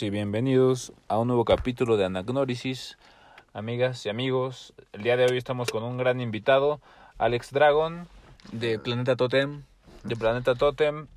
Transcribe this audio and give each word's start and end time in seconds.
Y 0.00 0.10
bienvenidos 0.10 0.92
a 1.08 1.18
un 1.18 1.26
nuevo 1.26 1.44
capítulo 1.44 1.96
de 1.96 2.06
Anagnórisis. 2.06 2.96
Amigas 3.52 4.06
y 4.06 4.08
amigos, 4.08 4.72
el 4.92 5.02
día 5.02 5.16
de 5.16 5.26
hoy 5.26 5.36
estamos 5.36 5.70
con 5.70 5.82
un 5.82 5.98
gran 5.98 6.20
invitado, 6.20 6.80
Alex 7.18 7.50
Dragon, 7.50 8.06
De 8.52 8.78
Planeta 8.78 9.16
Totem. 9.16 9.64
de 10.04 10.16
Planeta 10.16 10.54
Totem. 10.54 11.08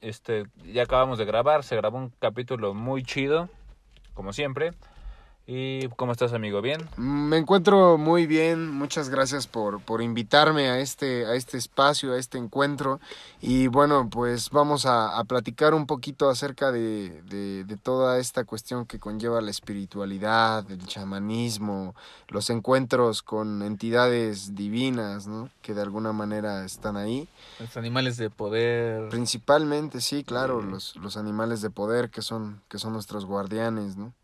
Este, 0.00 0.44
ya 0.72 0.82
acabamos 0.84 1.18
de 1.18 1.24
grabar, 1.24 1.64
se 1.64 1.76
grabó 1.76 1.98
un 1.98 2.12
capítulo 2.20 2.72
muy 2.74 3.02
chido, 3.02 3.48
como 4.12 4.32
siempre. 4.32 4.72
¿Y 5.46 5.88
cómo 5.88 6.12
estás, 6.12 6.32
amigo? 6.32 6.62
¿Bien? 6.62 6.88
Me 6.96 7.36
encuentro 7.36 7.98
muy 7.98 8.26
bien, 8.26 8.70
muchas 8.70 9.10
gracias 9.10 9.46
por, 9.46 9.78
por 9.82 10.00
invitarme 10.00 10.70
a 10.70 10.78
este, 10.78 11.26
a 11.26 11.34
este 11.34 11.58
espacio, 11.58 12.14
a 12.14 12.18
este 12.18 12.38
encuentro. 12.38 12.98
Y 13.42 13.66
bueno, 13.66 14.08
pues 14.08 14.48
vamos 14.48 14.86
a, 14.86 15.18
a 15.18 15.24
platicar 15.24 15.74
un 15.74 15.86
poquito 15.86 16.30
acerca 16.30 16.72
de, 16.72 17.20
de, 17.24 17.64
de 17.64 17.76
toda 17.76 18.18
esta 18.20 18.44
cuestión 18.44 18.86
que 18.86 18.98
conlleva 18.98 19.42
la 19.42 19.50
espiritualidad, 19.50 20.70
el 20.70 20.86
chamanismo, 20.86 21.94
los 22.28 22.48
encuentros 22.48 23.22
con 23.22 23.60
entidades 23.60 24.54
divinas, 24.54 25.26
¿no? 25.26 25.50
Que 25.60 25.74
de 25.74 25.82
alguna 25.82 26.14
manera 26.14 26.64
están 26.64 26.96
ahí. 26.96 27.28
Los 27.60 27.76
animales 27.76 28.16
de 28.16 28.30
poder. 28.30 29.10
Principalmente, 29.10 30.00
sí, 30.00 30.24
claro, 30.24 30.62
los, 30.62 30.96
los 30.96 31.18
animales 31.18 31.60
de 31.60 31.68
poder 31.68 32.08
que 32.08 32.22
son, 32.22 32.62
que 32.70 32.78
son 32.78 32.94
nuestros 32.94 33.26
guardianes, 33.26 33.98
¿no? 33.98 34.14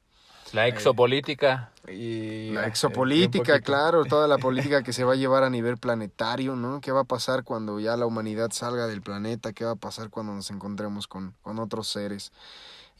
La 0.52 0.66
exopolítica. 0.66 1.70
Y 1.88 2.50
La 2.50 2.64
eh, 2.64 2.68
exopolítica, 2.68 3.60
claro, 3.60 4.04
toda 4.08 4.26
la 4.28 4.38
política 4.38 4.82
que 4.82 4.92
se 4.92 5.04
va 5.04 5.12
a 5.12 5.16
llevar 5.16 5.44
a 5.44 5.50
nivel 5.50 5.76
planetario, 5.76 6.56
¿no? 6.56 6.80
¿Qué 6.80 6.92
va 6.92 7.00
a 7.00 7.04
pasar 7.04 7.44
cuando 7.44 7.80
ya 7.80 7.96
la 7.96 8.06
humanidad 8.06 8.50
salga 8.50 8.86
del 8.86 9.02
planeta? 9.02 9.52
¿Qué 9.52 9.64
va 9.64 9.72
a 9.72 9.76
pasar 9.76 10.10
cuando 10.10 10.34
nos 10.34 10.50
encontremos 10.50 11.06
con, 11.06 11.34
con 11.42 11.58
otros 11.58 11.88
seres? 11.88 12.32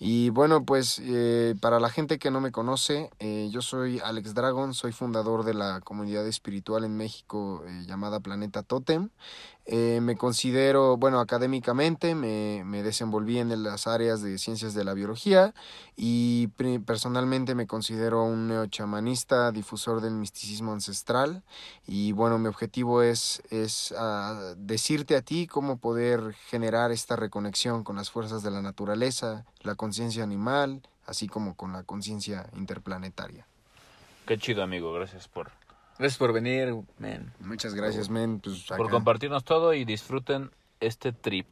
Y 0.03 0.31
bueno, 0.31 0.65
pues 0.65 0.99
eh, 1.05 1.55
para 1.61 1.79
la 1.79 1.91
gente 1.91 2.19
que 2.19 2.31
no 2.31 2.41
me 2.41 2.53
conoce, 2.53 3.11
eh, 3.19 3.51
yo 3.53 3.61
soy 3.61 4.01
Alex 4.03 4.33
Dragon, 4.33 4.73
soy 4.73 4.93
fundador 4.93 5.45
de 5.45 5.53
la 5.53 5.83
comunidad 5.83 6.27
espiritual 6.27 6.85
en 6.85 6.97
México 6.97 7.63
eh, 7.67 7.85
llamada 7.87 8.21
Planeta 8.21 8.63
Totem. 8.63 9.11
Eh, 9.67 10.01
me 10.03 10.17
considero, 10.17 10.97
bueno, 10.97 11.21
académicamente 11.21 12.15
me, 12.15 12.63
me 12.65 12.83
desenvolví 12.83 13.39
en 13.39 13.63
las 13.63 13.87
áreas 13.87 14.23
de 14.23 14.39
ciencias 14.39 14.75
de 14.75 14.85
la 14.85 14.95
biología 14.95 15.55
y 15.97 16.49
personalmente 16.87 17.55
me 17.55 17.67
considero 17.67 18.25
un 18.25 18.49
neochamanista, 18.49 19.53
difusor 19.53 20.01
del 20.01 20.15
misticismo 20.15 20.73
ancestral 20.73 21.43
y 21.87 22.13
bueno, 22.13 22.39
mi 22.39 22.49
objetivo 22.49 23.03
es, 23.03 23.43
es 23.51 23.95
ah, 23.97 24.55
decirte 24.57 25.15
a 25.15 25.23
ti 25.23 25.47
cómo 25.47 25.77
poder 25.77 26.35
generar 26.49 26.91
esta 26.91 27.17
reconexión 27.17 27.85
con 27.85 27.97
las 27.97 28.11
fuerzas 28.11 28.43
de 28.43 28.51
la 28.51 28.63
naturaleza, 28.63 29.45
la 29.61 29.75
conciencia 29.75 30.25
animal, 30.25 30.83
así 31.07 31.29
como 31.29 31.55
con 31.55 31.73
la 31.73 31.83
conciencia 31.83 32.49
interplanetaria. 32.57 33.47
Qué 34.27 34.39
chido, 34.39 34.63
amigo. 34.63 34.93
Gracias 34.93 35.29
por, 35.29 35.51
Gracias 36.01 36.17
por 36.17 36.33
venir, 36.33 36.75
man. 36.99 37.31
Muchas 37.41 37.75
gracias, 37.75 38.09
men. 38.09 38.41
Pues, 38.41 38.63
por 38.63 38.81
acá. 38.81 38.91
compartirnos 38.91 39.45
todo 39.45 39.75
y 39.75 39.85
disfruten 39.85 40.51
este 40.81 41.13
trip. 41.13 41.47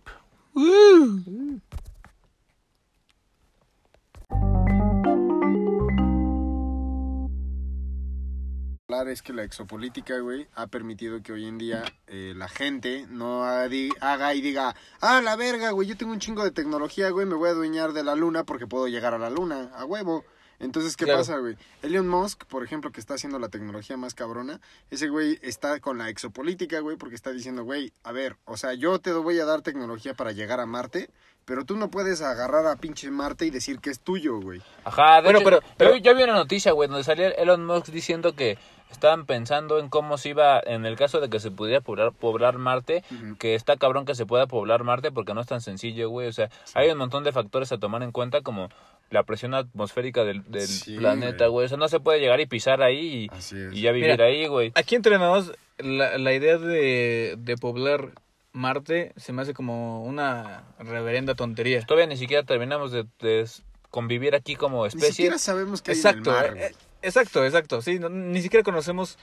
hablar 8.89 9.09
es 9.09 9.21
que 9.21 9.35
la 9.35 9.43
exopolítica, 9.43 10.19
güey, 10.21 10.49
ha 10.55 10.67
permitido 10.69 11.23
que 11.23 11.35
hoy 11.35 11.45
en 11.45 11.59
día 11.59 11.85
eh, 12.07 12.33
la 12.35 12.49
gente 12.49 13.05
no 13.11 13.45
haga 13.45 14.33
y 14.35 14.41
diga, 14.41 14.75
ah, 15.03 15.21
la 15.21 15.37
verga, 15.37 15.73
güey, 15.73 15.87
yo 15.87 15.97
tengo 15.99 16.13
un 16.13 16.21
chingo 16.21 16.43
de 16.43 16.53
tecnología, 16.53 17.11
güey, 17.11 17.27
me 17.27 17.35
voy 17.35 17.51
a 17.51 17.53
adueñar 17.53 17.93
de 17.93 18.03
la 18.03 18.15
luna 18.15 18.45
porque 18.45 18.67
puedo 18.67 18.89
llegar 18.89 19.13
a 19.13 19.19
la 19.19 19.29
luna, 19.29 19.71
a 19.75 19.85
huevo. 19.85 20.25
Entonces, 20.61 20.97
¿qué 20.97 21.05
Claro. 21.05 21.21
pasa, 21.21 21.39
güey? 21.39 21.57
Elon 21.83 22.09
Musk, 22.09 22.45
por 22.47 22.65
ejemplo, 22.65 22.91
que 22.91 23.01
está 23.01 23.15
haciendo 23.15 23.39
la 23.39 23.49
tecnología 23.49 23.97
más 23.97 24.15
cabrona, 24.15 24.61
ese 24.91 25.09
güey 25.09 25.39
está 25.43 25.79
con 25.81 25.99
la 25.99 26.09
exopolítica, 26.09 26.81
güey, 26.81 26.97
porque 26.97 27.15
está 27.15 27.31
diciendo, 27.31 27.63
güey, 27.65 27.93
a 28.03 28.13
ver, 28.13 28.37
o 28.45 28.57
sea, 28.57 28.75
yo 28.75 28.99
te 28.99 29.13
voy 29.13 29.39
a 29.39 29.45
dar 29.45 29.63
tecnología 29.63 30.15
para 30.15 30.33
llegar 30.33 30.59
a 30.61 30.67
Marte, 30.67 31.11
pero 31.45 31.65
tú 31.65 31.77
no 31.77 31.91
puedes 31.91 32.21
agarrar 32.23 32.67
a 32.67 32.77
pinche 32.77 33.11
Marte 33.11 33.47
y 33.47 33.51
decir 33.51 33.79
que 33.79 33.91
es 33.91 34.01
tuyo, 34.01 34.41
güey. 34.41 34.61
Ajá, 34.85 35.17
de 35.17 35.23
Bueno, 35.23 35.39
hecho, 35.39 35.45
pero- 35.45 35.61
yo- 35.61 35.67
pero- 35.79 35.97
yo, 35.97 36.15
vi 36.17 36.23
una 36.25 36.35
noticia, 36.35 36.73
güey, 36.73 36.89
donde 36.89 37.05
salía 37.05 37.29
Elon 37.31 37.65
Musk 37.65 37.87
diciendo 37.89 38.35
que 38.35 38.59
estaban 38.91 39.27
pensando 39.27 39.79
en 39.79 39.89
cómo 39.89 40.19
se 40.19 40.31
iba, 40.31 40.61
en 40.61 40.87
el 40.87 40.97
caso 40.97 41.21
de 41.21 41.29
que 41.31 41.41
se 41.41 41.51
pudiera 41.51 41.81
poblar, 41.81 42.13
poblar 42.13 42.59
Marte, 42.59 43.05
que 43.39 43.55
está 43.55 43.77
cabrón 43.77 44.05
que 44.07 44.15
se 44.15 44.27
pueda 44.27 44.47
poblar 44.47 44.83
Marte 44.83 45.13
porque 45.13 45.35
no 45.35 45.41
es 45.41 45.47
tan 45.47 45.61
sencillo, 45.61 46.09
güey. 46.11 46.27
O 46.27 46.33
sea, 46.33 46.51
hay 46.75 46.91
un 46.91 46.99
montón 46.99 47.23
de 47.23 47.33
factores 47.33 47.71
a 47.71 47.79
tomar 47.79 48.03
en 48.03 48.13
cuenta 48.13 48.41
como 48.41 48.69
la 49.11 49.23
presión 49.23 49.55
atmosférica 49.55 50.25
del, 50.25 50.43
del 50.51 50.67
Sí, 50.67 50.97
planeta, 50.97 51.47
güey. 51.47 51.67
O 51.67 51.69
sea, 51.69 51.79
no 51.79 51.89
se 51.89 52.01
puede 52.01 52.21
llegar 52.21 52.41
y 52.41 52.47
pisar 52.47 52.83
ahí 52.83 53.29
y, 53.73 53.81
ya 53.81 53.93
vivir 53.93 54.11
Mira, 54.13 54.25
ahí, 54.25 54.47
güey. 54.47 54.73
Aquí 54.75 54.95
entre 54.95 55.19
nos, 55.19 55.53
la, 55.79 56.19
la 56.19 56.33
idea 56.35 56.59
de, 56.59 57.37
de 57.39 57.57
poblar 57.57 58.11
Marte 58.53 59.13
se 59.17 59.33
me 59.33 59.43
hace 59.43 59.55
como 59.55 60.05
una 60.05 60.65
reverenda 60.79 61.35
tontería. 61.35 61.83
Todavía 61.87 62.07
ni 62.07 62.17
siquiera 62.17 62.43
terminamos 62.43 62.93
de, 62.93 63.05
de 63.21 63.47
convivir 63.91 64.35
aquí 64.35 64.57
como 64.57 64.83
Ni 64.83 64.89
especie. 64.89 65.13
siquiera 65.13 65.39
sabemos 65.39 65.81
que 65.83 65.93
hay 65.93 65.97
Exacto, 65.97 66.31
en 66.31 66.45
el 66.45 66.53
mar, 66.53 66.57
eh, 66.59 66.67
eh, 66.67 66.75
exacto, 67.03 67.45
exacto. 67.45 67.81
Sí, 67.83 67.99
no- 67.99 68.09
ni 68.09 68.43
siquiera 68.43 68.63
conocemos 68.65 69.19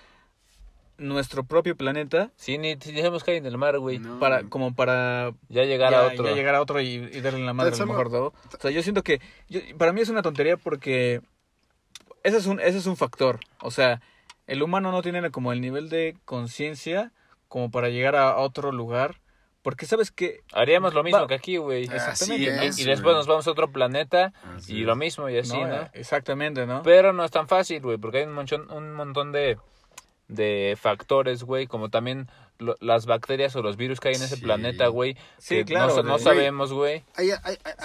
nuestro 0.97 1.43
propio 1.43 1.75
planeta 1.75 2.31
Sí, 2.35 2.57
ni 2.57 2.75
sabemos 2.79 3.23
que 3.23 3.31
hay 3.31 3.37
en 3.37 3.45
el 3.45 3.57
mar, 3.57 3.77
güey. 3.79 3.99
No. 3.99 4.19
para 4.19 4.43
como 4.43 4.73
para 4.75 5.33
Ya 5.49 5.63
llegar 5.65 5.91
ya, 5.91 6.01
a 6.01 6.07
otro. 6.07 6.25
ya 6.25 6.33
llegar 6.35 6.55
a 6.55 6.61
otro 6.61 6.79
y, 6.81 6.87
y 7.11 7.21
darle 7.21 7.45
la 7.45 7.53
madre 7.53 7.75
a 7.75 7.77
lo 7.79 7.85
mejor 7.87 8.09
todo. 8.09 8.33
O 8.53 8.61
sea, 8.61 8.71
yo 8.71 8.81
siento 8.83 9.03
que 9.03 9.19
yo- 9.49 9.59
para 9.77 9.91
mí 9.93 10.01
es 10.01 10.09
una 10.09 10.21
tontería 10.21 10.57
porque 10.57 11.21
ese 12.23 12.37
es 12.37 12.45
un 12.45 12.59
ese 12.59 12.77
es 12.77 12.85
un 12.85 12.97
factor. 12.97 13.39
O 13.61 13.71
sea, 13.71 14.01
el 14.47 14.63
humano 14.63 14.91
no 14.91 15.01
tiene 15.01 15.29
como 15.31 15.51
el 15.53 15.61
nivel 15.61 15.89
de 15.89 16.15
conciencia 16.25 17.11
como 17.47 17.71
para 17.71 17.89
llegar 17.89 18.15
a 18.15 18.37
otro 18.37 18.71
lugar, 18.71 19.21
porque 19.61 19.85
sabes 19.85 20.11
que 20.11 20.41
Haríamos 20.53 20.93
lo 20.93 21.03
mismo 21.03 21.21
Va- 21.21 21.27
que 21.27 21.33
aquí, 21.35 21.57
güey. 21.57 21.87
Así 21.89 22.33
Y, 22.35 22.43
y- 22.45 22.47
es, 22.47 22.79
y 22.79 22.83
después 22.83 23.03
güey. 23.03 23.15
nos 23.15 23.27
vamos 23.27 23.47
a 23.47 23.51
otro 23.51 23.71
planeta 23.71 24.33
Así 24.55 24.75
y 24.77 24.81
es. 24.81 24.85
lo 24.85 24.95
mismo 24.95 25.29
y 25.29 25.37
así, 25.37 25.57
no, 25.59 25.67
¿no? 25.67 25.89
exactamente, 25.93 26.65
¿no? 26.65 26.81
Pero 26.83 27.13
no 27.13 27.23
es 27.23 27.31
tan 27.31 27.47
fácil, 27.47 27.81
güey, 27.81 27.97
porque 27.97 28.19
hay 28.19 28.23
un 28.25 28.33
montón, 28.33 28.69
un 28.71 28.93
montón 28.93 29.31
de, 29.31 29.57
de 30.27 30.77
factores, 30.79 31.43
güey, 31.43 31.67
como 31.67 31.89
también 31.89 32.27
lo- 32.57 32.75
las 32.79 33.05
bacterias 33.05 33.55
o 33.55 33.61
los 33.61 33.75
virus 33.77 33.99
que 33.99 34.07
hay 34.09 34.15
en 34.15 34.23
ese 34.23 34.37
Sí. 34.37 34.41
planeta, 34.41 34.87
güey. 34.87 35.15
Sí, 35.37 35.55
que 35.57 35.65
claro, 35.65 36.01
No, 36.03 36.17
sabemos, 36.19 36.71
güey. 36.73 37.03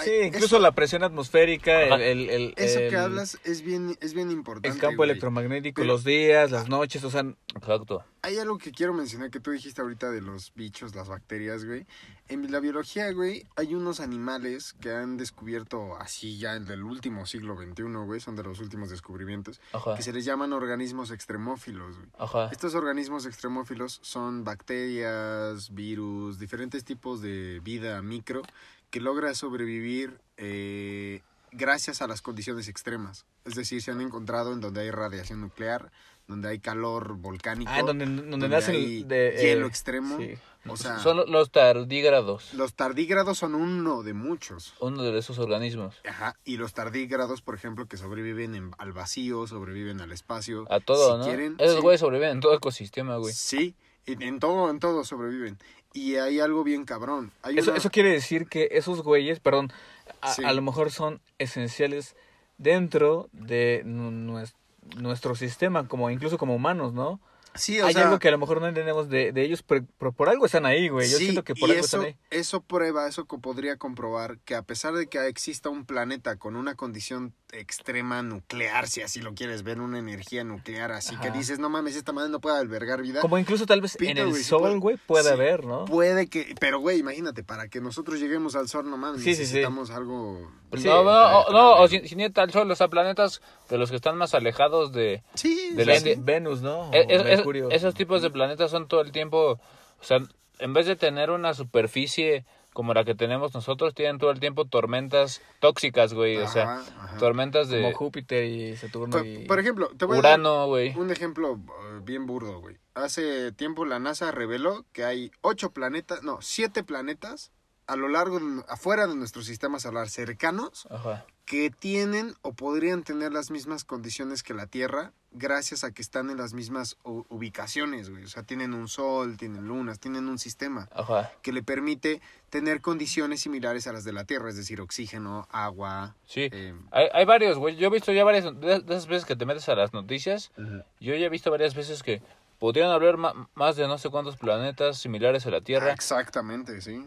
Sí, 0.03 0.11
incluso 0.23 0.45
eso, 0.45 0.59
la 0.59 0.71
presión 0.71 1.03
atmosférica, 1.03 1.83
el, 1.83 2.01
el, 2.01 2.29
el- 2.29 2.53
eso 2.57 2.79
que 2.89 2.95
hablas 2.97 3.37
es 3.43 3.61
bien, 3.63 3.97
es 4.01 4.13
bien 4.13 4.31
importante. 4.31 4.69
el 4.69 4.77
campo 4.79 5.03
electromagnético, 5.03 5.81
Pero- 5.81 5.93
los 5.93 6.03
días, 6.03 6.51
las 6.51 6.69
noches, 6.69 7.03
o 7.03 7.09
sea, 7.11 7.23
Exacto. 7.55 8.03
Hay 8.23 8.37
algo 8.37 8.59
que 8.59 8.71
quiero 8.71 8.93
mencionar 8.93 9.31
que 9.31 9.39
tú 9.39 9.49
dijiste 9.49 9.81
ahorita 9.81 10.11
de 10.11 10.21
los 10.21 10.53
bichos, 10.53 10.93
las 10.93 11.09
bacterias, 11.09 11.65
güey. 11.65 11.87
En 12.27 12.51
la 12.51 12.59
biología, 12.59 13.11
güey, 13.11 13.47
hay 13.55 13.73
unos 13.73 13.99
animales 13.99 14.73
que 14.79 14.93
han 14.93 15.17
descubierto 15.17 15.95
así 15.97 16.37
ya 16.37 16.55
en 16.55 16.67
el 16.69 16.83
último 16.83 17.25
siglo 17.25 17.57
XXI, 17.57 17.83
güey, 18.05 18.19
son 18.19 18.35
de 18.35 18.43
los 18.43 18.59
últimos 18.59 18.91
descubrimientos, 18.91 19.59
Ajá. 19.73 19.95
que 19.95 20.03
se 20.03 20.13
les 20.13 20.23
llaman 20.23 20.53
organismos 20.53 21.09
extremófilos, 21.09 21.97
güey. 21.97 22.09
Ajá. 22.19 22.49
Estos 22.51 22.75
organismos 22.75 23.25
extremófilos 23.25 23.99
son 24.03 24.43
bacterias, 24.43 25.73
virus, 25.73 26.37
diferentes 26.37 26.83
tipos 26.85 27.21
de 27.21 27.59
vida 27.63 28.01
micro 28.03 28.43
que 28.91 28.99
logra 28.99 29.33
sobrevivir 29.33 30.21
eh, 30.37 31.23
gracias 31.51 32.01
a 32.01 32.07
las 32.07 32.21
condiciones 32.21 32.67
extremas. 32.67 33.25
Es 33.45 33.55
decir, 33.55 33.81
se 33.81 33.91
han 33.91 34.01
encontrado 34.01 34.53
en 34.53 34.61
donde 34.61 34.81
hay 34.81 34.91
radiación 34.91 35.41
nuclear, 35.41 35.91
donde 36.31 36.49
hay 36.49 36.57
calor 36.59 37.13
volcánico, 37.17 37.71
ah, 37.73 37.83
donde, 37.83 38.05
donde, 38.05 38.23
donde 38.23 38.49
nace 38.49 38.71
hay 38.71 39.01
el 39.01 39.07
de, 39.07 39.37
hielo 39.39 39.65
eh, 39.67 39.69
extremo. 39.69 40.17
sí. 40.17 40.33
O 40.67 40.77
sea, 40.77 40.99
Son 40.99 41.17
lo- 41.17 41.25
los 41.25 41.49
tardígrados, 41.51 42.53
los 42.53 42.75
tardígrados 42.75 43.39
son 43.39 43.55
uno 43.55 44.03
de 44.03 44.13
muchos. 44.13 44.75
uno 44.79 45.01
de 45.01 45.17
esos 45.17 45.39
organismos. 45.39 45.95
Ajá, 46.07 46.35
y 46.45 46.57
los 46.57 46.73
tardígrados, 46.73 47.41
por 47.41 47.55
ejemplo, 47.55 47.87
que 47.87 47.97
sobreviven 47.97 48.53
en- 48.53 48.71
al 48.77 48.93
vacío, 48.93 49.47
sobreviven 49.47 50.01
al 50.01 50.11
espacio. 50.11 50.67
A 50.71 50.79
todo, 50.79 51.13
Si 51.13 51.17
¿no? 51.19 51.25
quieren, 51.25 51.55
Esos 51.57 51.77
sí. 51.77 51.81
güeyes 51.81 51.99
sobreviven 51.99 52.33
en 52.33 52.39
todo 52.41 52.53
ecosistema, 52.55 53.17
güey. 53.17 53.33
Sí, 53.33 53.73
en, 54.05 54.21
en 54.21 54.39
todo, 54.39 54.69
en 54.69 54.79
todo 54.79 55.03
sobreviven. 55.03 55.57
Y 55.93 56.15
hay 56.17 56.39
algo 56.39 56.63
bien 56.63 56.85
cabrón. 56.85 57.31
Hay 57.41 57.57
Eso, 57.57 57.71
una- 57.71 57.79
eso 57.79 57.89
quiere 57.89 58.09
decir 58.11 58.45
que 58.47 58.69
esos 58.73 59.01
güeyes, 59.01 59.39
perdón, 59.39 59.73
a, 60.21 60.31
Sí. 60.33 60.43
a 60.45 60.53
lo 60.53 60.61
mejor 60.61 60.91
son 60.91 61.21
esenciales 61.39 62.15
dentro 62.59 63.29
de 63.33 63.81
nu- 63.83 64.11
nues- 64.11 64.53
nuestro 64.97 65.35
sistema, 65.35 65.87
como 65.87 66.09
incluso 66.09 66.37
como 66.37 66.55
humanos, 66.55 66.93
¿no? 66.93 67.19
Sí, 67.53 67.81
o 67.81 67.85
hay 67.85 67.93
sea, 67.93 68.05
algo 68.05 68.17
que 68.19 68.29
a 68.29 68.31
lo 68.31 68.37
mejor 68.37 68.61
no 68.61 68.67
entendemos 68.67 69.09
de, 69.09 69.33
de 69.33 69.43
ellos, 69.43 69.61
pero, 69.61 69.85
pero 69.97 70.13
por 70.13 70.29
algo 70.29 70.45
están 70.45 70.65
ahí, 70.65 70.87
güey. 70.87 71.09
Yo 71.09 71.17
sí, 71.17 71.25
siento 71.25 71.43
que 71.43 71.53
por 71.53 71.69
y 71.69 71.73
algo 71.73 71.85
eso, 71.85 71.97
están 71.97 72.13
ahí. 72.13 72.17
eso 72.29 72.61
prueba, 72.61 73.07
eso 73.07 73.25
podría 73.25 73.77
comprobar 73.77 74.39
que 74.39 74.55
a 74.55 74.61
pesar 74.61 74.93
de 74.93 75.07
que 75.07 75.25
exista 75.27 75.69
un 75.69 75.85
planeta 75.85 76.37
con 76.37 76.55
una 76.55 76.75
condición 76.75 77.33
extrema 77.53 78.21
nuclear, 78.23 78.87
si 78.87 79.01
así 79.01 79.21
lo 79.21 79.33
quieres 79.33 79.63
ver, 79.63 79.79
una 79.81 79.99
energía 79.99 80.43
nuclear, 80.43 80.91
así 80.91 81.15
que 81.17 81.31
dices, 81.31 81.59
no 81.59 81.69
mames, 81.69 81.95
esta 81.95 82.11
madre 82.13 82.29
no 82.29 82.39
puede 82.39 82.57
albergar 82.57 83.01
vida. 83.01 83.21
Como 83.21 83.37
incluso 83.37 83.65
tal 83.65 83.81
vez 83.81 83.97
en 83.99 84.17
el 84.17 84.35
sol, 84.35 84.79
güey, 84.79 84.97
puede 84.97 85.25
sí, 85.25 85.29
haber, 85.31 85.65
¿no? 85.65 85.85
Puede 85.85 86.27
que, 86.27 86.55
pero 86.59 86.79
güey, 86.79 86.99
imagínate, 86.99 87.43
para 87.43 87.67
que 87.67 87.81
nosotros 87.81 88.19
lleguemos 88.19 88.55
al 88.55 88.67
sol, 88.69 88.89
no 88.89 88.97
mames, 88.97 89.21
Sí, 89.23 89.31
sí, 89.35 89.35
sí. 89.35 89.41
necesitamos 89.41 89.89
algo... 89.91 90.51
Sí, 90.75 90.85
no, 90.87 91.03
no, 91.03 91.03
para- 91.05 91.37
o- 91.39 91.51
no, 91.51 91.73
o 91.81 91.87
sin, 91.87 92.07
sin 92.07 92.19
ir 92.21 92.31
al 92.35 92.51
sol, 92.51 92.69
o 92.71 92.75
sea, 92.75 92.87
planetas 92.87 93.41
de 93.69 93.77
los 93.77 93.89
que 93.89 93.97
están 93.97 94.17
más 94.17 94.33
alejados 94.33 94.93
de... 94.93 95.23
Sí, 95.35 95.71
de 95.73 95.85
la- 95.85 95.99
Venus, 96.19 96.61
¿no? 96.61 96.89
O 96.89 96.93
Es- 96.93 97.05
es- 97.09 97.19
es- 97.21 97.25
Mercurio. 97.37 97.69
esos 97.69 97.93
tipos 97.93 98.21
de 98.21 98.29
planetas 98.29 98.71
son 98.71 98.87
todo 98.87 99.01
el 99.01 99.11
tiempo, 99.11 99.59
o 99.99 100.03
sea, 100.03 100.19
en 100.59 100.73
vez 100.73 100.85
de 100.85 100.95
tener 100.95 101.29
una 101.31 101.53
superficie 101.53 102.45
como 102.73 102.93
la 102.93 103.03
que 103.03 103.15
tenemos 103.15 103.53
nosotros, 103.53 103.93
tienen 103.93 104.17
todo 104.17 104.31
el 104.31 104.39
tiempo 104.39 104.65
tormentas 104.65 105.41
tóxicas, 105.59 106.13
güey, 106.13 106.37
o 106.37 106.47
sea, 106.47 106.75
Ajá, 106.75 107.17
tormentas 107.17 107.67
Como 107.67 107.79
de 107.79 107.93
Júpiter 107.93 108.45
y 108.45 108.77
Saturno 108.77 109.17
Por, 109.17 109.25
y... 109.25 109.45
por 109.45 109.59
ejemplo, 109.59 109.89
te 109.97 110.05
voy 110.05 110.17
a 110.17 110.21
dar 110.21 110.39
Urano, 110.39 110.67
güey. 110.67 110.95
un 110.95 111.11
ejemplo 111.11 111.55
eh, 111.55 111.99
bien 112.03 112.25
burdo, 112.25 112.59
güey. 112.59 112.77
Hace 112.93 113.51
tiempo 113.51 113.85
la 113.85 113.99
NASA 113.99 114.31
reveló 114.31 114.85
que 114.93 115.03
hay 115.03 115.31
ocho 115.41 115.71
planetas, 115.71 116.23
no, 116.23 116.41
siete 116.41 116.83
planetas 116.83 117.51
a 117.87 117.95
lo 117.95 118.07
largo, 118.07 118.39
de- 118.39 118.63
afuera 118.69 119.07
de 119.07 119.15
nuestro 119.15 119.41
sistema 119.41 119.79
solar, 119.79 120.09
cercanos, 120.09 120.87
Ajá. 120.89 121.25
que 121.45 121.69
tienen 121.69 122.35
o 122.41 122.53
podrían 122.53 123.03
tener 123.03 123.33
las 123.33 123.51
mismas 123.51 123.83
condiciones 123.83 124.43
que 124.43 124.53
la 124.53 124.67
Tierra, 124.67 125.11
gracias 125.31 125.83
a 125.83 125.91
que 125.91 126.01
están 126.01 126.29
en 126.29 126.37
las 126.37 126.53
mismas 126.53 126.97
ubicaciones, 127.03 128.09
güey. 128.09 128.23
O 128.23 128.27
sea, 128.27 128.43
tienen 128.43 128.73
un 128.73 128.87
sol, 128.87 129.37
tienen 129.37 129.67
lunas, 129.67 129.99
tienen 129.99 130.27
un 130.29 130.37
sistema 130.39 130.87
Ajá. 130.93 131.31
que 131.41 131.51
le 131.51 131.63
permite 131.63 132.21
tener 132.49 132.81
condiciones 132.81 133.41
similares 133.41 133.87
a 133.87 133.93
las 133.93 134.03
de 134.03 134.13
la 134.13 134.23
Tierra, 134.25 134.49
es 134.49 134.55
decir, 134.57 134.79
oxígeno, 134.81 135.47
agua. 135.51 136.15
Sí. 136.25 136.49
eh, 136.51 136.75
Hay, 136.91 137.07
hay 137.13 137.25
varios, 137.25 137.57
güey. 137.57 137.75
Yo 137.75 137.87
he 137.87 137.91
visto 137.91 138.11
ya 138.13 138.23
varias 138.23 138.45
de, 138.45 138.79
de 138.79 138.93
esas 138.95 139.07
veces 139.07 139.25
que 139.25 139.35
te 139.35 139.45
metes 139.45 139.67
a 139.69 139.75
las 139.75 139.93
noticias. 139.93 140.51
Yo 140.99 141.15
ya 141.15 141.25
he 141.25 141.29
visto 141.29 141.49
varias 141.51 141.75
veces 141.75 142.03
que 142.03 142.21
podrían 142.59 142.91
haber 142.91 143.17
ma- 143.17 143.49
más 143.55 143.75
de 143.75 143.87
no 143.87 143.97
sé 143.97 144.09
cuántos 144.09 144.37
planetas 144.37 144.99
similares 144.99 145.45
a 145.47 145.49
la 145.49 145.61
Tierra 145.61 145.91
Exactamente, 145.91 146.79
sí. 146.81 147.05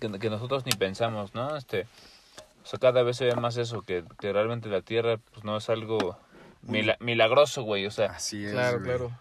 Que, 0.00 0.18
que 0.18 0.30
nosotros 0.30 0.64
ni 0.66 0.72
pensamos, 0.72 1.34
¿no? 1.34 1.56
Este, 1.56 1.82
o 2.62 2.66
sea, 2.66 2.78
cada 2.78 3.02
vez 3.02 3.16
se 3.16 3.26
ve 3.26 3.36
más 3.36 3.56
eso, 3.56 3.82
que, 3.82 4.02
que 4.18 4.32
realmente 4.32 4.68
la 4.68 4.82
Tierra 4.82 5.18
pues 5.32 5.44
no 5.44 5.56
es 5.56 5.68
algo 5.70 6.18
mila- 6.62 6.96
milagroso, 7.00 7.62
güey. 7.62 7.86
O 7.86 7.90
sea, 7.90 8.06
Así 8.06 8.44
es. 8.44 8.52
Claro, 8.52 8.78
güey. 8.78 8.88
claro. 8.90 9.20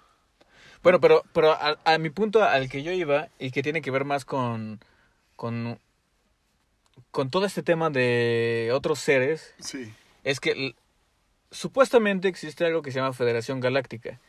Bueno, 0.82 1.00
pero, 1.02 1.24
pero 1.34 1.52
a, 1.52 1.78
a 1.84 1.98
mi 1.98 2.10
punto 2.10 2.42
al 2.44 2.70
que 2.70 2.84
yo 2.84 2.92
iba 2.92 3.28
y 3.38 3.52
que 3.52 3.62
tiene 3.62 3.82
que 3.82 3.92
ver 3.92 4.06
más 4.06 4.24
con, 4.26 4.80
con, 5.36 5.78
con 7.12 7.30
todo 7.30 7.46
este 7.46 7.64
tema 7.64 7.90
de 7.90 8.72
otros 8.74 9.00
seres, 9.00 9.54
Sí. 9.60 9.94
es 10.24 10.40
que 10.40 10.76
supuestamente 11.52 12.28
existe 12.28 12.66
algo 12.66 12.82
que 12.82 12.92
se 12.92 13.00
llama 13.00 13.14
Federación 13.14 13.60
Galáctica. 13.60 14.20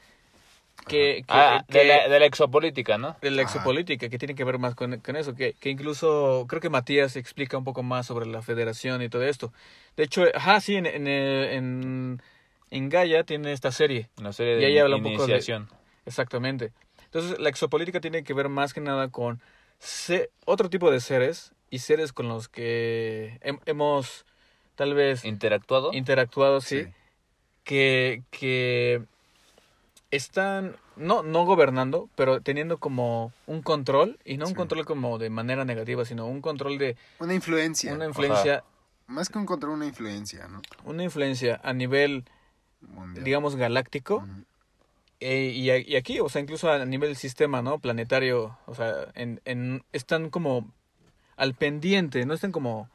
Que, 0.87 1.23
que- 1.23 1.25
ah, 1.29 1.65
que- 1.69 1.79
de, 1.79 1.85
la, 1.85 2.09
de 2.09 2.21
la 2.21 2.27
exopolítica, 2.27 2.99
¿no? 2.99 3.17
de 3.21 3.31
la 3.31 3.43
Ajá. 3.43 3.51
exopolítica, 3.53 4.09
que 4.09 4.19
tiene 4.19 4.35
que 4.35 4.45
ver 4.45 4.59
más 4.59 4.75
con, 4.75 4.99
con 5.01 5.17
eso, 5.17 5.35
que, 5.35 5.53
que 5.55 5.71
incluso 5.71 6.47
creo 6.49 6.61
que 6.61 6.71
Matías 6.71 7.17
explica 7.17 7.57
un 7.59 7.65
poco 7.65 7.83
más 7.83 8.07
sobre 8.07 8.27
la 8.27 8.43
federación 8.43 9.03
y 9.03 9.09
todo 9.09 9.23
esto. 9.25 9.53
De 9.97 10.05
hecho, 10.05 10.25
ajá, 10.35 10.61
sí, 10.61 10.77
en, 10.77 10.87
en, 10.87 11.07
en, 11.07 12.23
en 12.71 12.89
Gaia 12.89 13.25
tiene 13.25 13.53
esta 13.53 13.73
serie. 13.73 14.09
Una 14.19 14.33
serie 14.33 14.57
Y 14.57 14.61
de 14.61 14.67
ahí 14.67 14.79
habla 14.79 14.97
un 14.97 15.03
poco 15.03 15.27
de-. 15.27 15.67
Exactamente. 16.07 16.73
Entonces, 17.05 17.39
la 17.39 17.49
exopolítica 17.49 18.01
tiene 18.01 18.25
que 18.25 18.35
ver 18.35 18.49
más 18.49 18.73
que 18.73 18.81
nada 18.81 19.09
con 19.09 19.41
se- 19.79 20.31
otro 20.47 20.71
tipo 20.71 20.91
de 20.91 21.01
seres 21.01 21.53
y 21.71 21.81
seres 21.81 22.13
con 22.13 22.29
los 22.29 22.49
que 22.49 23.39
hem- 23.43 23.61
hemos 23.67 24.25
tal 24.77 24.95
vez 24.95 25.25
¿Interactuado? 25.25 25.93
interactuado, 25.93 26.61
sí, 26.61 26.85
Sí. 26.85 26.91
Que, 27.65 28.23
que 28.31 29.03
están, 30.11 30.77
no, 30.97 31.23
no 31.23 31.45
gobernando, 31.45 32.09
pero 32.17 32.41
teniendo 32.41 32.79
como 32.79 33.33
un 33.47 33.63
control, 33.63 34.19
y 34.25 34.37
no 34.37 34.45
un 34.47 34.51
Sí. 34.51 34.57
control 34.57 34.85
como 34.85 35.19
de 35.19 35.31
manera 35.31 35.65
negativa, 35.65 36.05
sino 36.05 36.27
un 36.27 36.41
control 36.43 36.79
de 36.79 36.97
Una 37.21 37.35
influencia. 37.35 37.93
una 37.95 38.07
influencia, 38.07 38.65
Más 39.07 39.29
que 39.29 39.39
encontrar 39.39 39.71
una 39.73 39.87
influencia, 39.87 40.47
¿no? 40.49 40.63
una 40.85 41.03
influencia 41.03 41.61
a 41.65 41.73
nivel, 41.73 42.25
Mundial. 42.81 43.25
digamos, 43.25 43.57
galáctico. 43.57 44.25
Eh, 45.21 45.53
y, 45.55 45.71
y 45.71 45.97
aquí, 45.97 46.19
o 46.21 46.29
sea, 46.29 46.41
incluso 46.41 46.71
a 46.71 46.85
nivel 46.87 47.15
sistema, 47.17 47.61
¿no? 47.61 47.79
Planetario, 47.79 48.57
o 48.67 48.75
sea, 48.75 49.09
en, 49.15 49.41
en, 49.45 49.85
están 49.93 50.31
como 50.31 50.73
al 51.37 51.55
pendiente, 51.55 52.25
no 52.25 52.33
están 52.35 52.53
como 52.53 52.89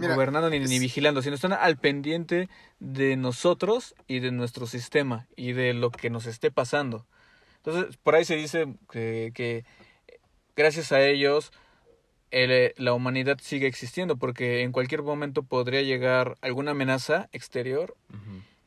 Mira, 0.00 0.14
gobernando 0.14 0.48
ni, 0.50 0.56
es- 0.58 0.70
ni 0.70 0.78
vigilando, 0.78 1.22
sino 1.22 1.34
están 1.34 1.52
al 1.52 1.76
pendiente 1.76 2.48
de 2.80 3.16
nosotros 3.16 3.94
y 4.06 4.20
de 4.20 4.30
nuestro 4.32 4.66
sistema 4.66 5.26
y 5.36 5.52
de 5.52 5.74
lo 5.74 5.90
que 5.90 6.10
nos 6.10 6.26
esté 6.26 6.50
pasando. 6.50 7.06
Entonces, 7.56 7.96
por 7.98 8.14
ahí 8.14 8.24
se 8.24 8.36
dice 8.36 8.66
que, 8.90 9.32
que 9.34 9.64
gracias 10.56 10.92
a 10.92 11.00
ellos 11.02 11.52
el, 12.30 12.50
eh, 12.50 12.74
la 12.76 12.92
humanidad 12.92 13.38
sigue 13.40 13.66
existiendo, 13.66 14.16
porque 14.16 14.62
en 14.62 14.72
cualquier 14.72 15.02
momento 15.02 15.42
podría 15.42 15.82
llegar 15.82 16.36
alguna 16.42 16.72
amenaza 16.72 17.28
exterior 17.32 17.96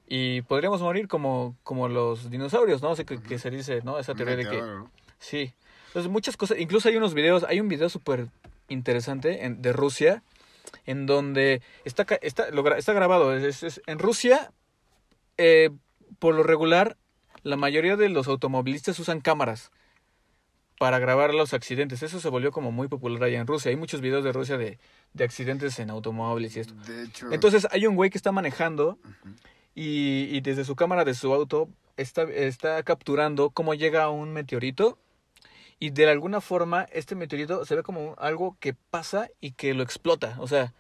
y 0.08 0.42
podríamos 0.42 0.82
morir 0.82 1.08
como, 1.08 1.56
como 1.64 1.88
los 1.88 2.30
dinosaurios, 2.30 2.82
¿no? 2.82 2.92
O 2.92 2.96
sea, 2.96 3.06
que, 3.06 3.22
que 3.22 3.40
se 3.40 3.50
dice, 3.50 3.82
¿no? 3.84 3.98
Esa 4.00 4.14
teoría 4.16 4.36
de 4.36 4.44
que... 4.44 4.58
Sí. 5.20 5.54
Entonces, 5.88 6.12
muchas 6.12 6.36
cosas. 6.38 6.58
Incluso 6.60 6.90
hay 6.90 6.98
unos 6.98 7.14
videos. 7.14 7.44
Hay 7.48 7.60
un 7.60 7.68
video 7.68 7.88
súper 7.90 8.28
interesante 8.68 9.46
en- 9.46 9.62
de 9.62 9.72
Rusia. 9.74 10.24
En 10.86 11.06
donde 11.06 11.62
está, 11.86 12.06
está, 12.22 12.48
está 12.78 12.94
grabado. 12.94 13.36
Es, 13.36 13.64
es- 13.64 13.82
en 13.88 14.00
Rusia, 14.00 14.52
eh, 15.38 15.70
por 16.20 16.36
lo 16.36 16.44
regular, 16.44 16.98
la 17.44 17.56
mayoría 17.58 17.96
de 17.96 18.10
los 18.10 18.28
automovilistas 18.28 19.00
usan 19.00 19.22
cámaras 19.22 19.72
para 20.80 20.98
grabar 21.00 21.34
los 21.34 21.54
accidentes. 21.54 22.02
Eso 22.04 22.20
se 22.20 22.30
volvió 22.30 22.52
como 22.52 22.72
muy 22.72 22.88
popular 22.88 23.24
allá 23.24 23.40
en 23.40 23.48
Rusia. 23.48 23.70
Hay 23.70 23.76
muchos 23.76 24.02
videos 24.02 24.24
de 24.24 24.32
Rusia 24.32 24.58
de, 24.58 24.80
de 25.14 25.24
accidentes 25.24 25.78
en 25.80 25.90
automóviles 25.92 26.56
y 26.56 26.60
esto. 26.62 26.74
De 26.88 27.04
hecho. 27.04 27.32
Entonces 27.32 27.68
hay 27.72 27.86
un 27.86 27.96
güey 27.96 28.10
que 28.10 28.18
está 28.18 28.32
manejando 28.32 28.98
y, 29.76 30.28
y 30.36 30.42
desde 30.42 30.66
su 30.66 30.76
cámara 30.76 31.06
de 31.06 31.14
su 31.14 31.34
auto 31.34 31.70
está, 31.98 32.24
está 32.24 32.82
capturando 32.84 33.52
cómo 33.52 33.74
llega 33.76 34.10
un 34.10 34.34
meteorito 34.34 34.98
y 35.82 35.90
de 35.90 36.10
alguna 36.10 36.40
forma 36.40 36.84
este 36.94 37.16
meteorito 37.16 37.66
se 37.66 37.76
ve 37.76 37.82
como 37.84 38.16
algo 38.20 38.56
que 38.62 38.74
pasa 38.74 39.30
y 39.42 39.52
que 39.54 39.74
lo 39.74 39.84
explota, 39.84 40.36
o 40.40 40.48
sea, 40.48 40.74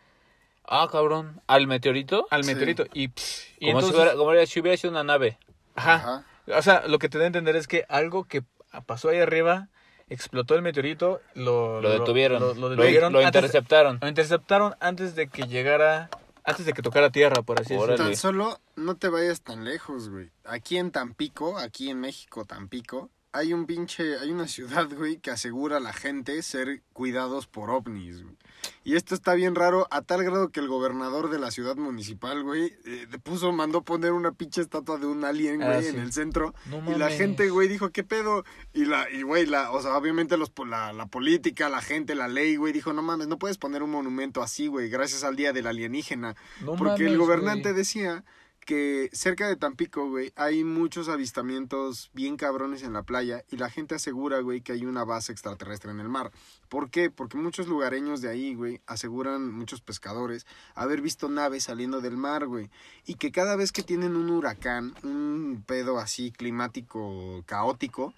Ah, 0.63 0.87
cabrón. 0.91 1.41
¿Al 1.47 1.65
meteorito? 1.67 2.27
al 2.29 2.43
Sí. 2.43 2.51
meteorito 2.53 2.85
y, 2.93 3.07
pss, 3.09 3.47
y 3.59 3.65
como, 3.65 3.79
entonces, 3.79 3.89
si 3.89 3.95
hubiera, 3.95 4.15
como 4.15 4.45
si 4.45 4.59
hubiera 4.61 4.77
sido 4.77 4.91
una 4.91 5.03
nave. 5.03 5.37
ajá, 5.75 5.93
Ajá. 5.95 6.25
o 6.57 6.61
sea, 6.61 6.87
lo 6.87 6.99
que 6.99 7.09
te 7.09 7.17
da 7.17 7.23
a 7.25 7.27
entender 7.27 7.55
es 7.55 7.67
que 7.67 7.83
algo 7.89 8.25
que 8.25 8.43
pasó 8.85 9.09
ahí 9.09 9.17
arriba 9.19 9.69
explotó 10.07 10.53
el 10.55 10.61
meteorito, 10.61 11.19
lo, 11.33 11.81
Lo 11.81 11.89
detuvieron. 11.89 12.39
lo, 12.39 12.69
detuvieron 12.69 13.11
lo 13.11 13.19
antes- 13.19 13.29
interceptaron. 13.41 13.97
lo 14.01 14.07
interceptaron 14.07 14.75
antes 14.79 15.15
de 15.15 15.27
que 15.29 15.43
llegara, 15.47 16.09
antes 16.43 16.65
de 16.67 16.73
que 16.73 16.81
tocara 16.83 17.09
tierra, 17.09 17.41
por 17.41 17.59
así 17.59 17.73
decirlo. 17.73 17.95
Tan 17.95 18.15
solo 18.15 18.59
no 18.75 18.95
te 18.95 19.09
vayas 19.09 19.41
tan 19.41 19.65
lejos, 19.65 20.09
güey. 20.09 20.29
Aquí 20.45 20.77
en 20.77 20.91
Tampico, 20.91 21.57
aquí 21.57 21.89
en 21.89 21.99
México, 22.01 22.45
Tampico, 22.45 23.09
hay 23.33 23.53
un 23.53 23.65
pinche, 23.65 24.17
hay 24.19 24.31
una 24.31 24.47
ciudad, 24.47 24.87
güey, 24.95 25.17
que 25.17 25.31
asegura 25.31 25.77
a 25.77 25.79
la 25.79 25.93
gente 25.93 26.41
ser 26.41 26.81
cuidados 26.93 27.47
por 27.47 27.69
ovnis, 27.69 28.23
güey. 28.23 28.35
Y 28.83 28.95
esto 28.95 29.15
está 29.15 29.33
bien 29.33 29.55
raro 29.55 29.87
a 29.89 30.03
tal 30.03 30.23
grado 30.23 30.49
que 30.49 30.59
el 30.59 30.67
gobernador 30.67 31.31
de 31.31 31.39
la 31.39 31.49
ciudad 31.49 31.75
municipal, 31.77 32.43
güey, 32.43 32.71
eh, 32.85 33.07
puso, 33.23 33.51
mandó 33.51 33.81
poner 33.83 34.11
una 34.11 34.33
pinche 34.33 34.61
estatua 34.61 34.97
de 34.97 35.07
un 35.07 35.23
alien, 35.25 35.63
Ah, 35.63 35.67
güey, 35.73 35.83
sí. 35.83 35.89
en 35.89 35.99
el 35.99 36.13
centro. 36.13 36.53
No 36.67 36.91
Y 36.91 36.97
la 36.97 37.09
gente, 37.09 37.49
güey, 37.49 37.67
dijo, 37.67 37.89
¿qué 37.89 38.03
pedo? 38.03 38.43
Y 38.73 38.85
la, 38.85 39.09
y 39.09 39.23
güey, 39.23 39.47
la, 39.47 39.71
o 39.71 39.81
sea, 39.81 39.97
obviamente 39.97 40.37
los, 40.37 40.51
la, 40.67 40.93
la 40.93 41.07
política, 41.07 41.69
la 41.69 41.81
gente, 41.81 42.13
la 42.13 42.27
ley, 42.27 42.55
güey, 42.55 42.71
dijo, 42.71 42.93
no 42.93 43.01
mames, 43.01 43.27
no 43.27 43.39
puedes 43.39 43.57
poner 43.57 43.81
un 43.81 43.89
monumento 43.91 44.43
así, 44.43 44.67
güey, 44.67 44.89
gracias 44.89 45.23
al 45.23 45.35
día 45.35 45.53
del 45.53 45.65
alienígena. 45.65 46.35
No 46.61 46.75
Porque 46.75 47.07
el 47.07 47.17
gobernante 47.17 47.69
güey. 47.71 47.75
decía 47.79 48.23
que 48.65 49.09
cerca 49.11 49.47
de 49.47 49.55
Tampico, 49.55 50.09
güey, 50.09 50.31
hay 50.35 50.63
muchos 50.63 51.09
avistamientos 51.09 52.09
bien 52.13 52.37
cabrones 52.37 52.83
en 52.83 52.93
la 52.93 53.03
playa 53.03 53.43
y 53.51 53.57
la 53.57 53.69
gente 53.69 53.95
asegura, 53.95 54.39
güey, 54.39 54.61
que 54.61 54.73
hay 54.73 54.85
una 54.85 55.03
base 55.03 55.31
extraterrestre 55.31 55.91
en 55.91 55.99
el 55.99 56.09
mar. 56.09 56.31
¿Por 56.69 56.89
qué? 56.89 57.09
Porque 57.09 57.37
muchos 57.37 57.67
lugareños 57.67 58.21
de 58.21 58.29
ahí, 58.29 58.55
güey, 58.55 58.81
aseguran, 58.85 59.51
muchos 59.51 59.81
pescadores, 59.81 60.45
haber 60.75 61.01
visto 61.01 61.27
naves 61.27 61.63
saliendo 61.65 62.01
del 62.01 62.17
mar, 62.17 62.47
güey. 62.47 62.69
Y 63.05 63.15
que 63.15 63.31
cada 63.31 63.55
vez 63.55 63.71
que 63.71 63.83
tienen 63.83 64.15
un 64.15 64.29
huracán, 64.29 64.93
un 65.03 65.63
pedo 65.65 65.97
así 65.97 66.31
climático 66.31 67.43
caótico, 67.45 68.13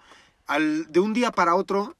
al, 0.46 0.92
de 0.92 1.00
un 1.00 1.14
día 1.14 1.30
para 1.32 1.54
otro 1.54 1.96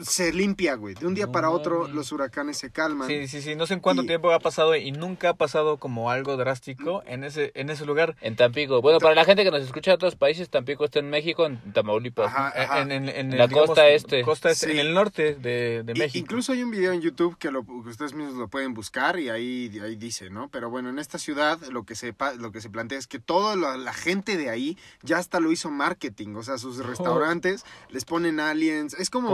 se 0.00 0.32
limpia, 0.32 0.74
güey. 0.74 0.94
De 0.94 1.06
un 1.06 1.14
día 1.14 1.26
No 1.26 1.32
para 1.32 1.50
otro 1.50 1.88
los 1.88 2.12
huracanes 2.12 2.56
se 2.58 2.70
calman. 2.70 3.08
Sí, 3.08 3.26
sí, 3.28 3.42
sí, 3.42 3.54
no 3.56 3.66
sé 3.66 3.74
en 3.74 3.80
cuánto 3.80 4.02
Y- 4.02 4.06
tiempo 4.06 4.30
ha 4.32 4.38
pasado 4.40 4.74
y 4.76 4.92
nunca 4.92 5.30
ha 5.30 5.34
pasado 5.34 5.76
como 5.78 6.10
algo 6.10 6.36
drástico 6.36 7.02
en 7.06 7.24
ese 7.24 7.52
en 7.54 7.70
ese 7.70 7.84
lugar. 7.86 8.16
En 8.20 8.36
Tampico. 8.36 8.80
Bueno, 8.82 8.98
para 9.00 9.14
la 9.14 9.24
gente 9.24 9.44
que 9.44 9.50
nos 9.50 9.62
escucha 9.62 9.90
de 9.90 9.96
otros 9.96 10.16
países, 10.16 10.48
Tampico 10.50 10.84
está 10.84 10.98
en 11.00 11.10
México, 11.10 11.46
en 11.46 11.58
Tamaulipas. 11.72 12.26
Ajá, 12.28 12.52
ajá. 12.56 12.80
En, 12.82 12.92
en- 12.92 13.08
en 13.08 13.32
el, 13.32 13.38
La 13.38 13.48
costa 13.48 13.88
este. 13.88 14.22
costa 14.22 14.50
este, 14.50 14.66
Sí. 14.66 14.72
en 14.72 14.78
el 14.78 14.94
norte 14.94 15.34
de, 15.34 15.82
de 15.84 15.94
México. 15.94 16.18
Incluso 16.18 16.52
hay 16.52 16.62
un 16.62 16.70
video 16.70 16.92
en 16.92 17.00
YouTube 17.00 17.36
que, 17.38 17.50
lo, 17.50 17.64
que 17.64 17.72
ustedes 17.90 18.14
mismos 18.14 18.34
lo 18.34 18.48
pueden 18.48 18.74
buscar 18.74 19.18
y 19.18 19.30
ahí, 19.30 19.70
ahí 19.82 19.96
dice, 19.96 20.30
¿no? 20.30 20.48
Pero 20.50 20.70
bueno, 20.70 20.88
en 20.90 20.98
esta 20.98 21.18
ciudad 21.18 21.58
lo 21.70 21.84
que 21.84 21.94
se, 21.94 22.12
pa- 22.12 22.34
lo 22.34 22.52
que 22.52 22.60
se 22.60 22.70
plantea 22.70 22.98
es 22.98 23.06
que 23.06 23.18
toda 23.18 23.56
la, 23.56 23.76
la 23.76 23.92
gente 23.92 24.36
de 24.36 24.50
ahí 24.50 24.76
ya 25.02 25.18
hasta 25.18 25.40
lo 25.40 25.50
hizo 25.52 25.70
marketing. 25.70 26.34
O 26.36 26.42
sea, 26.42 26.58
sus 26.58 26.78
restaurantes 26.84 27.64
les 27.90 28.04
ponen 28.04 28.40
aliens. 28.40 28.94
Es 28.94 29.10
como, 29.10 29.30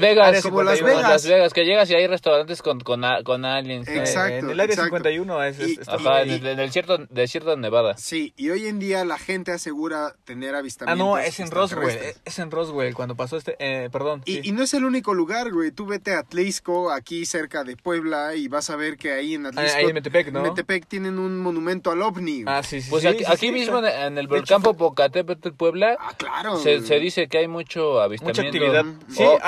Las 0.00 0.08
Vegas. 0.32 0.42
Como 0.42 0.62
Las 0.62 0.78
51. 0.78 0.96
Vegas. 0.96 1.10
Las 1.10 1.26
Vegas, 1.26 1.52
que 1.52 1.64
llegas 1.64 1.90
y 1.90 1.94
hay 1.94 2.06
restaurantes 2.06 2.62
con, 2.62 2.80
con, 2.80 3.02
con 3.24 3.44
aliens. 3.44 3.86
¿no? 3.86 3.92
Eh, 3.94 3.98
Exacto, 3.98 4.34
en 4.34 4.50
el 4.50 4.60
área 4.60 4.74
exacto. 4.74 4.96
51 4.96 5.42
es, 5.44 5.58
es- 5.60 5.68
Y- 5.70 5.78
Ajá, 5.86 6.22
en 6.22 6.28
y- 6.28 6.32
el, 6.34 6.46
en 6.46 6.60
el 6.60 6.66
desierto, 6.66 6.98
desierto 7.10 7.50
de 7.50 7.56
Nevada. 7.58 7.96
Sí, 7.96 8.32
y 8.36 8.50
hoy 8.50 8.66
en 8.66 8.78
día 8.78 9.04
la 9.04 9.18
gente 9.18 9.52
asegura 9.52 10.14
tener 10.24 10.54
Ah, 10.54 10.58
avistamientos. 10.58 11.06
no, 11.06 11.18
es 11.18 11.40
en 11.40 11.50
Roswell, 11.50 11.84
extraterrestres. 11.88 12.22
es 12.24 12.38
en 12.38 12.50
Roswell 12.50 12.94
cuando 12.94 13.16
pasó 13.16 13.36
este 13.36 13.56
eh, 13.58 13.88
perdón. 13.90 14.22
Y, 14.24 14.34
sí. 14.34 14.40
y 14.44 14.52
no 14.52 14.62
es 14.62 14.74
el 14.74 14.84
único 14.84 15.14
lugar, 15.14 15.52
güey. 15.52 15.70
Tú 15.70 15.86
vete 15.86 16.14
a 16.14 16.20
Atlisco, 16.20 16.90
aquí 16.92 17.26
cerca 17.26 17.64
de 17.64 17.76
Puebla, 17.76 18.34
y 18.34 18.48
vas 18.48 18.70
a 18.70 18.76
ver 18.76 18.96
que 18.96 19.12
ahí 19.12 19.34
en 19.34 19.46
Ah, 19.46 19.50
Atlisco, 19.50 19.78
ahí 19.78 19.84
en 19.86 19.94
Metepec, 19.94 20.32
¿no? 20.32 20.42
Metepec 20.42 20.86
tienen 20.86 21.18
un 21.18 21.38
monumento 21.38 21.90
al 21.90 22.02
ovni. 22.02 22.42
güey. 22.42 22.54
Ah, 22.56 22.62
sí, 22.62 22.80
sí. 22.80 22.90
Pues 22.90 23.02
sí, 23.02 23.08
aquí, 23.08 23.18
sí, 23.18 23.24
aquí 23.26 23.46
sí, 23.46 23.52
mismo 23.52 23.78
en, 23.78 23.84
está- 23.86 24.06
en 24.06 24.18
el 24.18 24.28
fue- 24.28 24.42
Popocatépetl, 24.62 25.50
Puebla, 25.52 25.96
Ah, 26.00 26.12
claro. 26.16 26.56
se, 26.58 26.80
se 26.82 26.98
dice 26.98 27.28
que 27.28 27.38
hay 27.38 27.48
mucho 27.48 28.00
avistamiento. 28.00 28.42
mucha 28.42 28.48
actividad. 28.48 28.84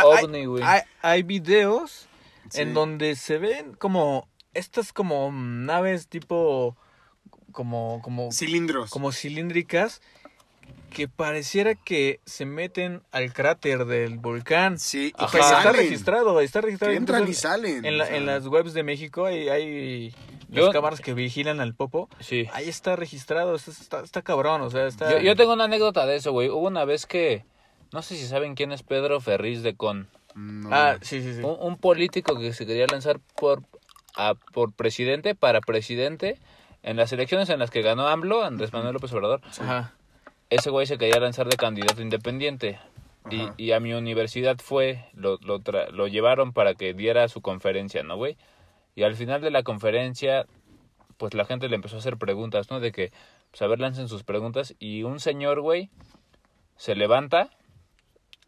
O- 0.05 0.13
hay- 0.15 0.40
güey. 0.47 0.63
hay, 0.65 0.83
hay 1.03 1.23
videos 1.23 2.07
Sí. 2.51 2.63
en 2.63 2.75
donde 2.75 3.15
se 3.17 3.39
ven 3.39 3.75
como 3.75 4.27
estas 4.55 4.93
como 4.93 5.31
naves 5.33 6.09
tipo 6.09 6.77
como 7.53 8.01
como 8.03 8.33
Cilindros. 8.33 8.91
como 8.91 9.13
cilíndricas 9.13 10.01
que 10.91 11.07
pareciera 11.07 11.77
que 11.77 12.19
se 12.27 12.47
meten 12.47 13.03
al 13.13 13.33
cráter 13.33 13.85
del 13.85 14.19
volcán. 14.19 14.79
Sí, 14.81 15.13
y 15.17 15.27
que 15.27 15.39
y 15.39 15.41
está 15.41 15.71
registrado, 15.73 16.41
está 16.41 16.61
registrado. 16.61 16.93
Que 16.93 16.97
entran 16.97 17.29
y 17.29 17.35
salen. 17.35 17.85
En, 17.85 17.99
la- 17.99 18.05
o 18.05 18.07
sea. 18.09 18.17
en 18.17 18.27
las 18.27 18.47
webs 18.49 18.75
de 18.75 18.83
México 18.83 19.25
hay, 19.27 19.49
hay 19.49 20.13
Yo- 20.49 20.65
las 20.65 20.73
cámaras 20.73 21.01
que 21.01 21.15
vigilan 21.15 21.61
al 21.61 21.75
popo. 21.75 22.09
Sí. 22.19 22.49
Ahí 22.53 22.69
está 22.69 22.97
registrado, 22.97 23.55
está, 23.55 23.71
está, 23.71 24.01
está 24.01 24.23
cabrón, 24.23 24.63
o 24.63 24.71
sea, 24.71 24.89
está... 24.89 25.13
Yo, 25.13 25.19
yo 25.21 25.37
tengo 25.37 25.53
una 25.53 25.65
anécdota 25.65 26.07
de 26.07 26.17
eso, 26.17 26.33
güey. 26.33 26.49
Hubo 26.49 26.67
una 26.67 26.85
vez 26.85 27.07
que, 27.07 27.45
no 27.93 28.03
sé 28.03 28.17
si 28.17 28.27
saben 28.27 28.57
quién 28.57 28.73
es 28.73 28.83
Pedro 28.83 29.21
Ferriz 29.21 29.63
de 29.63 29.77
Con. 29.77 30.09
No. 30.41 30.69
Ah, 30.73 30.97
sí, 31.03 31.21
sí, 31.23 31.35
sí. 31.35 31.43
Un, 31.43 31.57
un 31.61 31.77
político 31.77 32.39
que 32.39 32.53
se 32.53 32.67
quería 32.67 32.87
lanzar 32.91 33.21
por, 33.37 33.63
a- 34.17 34.35
por 34.53 34.73
presidente, 34.73 35.35
para 35.35 35.61
presidente, 35.61 36.39
en 36.83 36.97
las 36.97 37.13
elecciones 37.13 37.49
en 37.51 37.59
las 37.59 37.71
que 37.71 37.83
ganó 37.83 38.09
AMLO, 38.09 38.43
Andrés 38.45 38.73
Manuel 38.73 38.95
López 38.95 39.13
Obrador. 39.13 39.41
Ajá. 39.61 39.95
Ese 40.49 40.71
güey 40.71 40.87
se 40.87 40.99
quería 40.99 41.21
lanzar 41.21 41.49
de 41.49 41.57
candidato 41.57 42.03
independiente. 42.03 42.79
Y, 43.31 43.49
y 43.59 43.73
a 43.73 43.81
mi 43.81 43.93
universidad 43.93 44.57
fue, 44.59 45.05
lo, 45.13 45.37
lo, 45.43 45.61
tra- 45.61 45.91
lo 45.91 46.09
llevaron 46.09 46.53
para 46.55 46.75
que 46.75 46.95
diera 46.95 47.29
su 47.29 47.43
conferencia, 47.43 48.03
¿no, 48.03 48.17
güey? 48.17 48.39
Y 48.97 49.03
al 49.03 49.15
final 49.15 49.43
de 49.43 49.51
la 49.51 49.63
conferencia, 49.63 50.47
pues 51.19 51.35
la 51.35 51.45
gente 51.45 51.69
le 51.69 51.77
empezó 51.77 51.97
a 51.97 51.99
hacer 51.99 52.17
preguntas, 52.17 52.71
¿no? 52.71 52.81
De 52.81 52.93
que, 52.93 53.13
pues 53.51 53.61
a 53.61 53.67
ver, 53.67 53.79
lancen 53.79 54.09
sus 54.09 54.25
preguntas. 54.25 54.75
Y 54.79 55.03
un 55.03 55.21
señor, 55.21 55.61
güey, 55.61 55.91
se 56.77 56.95
levanta 56.95 57.51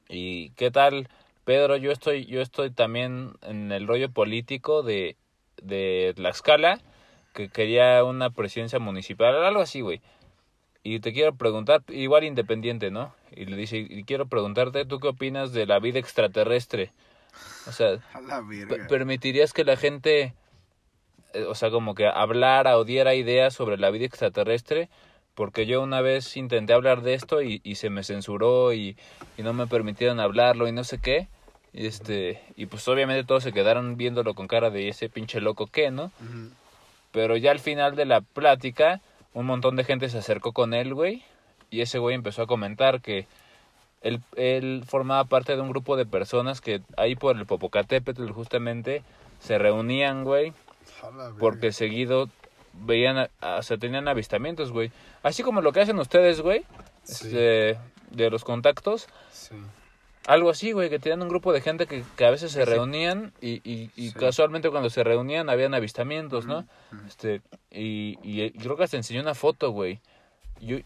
y, 0.08 0.50
¿qué 0.56 0.70
tal, 0.70 1.08
Pedro? 1.44 1.76
Yo 1.76 1.90
estoy, 1.90 2.26
yo 2.26 2.40
estoy 2.40 2.70
también 2.70 3.32
en 3.42 3.72
el 3.72 3.86
rollo 3.86 4.10
político 4.10 4.82
de, 4.82 5.16
de 5.62 6.12
Tlaxcala, 6.16 6.80
que 7.34 7.48
quería 7.48 8.04
una 8.04 8.30
presidencia 8.30 8.78
municipal, 8.78 9.44
algo 9.44 9.60
así, 9.60 9.80
güey. 9.80 10.00
Y 10.84 11.00
te 11.00 11.12
quiero 11.12 11.34
preguntar, 11.34 11.82
igual 11.88 12.24
independiente, 12.24 12.90
¿no? 12.90 13.14
Y 13.30 13.44
le 13.46 13.56
dice, 13.56 13.78
y 13.78 14.04
quiero 14.04 14.26
preguntarte, 14.26 14.84
¿tú 14.84 14.98
qué 14.98 15.08
opinas 15.08 15.52
de 15.52 15.66
la 15.66 15.78
vida 15.78 15.98
extraterrestre? 15.98 16.92
O 17.68 17.72
sea. 17.72 17.98
¿Permitirías 18.88 19.52
que 19.52 19.64
la 19.64 19.76
gente, 19.76 20.34
eh, 21.34 21.44
o 21.44 21.54
sea, 21.54 21.70
como 21.70 21.94
que 21.94 22.06
hablara 22.06 22.76
o 22.78 22.84
diera 22.84 23.14
ideas 23.14 23.54
sobre 23.54 23.78
la 23.78 23.90
vida 23.90 24.06
extraterrestre? 24.06 24.88
Porque 25.34 25.66
yo 25.66 25.82
una 25.82 26.00
vez 26.00 26.36
intenté 26.36 26.74
hablar 26.74 27.02
de 27.02 27.14
esto 27.14 27.42
y, 27.42 27.60
y 27.64 27.76
se 27.76 27.90
me 27.90 28.04
censuró 28.04 28.72
y, 28.72 28.96
y 29.38 29.42
no 29.42 29.52
me 29.54 29.66
permitieron 29.66 30.20
hablarlo 30.20 30.68
y 30.68 30.72
no 30.72 30.84
sé 30.84 30.98
qué. 30.98 31.28
Y 31.72 31.86
este, 31.86 32.42
y 32.54 32.66
pues 32.66 32.86
obviamente 32.88 33.24
todos 33.24 33.42
se 33.42 33.52
quedaron 33.52 33.96
viéndolo 33.96 34.34
con 34.34 34.46
cara 34.46 34.70
de 34.70 34.88
ese 34.88 35.08
pinche 35.08 35.40
loco 35.40 35.66
que, 35.66 35.90
¿no? 35.90 36.10
Pero 37.12 37.36
ya 37.36 37.50
al 37.50 37.60
final 37.60 37.96
de 37.96 38.04
la 38.04 38.20
plática, 38.20 39.00
un 39.32 39.46
montón 39.46 39.76
de 39.76 39.84
gente 39.84 40.08
se 40.10 40.18
acercó 40.18 40.52
con 40.52 40.74
él, 40.74 40.92
güey. 40.92 41.22
Y 41.70 41.80
ese 41.80 41.98
güey 41.98 42.14
empezó 42.14 42.42
a 42.42 42.46
comentar 42.46 43.00
que 43.00 43.26
él, 44.02 44.20
él 44.36 44.84
formaba 44.86 45.24
parte 45.24 45.56
de 45.56 45.62
un 45.62 45.70
grupo 45.70 45.96
de 45.96 46.04
personas 46.04 46.60
que 46.60 46.82
ahí 46.98 47.14
por 47.14 47.36
el 47.36 47.46
Popocatépetl 47.46 48.28
justamente 48.30 49.02
se 49.40 49.56
reunían, 49.56 50.24
güey. 50.24 50.52
Porque 51.38 51.72
seguido 51.72 52.28
veían, 52.74 53.28
o 53.40 53.62
sea, 53.62 53.76
tenían 53.76 54.08
avistamientos, 54.08 54.72
güey. 54.72 54.90
Así 55.22 55.42
como 55.42 55.60
lo 55.60 55.72
que 55.72 55.80
hacen 55.80 55.98
ustedes, 55.98 56.40
güey. 56.40 56.64
Sí. 57.04 57.26
este, 57.26 57.78
de 58.10 58.30
los 58.30 58.44
contactos. 58.44 59.08
Sí. 59.30 59.56
Algo 60.26 60.50
así, 60.50 60.70
güey, 60.70 60.88
que 60.88 61.00
tenían 61.00 61.22
un 61.22 61.28
grupo 61.28 61.52
de 61.52 61.60
gente 61.60 61.86
que, 61.86 62.04
que 62.16 62.24
a 62.24 62.30
veces 62.30 62.52
se 62.52 62.64
Sí. 62.64 62.70
reunían 62.70 63.32
y, 63.40 63.54
y, 63.68 63.90
y 63.96 64.12
casualmente 64.12 64.70
cuando 64.70 64.88
se 64.88 65.02
reunían 65.02 65.50
habían 65.50 65.74
avistamientos, 65.74 66.46
¿no? 66.46 66.64
Este, 67.08 67.40
y, 67.72 68.18
y, 68.22 68.42
y 68.44 68.50
creo 68.52 68.76
que 68.76 68.84
hasta 68.84 68.96
enseñó 68.96 69.20
una 69.20 69.34
foto, 69.34 69.70
güey. 69.72 70.00
Yo, 70.60 70.76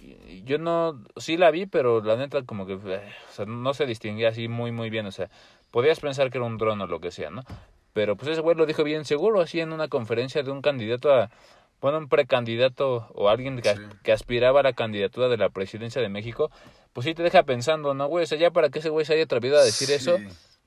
yo 0.47 0.57
no, 0.57 1.03
sí 1.19 1.37
la 1.37 1.51
vi, 1.51 1.67
pero 1.67 2.01
la 2.03 2.17
neta 2.17 2.43
como 2.45 2.67
que, 2.67 2.75
eh, 2.75 3.03
o 3.31 3.33
sea, 3.35 3.45
no 3.45 3.75
se 3.75 3.85
distinguía 3.85 4.31
así 4.31 4.49
muy, 4.49 4.73
muy 4.73 4.89
bien, 4.89 5.05
o 5.05 5.13
sea, 5.13 5.29
podías 5.71 6.01
pensar 6.01 6.31
que 6.31 6.39
era 6.39 6.47
un 6.47 6.57
dron 6.57 6.81
o 6.81 6.87
lo 6.87 6.99
que 7.01 7.11
sea, 7.11 7.29
¿no? 7.29 7.45
Pero 7.93 8.17
pues 8.17 8.31
ese 8.31 8.41
güey 8.41 8.57
lo 8.57 8.65
dijo 8.65 8.85
bien 8.85 9.05
seguro, 9.05 9.43
así 9.43 9.61
en 9.61 9.75
una 9.75 9.89
conferencia 9.89 10.43
de 10.43 10.51
un 10.51 10.63
candidato 10.63 11.13
a, 11.13 11.31
bueno, 11.81 11.99
un 11.99 12.09
precandidato 12.09 13.09
o 13.15 13.29
alguien 13.29 13.61
que, 13.61 13.75
Sí. 13.75 13.83
que 14.03 14.13
aspiraba 14.13 14.61
a 14.61 14.63
la 14.63 14.73
candidatura 14.73 15.29
de 15.29 15.37
la 15.37 15.49
presidencia 15.51 16.01
de 16.03 16.09
México, 16.09 16.51
pues 16.93 17.05
sí 17.05 17.15
te 17.15 17.23
deja 17.23 17.43
pensando, 17.43 17.95
¿no, 17.95 18.07
güey? 18.07 18.25
O 18.25 18.27
sea, 18.27 18.39
ya 18.39 18.51
para 18.51 18.71
que 18.71 18.79
ese 18.79 18.89
güey 18.89 19.05
se 19.05 19.15
haya 19.15 19.25
atrevido 19.25 19.59
a 19.59 19.63
decir 19.65 19.91
eso, 19.91 20.17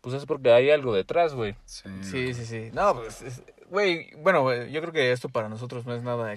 pues 0.02 0.16
es 0.16 0.26
porque 0.26 0.52
hay 0.52 0.70
algo 0.72 0.94
detrás, 0.94 1.34
güey. 1.34 1.56
sí. 1.66 1.90
Sí, 2.02 2.34
sí, 2.34 2.46
sí. 2.46 2.70
No, 2.74 2.96
pues, 2.96 3.22
es- 3.22 3.44
güey, 3.70 4.12
bueno, 4.18 4.42
güey, 4.44 4.72
yo 4.72 4.82
creo 4.82 4.94
que 4.94 5.12
esto 5.12 5.30
para 5.30 5.50
nosotros 5.50 5.86
no 5.86 5.94
es 5.96 6.04
nada 6.04 6.36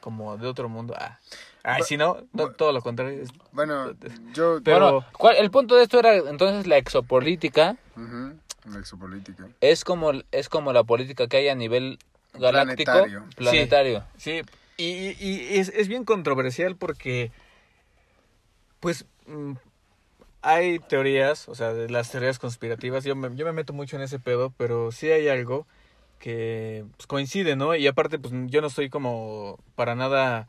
como 0.00 0.36
de 0.38 0.46
otro 0.46 0.68
mundo. 0.68 0.94
Ah, 0.98 1.18
Ay, 1.64 1.82
Bu- 1.82 1.84
si 1.84 1.96
no, 1.98 2.16
bu- 2.32 2.56
todo 2.56 2.72
lo 2.72 2.80
contrario. 2.80 3.22
Bueno, 3.52 3.92
yo... 4.32 4.60
Pero- 4.64 4.92
Bueno, 4.92 5.06
¿cuál- 5.12 5.36
el 5.36 5.50
punto 5.50 5.74
de 5.76 5.82
esto 5.82 5.98
era 5.98 6.16
entonces 6.16 6.66
la 6.66 6.78
exopolítica. 6.78 7.76
La 8.64 8.78
exopolítica. 8.78 9.48
es 9.60 9.84
como 9.84 10.12
es 10.30 10.48
como 10.48 10.72
la 10.72 10.84
política 10.84 11.26
que 11.26 11.38
hay 11.38 11.48
a 11.48 11.54
nivel 11.54 11.98
galáctico 12.34 12.90
Planetario. 12.92 13.24
planetario, 13.36 14.04
Sí, 14.16 14.42
y, 14.76 14.84
y- 14.84 15.16
y 15.20 15.58
es, 15.58 15.68
es 15.70 15.88
bien 15.88 16.04
controversial 16.04 16.76
porque, 16.76 17.30
pues, 18.80 19.06
mm, 19.26 19.52
hay 20.42 20.78
teorías, 20.78 21.48
o 21.48 21.54
sea, 21.54 21.72
de 21.74 21.90
las 21.90 22.10
teorías 22.10 22.38
conspirativas, 22.38 23.04
yo 23.04 23.16
me, 23.16 23.34
yo 23.36 23.44
me 23.44 23.52
meto 23.52 23.72
mucho 23.72 23.96
en 23.96 24.02
ese 24.02 24.18
pedo, 24.18 24.52
pero 24.56 24.92
sí 24.92 25.10
hay 25.10 25.28
algo 25.28 25.66
que 26.20 26.84
pues, 26.96 27.06
coincide, 27.06 27.56
¿no? 27.56 27.74
Y 27.74 27.86
aparte, 27.86 28.18
pues 28.18 28.32
yo 28.46 28.60
no 28.60 28.68
estoy 28.68 28.88
como 28.90 29.58
para 29.74 29.94
nada, 29.94 30.48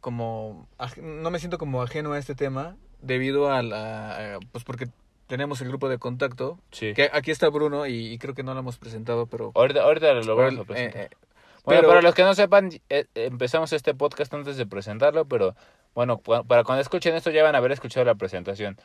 como, 0.00 0.68
no 1.02 1.30
me 1.30 1.38
siento 1.38 1.58
como 1.58 1.82
ajeno 1.82 2.12
a 2.12 2.18
este 2.18 2.34
tema 2.34 2.76
debido 3.02 3.50
a 3.52 3.62
la, 3.62 4.38
pues 4.52 4.64
porque 4.64 4.86
tenemos 5.30 5.60
el 5.62 5.68
grupo 5.68 5.88
de 5.88 5.96
contacto, 5.98 6.58
sí 6.72 6.92
que 6.92 7.08
aquí 7.12 7.30
está 7.30 7.48
Bruno 7.48 7.86
y, 7.86 8.08
y 8.12 8.18
creo 8.18 8.34
que 8.34 8.42
no 8.42 8.52
lo 8.52 8.60
hemos 8.60 8.76
presentado, 8.76 9.24
pero... 9.26 9.52
ahorita 9.54 9.82
ahorita 9.84 10.12
lo 10.12 10.36
vamos 10.36 10.58
a 10.60 10.64
presentar 10.64 11.02
eh, 11.02 11.08
eh, 11.12 11.16
bueno 11.64 11.80
pero- 11.80 11.88
para 11.88 12.02
los 12.02 12.14
que 12.14 12.22
no 12.24 12.34
sepan 12.34 12.70
eh, 12.90 13.06
empezamos 13.14 13.72
este 13.72 13.94
podcast 13.94 14.34
antes 14.34 14.56
de 14.58 14.66
presentarlo 14.66 15.24
pero 15.26 15.54
bueno 15.94 16.18
para 16.18 16.64
cuando 16.64 16.82
escuchen 16.82 17.14
esto 17.14 17.30
ya 17.30 17.42
van 17.42 17.54
a 17.54 17.58
haber 17.58 17.72
escuchado 17.72 18.04
la 18.04 18.14
presentación 18.16 18.76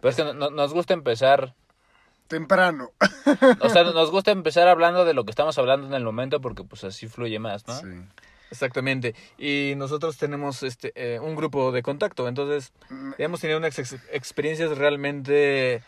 pero 0.00 0.10
es 0.10 0.16
que 0.16 0.24
no- 0.24 0.34
no- 0.34 0.50
nos 0.50 0.72
gusta 0.74 0.94
empezar 0.94 1.54
Temprano. 2.28 2.90
o 3.60 3.68
sea 3.68 3.84
nos 3.84 4.10
gusta 4.10 4.30
empezar 4.30 4.66
hablando 4.68 5.04
de 5.04 5.12
lo 5.14 5.24
que 5.24 5.30
estamos 5.30 5.58
hablando 5.58 5.86
en 5.86 5.94
el 5.94 6.04
momento 6.04 6.40
porque 6.40 6.64
pues 6.64 6.82
así 6.84 7.06
fluye 7.08 7.38
más 7.38 7.66
no 7.66 7.74
Sí. 7.74 7.86
Exactamente. 8.54 9.16
Y 9.36 9.74
nosotros 9.76 10.16
tenemos 10.16 10.62
este 10.62 10.92
eh, 10.94 11.18
un 11.18 11.34
grupo 11.34 11.72
de 11.72 11.82
contacto, 11.82 12.28
entonces 12.28 12.72
Mm, 12.88 13.12
hemos 13.18 13.40
tenido 13.40 13.58
unas 13.58 13.76
ex- 13.80 13.96
experiencias 14.12 14.78
realmente 14.78 15.82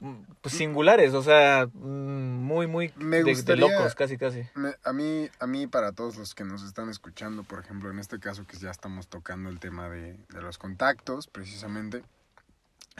mm, 0.00 0.14
pues, 0.42 0.54
singulares, 0.54 1.14
o 1.14 1.22
sea, 1.22 1.66
mm, 1.72 2.42
muy, 2.44 2.66
muy 2.66 2.92
Me 2.96 3.22
de- 3.24 3.56
locos, 3.56 3.94
casi, 3.94 4.18
casi. 4.18 4.42
Me- 4.54 4.74
a 4.84 4.92
mí, 4.92 5.28
a 5.40 5.46
mí 5.46 5.66
para 5.66 5.92
todos 5.92 6.16
los 6.16 6.34
que 6.34 6.44
nos 6.44 6.62
están 6.62 6.90
escuchando, 6.90 7.44
por 7.44 7.60
ejemplo, 7.60 7.90
en 7.90 7.98
este 7.98 8.20
caso 8.20 8.46
que 8.46 8.58
ya 8.58 8.70
estamos 8.70 9.08
tocando 9.08 9.48
el 9.48 9.58
tema 9.58 9.88
de, 9.88 10.18
de 10.28 10.42
los 10.42 10.58
contactos, 10.58 11.26
precisamente, 11.28 12.02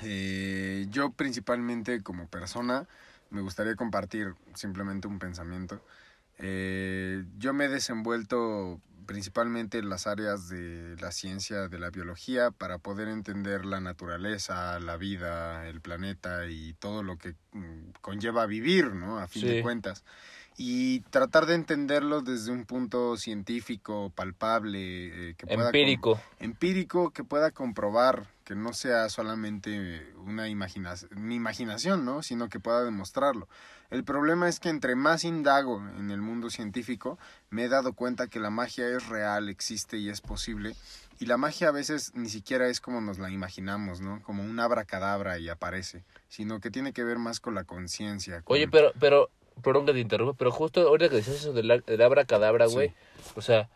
Eh, 0.02 0.86
yo 0.90 1.10
principalmente 1.12 2.02
como 2.02 2.26
persona 2.26 2.88
me 3.30 3.40
gustaría 3.42 3.76
compartir 3.76 4.34
simplemente 4.54 5.06
un 5.06 5.18
pensamiento. 5.20 5.80
Eh, 6.38 7.24
yo 7.38 7.52
me 7.52 7.66
he 7.66 7.68
desenvuelto 7.68 8.80
principalmente 9.06 9.78
en 9.78 9.90
las 9.90 10.06
áreas 10.06 10.48
de 10.48 10.96
la 10.98 11.12
ciencia 11.12 11.68
de 11.68 11.78
la 11.78 11.90
biología 11.90 12.50
para 12.50 12.78
poder 12.78 13.08
entender 13.08 13.66
la 13.66 13.80
naturaleza, 13.80 14.80
la 14.80 14.96
vida, 14.96 15.68
el 15.68 15.80
planeta 15.82 16.46
y 16.46 16.72
todo 16.74 17.02
lo 17.02 17.18
que 17.18 17.34
mm, 17.52 17.90
conlleva 18.00 18.46
vivir, 18.46 18.94
¿no? 18.94 19.18
A 19.18 19.28
fin 19.28 19.42
Sí. 19.42 19.48
de 19.48 19.62
cuentas. 19.62 20.04
Y 20.56 21.00
tratar 21.10 21.46
de 21.46 21.54
entenderlo 21.54 22.22
desde 22.22 22.52
un 22.52 22.64
punto 22.64 23.16
científico, 23.16 24.12
palpable, 24.14 25.30
eh, 25.30 25.34
que 25.34 25.46
pueda 25.46 25.66
Empírico. 25.68 26.20
empírico 26.38 27.10
que 27.10 27.24
pueda 27.24 27.50
comprobar 27.50 28.28
que 28.44 28.54
no 28.54 28.72
sea 28.72 29.08
solamente 29.08 30.12
una, 30.18 30.48
imagina 30.48 30.94
una 31.16 31.34
imaginación, 31.34 32.04
¿no? 32.04 32.22
sino 32.22 32.48
que 32.48 32.60
pueda 32.60 32.84
demostrarlo. 32.84 33.48
El 33.90 34.04
problema 34.04 34.48
es 34.48 34.60
que 34.60 34.68
entre 34.68 34.94
más 34.96 35.24
indago 35.24 35.78
en 35.98 36.10
el 36.10 36.20
mundo 36.20 36.50
científico, 36.50 37.18
me 37.50 37.64
he 37.64 37.68
dado 37.68 37.94
cuenta 37.94 38.26
que 38.28 38.38
la 38.40 38.50
magia 38.50 38.86
es 38.88 39.08
real, 39.08 39.48
existe 39.48 39.96
y 39.96 40.08
es 40.08 40.20
posible. 40.20 40.76
Y 41.18 41.26
la 41.26 41.36
magia 41.36 41.68
a 41.68 41.72
veces 41.72 42.12
ni 42.14 42.28
siquiera 42.28 42.68
es 42.68 42.80
como 42.80 43.00
nos 43.00 43.18
la 43.18 43.30
imaginamos, 43.30 44.00
¿no? 44.00 44.20
Como 44.22 44.42
un 44.44 44.60
abracadabra 44.60 45.38
y 45.38 45.48
aparece, 45.48 46.04
sino 46.28 46.60
que 46.60 46.70
tiene 46.70 46.92
que 46.92 47.04
ver 47.04 47.18
más 47.18 47.40
con 47.40 47.54
la 47.54 47.64
conciencia. 47.64 48.42
con- 48.42 48.54
Oye, 48.56 48.68
pero, 48.68 48.92
pero, 49.00 49.30
perdón 49.62 49.86
que 49.86 49.92
te 49.92 50.00
interrumpa, 50.00 50.34
pero 50.36 50.50
justo 50.50 50.80
ahorita 50.86 51.08
que 51.10 51.16
decías 51.16 51.36
eso 51.36 51.52
del, 51.52 51.82
del 51.86 52.02
abracadabra, 52.02 52.66
güey, 52.66 52.92
o 53.36 53.42
sea, 53.42 53.68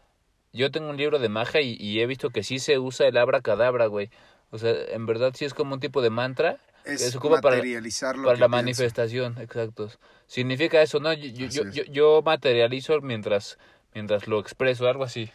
yo 0.52 0.70
tengo 0.70 0.90
un 0.90 0.96
libro 0.96 1.18
de 1.18 1.28
magia 1.28 1.60
y, 1.60 1.76
y 1.78 2.00
he 2.00 2.06
visto 2.06 2.30
que 2.30 2.42
sí 2.42 2.58
se 2.58 2.78
usa 2.78 3.06
el 3.08 3.16
abracadabra, 3.16 3.86
güey. 3.86 4.10
O 4.50 4.58
sea, 4.58 4.72
en 4.72 5.06
verdad 5.06 5.32
sí 5.34 5.44
es 5.44 5.54
como 5.54 5.74
un 5.74 5.80
tipo 5.80 6.00
de 6.02 6.10
mantra 6.10 6.58
es 6.84 6.98
que 7.02 7.10
se 7.10 7.18
ocupa 7.18 7.40
para, 7.40 7.66
lo 8.14 8.28
para 8.28 8.34
que 8.34 8.40
la 8.40 8.48
pienso. 8.48 8.48
manifestación, 8.48 9.38
exacto. 9.40 9.90
Significa 10.26 10.80
eso, 10.82 11.00
¿no? 11.00 11.12
Yo, 11.12 11.46
yo, 11.46 11.64
yo, 11.70 11.84
yo 11.84 12.22
materializo 12.24 13.00
mientras, 13.00 13.58
mientras 13.94 14.26
lo 14.26 14.40
expreso, 14.40 14.88
algo 14.88 15.04
así. 15.04 15.30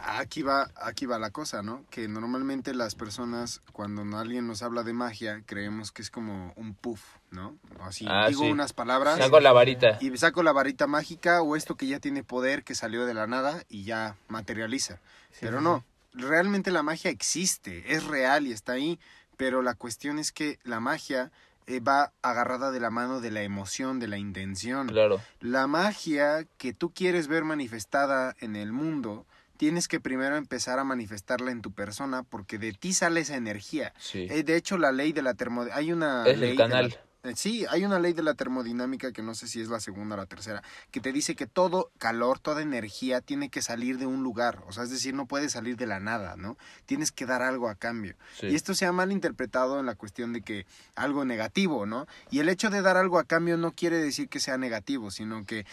Aquí 0.00 0.42
va, 0.42 0.68
aquí 0.82 1.06
va 1.06 1.18
la 1.18 1.30
cosa, 1.30 1.62
¿no? 1.62 1.84
Que 1.90 2.08
normalmente 2.08 2.74
las 2.74 2.94
personas, 2.96 3.62
cuando 3.72 4.02
alguien 4.18 4.46
nos 4.46 4.62
habla 4.62 4.82
de 4.82 4.92
magia, 4.92 5.42
creemos 5.46 5.92
que 5.92 6.02
es 6.02 6.10
como 6.10 6.52
un 6.56 6.74
puff, 6.74 7.00
¿no? 7.30 7.56
Así, 7.80 8.04
Ah, 8.08 8.26
digo 8.28 8.42
sí. 8.42 8.50
unas 8.50 8.72
palabras 8.72 9.18
Saco 9.18 9.38
la 9.38 9.52
varita. 9.52 9.98
y 10.00 10.16
saco 10.16 10.42
la 10.42 10.52
varita 10.52 10.86
mágica 10.88 11.42
o 11.42 11.54
esto 11.54 11.76
que 11.76 11.86
ya 11.86 12.00
tiene 12.00 12.24
poder, 12.24 12.64
que 12.64 12.74
salió 12.74 13.06
de 13.06 13.14
la 13.14 13.26
nada 13.28 13.62
y 13.68 13.84
ya 13.84 14.16
materializa. 14.26 14.98
pero 15.40 15.58
sí, 15.58 15.64
no, 15.64 15.84
realmente 16.12 16.72
la 16.72 16.82
magia 16.82 17.10
existe, 17.12 17.94
es 17.94 18.04
real 18.04 18.46
y 18.48 18.52
está 18.52 18.72
ahí, 18.72 18.98
pero 19.36 19.62
la 19.62 19.74
cuestión 19.74 20.18
es 20.18 20.32
que 20.32 20.58
la 20.64 20.80
magia 20.80 21.30
eh, 21.68 21.78
va 21.80 22.12
agarrada 22.22 22.72
de 22.72 22.80
la 22.80 22.90
mano 22.90 23.20
de 23.20 23.30
la 23.30 23.42
emoción, 23.42 24.00
de 24.00 24.08
la 24.08 24.18
intención. 24.18 24.88
Claro. 24.88 25.20
La 25.40 25.66
magia 25.68 26.44
que 26.56 26.72
tú 26.72 26.90
quieres 26.92 27.28
ver 27.28 27.44
manifestada 27.44 28.34
en 28.40 28.56
el 28.56 28.72
mundo, 28.72 29.26
tienes 29.58 29.88
que 29.88 30.00
primero 30.00 30.36
empezar 30.36 30.78
a 30.78 30.84
manifestarla 30.84 31.50
en 31.50 31.60
tu 31.60 31.72
persona 31.72 32.22
porque 32.22 32.56
de 32.58 32.72
ti 32.72 32.94
sale 32.94 33.20
esa 33.20 33.36
energía. 33.36 33.92
Sí. 33.98 34.26
Eh, 34.30 34.42
de 34.44 34.56
hecho, 34.56 34.78
la 34.78 34.92
ley 34.92 35.12
de 35.12 35.20
la 35.20 35.34
termodinámica, 35.34 35.76
hay 35.78 35.92
una 35.92 36.24
Es 36.26 36.38
ley 36.38 36.52
el 36.52 36.56
canal. 36.56 36.88
la- 36.88 37.30
eh, 37.30 37.34
sí, 37.34 37.66
hay 37.68 37.84
una 37.84 37.98
ley 37.98 38.12
de 38.12 38.22
la 38.22 38.34
termodinámica 38.34 39.10
que 39.12 39.22
no 39.22 39.34
sé 39.34 39.48
si 39.48 39.60
es 39.60 39.66
la 39.68 39.80
segunda 39.80 40.14
o 40.14 40.18
la 40.18 40.26
tercera, 40.26 40.62
que 40.92 41.00
te 41.00 41.12
dice 41.12 41.34
que 41.34 41.48
todo 41.48 41.90
calor, 41.98 42.38
toda 42.38 42.62
energía 42.62 43.20
tiene 43.20 43.48
que 43.50 43.60
salir 43.60 43.98
de 43.98 44.06
un 44.06 44.22
lugar, 44.22 44.62
o 44.68 44.72
sea, 44.72 44.84
es 44.84 44.90
decir, 44.90 45.14
no 45.14 45.26
puede 45.26 45.48
salir 45.50 45.76
de 45.76 45.86
la 45.86 45.98
nada, 45.98 46.36
¿no? 46.36 46.56
Tienes 46.86 47.10
que 47.10 47.26
dar 47.26 47.42
algo 47.42 47.68
a 47.68 47.74
cambio. 47.74 48.14
Sí. 48.38 48.46
Y 48.46 48.54
esto 48.54 48.72
se 48.72 48.86
ha 48.86 48.92
malinterpretado 48.92 49.80
en 49.80 49.86
la 49.86 49.96
cuestión 49.96 50.32
de 50.32 50.42
que 50.42 50.64
algo 50.94 51.24
negativo, 51.24 51.86
¿no? 51.86 52.06
Y 52.30 52.38
el 52.38 52.48
hecho 52.48 52.70
de 52.70 52.82
dar 52.82 52.96
algo 52.96 53.18
a 53.18 53.24
cambio 53.24 53.56
no 53.56 53.72
quiere 53.72 53.98
decir 53.98 54.28
que 54.28 54.38
sea 54.38 54.56
negativo, 54.56 55.10
sino 55.10 55.44
que 55.44 55.66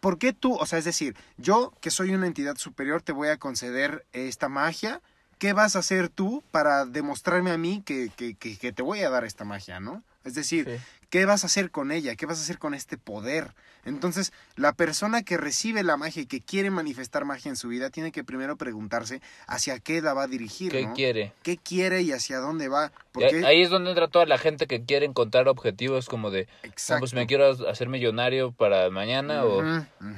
¿por 0.00 0.18
qué 0.18 0.32
tú, 0.32 0.54
o 0.54 0.66
sea, 0.66 0.78
es 0.78 0.84
decir, 0.84 1.16
yo 1.36 1.72
que 1.80 1.90
soy 1.90 2.14
una 2.14 2.26
entidad 2.26 2.56
superior 2.56 3.02
te 3.02 3.12
voy 3.12 3.28
a 3.28 3.38
conceder 3.38 4.06
esta 4.12 4.48
magia? 4.48 5.00
¿Qué 5.38 5.52
vas 5.52 5.76
a 5.76 5.80
hacer 5.80 6.08
tú 6.08 6.42
para 6.50 6.86
demostrarme 6.86 7.50
a 7.50 7.58
mí 7.58 7.82
que, 7.84 8.10
que, 8.16 8.34
que, 8.34 8.56
que 8.56 8.72
te 8.72 8.82
voy 8.82 9.00
a 9.00 9.10
dar 9.10 9.24
esta 9.24 9.44
magia, 9.44 9.80
no? 9.80 10.02
Es 10.26 10.34
decir, 10.34 10.66
Sí. 10.68 10.84
¿qué 11.08 11.24
vas 11.24 11.44
a 11.44 11.46
hacer 11.46 11.70
con 11.70 11.92
ella? 11.92 12.14
¿Qué 12.16 12.26
vas 12.26 12.38
a 12.38 12.42
hacer 12.42 12.58
con 12.58 12.74
este 12.74 12.98
poder? 12.98 13.54
Entonces, 13.84 14.32
la 14.56 14.72
persona 14.72 15.22
que 15.22 15.36
recibe 15.36 15.84
la 15.84 15.96
magia 15.96 16.22
y 16.22 16.26
que 16.26 16.40
quiere 16.40 16.70
manifestar 16.70 17.24
magia 17.24 17.48
en 17.50 17.54
su 17.56 17.68
vida 17.68 17.88
tiene 17.90 18.10
que 18.10 18.24
primero 18.24 18.56
preguntarse 18.56 19.22
hacia 19.46 19.78
qué 19.78 20.02
la 20.02 20.12
va 20.12 20.24
a 20.24 20.26
dirigir, 20.26 20.72
¿Qué 20.72 20.82
¿no? 20.86 20.92
quiere? 20.94 21.32
¿Qué 21.44 21.56
quiere 21.56 22.02
y 22.02 22.10
hacia 22.10 22.38
dónde 22.38 22.66
va? 22.66 22.90
Porque, 23.12 23.46
Ahí 23.46 23.62
es 23.62 23.70
donde 23.70 23.90
entra 23.90 24.08
toda 24.08 24.26
la 24.26 24.38
gente 24.38 24.66
que 24.66 24.84
quiere 24.84 25.06
encontrar 25.06 25.46
objetivos 25.46 26.08
como 26.08 26.32
de, 26.32 26.46
no, 26.46 26.68
exacto. 26.68 26.98
pues 27.00 27.14
me 27.14 27.28
quiero 27.28 27.48
hacer 27.68 27.88
millonario 27.88 28.50
para 28.50 28.90
mañana 28.90 29.44
o, 29.44 29.62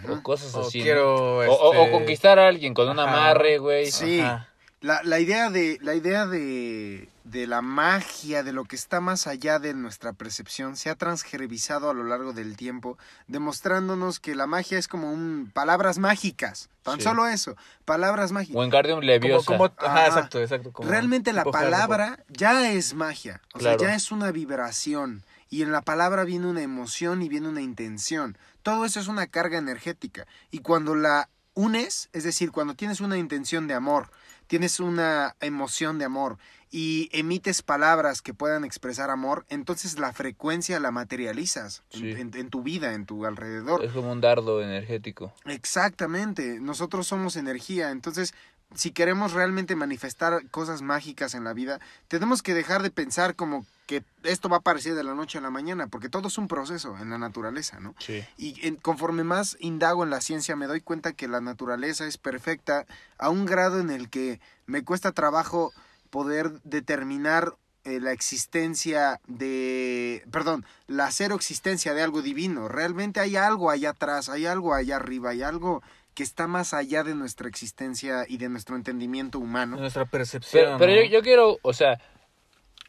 o 0.08 0.22
cosas 0.22 0.54
O 0.54 0.62
así. 0.66 0.78
¿no? 0.78 0.84
quiero, 0.84 1.36
O, 1.40 1.42
o- 1.42 1.74
este, 1.74 1.90
conquistar 1.92 2.38
a 2.38 2.48
alguien 2.48 2.72
con 2.72 2.88
un 2.88 2.98
amarre, 2.98 3.58
güey. 3.58 3.90
Sí. 3.90 4.20
Ajá. 4.20 4.47
La, 4.80 5.02
la 5.02 5.18
idea 5.18 5.50
de 5.50 5.78
la 5.82 5.94
idea 5.96 6.26
de, 6.26 7.08
de 7.24 7.46
la 7.48 7.62
magia, 7.62 8.44
de 8.44 8.52
lo 8.52 8.64
que 8.64 8.76
está 8.76 9.00
más 9.00 9.26
allá 9.26 9.58
de 9.58 9.74
nuestra 9.74 10.12
percepción, 10.12 10.76
se 10.76 10.88
ha 10.88 10.94
transgerbizado 10.94 11.90
a 11.90 11.94
lo 11.94 12.04
largo 12.04 12.32
del 12.32 12.56
tiempo, 12.56 12.96
demostrándonos 13.26 14.20
que 14.20 14.34
la 14.34 14.46
magia 14.46 14.78
es 14.78 14.86
como 14.88 15.12
un 15.12 15.50
palabras 15.52 15.98
mágicas, 15.98 16.68
tan 16.82 16.98
Sí. 16.98 17.02
solo 17.02 17.26
eso, 17.26 17.56
palabras 17.84 18.30
mágicas. 18.30 18.56
Wingardium 18.56 18.98
Como, 19.00 19.06
Leviosa. 19.06 19.46
como, 19.46 19.64
ajá, 19.64 19.76
Ajá. 19.78 20.06
exacto, 20.06 20.40
exacto. 20.40 20.72
como 20.72 20.88
Realmente 20.90 21.32
la 21.32 21.44
palabra 21.44 22.24
ya 22.28 22.70
es 22.70 22.94
magia, 22.94 23.40
o 23.54 23.58
Claro. 23.58 23.78
sea, 23.80 23.88
ya 23.88 23.94
es 23.96 24.12
una 24.12 24.30
vibración 24.30 25.24
y 25.50 25.62
en 25.62 25.72
la 25.72 25.82
palabra 25.82 26.24
viene 26.24 26.46
una 26.46 26.62
emoción 26.62 27.22
y 27.22 27.28
viene 27.28 27.48
una 27.48 27.62
intención. 27.62 28.36
Todo 28.62 28.84
eso 28.84 29.00
es 29.00 29.08
una 29.08 29.26
carga 29.26 29.58
energética 29.58 30.26
y 30.50 30.58
cuando 30.60 30.94
la 30.94 31.28
unes, 31.54 32.08
es 32.12 32.22
decir, 32.22 32.52
cuando 32.52 32.74
tienes 32.74 33.00
una 33.00 33.16
intención 33.18 33.66
de 33.66 33.74
amor, 33.74 34.10
tienes 34.48 34.80
una 34.80 35.36
emoción 35.40 35.98
de 35.98 36.06
amor 36.06 36.38
y 36.70 37.08
emites 37.12 37.62
palabras 37.62 38.20
que 38.20 38.34
puedan 38.34 38.64
expresar 38.64 39.08
amor, 39.10 39.46
entonces 39.48 39.98
la 39.98 40.12
frecuencia 40.12 40.80
la 40.80 40.90
materializas 40.90 41.82
en- 41.92 42.34
en 42.34 42.50
tu 42.50 42.62
vida, 42.62 42.92
en 42.94 43.06
tu 43.06 43.24
alrededor. 43.24 43.84
Es 43.84 43.92
como 43.92 44.10
un 44.10 44.20
dardo 44.20 44.60
energético. 44.62 45.32
Exactamente, 45.46 46.58
nosotros 46.60 47.06
somos 47.06 47.36
energía, 47.36 47.90
entonces 47.90 48.34
si 48.74 48.90
queremos 48.90 49.32
realmente 49.32 49.76
manifestar 49.76 50.46
cosas 50.50 50.82
mágicas 50.82 51.34
en 51.34 51.44
la 51.44 51.52
vida, 51.54 51.80
tenemos 52.08 52.42
que 52.42 52.54
dejar 52.54 52.82
de 52.82 52.90
pensar 52.90 53.34
como 53.34 53.64
que 53.86 54.04
esto 54.22 54.50
va 54.50 54.56
a 54.56 54.58
aparecer 54.60 54.94
de 54.94 55.02
la 55.04 55.14
noche 55.14 55.38
a 55.38 55.40
la 55.40 55.50
mañana, 55.50 55.86
porque 55.86 56.10
todo 56.10 56.28
es 56.28 56.36
un 56.36 56.46
proceso 56.48 56.96
en 56.98 57.08
la 57.08 57.16
naturaleza, 57.16 57.80
¿no? 57.80 57.94
Sí. 57.98 58.22
Y 58.36 58.66
en- 58.66 58.76
conforme 58.76 59.24
más 59.24 59.56
indago 59.60 60.04
en 60.04 60.10
la 60.10 60.20
ciencia 60.20 60.56
me 60.56 60.66
doy 60.66 60.82
cuenta 60.82 61.12
que 61.14 61.28
la 61.28 61.40
naturaleza 61.40 62.06
es 62.06 62.18
perfecta 62.18 62.84
a 63.16 63.30
un 63.30 63.46
grado 63.46 63.80
en 63.80 63.88
el 63.90 64.10
que 64.10 64.40
me 64.66 64.84
cuesta 64.84 65.12
trabajo 65.12 65.72
poder 66.10 66.60
determinar 66.64 67.54
eh, 67.84 68.00
la 68.00 68.12
existencia 68.12 69.18
de, 69.28 70.22
perdón, 70.30 70.66
la 70.86 71.10
cero 71.10 71.34
existencia 71.36 71.94
de 71.94 72.02
algo 72.02 72.20
divino. 72.20 72.68
Realmente 72.68 73.20
hay 73.20 73.36
algo 73.36 73.70
allá 73.70 73.90
atrás, 73.90 74.28
hay 74.28 74.44
algo 74.44 74.74
allá 74.74 74.96
arriba, 74.96 75.30
hay 75.30 75.42
algo 75.42 75.82
que 76.18 76.24
está 76.24 76.48
más 76.48 76.74
allá 76.74 77.04
de 77.04 77.14
nuestra 77.14 77.48
existencia 77.48 78.24
y 78.26 78.38
de 78.38 78.48
nuestro 78.48 78.74
entendimiento 78.74 79.38
De 79.38 79.44
humano. 79.44 79.76
nuestra 79.76 80.04
percepción. 80.04 80.64
Pero, 80.64 80.76
pero 80.78 80.92
¿no? 80.92 81.02
yo, 81.02 81.08
yo 81.08 81.22
quiero, 81.22 81.58
o 81.62 81.72
sea, 81.72 82.00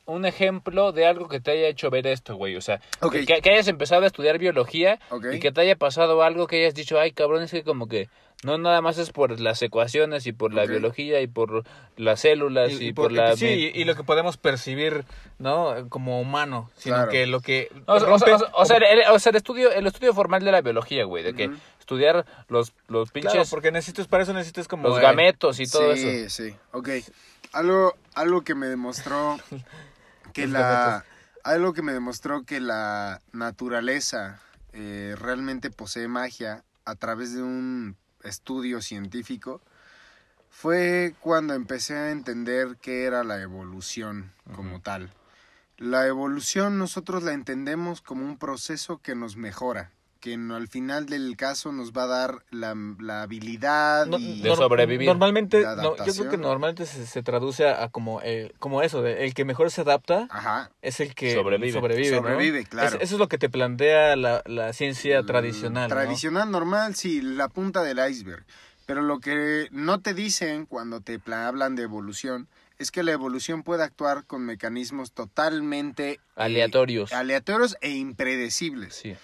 un 0.08 0.26
ejemplo 0.26 0.94
de 0.94 1.06
algo 1.06 1.28
que 1.28 1.39
te 1.39 1.52
haya 1.52 1.68
hecho 1.68 1.92
ver 1.92 2.08
esto, 2.08 2.38
güey. 2.38 2.56
O 2.56 2.62
sea, 2.62 2.82
que, 3.12 3.28
que 3.28 3.52
hayas 3.52 3.68
empezado 3.68 4.02
a 4.02 4.08
estudiar 4.08 4.39
biología 4.39 5.00
y 5.32 5.38
que 5.39 5.52
te 5.52 5.62
haya 5.62 5.76
pasado 5.76 6.24
algo 6.24 6.48
que 6.48 6.56
hayas 6.63 6.74
dicho, 6.74 7.00
ay, 7.00 7.12
cabrón, 7.12 7.44
es 7.44 7.52
que 7.52 7.63
como 7.63 7.88
que 7.88 8.10
no 8.43 8.58
nada 8.58 8.82
más 8.82 8.97
es 8.97 9.12
por 9.12 9.38
las 9.39 9.62
ecuaciones 9.62 10.25
y 10.25 10.32
por 10.32 10.54
la 10.54 10.65
biología 10.65 11.19
y 11.21 11.28
por 11.28 11.63
las 11.97 12.21
células 12.21 12.71
y, 12.73 12.88
y, 12.88 12.93
por, 12.93 13.06
por- 13.06 13.12
la... 13.12 13.36
sí, 13.36 13.47
y, 13.73 13.82
y 13.82 13.84
lo 13.84 13.95
que 13.95 14.04
podemos 14.04 14.38
percibir, 14.38 15.04
¿no? 15.39 15.89
Como 15.89 16.21
humano, 16.21 16.71
sino 16.78 16.95
Claro. 16.95 17.12
que 17.12 17.28
lo 17.28 17.41
que 17.41 17.69
o, 17.86 17.99
sea, 17.99 18.13
o 18.13 18.19
sea, 18.19 18.36
o 18.36 18.39
sea, 18.39 18.49
o 18.54 18.65
sea, 18.65 18.78
el, 18.78 19.02
o 19.12 19.19
sea, 19.19 19.30
el 19.32 19.36
estudio 19.36 19.71
el 19.71 19.86
estudio 19.88 20.13
formal 20.13 20.43
de 20.43 20.52
la 20.54 20.62
biología, 20.62 21.04
güey, 21.04 21.23
de 21.23 21.34
que 21.34 21.52
estudiar 21.80 22.25
los, 22.47 22.71
los 22.88 23.12
pinches, 23.12 23.34
Claro, 23.34 23.47
porque 23.49 23.71
necesitas, 23.71 24.08
para 24.08 24.23
eso 24.23 24.32
necesitas 24.34 24.67
como... 24.67 24.88
los 24.88 24.99
gametos 24.99 25.60
y 25.60 25.65
todo 25.65 25.95
sí, 25.95 26.08
eso. 26.08 26.43
Sí, 26.43 26.56
ok. 26.71 26.89
Algo, 27.52 27.95
algo 28.13 28.43
que 28.43 28.56
me 28.56 28.67
demostró 28.67 29.38
que 30.34 30.47
la... 30.47 31.04
Algo 31.43 31.73
que 31.73 31.82
me 31.82 31.93
demostró 31.93 32.43
que 32.43 32.60
la 32.60 33.21
naturaleza 33.32 34.39
eh, 34.73 35.15
realmente 35.17 35.71
posee 35.71 36.08
magia 36.08 36.63
a 36.86 36.95
través 36.95 37.34
de 37.34 37.41
un 37.41 37.95
estudio 38.30 38.82
científico 38.82 39.62
fue 40.50 41.15
cuando 41.20 41.54
empecé 41.54 41.96
a 41.96 42.12
entender 42.12 42.78
qué 42.82 43.04
era 43.04 43.24
la 43.24 43.42
evolución 43.42 44.32
como 44.56 44.82
tal. 44.82 45.12
La 45.78 46.08
evolución 46.08 46.78
nosotros 46.78 47.24
la 47.24 47.34
entendemos 47.34 48.02
como 48.02 48.26
un 48.26 48.38
proceso 48.38 49.02
que 49.02 49.15
nos 49.15 49.38
mejora, 49.38 49.92
que 50.19 50.38
no- 50.38 50.55
al 50.55 50.67
final 50.67 51.05
del 51.05 51.36
caso 51.38 51.71
nos 51.71 51.91
va 51.93 52.03
a 52.03 52.08
dar 52.08 52.43
la, 52.51 52.75
la 52.99 53.21
habilidad 53.21 54.05
No- 54.05 54.17
y... 54.19 54.41
De 54.41 54.55
sobrevivir. 54.55 55.08
Normalmente, 55.08 55.62
La 55.62 55.75
no, 55.77 55.95
yo 56.05 56.13
creo 56.13 56.29
que 56.29 56.38
normalmente 56.38 56.86
se, 56.86 57.05
se 57.05 57.23
traduce 57.23 57.67
a, 57.67 57.84
a 57.84 57.89
como, 57.89 58.21
eh, 58.23 58.51
como 58.60 58.82
eso, 58.82 59.01
de 59.01 59.25
el 59.25 59.34
que 59.34 59.45
mejor 59.45 59.71
se 59.71 59.82
adapta 59.82 60.27
Ajá, 60.29 60.71
es 60.82 60.99
el 60.99 61.15
que 61.15 61.34
Sobrevive. 61.34 61.71
sobrevive. 61.71 62.65
claro. 62.65 62.97
Es- 62.97 63.03
eso 63.03 63.15
es 63.15 63.19
lo 63.19 63.27
que 63.27 63.38
te 63.38 63.49
plantea 63.49 64.15
la, 64.15 64.41
la 64.45 64.73
ciencia 64.73 65.23
tradicional. 65.23 65.89
¿no? 65.89 65.95
Tradicional, 65.95 66.51
normal, 66.51 66.95
sí, 66.95 67.21
la 67.21 67.47
punta 67.47 67.84
del 67.84 67.99
iceberg. 68.10 68.45
Pero 68.86 69.01
lo 69.03 69.19
que 69.19 69.67
no 69.71 69.99
te 70.01 70.13
dicen 70.13 70.65
cuando 70.65 70.99
te 71.01 71.19
pla- 71.19 71.47
hablan 71.47 71.75
de 71.75 71.84
evolución 71.84 72.47
es 72.79 72.91
que 72.91 73.03
la 73.03 73.12
evolución 73.12 73.62
puede 73.63 73.84
actuar 73.84 74.25
con 74.25 74.43
mecanismos 74.45 75.12
totalmente 75.12 76.12
eh, 76.13 76.19
Aleatorios. 76.36 77.13
aleatorios 77.13 77.77
e 77.82 77.89
impredecibles. 77.91 78.95
Sí. 78.95 79.15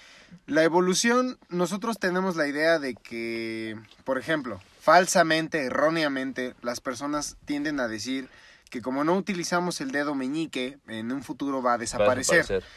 La 0.46 0.64
evolución, 0.64 1.38
nosotros 1.50 1.98
tenemos 2.00 2.36
la 2.36 2.48
idea 2.48 2.80
de 2.80 2.96
que, 2.96 3.78
por 4.04 4.18
ejemplo, 4.18 4.62
falsamente, 4.80 5.66
erróneamente, 5.66 6.56
las 6.62 6.82
personas 6.82 7.38
tienden 7.46 7.80
a 7.80 7.88
decir 7.88 8.30
que 8.70 8.82
como 8.82 9.04
no 9.04 9.16
utilizamos 9.16 9.80
el 9.82 9.92
dedo 9.92 10.16
meñique, 10.16 10.78
en 10.88 11.12
un 11.12 11.24
futuro 11.24 11.62
va 11.62 11.72
a 11.72 11.74
Va 11.74 11.76
a 11.76 11.78
desaparecer. 11.80 12.38
desaparecer. 12.38 12.70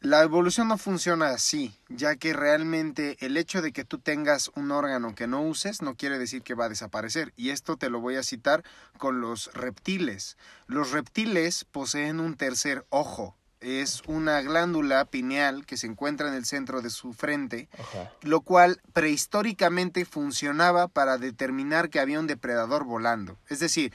La 0.00 0.22
evolución 0.22 0.68
no 0.68 0.78
funciona 0.78 1.30
así, 1.30 1.74
ya 1.88 2.14
que 2.14 2.32
realmente 2.32 3.16
el 3.18 3.36
hecho 3.36 3.62
de 3.62 3.72
que 3.72 3.84
tú 3.84 3.98
tengas 3.98 4.48
un 4.54 4.70
órgano 4.70 5.16
que 5.16 5.26
no 5.26 5.42
uses 5.42 5.82
no 5.82 5.96
quiere 5.96 6.20
decir 6.20 6.42
que 6.42 6.54
va 6.54 6.66
a 6.66 6.68
desaparecer. 6.68 7.32
Y 7.36 7.50
esto 7.50 7.76
te 7.76 7.90
lo 7.90 7.98
voy 8.00 8.14
a 8.14 8.22
citar 8.22 8.62
con 8.96 9.20
los 9.20 9.52
reptiles. 9.54 10.36
Los 10.68 10.92
reptiles 10.92 11.64
poseen 11.64 12.20
un 12.20 12.36
tercer 12.36 12.86
ojo. 12.90 13.34
Es 13.60 14.02
una 14.06 14.40
glándula 14.40 15.04
pineal 15.04 15.66
que 15.66 15.76
se 15.76 15.86
encuentra 15.86 16.28
en 16.28 16.34
el 16.34 16.44
centro 16.44 16.80
de 16.80 16.90
su 16.90 17.12
frente, 17.12 17.68
Ajá. 17.78 18.12
lo 18.22 18.40
cual 18.40 18.80
prehistóricamente 18.92 20.04
funcionaba 20.04 20.88
para 20.88 21.18
determinar 21.18 21.90
que 21.90 22.00
había 22.00 22.20
un 22.20 22.26
depredador 22.26 22.84
volando. 22.84 23.36
Es 23.48 23.58
decir, 23.58 23.92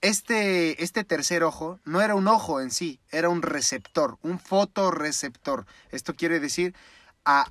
este, 0.00 0.82
este 0.82 1.04
tercer 1.04 1.42
ojo 1.42 1.80
no 1.84 2.00
era 2.00 2.14
un 2.14 2.28
ojo 2.28 2.60
en 2.60 2.70
sí, 2.70 3.00
era 3.10 3.28
un 3.28 3.42
receptor, 3.42 4.18
un 4.22 4.38
fotorreceptor. 4.38 5.66
Esto 5.90 6.14
quiere 6.14 6.40
decir 6.40 6.74
a, 7.24 7.50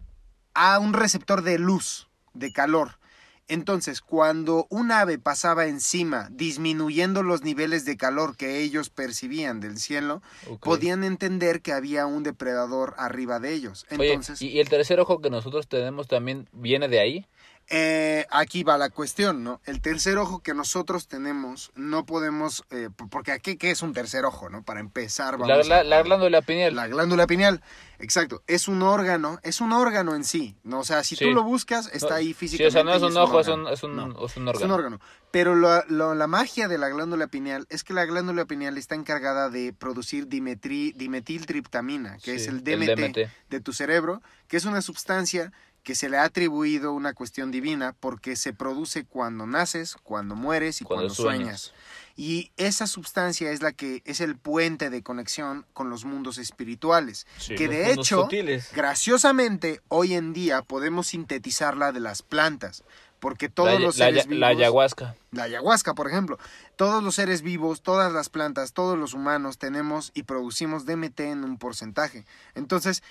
a 0.54 0.80
un 0.80 0.94
receptor 0.94 1.41
de 1.41 1.58
luz, 1.58 2.08
de 2.34 2.52
calor. 2.54 3.00
Entonces, 3.48 4.02
cuando 4.02 4.66
un 4.70 4.92
ave 4.92 5.20
pasaba 5.20 5.68
encima, 5.68 6.30
disminuyendo 6.32 7.22
los 7.22 7.44
niveles 7.44 7.86
de 7.86 7.96
calor 7.96 8.36
que 8.36 8.60
ellos 8.60 8.90
percibían 8.90 9.60
del 9.60 9.78
cielo, 9.78 10.22
podían 10.62 11.04
entender 11.04 11.62
que 11.62 11.72
había 11.72 12.08
un 12.08 12.24
depredador 12.24 12.96
arriba 12.98 13.40
de 13.40 13.54
ellos. 13.54 13.86
Entonces, 13.90 14.42
¿y, 14.42 14.48
y 14.48 14.60
el 14.60 14.70
tercer 14.70 15.00
ojo 15.00 15.22
que 15.22 15.30
nosotros 15.30 15.68
tenemos 15.68 16.08
también 16.08 16.50
viene 16.54 16.88
de 16.88 17.00
ahí? 17.00 17.26
Eh, 17.67 18.28
aquí 18.30 18.63
va 18.63 18.78
la 18.78 18.89
cuestión, 18.91 19.43
¿no? 19.43 19.60
El 19.65 19.82
tercer 19.82 20.17
ojo 20.19 20.43
que 20.43 20.54
nosotros 20.54 21.08
tenemos, 21.08 21.71
no 21.75 22.06
podemos, 22.06 22.63
eh, 22.69 22.89
porque 23.10 23.32
aquí, 23.32 23.58
¿qué 23.58 23.71
es 23.71 23.82
un 23.82 23.93
tercer 23.93 24.23
ojo, 24.25 24.49
no? 24.49 24.63
Para 24.63 24.80
empezar, 24.82 25.39
La, 25.39 25.47
vamos 25.47 25.67
la, 25.67 25.80
a- 25.80 25.84
la 25.84 26.04
glándula 26.04 26.41
pineal. 26.43 26.75
La 26.75 26.88
glándula 26.88 27.25
pineal, 27.25 27.62
exacto, 27.97 28.43
es 28.45 28.67
un 28.67 28.84
órgano, 28.84 29.39
es 29.41 29.62
un 29.62 29.71
órgano 29.71 30.13
en 30.13 30.23
sí, 30.23 30.56
¿no? 30.63 30.80
O 30.82 30.84
sea, 30.84 31.04
si 31.04 31.15
Sí. 31.15 31.25
tú 31.25 31.32
lo 31.32 31.43
buscas, 31.43 31.89
está 31.91 32.10
No, 32.10 32.15
ahí 32.15 32.28
Sí, 32.28 32.34
físicamente. 32.36 32.67
o 32.67 32.71
sea, 32.71 32.84
no 32.84 32.93
es 32.93 33.01
un 33.01 33.17
ojo, 33.17 33.39
es 33.39 33.47
órgano. 33.47 33.67
un, 33.67 33.73
es 33.73 33.84
un, 33.84 33.95
No. 33.95 34.25
es 34.25 34.38
un 34.38 34.47
Es 34.47 34.49
órgano. 34.56 34.65
un 34.65 34.71
órgano. 34.80 34.99
Pero 35.32 35.56
lo- 35.56 35.84
lo- 35.88 36.13
la 36.15 36.28
magia 36.28 36.67
de 36.67 36.78
la 36.78 36.89
glándula 36.89 37.28
pineal 37.28 37.65
es 37.69 37.84
que 37.84 37.93
la 37.93 38.06
glándula 38.06 38.45
pineal 38.45 38.78
está 38.78 38.95
encargada 38.95 39.49
de 39.49 39.73
producir 39.73 40.28
dimetri- 40.30 40.93
dimetiltriptamina, 40.95 42.17
que 42.19 42.36
es 42.36 42.43
Sí, 42.43 42.49
el 42.49 42.56
el 42.58 42.63
DMT, 42.63 42.95
DMT. 43.01 43.30
de 43.49 43.60
tu 43.60 43.73
cerebro, 43.73 44.21
que 44.47 44.58
es 44.58 44.65
una 44.65 44.82
sustancia 44.82 45.51
que 45.86 45.95
se 45.95 46.10
le 46.10 46.17
ha 46.17 46.24
atribuido 46.24 46.91
una 46.93 47.13
cuestión 47.13 47.52
divina 47.52 47.95
porque 48.00 48.36
se 48.36 48.52
produce 48.52 49.06
cuando 49.06 49.45
naces, 49.48 49.95
cuando 50.04 50.36
mueres 50.36 50.82
y 50.82 50.84
Cuando 50.84 51.04
cuando, 51.04 51.13
sueñas. 51.15 51.62
sueñas. 51.62 51.74
Y 52.17 52.52
esa 52.58 52.88
sustancia 52.88 53.52
es 53.52 53.62
la 53.62 53.71
que 53.74 54.02
es 54.06 54.19
el 54.21 54.36
puente 54.38 54.89
de 54.89 55.04
conexión 55.04 55.65
con 55.74 55.89
los 55.89 56.04
mundos 56.06 56.38
espirituales, 56.38 57.28
Sí. 57.38 57.56
que 57.56 57.67
de 57.67 57.91
hecho 57.91 58.24
sutiles. 58.24 58.69
Graciosamente, 58.74 59.82
hoy 59.89 60.13
en 60.15 60.34
día 60.34 60.62
podemos 60.63 61.08
sintetizarla 61.08 61.91
de 61.91 62.00
las 62.00 62.21
plantas, 62.24 62.84
porque 63.26 63.50
todos 63.50 63.74
la, 63.74 63.80
los 63.80 63.98
la- 63.98 64.06
seres 64.06 64.28
la 64.28 64.50
vivos, 64.50 64.50
ayahuasca. 64.62 65.16
la 65.32 65.44
ayahuasca, 65.46 65.96
por 65.96 66.08
ejemplo, 66.08 66.38
todos 66.76 67.04
los 67.04 67.16
seres 67.16 67.42
vivos, 67.42 67.82
todas 67.82 68.14
las 68.14 68.30
plantas, 68.30 68.72
todos 68.72 69.00
los 69.00 69.16
humanos 69.16 69.58
tenemos 69.58 70.12
y 70.14 70.24
producimos 70.24 70.86
DMT 70.86 71.22
en 71.22 71.44
un 71.44 71.58
porcentaje. 71.58 72.24
Entonces, 72.54 73.02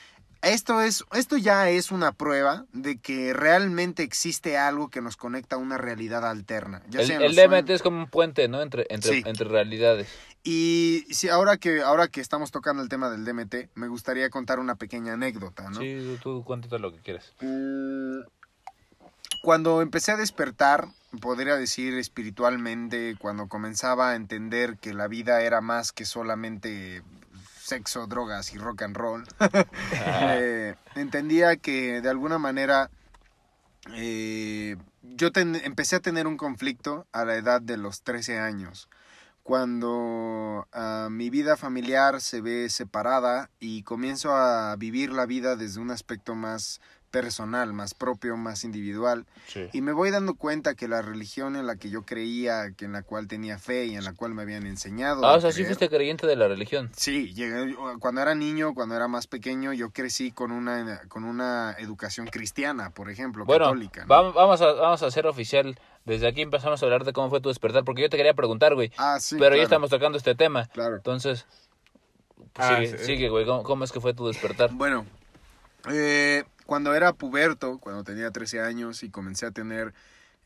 esto 0.42 0.81
es 0.83 1.05
esto 1.14 1.37
ya 1.37 1.68
es 1.70 1.90
una 1.90 2.12
prueba 2.12 2.64
de 2.72 2.98
que 2.98 3.33
realmente 3.33 4.05
existe 4.05 4.57
algo 4.57 4.88
que 4.88 5.00
nos 5.00 5.16
conecta 5.16 5.57
a 5.57 5.59
una 5.59 5.79
realidad 5.79 6.24
alterna. 6.24 6.81
Ya 6.90 7.00
El, 7.00 7.35
DMT 7.35 7.70
es 7.70 7.83
como 7.83 7.98
un 7.98 8.07
puente, 8.09 8.46
¿no? 8.46 8.62
Entre, 8.62 8.87
entre, 8.90 9.14
Sí. 9.14 9.22
entre 9.27 9.48
realidades. 9.48 10.07
Y 10.44 11.07
si 11.11 11.29
ahora 11.29 11.57
que 11.57 11.83
ahora 11.83 12.07
que 12.07 12.20
estamos 12.20 12.53
tocando 12.53 12.85
el 12.85 12.88
tema 12.88 13.11
del 13.11 13.24
DMT, 13.24 13.70
me 13.74 13.88
gustaría 13.88 14.31
contar 14.31 14.61
una 14.61 14.77
pequeña 14.77 15.14
anécdota, 15.14 15.70
¿no? 15.70 15.81
Sí, 15.81 16.18
tú 16.22 16.44
cuéntate 16.44 16.79
lo 16.79 16.92
que 16.92 17.00
quieras. 17.00 17.33
Mm, 17.40 18.20
Cuando 19.44 19.83
empecé 19.83 20.11
a 20.11 20.16
despertar, 20.16 20.88
podría 21.20 21.57
decir 21.57 21.92
espiritualmente, 21.98 23.14
cuando 23.20 23.46
comenzaba 23.46 24.09
a 24.11 24.14
entender 24.14 24.78
que 24.78 24.94
la 24.94 25.07
vida 25.07 25.42
era 25.42 25.61
más 25.61 25.92
que 25.92 26.07
solamente 26.07 27.02
sexo, 27.61 28.07
drogas 28.07 28.54
y 28.54 28.59
rock 28.59 28.83
and 28.83 28.96
roll, 28.96 29.24
eh, 29.92 30.74
entendía 30.94 31.57
que 31.57 32.00
de 32.00 32.09
alguna 32.09 32.38
manera 32.38 32.88
eh, 33.94 34.76
yo 35.02 35.30
ten- 35.30 35.61
empecé 35.62 35.96
a 35.96 36.00
tener 36.00 36.26
un 36.26 36.38
conflicto 36.38 37.07
a 37.12 37.26
la 37.26 37.37
edad 37.37 37.61
de 37.61 37.76
los 37.76 38.00
13 38.00 38.38
años, 38.38 38.88
cuando 39.42 40.66
ah, 40.72 41.09
mi 41.11 41.28
vida 41.28 41.59
familiar 41.59 42.22
se 42.22 42.40
ve 42.40 42.70
separada 42.70 43.50
y 43.61 43.83
comienzo 43.83 44.35
a 44.35 44.74
vivir 44.76 45.12
la 45.12 45.26
vida 45.26 45.54
desde 45.54 45.80
un 45.80 45.90
aspecto 45.90 46.35
más 46.35 46.80
personal, 47.14 47.72
más 47.72 47.94
propio, 47.94 48.37
más 48.37 48.64
individual. 48.64 49.24
Sí. 49.46 49.68
Y 49.72 49.83
me 49.83 49.92
voy 49.92 50.11
dando 50.11 50.35
cuenta 50.35 50.74
que 50.74 50.88
la 50.88 51.00
religión 51.00 51.55
en 51.55 51.64
la 51.64 51.77
que 51.77 51.88
yo 51.88 52.03
creía, 52.03 52.72
que 52.77 52.87
en 52.87 52.92
la 52.92 53.03
cual 53.03 53.29
tenía 53.29 53.57
fe 53.57 53.85
y 53.87 53.94
en 53.94 54.03
la 54.03 54.14
cual 54.14 54.35
me 54.35 54.42
habían 54.42 54.66
enseñado. 54.66 55.24
Ah, 55.24 55.35
o 55.35 55.40
sea, 55.40 55.53
sí 55.53 55.64
fuiste 55.64 55.88
creyente 55.88 56.27
de 56.27 56.35
la 56.35 56.48
religión. 56.48 56.90
Sí, 56.96 57.33
llegué, 57.33 57.77
cuando 58.00 58.20
era 58.20 58.35
niño, 58.35 58.74
cuando 58.74 58.96
era 58.96 59.07
más 59.07 59.29
pequeño, 59.29 59.72
yo 59.72 59.90
crecí 59.90 60.33
con 60.33 60.50
una, 60.50 61.03
con 61.07 61.22
una 61.22 61.77
educación 61.79 62.27
cristiana, 62.27 62.90
por 62.90 63.09
ejemplo, 63.11 63.44
Bueno, 63.44 63.66
católica. 63.66 64.00
¿no? 64.03 64.09
vamos, 64.09 64.35
vamos, 64.35 64.61
a, 64.61 64.72
vamos 64.72 65.03
a 65.05 65.07
hacer 65.07 65.29
oficial. 65.29 65.79
Desde 66.05 66.27
aquí 66.27 66.42
empezamos 66.42 66.83
a 66.83 66.87
hablar 66.87 67.05
de 67.05 67.12
cómo 67.12 67.31
fue 67.31 67.40
tu 67.40 67.48
despertar, 67.48 67.85
porque 67.85 68.03
yo 68.03 68.11
te 68.11 68.16
quería 68.16 68.35
preguntar, 68.35 68.74
güey. 68.74 68.90
Ah, 68.96 69.18
sí, 69.20 69.37
pero 69.38 69.55
ya 69.55 69.62
estamos 69.62 69.88
tocando 69.88 70.18
este 70.18 70.35
tema. 70.35 70.66
Claro. 70.66 70.96
Entonces, 70.96 71.46
pues, 72.53 72.68
Ah, 72.68 72.77
sigue, 72.81 72.98
sí. 72.98 73.05
sigue, 73.05 73.29
güey. 73.29 73.46
¿Cómo, 73.46 73.62
cómo 73.62 73.85
es 73.85 73.92
que 73.92 74.00
fue 74.00 74.14
tu 74.14 74.27
despertar? 74.27 74.70
Bueno, 74.72 75.07
eh, 75.90 76.44
cuando 76.66 76.94
era 76.94 77.12
puberto, 77.12 77.79
cuando 77.79 78.05
tenía 78.05 78.31
13 78.31 78.61
años 78.61 79.03
y 79.03 79.11
comencé 79.11 79.46
a 79.46 79.50
tener 79.50 79.94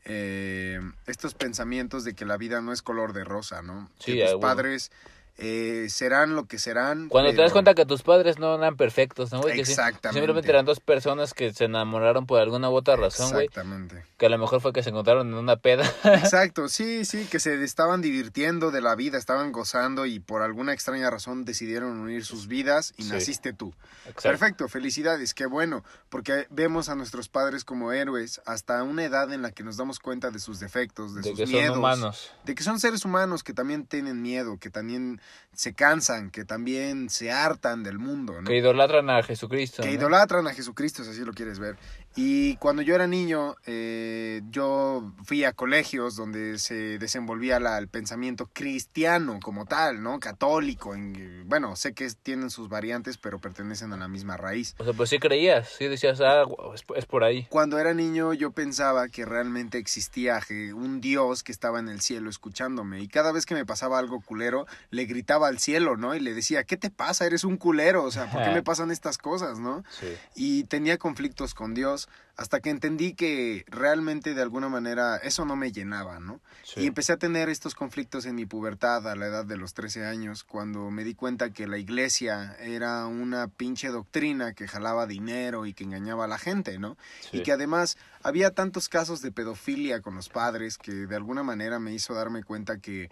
eh, 0.05 0.79
estos 1.07 1.33
pensamientos 1.33 2.03
de 2.03 2.13
que 2.13 2.25
la 2.25 2.37
vida 2.37 2.61
no 2.61 2.71
es 2.71 2.81
color 2.81 3.13
de 3.13 3.23
rosa, 3.23 3.61
¿no? 3.61 3.89
Sí, 3.99 4.13
que 4.13 4.25
a 4.25 4.31
tus 4.31 4.41
padres 4.41 4.91
eh, 5.39 5.87
serán 5.89 6.35
lo 6.35 6.45
que 6.45 6.59
serán. 6.59 7.07
Cuando 7.09 7.31
te 7.31 7.37
das 7.37 7.51
cuenta 7.51 7.73
que 7.73 7.85
tus 7.85 8.03
padres 8.03 8.39
no 8.39 8.55
eran 8.55 8.75
perfectos, 8.77 9.31
¿no, 9.31 9.41
güey? 9.41 9.55
Que 9.55 9.65
sí- 9.65 9.71
Exactamente. 9.71 10.19
simplemente 10.19 10.49
eran 10.49 10.65
dos 10.65 10.79
personas 10.79 11.33
que 11.33 11.53
se 11.53 11.65
enamoraron 11.65 12.25
por 12.25 12.39
alguna 12.41 12.69
u 12.69 12.73
otra 12.75 12.95
razón, 12.95 13.31
güey. 13.31 13.45
Exactamente. 13.45 14.03
Que 14.17 14.25
a 14.25 14.29
lo 14.29 14.37
mejor 14.37 14.59
fue 14.61 14.73
que 14.73 14.83
se 14.83 14.89
encontraron 14.89 15.27
en 15.29 15.33
una 15.35 15.55
peda. 15.55 15.85
Exacto, 16.03 16.67
sí, 16.67 17.05
sí, 17.05 17.25
que 17.25 17.39
se 17.39 17.63
estaban 17.63 18.01
divirtiendo 18.01 18.71
de 18.71 18.81
la 18.81 18.95
vida, 18.95 19.17
estaban 19.17 19.51
gozando 19.51 20.05
y 20.05 20.19
por 20.19 20.41
alguna 20.41 20.73
extraña 20.73 21.09
razón 21.09 21.45
decidieron 21.45 21.97
unir 21.99 22.25
sus 22.25 22.47
vidas 22.47 22.93
y 22.97 23.03
Sí. 23.03 23.09
naciste 23.09 23.53
tú. 23.53 23.73
Exacto. 24.05 24.21
Perfecto, 24.23 24.67
felicidades, 24.67 25.33
qué 25.33 25.45
bueno, 25.45 25.83
porque 26.09 26.47
vemos 26.49 26.89
a 26.89 26.95
nuestros 26.95 27.29
padres 27.29 27.63
como 27.63 27.91
héroes 27.93 28.41
hasta 28.45 28.83
una 28.83 29.03
edad 29.05 29.31
en 29.31 29.41
la 29.41 29.51
que 29.51 29.63
nos 29.63 29.77
damos 29.77 29.99
cuenta 29.99 30.31
de 30.31 30.39
sus 30.39 30.59
defectos, 30.59 31.15
de, 31.15 31.21
De 31.21 31.29
sus 31.29 31.39
que 31.39 31.45
miedos, 31.47 31.69
son 31.69 31.79
humanos. 31.79 32.31
de 32.43 32.55
que 32.55 32.63
son 32.63 32.79
seres 32.79 33.05
humanos 33.05 33.43
que 33.43 33.53
también 33.53 33.85
tienen 33.85 34.21
miedo, 34.21 34.57
que 34.57 34.69
también 34.69 35.21
se 35.53 35.73
cansan, 35.73 36.31
que 36.31 36.45
también 36.45 37.09
se 37.09 37.31
hartan 37.31 37.83
del 37.83 37.99
mundo, 37.99 38.41
¿no? 38.41 38.47
Que 38.47 38.57
idolatran 38.57 39.09
a 39.09 39.21
Jesucristo. 39.23 39.83
que 39.83 39.89
¿no? 39.89 39.95
idolatran 39.95 40.47
a 40.47 40.53
Jesucristo, 40.53 41.03
si 41.03 41.09
así 41.09 41.25
lo 41.25 41.33
quieres 41.33 41.59
ver. 41.59 41.75
Y 42.15 42.55
cuando 42.57 42.81
yo 42.81 42.95
era 42.95 43.07
niño, 43.07 43.55
eh, 43.65 44.41
yo 44.49 45.13
fui 45.23 45.43
a 45.45 45.53
colegios 45.53 46.15
donde 46.15 46.57
se 46.59 46.97
desenvolvía 46.99 47.59
la- 47.59 47.77
el 47.77 47.87
pensamiento 47.87 48.49
cristiano 48.51 49.39
como 49.41 49.65
tal, 49.65 50.01
¿no? 50.01 50.19
Católico. 50.19 50.95
en- 50.95 51.43
bueno, 51.47 51.75
sé 51.75 51.93
que 51.93 52.07
tienen 52.23 52.49
sus 52.49 52.67
variantes, 52.69 53.17
pero 53.17 53.39
pertenecen 53.39 53.93
a 53.93 53.97
la 53.97 54.07
misma 54.07 54.37
raíz. 54.37 54.75
O 54.79 54.83
sea, 54.83 54.93
pues 54.93 55.09
sí 55.09 55.19
creías, 55.19 55.69
sí 55.77 55.87
decías, 55.87 56.19
ah, 56.21 56.45
es, 56.73 56.83
es 56.95 57.05
por 57.05 57.23
ahí. 57.23 57.45
Cuando 57.49 57.77
era 57.79 57.93
niño 57.93 58.33
yo 58.33 58.51
pensaba 58.51 59.07
que 59.09 59.25
realmente 59.25 59.77
existía 59.77 60.39
je- 60.41 60.73
un 60.73 61.01
Dios 61.01 61.43
que 61.43 61.51
estaba 61.51 61.79
en 61.79 61.89
el 61.89 62.01
cielo 62.01 62.29
escuchándome 62.29 63.01
y 63.01 63.07
cada 63.07 63.31
vez 63.31 63.45
que 63.45 63.53
me 63.55 63.65
pasaba 63.65 63.99
algo 63.99 64.21
culero 64.21 64.65
le 64.89 65.05
gritaba 65.05 65.47
al 65.47 65.59
cielo, 65.59 65.95
¿no? 65.97 66.15
Y 66.15 66.19
le 66.19 66.33
decía, 66.33 66.63
¿qué 66.63 66.77
te 66.77 66.89
pasa? 66.89 67.25
Eres 67.25 67.43
un 67.43 67.57
culero, 67.57 68.03
o 68.03 68.11
sea, 68.11 68.29
¿por 68.31 68.43
qué 68.43 68.49
me 68.51 68.63
pasan 68.63 68.91
estas 68.91 69.17
cosas, 69.17 69.59
no? 69.59 69.83
Sí. 69.99 70.07
y 70.35 70.63
tenía 70.65 70.97
conflictos 70.97 71.53
con 71.53 71.73
Dios 71.73 71.98
Hasta 72.35 72.61
que 72.61 72.69
entendí 72.69 73.15
que 73.15 73.65
realmente 73.67 74.33
de 74.33 74.41
alguna 74.41 74.69
manera 74.69 75.17
eso 75.17 75.43
no 75.43 75.57
me 75.57 75.73
llenaba, 75.73 76.19
¿no? 76.19 76.39
Sí. 76.63 76.81
Y 76.81 76.87
empecé 76.87 77.11
a 77.11 77.17
tener 77.17 77.49
estos 77.49 77.75
conflictos 77.75 78.25
en 78.25 78.35
mi 78.35 78.45
pubertad 78.45 79.05
a 79.09 79.15
la 79.17 79.25
edad 79.25 79.43
de 79.43 79.57
los 79.57 79.73
13 79.73 80.05
años, 80.05 80.45
cuando 80.45 80.89
me 80.89 81.03
di 81.03 81.15
cuenta 81.15 81.49
que 81.49 81.67
la 81.67 81.77
iglesia 81.77 82.55
era 82.61 83.05
una 83.07 83.49
pinche 83.49 83.89
doctrina 83.89 84.53
que 84.53 84.69
jalaba 84.69 85.05
dinero 85.05 85.65
y 85.65 85.73
que 85.73 85.83
engañaba 85.83 86.25
a 86.25 86.27
la 86.29 86.37
gente, 86.37 86.79
¿no? 86.79 86.95
Sí. 87.19 87.39
Y 87.39 87.43
que 87.43 87.51
además 87.51 87.97
había 88.23 88.51
tantos 88.51 88.87
casos 88.87 89.21
de 89.21 89.33
pedofilia 89.33 90.01
con 90.01 90.15
los 90.15 90.29
padres 90.29 90.77
que 90.77 90.93
de 90.93 91.15
alguna 91.15 91.43
manera 91.43 91.79
me 91.79 91.93
hizo 91.93 92.13
darme 92.13 92.43
cuenta 92.43 92.79
que 92.79 93.09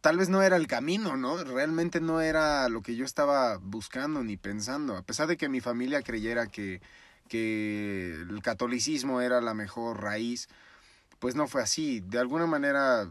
tal 0.00 0.16
vez 0.16 0.28
no 0.28 0.42
era 0.42 0.56
el 0.56 0.66
camino, 0.66 1.16
¿no? 1.16 1.42
Realmente 1.42 2.00
no 2.00 2.20
era 2.20 2.68
lo 2.68 2.82
que 2.82 2.96
yo 2.96 3.04
estaba 3.04 3.58
buscando 3.58 4.22
ni 4.22 4.36
pensando, 4.36 4.96
a 4.96 5.02
pesar 5.02 5.26
de 5.26 5.36
que 5.36 5.48
mi 5.48 5.60
familia 5.60 6.02
creyera 6.02 6.46
que, 6.46 6.80
que 7.32 8.12
el 8.12 8.42
catolicismo 8.42 9.22
era 9.22 9.40
la 9.40 9.54
mejor 9.54 10.02
raíz, 10.02 10.50
pues 11.18 11.34
no 11.34 11.48
fue 11.48 11.62
así. 11.62 12.00
De 12.00 12.18
alguna 12.18 12.44
manera 12.44 13.08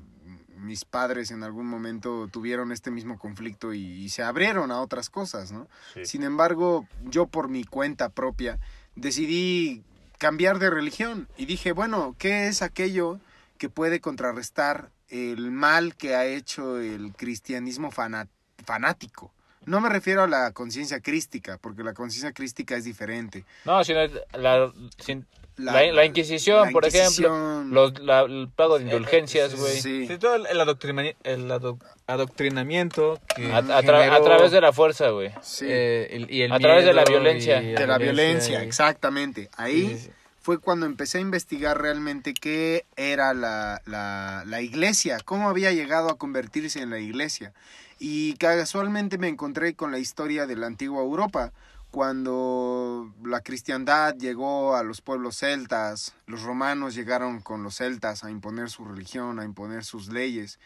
mis 0.58 0.86
padres 0.86 1.32
en 1.32 1.42
algún 1.42 1.66
momento 1.66 2.28
tuvieron 2.28 2.72
este 2.72 2.92
mismo 2.92 3.18
conflicto 3.18 3.74
y, 3.74 3.82
y 3.82 4.10
se 4.10 4.22
abrieron 4.22 4.70
a 4.70 4.80
otras 4.80 5.10
cosas, 5.10 5.52
¿no? 5.52 5.68
Sí. 5.96 6.06
Sin 6.06 6.22
embargo, 6.22 6.88
yo 7.06 7.26
por 7.26 7.50
mi 7.50 7.64
cuenta 7.64 8.10
propia 8.10 8.60
decidí 8.96 9.84
cambiar 10.20 10.60
de 10.60 10.70
religión 10.70 11.28
y 11.36 11.48
dije, 11.48 11.72
bueno, 11.72 12.16
¿qué 12.20 12.48
es 12.48 12.62
aquello 12.62 13.20
que 13.58 13.70
puede 13.70 14.02
contrarrestar 14.02 14.92
el 15.10 15.50
mal 15.50 15.96
que 15.96 16.16
ha 16.16 16.26
hecho 16.26 16.78
el 16.78 17.14
cristianismo 17.14 17.90
fanático? 17.90 19.34
No 19.66 19.80
me 19.80 19.90
refiero 19.90 20.24
a 20.24 20.28
la 20.28 20.52
conciencia 20.52 21.00
crística, 21.02 21.58
porque 21.60 21.84
la 21.84 21.94
conciencia 21.94 22.32
crística 22.34 22.76
es 22.76 22.84
diferente. 22.84 23.46
No, 23.66 23.84
sino 23.84 24.00
la, 24.34 24.72
sin- 24.98 25.26
la, 25.58 25.84
la 25.92 26.06
Inquisición, 26.06 26.66
la 26.68 26.72
por 26.72 26.86
Inquisición, 26.86 27.32
ejemplo, 27.60 27.74
los, 27.90 28.00
la- 28.00 28.22
el 28.22 28.50
pago 28.56 28.80
de 28.80 28.86
indulgencias, 28.86 29.54
güey. 29.56 29.80
Sí. 29.80 30.08
Sí, 30.08 30.18
todo 30.18 30.36
el, 30.36 30.48
el 30.48 30.60
adoctrina- 30.60 31.14
el 31.24 31.52
ado- 31.52 31.78
adoctrinamiento 32.08 33.20
que 33.36 33.52
A, 33.52 33.58
a 33.58 33.62
tra- 33.62 34.00
a 34.00 34.04
generó, 34.06 34.24
través 34.24 34.52
de 34.52 34.62
la 34.62 34.72
fuerza, 34.74 35.10
güey. 35.10 35.32
Sí. 35.42 35.66
eh, 35.68 36.08
el- 36.12 36.32
y 36.32 36.42
el 36.44 36.52
A 36.52 36.60
través 36.60 36.86
de 36.86 36.94
la 36.94 37.04
violencia. 37.04 37.62
y 37.62 37.74
de 37.74 37.88
la 37.88 37.98
violencia, 37.98 38.64
y- 38.64 38.68
exactamente. 38.68 39.50
Ahí 39.58 39.90
Sí, 39.90 39.98
sí, 39.98 40.06
sí. 40.06 40.12
fue 40.42 40.60
cuando 40.60 40.86
empecé 40.86 41.20
a 41.20 41.22
investigar 41.22 41.80
realmente 41.82 42.34
qué 42.34 42.86
era 42.96 43.34
la, 43.34 43.82
la, 43.86 44.44
la 44.48 44.62
iglesia, 44.62 45.20
cómo 45.24 45.50
había 45.50 45.72
llegado 45.72 46.10
a 46.10 46.18
convertirse 46.18 46.82
en 46.82 46.90
la 46.90 47.00
iglesia. 47.00 47.54
Y 48.04 48.34
casualmente 48.38 49.20
me 49.20 49.28
encontré 49.28 49.76
con 49.76 49.92
la 49.92 50.00
historia 50.00 50.48
de 50.48 50.56
la 50.56 50.66
antigua 50.66 51.04
Europa, 51.04 51.54
cuando 51.92 53.14
la 53.24 53.42
cristiandad 53.42 54.16
llegó 54.16 54.76
a 54.76 54.82
los 54.82 55.02
pueblos 55.02 55.38
celtas, 55.38 56.16
los 56.26 56.42
romanos 56.42 56.96
llegaron 56.96 57.42
con 57.42 57.62
los 57.62 57.76
celtas 57.76 58.24
a 58.24 58.32
imponer 58.32 58.72
su 58.72 58.86
religión, 58.86 59.40
a 59.40 59.46
imponer 59.46 59.84
sus 59.84 60.08
leyes. 60.08 60.58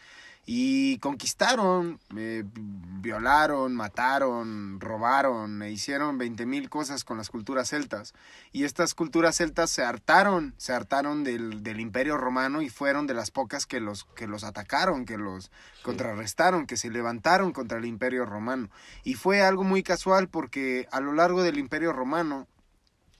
Y 0.48 0.98
conquistaron, 0.98 1.98
eh, 2.16 2.44
violaron, 2.54 3.74
mataron, 3.74 4.80
robaron, 4.80 5.60
e 5.62 5.72
hicieron 5.72 6.18
20 6.18 6.46
mil 6.46 6.70
cosas 6.70 7.02
con 7.02 7.18
las 7.18 7.30
culturas 7.30 7.70
celtas. 7.70 8.14
Y 8.52 8.62
estas 8.62 8.94
culturas 8.94 9.36
celtas 9.36 9.70
se 9.70 9.82
hartaron, 9.82 10.54
se 10.56 10.72
hartaron 10.72 11.24
del, 11.24 11.64
del 11.64 11.80
imperio 11.80 12.16
romano 12.16 12.62
y 12.62 12.68
fueron 12.68 13.08
de 13.08 13.14
las 13.14 13.32
pocas 13.32 13.66
que 13.66 13.80
los, 13.80 14.04
que 14.14 14.28
los 14.28 14.44
atacaron, 14.44 15.04
que 15.04 15.18
los 15.18 15.50
contrarrestaron, 15.82 16.66
que 16.66 16.76
se 16.76 16.90
levantaron 16.90 17.52
contra 17.52 17.78
el 17.78 17.84
imperio 17.84 18.24
romano. 18.24 18.70
Y 19.02 19.14
fue 19.14 19.42
algo 19.42 19.64
muy 19.64 19.82
casual 19.82 20.28
porque 20.28 20.86
a 20.92 21.00
lo 21.00 21.12
largo 21.12 21.42
del 21.42 21.58
imperio 21.58 21.92
romano, 21.92 22.46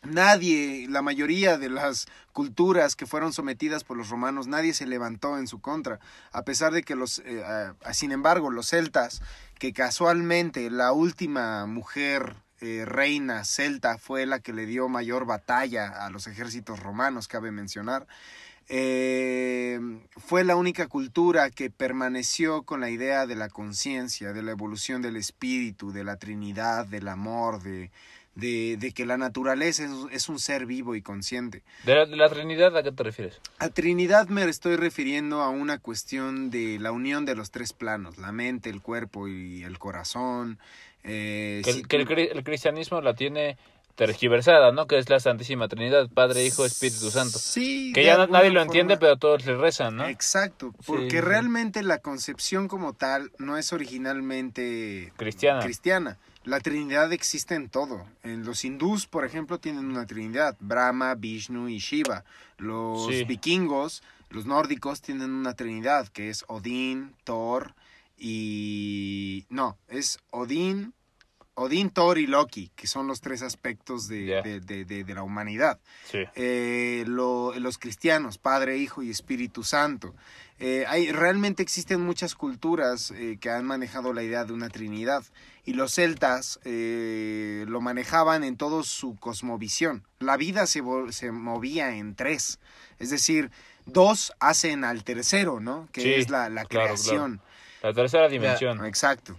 Nadie, 0.02 0.86
la 0.88 1.02
mayoría 1.02 1.58
de 1.58 1.68
las 1.68 2.06
culturas 2.32 2.94
que 2.94 3.06
fueron 3.06 3.32
sometidas 3.32 3.82
por 3.82 3.96
los 3.96 4.08
romanos, 4.08 4.46
nadie 4.46 4.72
se 4.72 4.86
levantó 4.86 5.38
en 5.38 5.48
su 5.48 5.60
contra, 5.60 5.98
a 6.32 6.42
pesar 6.42 6.72
de 6.72 6.82
que 6.82 6.94
los, 6.94 7.20
eh, 7.24 7.42
sin 7.92 8.12
embargo, 8.12 8.50
los 8.50 8.68
celtas, 8.68 9.20
que 9.58 9.72
casualmente 9.72 10.70
la 10.70 10.92
última 10.92 11.66
mujer 11.66 12.36
eh, 12.60 12.84
reina 12.86 13.44
celta 13.44 13.98
fue 13.98 14.26
la 14.26 14.40
que 14.40 14.52
le 14.52 14.66
dio 14.66 14.88
mayor 14.88 15.26
batalla 15.26 15.88
a 15.88 16.10
los 16.10 16.26
ejércitos 16.26 16.80
romanos, 16.80 17.26
cabe 17.26 17.50
mencionar, 17.50 18.06
eh, 18.68 19.78
fue 20.16 20.42
la 20.42 20.56
única 20.56 20.88
cultura 20.88 21.50
que 21.50 21.70
permaneció 21.70 22.62
con 22.62 22.80
la 22.80 22.90
idea 22.90 23.26
de 23.26 23.36
la 23.36 23.48
conciencia, 23.48 24.32
de 24.32 24.42
la 24.42 24.50
evolución 24.50 25.02
del 25.02 25.16
espíritu, 25.16 25.92
de 25.92 26.02
la 26.02 26.16
Trinidad, 26.16 26.86
del 26.86 27.08
amor, 27.08 27.62
de, 27.62 27.90
de, 28.36 28.76
de 28.78 28.92
que 28.92 29.04
la 29.04 29.16
naturaleza 29.16 29.84
es, 29.84 29.90
es 30.12 30.28
un 30.28 30.38
ser 30.38 30.64
vivo 30.66 30.94
y 30.94 31.02
consciente. 31.02 31.62
¿De 31.84 31.94
la, 31.94 32.06
de 32.06 32.16
la 32.16 32.28
Trinidad 32.28 32.76
a 32.76 32.82
qué 32.84 32.92
te 32.92 33.02
refieres? 33.02 33.40
A 33.58 33.68
Trinidad 33.70 34.28
me 34.28 34.44
estoy 34.48 34.76
refiriendo 34.76 35.40
a 35.42 35.48
una 35.48 35.78
cuestión 35.78 36.50
de 36.50 36.78
la 36.78 36.92
unión 36.92 37.24
de 37.24 37.34
los 37.34 37.50
tres 37.50 37.72
planos, 37.72 38.18
la 38.18 38.30
mente, 38.32 38.70
el 38.70 38.80
cuerpo 38.82 39.26
y 39.26 39.64
el 39.64 39.78
corazón. 39.80 40.58
eh, 41.02 41.62
Que, 41.64 41.72
si 41.72 41.80
el, 41.80 41.88
que 41.88 41.96
el 41.96 42.08
el 42.36 42.44
cristianismo 42.44 43.00
la 43.00 43.14
tiene 43.14 43.56
tergiversada, 43.94 44.72
¿no? 44.72 44.86
Que 44.86 44.98
es 44.98 45.08
la 45.08 45.18
Santísima 45.20 45.68
Trinidad, 45.68 46.10
Padre, 46.12 46.44
Hijo, 46.44 46.66
Espíritu 46.66 47.10
Santo. 47.10 47.38
Sí, 47.38 47.92
Que 47.94 48.04
ya 48.04 48.26
nadie 48.26 48.50
lo 48.50 48.60
forma. 48.60 48.62
entiende, 48.64 48.98
pero 48.98 49.16
todos 49.16 49.46
le 49.46 49.56
rezan, 49.56 49.96
¿no? 49.96 50.06
Exacto, 50.06 50.74
porque 50.84 51.08
sí. 51.12 51.20
realmente 51.22 51.82
la 51.82 51.96
concepción 51.98 52.68
como 52.68 52.92
tal 52.92 53.32
no 53.38 53.56
es 53.56 53.72
originalmente 53.72 55.12
Cristiana. 55.16 55.60
cristiana. 55.62 56.18
La 56.46 56.60
Trinidad 56.60 57.12
existe 57.12 57.56
en 57.56 57.68
todo. 57.68 58.06
En 58.22 58.44
los 58.44 58.64
hindús, 58.64 59.06
por 59.08 59.24
ejemplo, 59.24 59.58
tienen 59.58 59.84
una 59.86 60.06
Trinidad, 60.06 60.56
Brahma, 60.60 61.14
Vishnu 61.16 61.68
y 61.68 61.78
Shiva. 61.78 62.24
Los 62.56 63.08
Sí. 63.08 63.24
vikingos, 63.24 64.02
los 64.30 64.46
nórdicos, 64.46 65.00
tienen 65.02 65.32
una 65.32 65.54
Trinidad 65.54 66.06
que 66.08 66.30
es 66.30 66.44
Odín, 66.46 67.14
Thor 67.24 67.74
y... 68.16 69.44
No, 69.50 69.76
es 69.88 70.18
Odín, 70.30 70.94
Odín, 71.54 71.90
Thor 71.90 72.18
y 72.18 72.26
Loki, 72.28 72.70
que 72.76 72.86
son 72.86 73.06
los 73.08 73.20
tres 73.20 73.42
aspectos 73.42 74.06
de, 74.08 74.26
Ya. 74.26 74.42
de- 74.42 74.60
de- 74.60 74.84
de- 74.84 75.04
de 75.04 75.14
la 75.14 75.22
humanidad 75.24 75.80
Sí. 76.10 76.18
eh, 76.36 77.02
lo- 77.08 77.58
los 77.58 77.78
cristianos, 77.78 78.38
Padre, 78.38 78.78
Hijo 78.78 79.02
y 79.02 79.10
Espíritu 79.10 79.62
Santo. 79.64 80.14
Eh, 80.58 80.84
hay, 80.88 81.12
realmente 81.12 81.62
existen 81.62 82.00
muchas 82.00 82.34
culturas 82.34 83.10
eh, 83.10 83.36
que 83.40 83.50
han 83.50 83.66
manejado 83.66 84.14
la 84.14 84.22
idea 84.22 84.44
de 84.44 84.54
una 84.54 84.70
Trinidad 84.70 85.22
y 85.66 85.74
los 85.74 85.92
celtas 85.94 86.60
eh, 86.64 87.66
lo 87.68 87.80
manejaban 87.82 88.42
en 88.42 88.56
toda 88.56 88.82
su 88.82 89.16
cosmovisión. 89.16 90.04
La 90.18 90.36
vida 90.38 90.66
se, 90.66 90.82
se 91.10 91.30
movía 91.30 91.96
en 91.96 92.14
tres, 92.14 92.58
es 92.98 93.10
decir, 93.10 93.50
dos 93.84 94.32
hacen 94.40 94.84
al 94.84 95.04
tercero, 95.04 95.60
¿no? 95.60 95.88
Que 95.92 96.00
Sí, 96.00 96.14
es 96.14 96.30
la, 96.30 96.48
la 96.48 96.64
claro, 96.64 96.86
creación. 96.86 97.40
La 97.82 97.92
tercera 97.92 98.28
dimensión. 98.28 98.84
Exacto. 98.86 99.36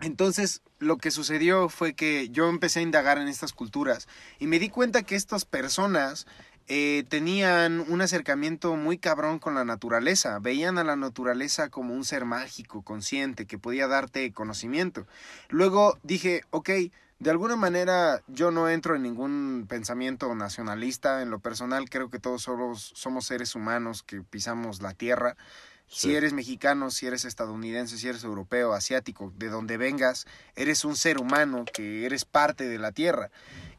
Entonces, 0.00 0.62
lo 0.78 0.98
que 0.98 1.10
sucedió 1.10 1.68
fue 1.68 1.94
que 1.94 2.28
yo 2.30 2.48
empecé 2.48 2.80
a 2.80 2.82
indagar 2.82 3.18
en 3.18 3.28
estas 3.28 3.52
culturas 3.52 4.08
y 4.38 4.46
me 4.46 4.58
di 4.58 4.68
cuenta 4.68 5.02
que 5.02 5.16
estas 5.16 5.44
personas 5.44 6.26
eh, 6.68 7.04
tenían 7.08 7.80
un 7.88 8.02
acercamiento 8.02 8.76
muy 8.76 8.98
cabrón 8.98 9.38
con 9.38 9.54
la 9.54 9.64
naturaleza. 9.64 10.38
Veían 10.38 10.76
a 10.78 10.84
la 10.84 10.96
naturaleza 10.96 11.70
como 11.70 11.94
un 11.94 12.04
ser 12.04 12.24
mágico, 12.26 12.82
consciente, 12.82 13.46
que 13.46 13.58
podía 13.58 13.88
darte 13.88 14.32
conocimiento. 14.32 15.06
Luego 15.48 15.98
dije, 16.02 16.42
ok, 16.50 16.70
de 17.20 17.30
alguna 17.30 17.56
manera 17.56 18.22
yo 18.28 18.50
no 18.50 18.68
entro 18.68 18.94
en 18.94 19.02
ningún 19.02 19.66
pensamiento 19.68 20.34
nacionalista. 20.34 21.22
En 21.22 21.30
lo 21.30 21.38
personal 21.38 21.88
creo 21.88 22.10
que 22.10 22.18
todos 22.18 22.42
somos, 22.42 22.92
somos 22.94 23.26
seres 23.26 23.54
humanos 23.54 24.02
que 24.02 24.20
pisamos 24.20 24.82
la 24.82 24.94
tierra. 24.94 25.36
Si 25.88 26.14
eres 26.14 26.34
mexicano, 26.34 26.90
si 26.90 27.06
eres 27.06 27.24
estadounidense, 27.24 27.96
si 27.96 28.08
eres 28.08 28.22
europeo, 28.22 28.74
asiático, 28.74 29.32
de 29.36 29.48
donde 29.48 29.78
vengas, 29.78 30.26
eres 30.54 30.84
un 30.84 30.96
ser 30.96 31.18
humano 31.18 31.64
que 31.64 32.04
eres 32.04 32.24
parte 32.24 32.68
de 32.68 32.78
la 32.78 32.92
Tierra. 32.92 33.30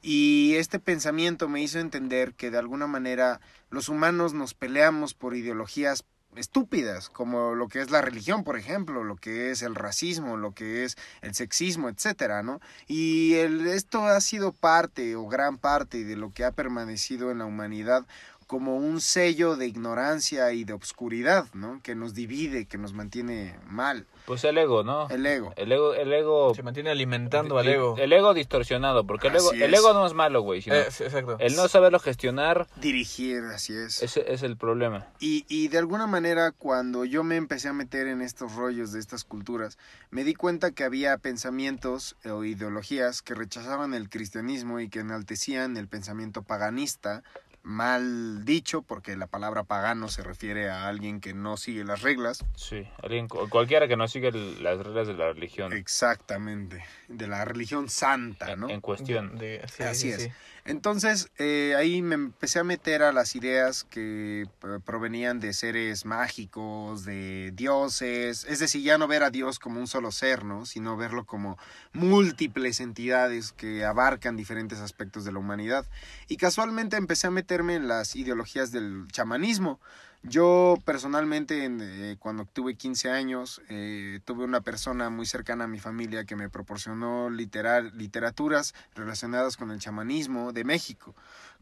Y 0.01 0.55
este 0.55 0.79
pensamiento 0.79 1.47
me 1.47 1.61
hizo 1.61 1.79
entender 1.79 2.33
que 2.33 2.49
de 2.49 2.57
alguna 2.57 2.87
manera 2.87 3.41
los 3.69 3.89
humanos 3.89 4.33
nos 4.33 4.53
peleamos 4.55 5.13
por 5.13 5.35
ideologías 5.35 6.03
estúpidas, 6.35 7.09
como 7.09 7.55
lo 7.55 7.67
que 7.67 7.81
es 7.81 7.91
la 7.91 8.01
religión, 8.01 8.43
por 8.43 8.57
ejemplo, 8.57 9.03
lo 9.03 9.15
que 9.15 9.51
es 9.51 9.61
el 9.61 9.75
racismo, 9.75 10.37
lo 10.37 10.53
que 10.53 10.83
es 10.83 10.95
el 11.21 11.33
sexismo, 11.33 11.89
etcétera, 11.89 12.43
¿no? 12.43 12.59
Y 12.87 13.33
el, 13.35 13.67
esto 13.67 14.05
ha 14.05 14.19
sido 14.21 14.51
parte 14.51 15.15
o 15.15 15.27
gran 15.27 15.57
parte 15.57 16.03
de 16.05 16.15
lo 16.15 16.31
que 16.31 16.45
ha 16.45 16.51
permanecido 16.51 17.31
en 17.31 17.39
la 17.39 17.45
humanidad 17.45 18.05
como 18.49 18.77
un 18.77 18.99
sello 18.99 19.55
de 19.57 19.67
ignorancia 19.67 20.51
y 20.53 20.63
de 20.63 20.73
obscuridad, 20.73 21.45
¿no? 21.53 21.81
Que 21.83 21.93
nos 21.93 22.15
divide, 22.15 22.65
que 22.65 22.79
nos 22.79 22.93
mantiene 22.93 23.59
mal. 23.67 24.07
Pues 24.25 24.43
el 24.43 24.57
ego, 24.57 24.83
¿no? 24.83 25.07
El 25.09 25.23
ego. 25.27 25.53
El 25.55 25.71
ego, 25.71 25.93
el 25.93 26.11
ego. 26.11 26.55
Se 26.55 26.63
mantiene 26.63 26.89
alimentando 26.89 27.59
al 27.59 27.67
ego. 27.67 27.95
El 27.99 28.11
ego 28.11 28.33
distorsionado, 28.33 29.05
porque 29.05 29.27
el 29.27 29.35
ego, 29.35 29.51
el 29.53 29.71
ego 29.71 29.93
no 29.93 30.03
es 30.07 30.15
malo, 30.15 30.41
güey. 30.41 30.63
Sino 30.63 30.77
Eh, 30.77 30.87
exacto. 30.87 31.37
el 31.39 31.55
no 31.55 31.67
saberlo 31.67 31.99
gestionar, 31.99 32.65
Dirigir, 32.77 33.43
así 33.53 33.73
es. 33.73 34.01
ese 34.01 34.25
es 34.33 34.41
el 34.41 34.57
problema. 34.57 35.05
Y, 35.19 35.45
y 35.47 35.67
de 35.67 35.77
alguna 35.77 36.07
manera 36.07 36.51
cuando 36.51 37.05
yo 37.05 37.23
me 37.23 37.35
empecé 37.35 37.67
a 37.67 37.73
meter 37.73 38.07
en 38.07 38.23
estos 38.23 38.55
rollos 38.55 38.91
de 38.91 38.99
estas 38.99 39.25
culturas, 39.25 39.77
me 40.09 40.23
di 40.23 40.33
cuenta 40.33 40.71
que 40.71 40.83
había 40.83 41.15
pensamientos 41.19 42.15
o 42.25 42.43
ideologías 42.43 43.21
que 43.21 43.35
rechazaban 43.35 43.93
el 43.93 44.09
cristianismo 44.09 44.79
y 44.79 44.89
que 44.89 45.01
enaltecían 45.01 45.77
el 45.77 45.87
pensamiento 45.87 46.41
paganista, 46.41 47.21
mal 47.69 48.45
dicho, 48.45 48.81
porque 48.81 49.15
la 49.15 49.27
palabra 49.27 49.63
pagano 49.63 50.09
se 50.09 50.23
refiere 50.23 50.69
a 50.69 50.87
alguien 50.87 51.21
que 51.21 51.35
no 51.35 51.55
sigue 51.55 51.83
las 51.83 52.01
reglas. 52.01 52.43
Sí, 52.55 52.87
alguien, 53.03 53.27
cualquiera 53.27 53.87
que 53.87 53.95
no 53.95 54.07
sigue 54.07 54.31
las 54.31 54.79
reglas 54.79 55.07
de 55.07 55.13
la 55.13 55.31
religión. 55.31 55.71
Exactamente, 55.73 56.83
de 57.07 57.27
la 57.27 57.45
religión 57.45 57.87
santa, 57.87 58.55
¿no? 58.55 58.69
En, 58.69 58.81
cuestión. 58.81 59.37
De, 59.37 59.61
Así 59.79 60.09
es. 60.09 60.31
Entonces, 60.65 61.29
eh, 61.37 61.73
ahí 61.77 62.01
me 62.01 62.15
empecé 62.15 62.59
a 62.59 62.63
meter 62.63 63.03
a 63.03 63.11
las 63.11 63.35
ideas 63.35 63.83
que 63.83 64.43
eh, 64.43 64.79
provenían 64.85 65.39
de 65.39 65.53
seres 65.53 66.05
mágicos, 66.05 67.05
de 67.05 67.51
dioses, 67.53 68.45
es 68.47 68.59
decir, 68.59 68.83
ya 68.83 68.97
no 68.97 69.07
ver 69.07 69.23
a 69.23 69.29
Dios 69.29 69.59
como 69.59 69.79
un 69.79 69.87
solo 69.87 70.11
ser, 70.11 70.43
¿no? 70.43 70.65
Sino 70.65 70.97
verlo 70.97 71.25
como 71.25 71.57
múltiples 71.93 72.79
entidades 72.79 73.51
que 73.51 73.85
abarcan 73.85 74.35
diferentes 74.35 74.79
aspectos 74.79 75.25
de 75.25 75.31
la 75.31 75.39
humanidad. 75.39 75.85
Y 76.27 76.37
casualmente 76.37 76.97
empecé 76.97 77.27
a 77.27 77.31
meterme 77.31 77.75
en 77.75 77.87
las 77.87 78.15
ideologías 78.15 78.71
del 78.71 79.07
chamanismo. 79.11 79.79
Yo 80.21 80.77
personalmente, 80.83 81.65
eh, 81.65 82.17
cuando 82.19 82.43
tuve 82.43 82.75
15 82.75 83.09
años, 83.09 83.61
eh, 83.69 84.19
tuve 84.25 84.43
una 84.43 84.59
persona 84.59 85.09
muy 85.09 85.25
cercana 85.25 85.63
a 85.63 85.67
mi 85.67 85.79
familia 85.79 86.25
que 86.25 86.35
me 86.35 86.49
proporcionó 86.49 87.29
literar, 87.29 87.93
literaturas 87.93 88.75
relacionadas 88.95 89.55
con 89.55 89.71
el 89.71 89.79
chamanismo 89.79 90.51
de 90.51 90.65
México 90.65 91.15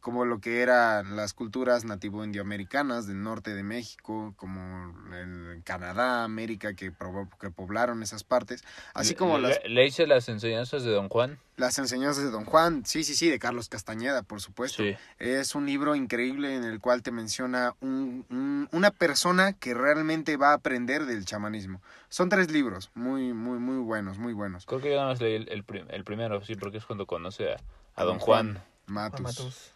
como 0.08 0.24
lo 0.24 0.40
que 0.40 0.62
eran 0.62 1.18
las 1.18 1.34
culturas 1.34 1.84
nativo-indioamericanas 1.84 3.08
del 3.08 3.22
norte 3.22 3.54
de 3.54 3.62
México, 3.62 4.34
como 4.38 4.96
el 5.14 5.62
Canadá, 5.66 6.24
América, 6.24 6.76
que, 6.76 6.94
que 7.42 7.50
poblaron 7.52 8.02
esas 8.02 8.24
partes, 8.24 8.64
así 8.94 9.16
como 9.16 9.38
le, 9.38 9.50
las... 9.50 9.60
¿Le 9.66 9.86
hice 9.86 10.08
las 10.08 10.30
enseñanzas 10.30 10.86
de 10.86 10.92
Don 10.92 11.10
Juan? 11.10 11.40
Las 11.58 11.78
enseñanzas 11.78 12.24
de 12.24 12.32
Don 12.32 12.46
Juan, 12.46 12.86
sí, 12.86 13.04
sí, 13.04 13.16
sí, 13.16 13.30
de 13.30 13.38
Carlos 13.38 13.68
Castañeda, 13.68 14.24
por 14.24 14.40
supuesto. 14.40 14.82
Sí. 14.82 14.96
Es 15.20 15.56
un 15.56 15.66
libro 15.66 15.94
increíble 15.94 16.56
en 16.56 16.64
el 16.64 16.80
cual 16.80 17.04
te 17.04 17.12
menciona 17.12 17.76
un, 17.82 18.70
una 18.72 18.92
persona 18.92 19.52
que 19.52 19.74
realmente 19.74 20.38
va 20.38 20.52
a 20.52 20.54
aprender 20.54 21.06
del 21.06 21.26
chamanismo. 21.26 21.82
Son 22.08 22.30
tres 22.30 22.50
libros, 22.50 22.92
muy, 22.96 23.34
muy, 23.34 23.60
muy 23.60 23.84
buenos, 23.84 24.20
muy 24.20 24.32
buenos. 24.32 24.66
Creo 24.68 24.80
que 24.80 24.90
yo 24.90 24.96
nada 24.96 25.10
más 25.10 25.20
leí 25.20 25.36
el, 25.36 25.50
el, 25.50 26.04
primero, 26.06 26.42
sí, 26.46 26.56
porque 26.56 26.78
es 26.78 26.86
cuando 26.86 27.06
conoce 27.06 27.52
a, 27.52 27.58
a, 27.98 28.06
Don, 28.06 28.20
Juan. 28.20 28.64
Matus. 28.86 29.74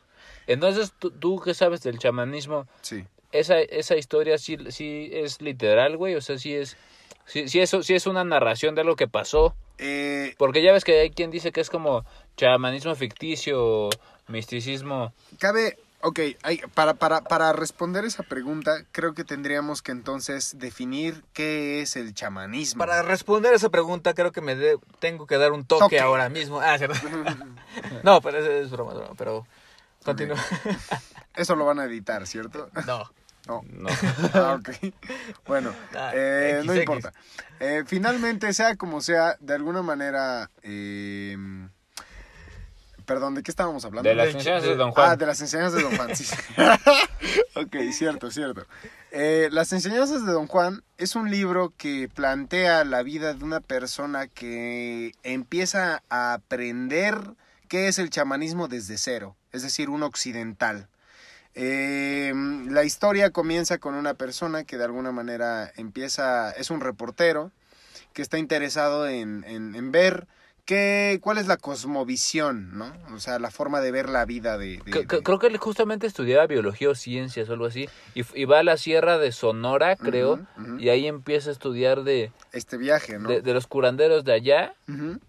Entonces, 0.51 0.93
¿tú, 0.97 1.11
tú 1.11 1.39
qué 1.39 1.53
sabes 1.53 1.81
del 1.83 1.99
chamanismo? 1.99 2.67
Sí. 2.81 3.05
Esa, 3.31 3.59
esa 3.59 3.95
historia 3.95 4.37
sí, 4.37 4.57
sí 4.69 5.09
es 5.13 5.41
literal, 5.41 5.95
güey, 5.97 6.15
o 6.15 6.21
sea, 6.21 6.37
sí 6.37 6.53
es, 6.53 6.75
sí, 7.25 7.47
sí, 7.47 7.59
eso, 7.59 7.81
sí 7.81 7.93
es 7.93 8.05
una 8.05 8.23
narración 8.23 8.75
de 8.75 8.81
algo 8.81 8.95
que 8.95 9.07
pasó. 9.07 9.55
Eh, 9.77 10.35
Porque 10.37 10.61
ya 10.61 10.73
ves 10.73 10.83
que 10.83 10.99
hay 10.99 11.09
quien 11.11 11.31
dice 11.31 11.51
que 11.51 11.61
es 11.61 11.69
como 11.69 12.05
chamanismo 12.37 12.93
ficticio, 12.95 13.89
misticismo. 14.27 15.13
Cabe, 15.39 15.77
ok, 16.01 16.19
hay, 16.43 16.57
para, 16.73 16.93
para, 16.95 17.21
para 17.21 17.53
responder 17.53 18.05
esa 18.05 18.23
pregunta, 18.23 18.83
creo 18.91 19.13
que 19.13 19.23
tendríamos 19.23 19.81
que 19.81 19.91
entonces 19.91 20.57
definir 20.59 21.23
qué 21.33 21.81
es 21.81 21.95
el 21.95 22.13
chamanismo. 22.13 22.79
Para 22.79 23.01
responder 23.01 23.53
esa 23.53 23.69
pregunta, 23.69 24.13
creo 24.13 24.31
que 24.31 24.41
me 24.41 24.55
tengo 24.99 25.25
que 25.25 25.37
dar 25.37 25.51
un 25.51 25.65
toque, 25.65 25.99
ahora 25.99 26.29
mismo. 26.29 26.59
Ah, 26.59 26.77
no, 28.03 28.21
pero 28.21 28.39
es, 28.39 28.65
es 28.65 28.71
broma, 28.71 28.93
broma, 28.93 29.13
pero 29.17 29.45
Continúa. 30.03 30.37
Eso 31.35 31.55
lo 31.55 31.65
van 31.65 31.79
a 31.79 31.85
editar, 31.85 32.25
¿cierto? 32.27 32.69
No. 32.85 33.09
No. 33.47 33.63
Ah, 34.33 34.59
ok. 34.59 34.93
Bueno, 35.47 35.73
ah, 35.95 36.11
eh, 36.13 36.61
no 36.63 36.75
importa. 36.75 37.11
Eh, 37.59 37.83
finalmente, 37.87 38.53
sea 38.53 38.75
como 38.75 39.01
sea, 39.01 39.35
de 39.39 39.55
alguna 39.55 39.81
manera... 39.81 40.49
Eh, 40.61 41.35
perdón, 43.03 43.33
¿de 43.33 43.41
qué 43.41 43.49
estábamos 43.49 43.83
hablando? 43.83 44.07
De 44.07 44.13
las 44.15 44.27
enseñanzas 44.27 44.69
de 44.69 44.75
Don 44.75 44.91
Juan. 44.91 45.09
Ah, 45.09 45.15
de 45.15 45.25
las 45.25 45.41
enseñanzas 45.41 45.73
de 45.73 45.81
Don 45.81 45.97
Juan, 45.97 46.15
sí. 46.15 46.25
ok, 47.55 47.75
cierto, 47.91 48.29
cierto. 48.29 48.67
las 49.11 49.73
enseñanzas 49.73 50.23
de 50.23 50.31
Don 50.31 50.45
Juan 50.45 50.83
es 50.99 51.15
un 51.15 51.31
libro 51.31 51.73
que 51.75 52.09
plantea 52.13 52.85
la 52.85 53.01
vida 53.01 53.33
de 53.33 53.43
una 53.43 53.59
persona 53.59 54.27
que 54.27 55.13
empieza 55.23 56.03
a 56.09 56.33
aprender 56.33 57.17
qué 57.71 57.87
es 57.87 57.99
el 57.99 58.09
chamanismo 58.09 58.67
desde 58.67 58.97
cero 58.97 59.37
es 59.51 59.63
decir, 59.63 59.89
un 59.89 60.03
occidental. 60.03 60.87
Eh, 61.53 62.33
la 62.69 62.83
historia 62.83 63.31
comienza 63.31 63.77
con 63.77 63.95
una 63.95 64.13
persona 64.13 64.63
que 64.63 64.77
de 64.77 64.85
alguna 64.85 65.11
manera 65.11 65.71
empieza, 65.75 66.51
es 66.51 66.69
un 66.69 66.79
reportero 66.79 67.51
que 68.13 68.21
está 68.21 68.37
interesado 68.37 69.07
en, 69.07 69.43
en, 69.45 69.91
ver 69.91 70.27
qué, 70.65 71.19
cuál 71.21 71.37
es 71.37 71.47
la 71.47 71.57
cosmovisión, 71.57 72.77
¿no? 72.77 72.93
O 73.13 73.19
sea, 73.19 73.39
la 73.39 73.51
forma 73.51 73.81
de 73.81 73.91
ver 73.91 74.09
la 74.09 74.25
vida 74.25 74.57
de... 74.57 74.79
Creo 75.23 75.39
que 75.39 75.47
él 75.47 75.57
justamente 75.57 76.07
estudiaba 76.07 76.47
biología 76.47 76.89
o 76.89 76.95
ciencias 76.95 77.49
o 77.49 77.53
algo 77.53 77.65
así, 77.65 77.89
y, 78.13 78.45
va 78.45 78.59
a 78.59 78.63
la 78.63 78.77
sierra 78.77 79.17
de 79.17 79.31
Sonora, 79.33 79.95
creo, 79.97 80.39
y 80.77 80.89
ahí 80.89 81.07
empieza 81.07 81.49
a 81.49 81.53
estudiar 81.53 82.03
de... 82.03 82.31
Este 82.53 82.77
viaje, 82.77 83.19
¿no? 83.19 83.29
De, 83.29 83.53
los 83.53 83.67
curanderos 83.67 84.23
de 84.23 84.33
allá, 84.33 84.73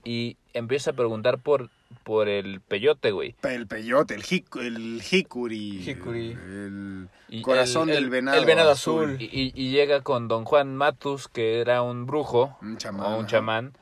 y 0.04 0.36
empieza 0.54 0.90
a 0.90 0.94
preguntar 0.94 1.38
por 1.38 1.70
por 2.04 2.28
el 2.28 2.60
peyote, 2.60 3.10
güey. 3.10 3.34
El 3.42 3.66
peyote, 3.66 4.14
el, 4.14 4.22
jic, 4.22 4.56
el 4.56 5.00
jicuri. 5.02 5.88
El 5.88 7.08
corazón 7.42 7.88
del 7.88 8.10
venado. 8.10 8.38
El 8.38 8.44
venado 8.44 8.70
azul. 8.70 9.16
Y, 9.18 9.52
y, 9.54 9.70
llega 9.70 10.02
con 10.02 10.28
don 10.28 10.44
Juan 10.44 10.76
Matus, 10.76 11.28
que 11.28 11.60
era 11.60 11.82
un 11.82 12.06
brujo. 12.06 12.56
Un 12.62 12.76
chamán. 12.76 13.06
O 13.06 13.18
un 13.18 13.26
chamán. 13.26 13.72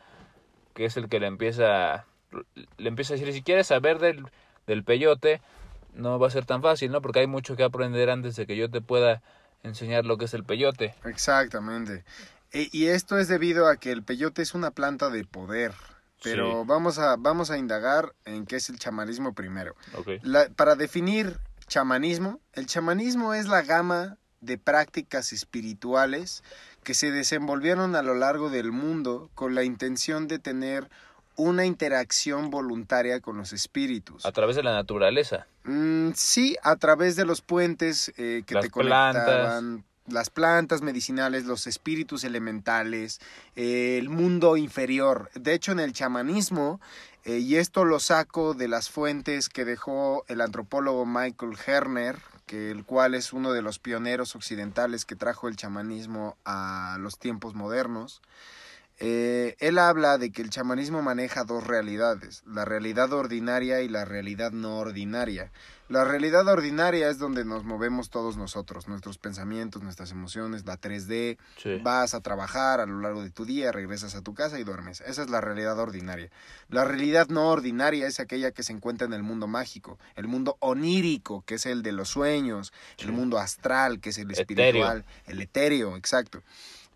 Que 0.75 0.85
es 0.85 0.97
el 0.97 1.09
que 1.09 1.21
le 1.21 1.27
empieza, 1.27 2.07
le 2.79 2.89
empieza 2.89 3.15
a 3.15 3.17
decir, 3.17 3.33
si 3.33 3.43
quieres 3.43 3.67
saber 3.67 3.99
del, 3.99 4.25
del 4.67 4.85
peyote, 4.85 5.41
no 5.95 6.19
va 6.19 6.29
a 6.29 6.31
ser 6.31 6.45
tan 6.45 6.63
fácil, 6.63 6.93
¿no? 6.93 7.03
Porque 7.03 7.21
hay 7.21 7.27
mucho 7.27 7.57
que 7.57 7.65
aprender 7.65 8.11
antes 8.11 8.37
de 8.37 8.47
que 8.47 8.57
yo 8.57 8.71
te 8.71 8.81
pueda 8.81 9.23
enseñar 9.63 10.07
lo 10.07 10.17
que 10.17 10.27
es 10.27 10.35
el 10.35 10.45
peyote. 10.45 10.95
Exactamente. 11.05 12.05
E, 12.53 12.69
y 12.73 12.87
esto 12.87 13.19
es 13.19 13.29
debido 13.29 13.69
a 13.69 13.77
que 13.77 13.93
el 13.93 14.03
peyote 14.03 14.43
es 14.43 14.55
una 14.55 14.71
planta 14.71 15.11
de 15.11 15.25
poder. 15.25 15.73
Pero 16.23 16.65
vamos, 16.65 16.99
a, 16.99 17.17
vamos 17.17 17.51
a 17.51 17.59
indagar 17.59 18.15
en 18.25 18.47
qué 18.47 18.57
es 18.57 18.69
el 18.69 18.79
chamanismo 18.79 19.33
primero. 19.35 19.75
para 20.57 20.77
definir 20.77 21.39
chamanismo, 21.67 22.41
el 22.53 22.67
chamanismo 22.67 23.33
es 23.33 23.47
la 23.47 23.63
gama 23.63 24.19
de 24.41 24.59
prácticas 24.59 25.33
espirituales 25.33 26.43
que 26.83 26.95
se 26.95 27.11
desenvolvieron 27.11 27.95
a 27.95 28.03
lo 28.03 28.15
largo 28.15 28.51
del 28.51 28.73
mundo 28.73 29.31
con 29.35 29.55
la 29.55 29.65
intención 29.65 30.29
de 30.29 30.39
tener 30.39 30.89
una 31.37 31.65
interacción 31.65 32.51
voluntaria 32.51 33.21
con 33.21 33.39
los 33.39 33.53
espíritus. 33.53 34.27
A 34.27 34.33
través 34.33 34.57
de 34.57 34.63
la 34.63 34.73
naturaleza. 34.73 35.47
Mm, 35.65 36.11
sí, 36.15 36.57
a 36.63 36.77
través 36.77 37.17
de 37.17 37.25
los 37.25 37.41
puentes 37.41 38.13
eh, 38.17 38.43
que 38.47 38.57
te 38.57 38.71
conectaban, 38.71 39.85
las 40.13 40.31
plantas 40.31 40.83
medicinales, 40.83 41.45
los 41.45 41.67
espíritus 41.67 42.25
elementales, 42.25 43.21
el 43.57 44.09
mundo 44.09 44.57
inferior. 44.57 45.31
De 45.35 45.55
hecho, 45.55 45.73
en 45.73 45.81
el 45.81 45.93
chamanismo, 45.93 46.81
eh, 47.25 47.39
y 47.39 47.57
esto 47.57 47.85
lo 47.85 48.01
saco 48.01 48.55
de 48.55 48.69
las 48.69 48.91
fuentes 48.91 49.49
que 49.49 49.65
dejó 49.65 50.25
el 50.29 50.41
antropólogo 50.41 51.05
Michael 51.07 51.57
Herner, 51.67 52.19
que 52.47 52.71
el 52.71 52.85
cual 52.85 53.15
es 53.15 53.33
uno 53.33 53.53
de 53.53 53.63
los 53.63 53.79
pioneros 53.79 54.35
occidentales 54.35 55.05
que 55.05 55.17
trajo 55.17 55.47
el 55.47 55.57
chamanismo 55.57 56.37
a 56.45 56.97
los 56.99 57.19
tiempos 57.19 57.55
modernos. 57.55 58.23
Eh, 59.03 59.57
él 59.61 59.79
habla 59.79 60.19
de 60.19 60.31
que 60.31 60.43
el 60.43 60.51
chamanismo 60.51 61.01
maneja 61.01 61.45
dos 61.45 61.67
realidades, 61.67 62.43
la 62.47 62.67
realidad 62.67 63.11
ordinaria 63.15 63.81
y 63.81 63.89
la 63.89 64.05
realidad 64.05 64.53
no 64.53 64.77
ordinaria. 64.77 65.51
La 65.89 66.05
realidad 66.05 66.47
ordinaria 66.47 67.09
es 67.09 67.19
donde 67.19 67.45
nos 67.45 67.65
movemos 67.65 68.11
todos 68.11 68.37
nosotros, 68.37 68.87
nuestros 68.87 69.19
pensamientos, 69.19 69.83
nuestras 69.83 70.13
emociones, 70.13 70.65
la 70.65 70.79
3D. 70.79 71.37
Vas 71.83 72.15
a 72.15 72.21
trabajar 72.21 72.79
a 72.79 72.87
lo 72.87 73.01
largo 73.01 73.25
de 73.25 73.31
tu 73.31 73.45
día, 73.45 73.73
regresas 73.73 74.15
a 74.15 74.23
tu 74.23 74.33
casa 74.35 74.61
y 74.61 74.65
duermes. 74.65 75.01
Esa 75.01 75.23
es 75.23 75.31
la 75.31 75.41
realidad 75.41 75.79
ordinaria. 75.81 76.31
La 76.69 76.85
realidad 76.85 77.29
no 77.29 77.49
ordinaria 77.49 78.07
es 78.07 78.21
aquella 78.21 78.53
que 78.53 78.63
se 78.63 78.73
encuentra 78.73 79.07
en 79.07 79.15
el 79.15 79.25
mundo 79.25 79.49
mágico, 79.49 79.99
el 80.15 80.29
mundo 80.29 80.59
onírico, 80.61 81.43
que 81.45 81.55
es 81.57 81.67
el 81.67 81.83
de 81.83 81.91
los 81.91 82.11
sueños, 82.11 82.73
el 82.99 83.11
mundo 83.11 83.39
astral, 83.39 83.99
que 83.99 84.11
es 84.11 84.19
el 84.19 84.31
espiritual, 84.31 85.05
el 85.27 85.41
etéreo, 85.41 85.97
exacto. 85.97 86.43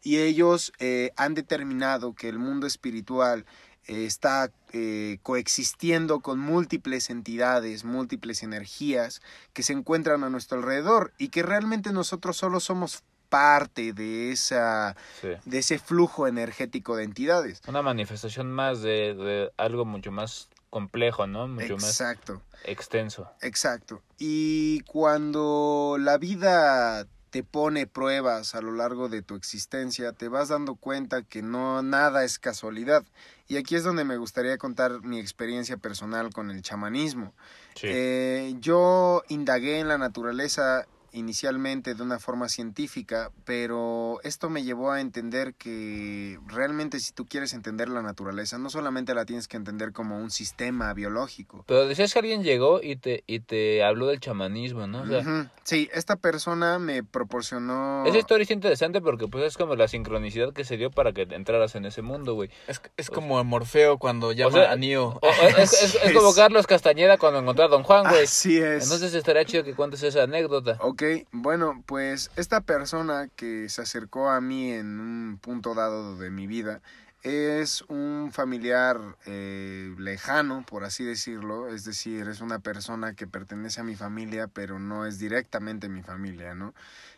Y 0.05 0.19
ellos 0.19 0.73
eh, 0.79 1.11
han 1.17 1.35
determinado 1.35 2.15
que 2.15 2.29
el 2.29 2.39
mundo 2.39 2.69
espiritual 2.69 3.45
está 3.87 4.51
eh, 4.73 5.19
coexistiendo 5.23 6.21
con 6.21 6.39
múltiples 6.39 7.11
entidades, 7.11 7.85
múltiples 7.85 8.43
energías 8.43 9.21
que 9.53 9.63
se 9.63 9.73
encuentran 9.73 10.25
a 10.25 10.31
nuestro 10.31 10.59
alrededor 10.59 11.13
y 11.19 11.29
que 11.29 11.43
realmente 11.43 11.93
nosotros 11.93 12.37
solo 12.37 12.61
somos 12.61 13.03
parte 13.29 13.93
de 13.93 14.31
esa 14.31 14.95
de 15.23 15.59
ese 15.59 15.79
flujo 15.79 16.29
energético 16.29 16.95
de 16.97 17.05
entidades. 17.05 17.63
Una 17.67 17.83
manifestación 17.83 18.53
más 18.53 18.81
de, 18.81 19.51
algo 19.57 19.85
mucho 19.85 20.13
más 20.13 20.49
complejo, 20.71 21.27
¿no? 21.27 21.49
Mucho 21.49 21.75
Exacto. 21.75 22.35
más 22.35 22.43
extenso. 22.65 23.29
Exacto. 23.43 24.03
Y 24.19 24.81
cuando 24.83 25.97
la 25.99 26.19
vida 26.19 27.07
te 27.35 27.43
pone 27.43 27.89
pruebas 27.89 28.55
a 28.55 28.61
lo 28.61 28.70
largo 28.70 29.09
de 29.09 29.20
tu 29.20 29.35
existencia, 29.35 30.12
te 30.12 30.28
vas 30.28 30.51
dando 30.51 30.76
cuenta 30.76 31.22
que 31.24 31.43
no 31.43 31.82
nada 31.82 32.22
es 32.22 32.39
casualidad. 32.39 33.05
Y 33.49 33.57
aquí 33.57 33.74
es 33.74 33.82
donde 33.82 34.05
me 34.05 34.18
gustaría 34.18 34.57
contar 34.57 35.03
mi 35.03 35.18
experiencia 35.18 35.76
personal 35.76 36.32
con 36.32 36.53
el 36.53 36.62
chamanismo. 36.62 37.35
Sí. 37.74 37.89
Eh, 37.91 38.55
yo 38.61 39.24
indagué 39.26 39.80
en 39.80 39.89
la 39.89 39.99
naturaleza 39.99 40.87
inicialmente 41.15 41.95
de 41.95 42.03
una 42.03 42.19
forma 42.19 42.49
científica, 42.49 43.31
pero 43.45 44.21
esto 44.23 44.51
me 44.51 44.62
llevó 44.65 44.91
a 44.93 45.01
entender 45.01 45.55
que 45.55 46.39
realmente 46.47 47.01
si 47.01 47.12
tú 47.12 47.25
quieres 47.27 47.55
entender 47.55 47.89
la 47.89 48.03
naturaleza, 48.03 48.59
no 48.59 48.69
solamente 48.71 49.15
la 49.15 49.25
tienes 49.25 49.49
que 49.49 49.57
entender 49.57 49.93
como 49.93 50.19
un 50.19 50.31
sistema 50.31 50.93
biológico. 50.93 51.65
Pero 51.67 51.87
decías 51.89 52.12
que 52.12 52.19
alguien 52.19 52.43
llegó 52.43 52.81
y 52.83 52.97
te, 52.97 53.25
y 53.27 53.41
te 53.41 53.83
habló 53.85 54.07
del 54.09 54.21
chamanismo, 54.21 54.87
¿no? 54.87 55.03
O 55.03 55.07
sea. 55.07 55.51
Sí, 55.62 55.89
esta 55.95 56.17
persona 56.17 56.79
me 56.79 57.03
proporcionó... 57.03 58.05
esa 58.07 58.19
historia 58.19 58.43
es 58.45 58.51
interesante 58.51 59.01
porque 59.01 59.29
pues 59.29 59.45
es 59.45 59.57
como 59.57 59.75
la 59.77 59.89
sincronicidad 59.89 60.53
que 60.53 60.65
se 60.65 60.77
dio 60.77 60.91
para 60.91 61.12
que 61.12 61.23
entraras 61.23 61.75
en 61.75 61.85
ese 61.87 62.03
mundo, 62.03 62.35
güey. 62.35 62.51
Es, 62.67 62.81
es 62.97 63.09
como 63.11 63.43
Morfeo 63.45 63.99
cuando 63.99 64.33
llama 64.33 64.53
sea, 64.53 64.73
a 64.73 64.77
Neo. 64.77 65.19
O- 65.23 65.29
es, 65.59 65.73
es- 65.73 65.95
es- 65.95 66.05
es 66.05 66.12
como 66.15 66.35
Carlos 66.35 66.67
Castañeda 66.67 67.19
cuando 67.19 67.39
encontró 67.41 67.65
a 67.65 67.69
Don 67.69 67.83
Juan, 67.83 68.05
güey. 68.09 68.25
Así 68.25 68.59
es. 68.59 68.85
Entonces 68.85 69.15
estaría 69.15 69.45
chido 69.45 69.65
que 69.65 69.75
cuentes 69.75 70.03
esa 70.03 70.25
anécdota. 70.25 70.77
Ok, 70.81 71.03
bueno, 71.33 71.83
pues 71.87 72.31
esta 72.37 72.61
persona 72.61 73.29
que 73.37 73.69
se 73.69 73.83
acercó 73.83 74.31
a 74.31 74.41
mí 74.41 74.73
en 74.73 75.01
un 75.01 75.39
punto 75.39 75.75
dado 75.75 76.17
de 76.17 76.31
mi 76.31 76.47
vida 76.47 76.81
es 77.23 77.83
un 77.89 78.31
familiar 78.33 79.01
eh, 79.25 79.95
lejano, 79.99 80.63
por 80.69 80.85
así 80.85 81.05
decirlo, 81.05 81.69
es 81.69 81.85
decir, 81.85 82.29
es 82.29 82.43
una 82.43 82.59
persona 82.59 83.15
que 83.15 83.27
pertenece 83.27 83.81
a 83.81 83.85
mi 83.85 83.97
familia, 83.97 84.47
pero 84.47 84.79
no 84.79 85.07
es 85.07 85.19
directamente 85.19 85.89
mi 85.89 86.03
familia, 86.03 86.55
¿no? 86.55 86.75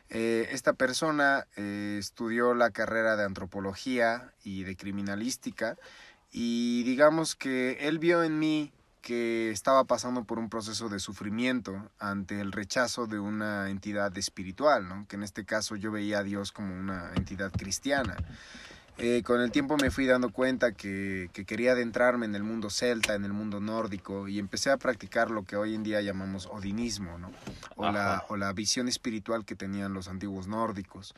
Eh, 0.09 0.49
esta 0.53 0.75
persona 0.75 1.49
eh, 1.57 1.97
estudió 1.99 2.55
la 2.55 2.71
carrera 2.71 3.17
de 3.17 3.25
antropología 3.25 4.33
y 4.45 4.63
de 4.63 4.77
criminalística 4.77 5.77
y 6.31 6.85
digamos 6.85 7.35
que 7.35 7.89
él 7.89 7.99
vio 7.99 8.23
en 8.23 8.39
mí 8.39 8.73
que 9.07 9.53
estaba 9.53 9.85
pasando 9.85 10.25
por 10.25 10.41
un 10.41 10.49
proceso 10.49 10.89
de 10.89 10.99
sufrimiento 10.99 11.93
ante 12.01 12.41
el 12.41 12.51
rechazo 12.51 13.07
de 13.07 13.21
una 13.21 13.71
entidad 13.71 14.19
espiritual, 14.19 14.89
¿no? 14.89 15.07
que 15.07 15.15
en 15.15 15.23
este 15.23 15.45
caso 15.45 15.77
yo 15.77 15.93
veía 15.93 16.19
a 16.19 16.23
Dios 16.25 16.51
como 16.51 16.75
una 16.75 17.13
entidad 17.15 17.53
cristiana. 17.53 18.17
Eh, 18.99 19.23
con 19.25 19.41
el 19.41 19.53
tiempo 19.53 19.77
me 19.77 19.93
fui 19.93 20.07
dando 20.07 20.31
cuenta 20.31 20.73
que, 20.73 21.31
que 21.33 21.45
quería 21.45 21.73
adentrarme 21.73 22.27
en 22.27 22.35
el 22.35 22.43
mundo 22.43 22.69
celta, 22.69 23.15
en 23.15 23.25
el 23.25 23.33
mundo 23.33 23.61
nórdico, 23.61 24.27
y 24.27 24.41
empecé 24.41 24.71
a 24.71 24.77
practicar 24.77 25.31
lo 25.31 25.45
que 25.45 25.55
hoy 25.55 25.77
en 25.77 25.85
día 25.85 26.01
llamamos 26.01 26.47
odinismo, 26.47 27.17
¿no? 27.17 27.31
o, 27.77 27.85
la, 27.93 28.15
Ajá. 28.15 28.25
o 28.29 28.37
la 28.37 28.53
visión 28.55 28.89
espiritual 28.89 29.45
que 29.45 29.55
tenían 29.55 29.95
los 29.95 30.09
antiguos 30.09 30.49
nórdicos. 30.49 31.15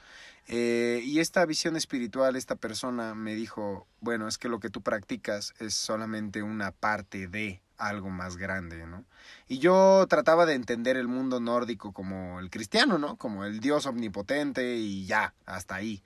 Eh, 0.47 1.01
y 1.05 1.21
esta 1.21 1.47
visión 1.47 1.75
espiritual, 1.75 2.37
esta 2.37 2.57
persona 2.57 3.15
me 3.15 3.35
dijo, 3.35 3.87
bueno, 4.03 4.29
es 4.29 4.37
que 4.37 4.51
lo 4.51 4.61
que 4.61 4.69
tú 4.69 4.83
practicas 4.83 5.55
es 5.59 5.73
solamente 5.73 6.43
una 6.43 6.71
parte 6.71 7.29
de 7.29 7.63
algo 7.79 8.11
más 8.11 8.37
grande, 8.37 8.87
¿no? 8.87 9.05
Y 9.47 9.59
yo 9.59 10.07
trataba 10.09 10.45
de 10.45 10.55
entender 10.55 10.97
el 10.97 11.09
mundo 11.09 11.41
nórdico 11.41 11.93
como 11.93 12.41
el 12.41 12.51
cristiano, 12.51 12.99
¿no? 12.99 13.17
Como 13.17 13.45
el 13.45 13.61
Dios 13.61 13.87
omnipotente 13.87 14.77
y 14.77 15.07
ya, 15.07 15.35
hasta 15.47 15.77
ahí. 15.77 16.03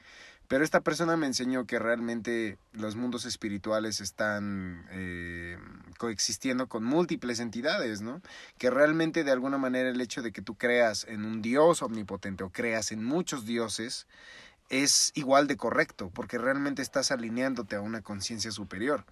Pero 0.52 0.64
esta 0.64 0.82
persona 0.82 1.16
me 1.16 1.26
enseñó 1.26 1.66
que 1.66 1.78
realmente 1.78 2.58
los 2.72 2.94
mundos 2.94 3.24
espirituales 3.24 4.02
están 4.02 4.86
eh, 4.90 5.56
coexistiendo 5.96 6.68
con 6.68 6.84
múltiples 6.84 7.40
entidades, 7.40 8.02
¿no? 8.02 8.20
Que 8.58 8.68
realmente 8.68 9.24
de 9.24 9.30
alguna 9.30 9.56
manera 9.56 9.88
el 9.88 10.00
hecho 10.02 10.20
de 10.20 10.30
que 10.30 10.42
tú 10.42 10.54
creas 10.56 11.06
en 11.08 11.24
un 11.24 11.40
Dios 11.40 11.80
omnipotente 11.80 12.44
o 12.44 12.50
creas 12.50 12.92
en 12.92 13.02
muchos 13.02 13.46
dioses 13.46 14.06
es 14.68 15.12
igual 15.14 15.46
de 15.46 15.56
correcto, 15.56 16.10
porque 16.14 16.38
realmente 16.38 16.82
estás 16.82 17.10
alineándote 17.10 17.76
a 17.76 17.80
una 17.80 18.00
conciencia 18.00 18.50
superior. 18.50 19.04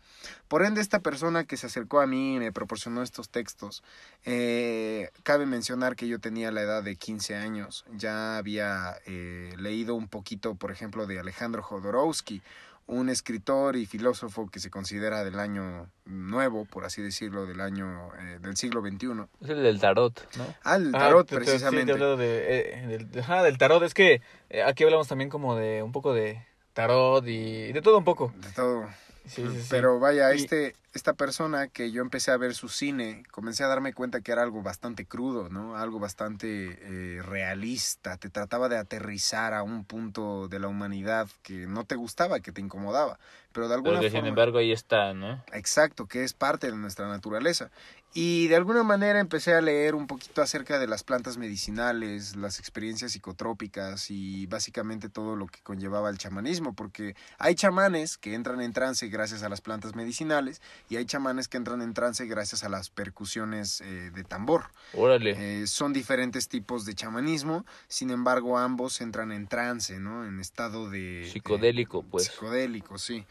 Por 0.48 0.64
ende, 0.64 0.80
esta 0.80 1.00
persona 1.00 1.44
que 1.44 1.56
se 1.56 1.66
acercó 1.66 2.00
a 2.00 2.06
mí 2.06 2.36
y 2.36 2.38
me 2.38 2.52
proporcionó 2.52 3.02
estos 3.02 3.28
textos, 3.28 3.82
eh, 4.24 5.10
cabe 5.22 5.46
mencionar 5.46 5.96
que 5.96 6.08
yo 6.08 6.18
tenía 6.18 6.50
la 6.50 6.62
edad 6.62 6.82
de 6.82 6.96
15 6.96 7.36
años, 7.36 7.84
ya 7.94 8.38
había 8.38 8.96
eh, 9.06 9.54
leído 9.58 9.94
un 9.94 10.08
poquito, 10.08 10.54
por 10.54 10.70
ejemplo, 10.70 11.06
de 11.06 11.20
Alejandro 11.20 11.62
Jodorowsky, 11.62 12.42
un 12.90 13.08
escritor 13.08 13.76
y 13.76 13.86
filósofo 13.86 14.48
que 14.50 14.58
se 14.58 14.68
considera 14.68 15.22
del 15.22 15.38
año 15.38 15.88
nuevo, 16.04 16.64
por 16.64 16.84
así 16.84 17.00
decirlo, 17.00 17.46
del 17.46 17.60
año 17.60 18.10
eh, 18.18 18.38
del 18.40 18.56
siglo 18.56 18.80
XXI. 18.82 19.26
Es 19.42 19.50
el 19.50 19.62
del 19.62 19.78
tarot, 19.80 20.26
¿no? 20.36 20.44
Ah, 20.64 20.74
el 20.76 20.88
Ah, 20.94 20.98
tarot, 20.98 21.28
sí, 21.28 21.34
precisamente. 21.36 21.92
hablado 21.92 22.16
de, 22.16 22.58
eh, 22.82 22.86
del, 22.88 23.20
ajá, 23.20 23.42
del 23.44 23.58
tarot. 23.58 23.82
Es 23.84 23.94
que 23.94 24.20
eh, 24.50 24.62
aquí 24.64 24.82
hablamos 24.84 25.06
también 25.06 25.30
como 25.30 25.54
de 25.56 25.82
un 25.84 25.92
poco 25.92 26.12
de 26.12 26.44
tarot 26.72 27.24
y 27.28 27.72
de 27.72 27.80
todo 27.80 27.98
un 27.98 28.04
poco. 28.04 28.32
de 28.36 28.50
todo. 28.50 28.88
Sí. 29.26 29.44
Pero 29.68 30.00
vaya, 30.00 30.32
este, 30.32 30.74
esta 30.92 31.12
persona 31.12 31.68
que 31.68 31.92
yo 31.92 32.02
empecé 32.02 32.32
a 32.32 32.36
ver 32.36 32.54
su 32.54 32.68
cine, 32.68 33.22
comencé 33.30 33.62
a 33.62 33.68
darme 33.68 33.92
cuenta 33.92 34.20
que 34.20 34.32
era 34.32 34.42
algo 34.42 34.62
bastante 34.62 35.06
crudo, 35.06 35.48
¿no? 35.48 35.76
Algo 35.76 36.00
bastante 36.00 36.78
eh, 36.82 37.22
realista. 37.22 38.16
Te 38.16 38.28
trataba 38.28 38.68
de 38.68 38.76
aterrizar 38.76 39.54
a 39.54 39.62
un 39.62 39.84
punto 39.84 40.48
de 40.48 40.58
la 40.58 40.68
humanidad 40.68 41.28
que 41.42 41.66
no 41.66 41.84
te 41.84 41.94
gustaba, 41.94 42.40
que 42.40 42.50
te 42.50 42.60
incomodaba. 42.60 43.18
Pero 43.52 43.68
de 43.68 43.74
alguna 43.74 43.98
Pero 43.98 44.02
que 44.02 44.16
sin 44.16 44.26
embargo 44.26 44.58
ahí 44.58 44.72
está, 44.72 45.12
¿no? 45.14 45.42
Exacto, 45.52 46.06
que 46.06 46.24
es 46.24 46.34
parte 46.34 46.70
de 46.70 46.76
nuestra 46.76 47.08
naturaleza. 47.08 47.70
Y 48.12 48.48
de 48.48 48.56
alguna 48.56 48.82
manera 48.82 49.20
empecé 49.20 49.54
a 49.54 49.60
leer 49.60 49.94
un 49.94 50.08
poquito 50.08 50.42
acerca 50.42 50.80
de 50.80 50.88
las 50.88 51.04
plantas 51.04 51.38
medicinales, 51.38 52.34
las 52.34 52.58
experiencias 52.58 53.12
psicotrópicas 53.12 54.10
y 54.10 54.46
básicamente 54.46 55.08
todo 55.08 55.36
lo 55.36 55.46
que 55.46 55.60
conllevaba 55.62 56.10
el 56.10 56.18
chamanismo, 56.18 56.74
porque 56.74 57.14
hay 57.38 57.54
chamanes 57.54 58.18
que 58.18 58.34
entran 58.34 58.60
en 58.62 58.72
trance 58.72 59.06
gracias 59.06 59.44
a 59.44 59.48
las 59.48 59.60
plantas 59.60 59.94
medicinales 59.94 60.60
y 60.88 60.96
hay 60.96 61.04
chamanes 61.04 61.46
que 61.46 61.56
entran 61.56 61.82
en 61.82 61.94
trance 61.94 62.26
gracias 62.26 62.64
a 62.64 62.68
las 62.68 62.90
percusiones 62.90 63.80
eh, 63.80 64.10
de 64.12 64.24
tambor. 64.24 64.64
Órale. 64.92 65.62
Eh, 65.62 65.66
son 65.68 65.92
diferentes 65.92 66.48
tipos 66.48 66.84
de 66.84 66.94
chamanismo, 66.94 67.64
sin 67.86 68.10
embargo 68.10 68.58
ambos 68.58 69.00
entran 69.00 69.30
en 69.30 69.46
trance, 69.46 70.00
¿no? 70.00 70.26
En 70.26 70.40
estado 70.40 70.90
de... 70.90 71.28
Psicodélico, 71.32 72.02
pues. 72.02 72.24
Psicodélico, 72.24 72.98
sí. 72.98 73.24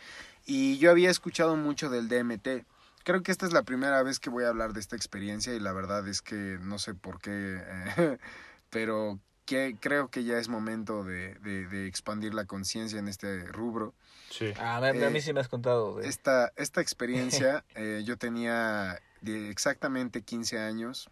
Y 0.46 0.78
yo 0.78 0.90
había 0.90 1.10
escuchado 1.10 1.58
mucho 1.58 1.90
del 1.90 2.08
DMT. 2.08 2.66
Creo 3.04 3.24
que 3.24 3.32
esta 3.32 3.46
es 3.46 3.54
la 3.54 3.64
primera 3.64 4.04
vez 4.04 4.20
que 4.20 4.30
voy 4.30 4.44
a 4.44 4.50
hablar 4.50 4.74
de 4.74 4.80
esta 4.80 4.96
experiencia 4.96 5.54
y 5.54 5.60
la 5.60 5.72
verdad 5.74 6.08
es 6.08 6.22
que 6.22 6.58
no 6.62 6.80
sé 6.80 6.94
por 6.94 7.20
qué, 7.22 7.32
eh, 7.66 8.18
pero 8.70 9.20
que, 9.46 9.76
creo 9.80 10.10
que 10.10 10.24
ya 10.24 10.38
es 10.38 10.48
momento 10.48 11.04
de, 11.04 11.34
de- 11.36 11.68
de 11.68 11.88
expandir 11.88 12.34
la 12.34 12.46
conciencia 12.46 13.00
en 13.00 13.08
este 13.08 13.46
rubro. 13.48 13.94
Sí. 14.30 14.54
Ah, 14.60 14.78
a 14.78 14.94
mí, 14.94 15.04
a 15.04 15.10
mí 15.10 15.18
Eh, 15.18 15.22
sí 15.22 15.34
me 15.34 15.40
has 15.40 15.48
contado. 15.48 15.96
De... 15.98 16.08
Esta, 16.08 16.52
esta 16.56 16.82
experiencia, 16.82 17.66
eh, 17.76 18.04
yo 18.06 18.18
tenía 18.18 19.02
de 19.22 19.50
exactamente 19.50 20.22
15 20.22 20.60
años 20.60 21.10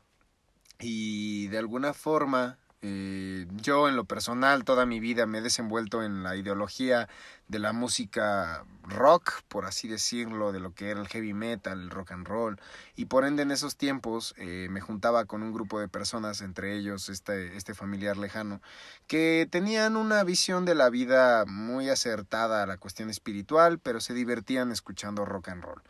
y 0.79 1.47
de 1.47 1.57
alguna 1.57 1.93
forma 1.93 2.59
eh, 2.81 3.47
yo 3.61 3.87
en 3.89 3.95
lo 3.95 4.05
personal 4.05 4.63
toda 4.63 4.85
mi 4.85 4.99
vida 4.99 5.25
me 5.25 5.39
he 5.39 5.41
desenvuelto 5.41 6.03
en 6.03 6.21
la 6.21 6.35
ideología 6.35 7.09
de 7.47 7.57
la 7.59 7.73
música 7.73 8.65
rock, 8.83 9.41
por 9.47 9.65
así 9.65 9.87
decirlo, 9.87 10.51
de 10.51 10.59
lo 10.59 10.73
que 10.73 10.89
era 10.89 10.99
el 11.01 11.07
heavy 11.07 11.33
metal, 11.33 11.81
el 11.81 11.89
rock 11.89 12.11
and 12.11 12.27
roll, 12.27 12.59
y 12.95 13.05
por 13.05 13.25
ende 13.25 13.43
en 13.43 13.51
esos 13.51 13.77
tiempos 13.77 14.35
eh, 14.37 14.67
me 14.69 14.81
juntaba 14.81 15.25
con 15.25 15.41
un 15.43 15.53
grupo 15.53 15.79
de 15.79 15.87
personas, 15.87 16.41
entre 16.41 16.77
ellos 16.77 17.09
este, 17.09 17.57
este 17.57 17.73
familiar 17.73 18.17
lejano, 18.17 18.61
que 19.07 19.47
tenían 19.49 19.95
una 19.95 20.23
visión 20.23 20.65
de 20.65 20.75
la 20.75 20.89
vida 20.89 21.45
muy 21.45 21.89
acertada 21.89 22.63
a 22.63 22.67
la 22.67 22.77
cuestión 22.77 23.09
espiritual, 23.09 23.79
pero 23.79 23.99
se 24.01 24.13
divertían 24.13 24.71
escuchando 24.71 25.25
rock 25.25 25.49
and 25.49 25.63
roll. 25.63 25.81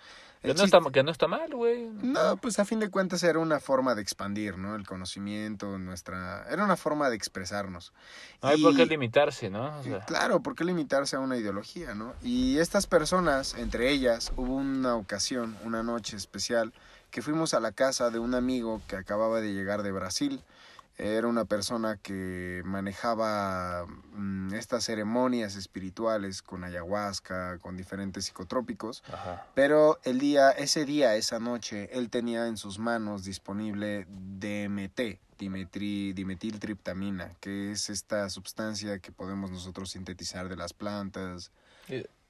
Que 0.42 0.54
no, 0.54 0.64
está, 0.64 0.78
chiste- 0.80 0.92
que 0.92 1.04
no 1.04 1.12
está 1.12 1.28
mal, 1.28 1.50
güey. 1.54 1.90
no, 2.02 2.38
pues 2.38 2.60
a 2.60 2.66
fin 2.66 2.80
de 2.80 2.90
cuentas 2.90 3.24
era 3.24 3.40
una 3.40 3.60
forma 3.60 3.96
de 3.96 4.02
expandir, 4.02 4.58
¿no? 4.58 4.76
El 4.76 4.86
conocimiento, 4.86 5.78
nuestra... 5.80 6.46
Era 6.50 6.64
una 6.64 6.78
forma 6.78 7.10
de 7.10 7.16
expresarnos. 7.16 7.92
No 8.44 8.50
hay 8.50 8.62
por 8.62 8.76
qué 8.76 8.86
limitarse, 8.86 9.50
¿no? 9.50 9.78
O 9.80 9.84
sea, 9.84 10.06
Claro, 10.06 10.40
¿por 10.42 10.56
qué 10.56 10.64
limitarse 10.64 11.16
a 11.16 11.20
una 11.20 11.38
ideología, 11.38 11.96
no? 11.96 12.14
Y 12.22 12.60
estas 12.60 12.86
personas, 12.88 13.56
entre 13.56 13.90
ellas, 13.92 14.32
hubo 14.38 14.56
una 14.56 14.96
ocasión, 14.96 15.58
una 15.64 15.82
noche 15.84 16.16
especial, 16.16 16.72
que 17.12 17.22
fuimos 17.22 17.54
a 17.54 17.60
la 17.60 17.72
casa 17.72 18.10
de 18.12 18.20
un 18.20 18.36
amigo 18.36 18.82
que 18.88 18.96
acababa 18.96 19.42
de 19.42 19.54
llegar 19.54 19.82
de 19.82 19.92
Brasil. 19.92 20.42
Era 20.98 21.28
una 21.28 21.46
persona 21.46 21.98
que 21.98 22.62
manejaba 22.66 23.86
mm, 23.86 24.54
estas 24.56 24.84
ceremonias 24.86 25.56
espirituales 25.56 26.42
con 26.42 26.64
ayahuasca, 26.64 27.60
con 27.60 27.78
diferentes 27.78 28.26
psicotrópicos. 28.26 29.04
ajá. 29.12 29.46
Pero 29.54 30.00
el 30.04 30.20
día, 30.20 30.52
ese 30.52 30.86
día, 30.86 31.16
esa 31.16 31.40
noche, 31.40 31.90
él 31.92 32.10
tenía 32.10 32.48
en 32.48 32.58
sus 32.58 32.80
manos 32.80 33.24
disponible 33.24 34.08
DMT, 34.10 35.20
dimetri, 35.38 36.14
dimetiltriptamina, 36.14 37.36
que 37.40 37.72
es 37.72 37.90
esta 37.90 38.30
sustancia 38.30 39.00
que 39.00 39.12
podemos 39.12 39.52
nosotros 39.52 39.92
sintetizar 39.92 40.50
de 40.50 40.56
las 40.56 40.74
plantas. 40.74 41.52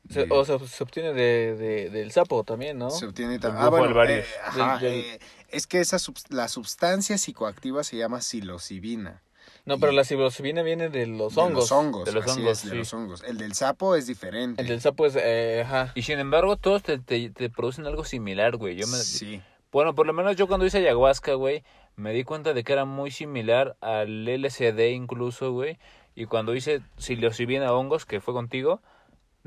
Se- 0.10 0.28
o 0.30 0.46
sea, 0.46 0.60
se 0.60 0.84
obtiene 0.84 1.14
de, 1.14 1.56
de- 1.56 1.90
del 1.90 2.12
sapo 2.12 2.44
también, 2.44 2.78
¿no? 2.78 2.90
se 2.90 3.06
obtiene 3.08 3.40
Del 3.40 3.52
tam- 3.52 3.70
bufo 3.70 3.84
alvario. 3.84 4.18
eh, 4.18 4.26
ajá, 4.46 4.78
Del- 4.80 4.92
del- 4.92 5.00
eh, 5.16 5.20
es 5.50 5.68
que 5.68 5.80
esa 5.80 5.98
la 6.30 6.48
sustancia 6.48 7.18
psicoactiva 7.18 7.84
se 7.84 7.98
llama 7.98 8.22
psilocibina. 8.22 9.22
No, 9.66 9.80
pero 9.80 9.92
la 9.92 10.06
psilocibina 10.06 10.62
viene 10.62 10.88
de 10.90 11.08
los 11.08 11.36
De 11.36 11.42
hongos. 11.42 11.56
los 11.56 11.72
hongos, 11.74 12.06
De 12.06 12.14
los 12.14 12.26
así 12.26 12.40
hongos, 12.40 12.64
es, 12.64 12.70
de 12.70 12.76
los 12.78 12.94
hongos. 12.94 13.24
El 13.24 13.38
del 13.38 13.54
sapo 13.54 13.96
es 13.96 14.08
diferente. 14.08 14.62
El 14.62 14.68
del 14.70 14.80
sapo 14.80 15.06
es, 15.06 15.16
eh, 15.18 15.64
ajá. 15.66 15.92
Y 15.94 16.04
sin 16.04 16.20
embargo, 16.20 16.56
todos 16.56 16.84
te, 16.84 17.00
te, 17.00 17.30
te 17.30 17.50
producen 17.50 17.86
algo 17.86 18.06
similar, 18.06 18.56
güey. 18.56 18.76
Yo 18.78 18.88
me, 18.88 18.98
Sí. 18.98 19.42
Bueno, 19.74 19.94
por 19.94 20.08
lo 20.08 20.14
menos 20.14 20.38
yo 20.38 20.48
cuando 20.48 20.66
hice 20.66 20.78
ayahuasca, 20.78 21.34
güey, 21.34 21.64
me 21.98 22.14
di 22.14 22.24
cuenta 22.24 22.54
de 22.54 22.64
que 22.64 22.72
era 22.72 22.86
muy 22.86 23.12
similar 23.12 23.76
al 23.82 24.26
LSD 24.28 24.92
incluso, 24.92 25.52
güey. 25.52 25.78
Y 26.16 26.26
cuando 26.26 26.56
hice 26.56 26.82
psilocibina 26.98 27.74
hongos, 27.74 28.06
que 28.06 28.22
fue 28.22 28.34
contigo, 28.34 28.82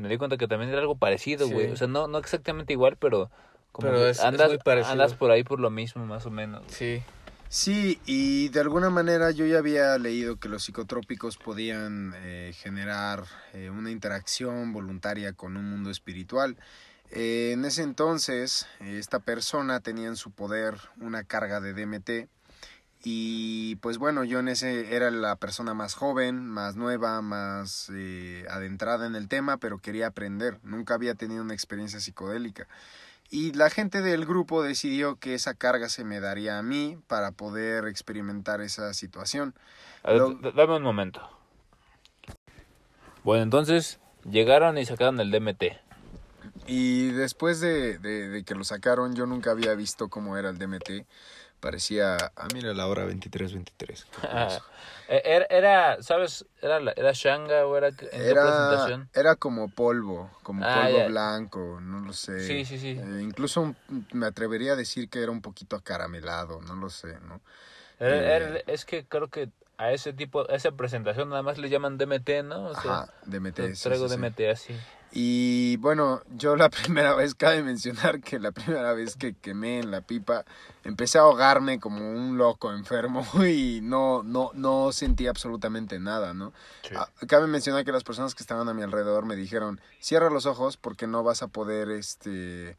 me 0.01 0.09
di 0.09 0.19
cuenta 0.19 0.37
que 0.37 0.49
también 0.49 0.71
era 0.71 0.81
algo 0.81 0.97
parecido, 0.97 1.47
Sí. 1.47 1.53
güey. 1.53 1.71
O 1.71 1.77
sea, 1.77 1.87
no, 1.87 2.09
no 2.09 2.19
exactamente 2.19 2.73
igual, 2.73 2.97
pero 2.97 3.31
como 3.73 3.89
Pero 3.89 4.09
es- 4.09 4.21
andas, 4.21 4.49
muy 4.49 4.59
parecido. 4.59 4.93
andas 4.93 5.15
por 5.15 5.31
ahí 5.31 5.45
por 5.45 5.61
lo 5.61 5.71
mismo, 5.71 6.05
más 6.07 6.27
o 6.27 6.31
menos. 6.31 6.63
Sí. 6.69 7.03
Sí, 7.49 8.01
y 8.07 8.49
de 8.51 8.61
alguna 8.61 8.91
manera 8.91 9.33
yo 9.33 9.45
ya 9.45 9.59
había 9.59 9.99
leído 9.99 10.37
que 10.37 10.49
los 10.49 10.63
psicotrópicos 10.63 11.37
podían 11.37 12.15
eh, 12.19 12.53
generar 12.55 13.25
eh, 13.55 13.71
una 13.71 13.91
interacción 13.91 14.73
voluntaria 14.73 15.33
con 15.33 15.57
un 15.57 15.69
mundo 15.69 15.91
espiritual. 15.91 16.57
Eh, 17.11 17.51
en 17.55 17.65
ese 17.65 17.83
entonces, 17.83 18.69
eh, 18.81 18.99
esta 19.01 19.19
persona 19.19 19.81
tenía 19.81 20.07
en 20.07 20.15
su 20.15 20.31
poder 20.31 20.75
una 21.01 21.25
carga 21.25 21.61
de 21.61 21.75
DMT 21.75 22.29
y 23.03 23.77
pues 23.77 23.99
bueno, 23.99 24.25
yo 24.25 24.41
en 24.41 24.49
ese 24.49 24.95
era 24.95 25.11
la 25.11 25.37
persona 25.37 25.73
más 25.75 25.95
joven, 25.95 26.47
más 26.47 26.77
nueva, 26.77 27.23
más 27.23 27.91
eh, 27.95 28.45
adentrada 28.51 29.07
en 29.07 29.15
el 29.15 29.29
tema, 29.29 29.57
pero 29.57 29.79
quería 29.79 30.09
aprender. 30.09 30.59
Nunca 30.63 30.95
había 30.95 31.15
tenido 31.15 31.43
una 31.43 31.55
experiencia 31.55 32.01
psicodélica. 32.01 32.67
Y 33.31 33.53
la 33.53 33.71
gente 33.71 34.03
del 34.03 34.27
grupo 34.27 34.63
decidió 34.63 35.17
que 35.17 35.35
esa 35.35 35.55
carga 35.55 35.89
se 35.89 36.05
me 36.05 36.21
daría 36.21 36.59
a 36.59 36.63
mí 36.63 36.99
para 37.07 37.31
poder 37.31 37.87
experimentar 37.87 38.61
esa 38.61 38.93
situación. 38.93 39.55
A 40.03 40.11
ver, 40.13 40.19
Lo- 40.21 40.31
d- 40.35 40.53
dame 40.53 40.77
un 40.77 40.83
momento. 40.83 41.23
Bueno, 43.23 43.43
entonces 43.43 43.99
llegaron 44.29 44.79
y 44.79 44.85
sacaron 44.87 45.21
el 45.21 45.31
DMT. 45.31 45.63
Y 46.67 47.09
después 47.13 47.61
de, 47.61 47.99
de- 47.99 48.29
de 48.29 48.45
que 48.45 48.55
lo 48.55 48.65
sacaron, 48.65 49.15
yo 49.15 49.27
nunca 49.27 49.51
había 49.51 49.75
visto 49.75 50.09
cómo 50.09 50.37
era 50.37 50.51
el 50.51 50.59
DMT. 50.59 51.07
Parecía, 51.61 52.17
ah, 52.37 52.49
mira 52.55 52.73
la 52.73 52.87
hora 52.87 53.05
23.23. 53.07 54.07
Eh, 55.09 55.23
era, 55.25 55.45
era, 55.51 56.03
¿sabes? 56.03 56.47
Era, 56.63 56.81
la- 56.81 56.93
era 56.93 57.13
Shanga 57.13 57.67
o 57.67 57.77
era 57.77 57.89
en 57.89 57.97
Era, 58.13 58.43
presentación. 58.43 59.11
era 59.13 59.37
como 59.37 59.69
polvo, 59.71 60.31
como 60.43 60.65
Ah, 60.65 60.89
polvo 60.89 61.05
blanco, 61.09 61.79
no 61.83 62.01
lo 62.01 62.13
sé. 62.13 62.41
Sí, 62.47 62.65
sí, 62.65 62.79
sí. 62.79 62.99
Eh, 62.99 63.21
incluso 63.23 63.61
un- 63.61 63.77
me 64.13 64.27
atrevería 64.27 64.73
a 64.73 64.77
decir 64.77 65.09
que 65.11 65.23
era 65.23 65.31
un 65.33 65.43
poquito 65.43 65.77
acaramelado, 65.77 66.61
no 66.63 66.75
lo 66.77 66.89
sé, 66.89 67.19
¿no? 67.21 67.41
Era- 67.99 68.17
Eh. 68.17 68.37
era- 68.37 68.61
es 68.67 68.85
que 68.87 69.05
creo 69.07 69.29
que 69.29 69.51
a 69.77 69.93
ese 69.93 70.13
tipo, 70.13 70.51
a 70.51 70.55
esa 70.55 70.73
presentación 70.73 71.29
nada 71.29 71.43
más 71.43 71.59
le 71.59 71.69
llaman 71.69 71.99
DMT, 71.99 72.43
¿no? 72.43 72.65
O 72.67 72.75
sea, 72.75 72.93
Ajá, 72.93 73.13
DMT. 73.27 73.75
traigo 73.83 74.09
sí, 74.09 74.15
sí. 74.15 74.21
DMT 74.21 74.51
así. 74.51 74.81
Y 75.13 75.77
bueno, 75.79 76.23
yo 76.37 76.57
la 76.57 76.69
primera 76.71 77.15
vez, 77.15 77.35
cabe 77.35 77.63
mencionar 77.63 78.21
que 78.21 78.39
la 78.39 78.53
primera 78.53 78.93
vez 78.93 79.17
que 79.17 79.35
quemé 79.35 79.81
en 79.81 79.91
la 79.91 80.01
pipa, 80.03 80.45
empecé 80.85 81.19
a 81.19 81.23
ahogarme 81.23 81.81
como 81.81 82.11
un 82.11 82.39
loco 82.39 82.73
enfermo 82.73 83.27
y 83.45 83.81
no, 83.83 84.23
no, 84.23 84.51
no 84.55 84.93
sentí 84.93 85.27
absolutamente 85.27 85.99
nada, 85.99 86.35
¿no? 86.35 86.53
Sí. 86.83 86.95
Ah, 86.97 87.09
Cabe 87.27 87.47
mencionar 87.47 87.85
que 87.85 87.93
las 87.93 88.05
personas 88.05 88.35
que 88.35 88.43
estaban 88.43 88.69
a 88.69 88.75
mi 88.75 88.83
alrededor 88.83 89.25
me 89.27 89.37
dijeron, 89.37 89.81
cierra 90.01 90.31
los 90.31 90.47
ojos 90.47 90.77
porque 90.77 91.07
no 91.07 91.23
vas 91.23 91.43
a 91.43 91.49
poder, 91.49 91.91
este 91.91 92.77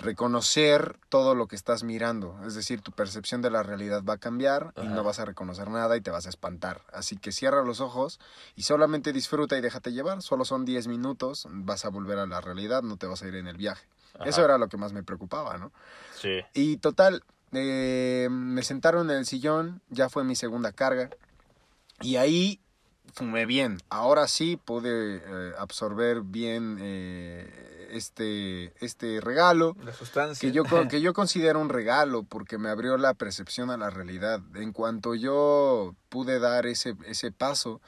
reconocer 0.00 0.96
todo 1.08 1.34
lo 1.34 1.46
que 1.46 1.56
estás 1.56 1.84
mirando, 1.84 2.38
es 2.46 2.54
decir, 2.54 2.80
tu 2.80 2.90
percepción 2.90 3.42
de 3.42 3.50
la 3.50 3.62
realidad 3.62 4.02
va 4.02 4.14
a 4.14 4.18
cambiar 4.18 4.72
y 4.82 4.86
no 4.86 5.04
vas 5.04 5.20
a 5.20 5.24
reconocer 5.24 5.68
nada 5.68 5.96
y 5.96 6.00
te 6.00 6.10
vas 6.10 6.26
a 6.26 6.30
espantar. 6.30 6.82
Así 6.92 7.16
que 7.16 7.32
cierra 7.32 7.62
los 7.62 7.80
ojos 7.80 8.18
y 8.56 8.62
solamente 8.62 9.12
disfruta 9.12 9.56
y 9.56 9.60
déjate 9.60 9.92
llevar, 9.92 10.22
solo 10.22 10.44
son 10.44 10.64
10 10.64 10.88
minutos, 10.88 11.46
vas 11.50 11.84
a 11.84 11.90
volver 11.90 12.18
a 12.18 12.26
la 12.26 12.40
realidad, 12.40 12.82
no 12.82 12.96
te 12.96 13.06
vas 13.06 13.22
a 13.22 13.28
ir 13.28 13.34
en 13.34 13.46
el 13.46 13.56
viaje. 13.56 13.86
Eso 14.24 14.44
era 14.44 14.58
lo 14.58 14.68
que 14.68 14.76
más 14.76 14.92
me 14.92 15.02
preocupaba, 15.02 15.56
¿no? 15.56 15.72
Sí. 16.14 16.40
Y 16.52 16.78
total, 16.78 17.22
eh, 17.52 18.28
me 18.30 18.62
sentaron 18.62 19.10
en 19.10 19.18
el 19.18 19.26
sillón, 19.26 19.80
ya 19.88 20.08
fue 20.08 20.24
mi 20.24 20.34
segunda 20.34 20.72
carga. 20.72 21.10
Y 22.00 22.16
ahí 22.16 22.60
fumé 23.14 23.46
bien. 23.46 23.78
Ahora 23.88 24.28
sí 24.28 24.56
pude 24.56 25.16
eh, 25.16 25.52
absorber 25.58 26.22
bien 26.22 26.78
eh, 26.80 27.79
este, 27.90 28.72
este 28.84 29.20
regalo. 29.20 29.76
La 29.84 29.92
sustancia. 29.92 30.48
Que 30.48 30.52
yo, 30.54 30.64
que 30.88 31.00
yo 31.00 31.12
considero 31.12 31.60
un 31.60 31.68
regalo 31.68 32.22
porque 32.22 32.58
me 32.58 32.68
abrió 32.68 32.96
la 32.96 33.14
percepción 33.14 33.70
a 33.70 33.76
la 33.76 33.90
realidad. 33.90 34.40
En 34.54 34.72
cuanto 34.72 35.14
yo 35.14 35.94
pude 36.08 36.38
dar 36.38 36.66
ese, 36.66 36.96
ese 37.06 37.32
paso, 37.32 37.80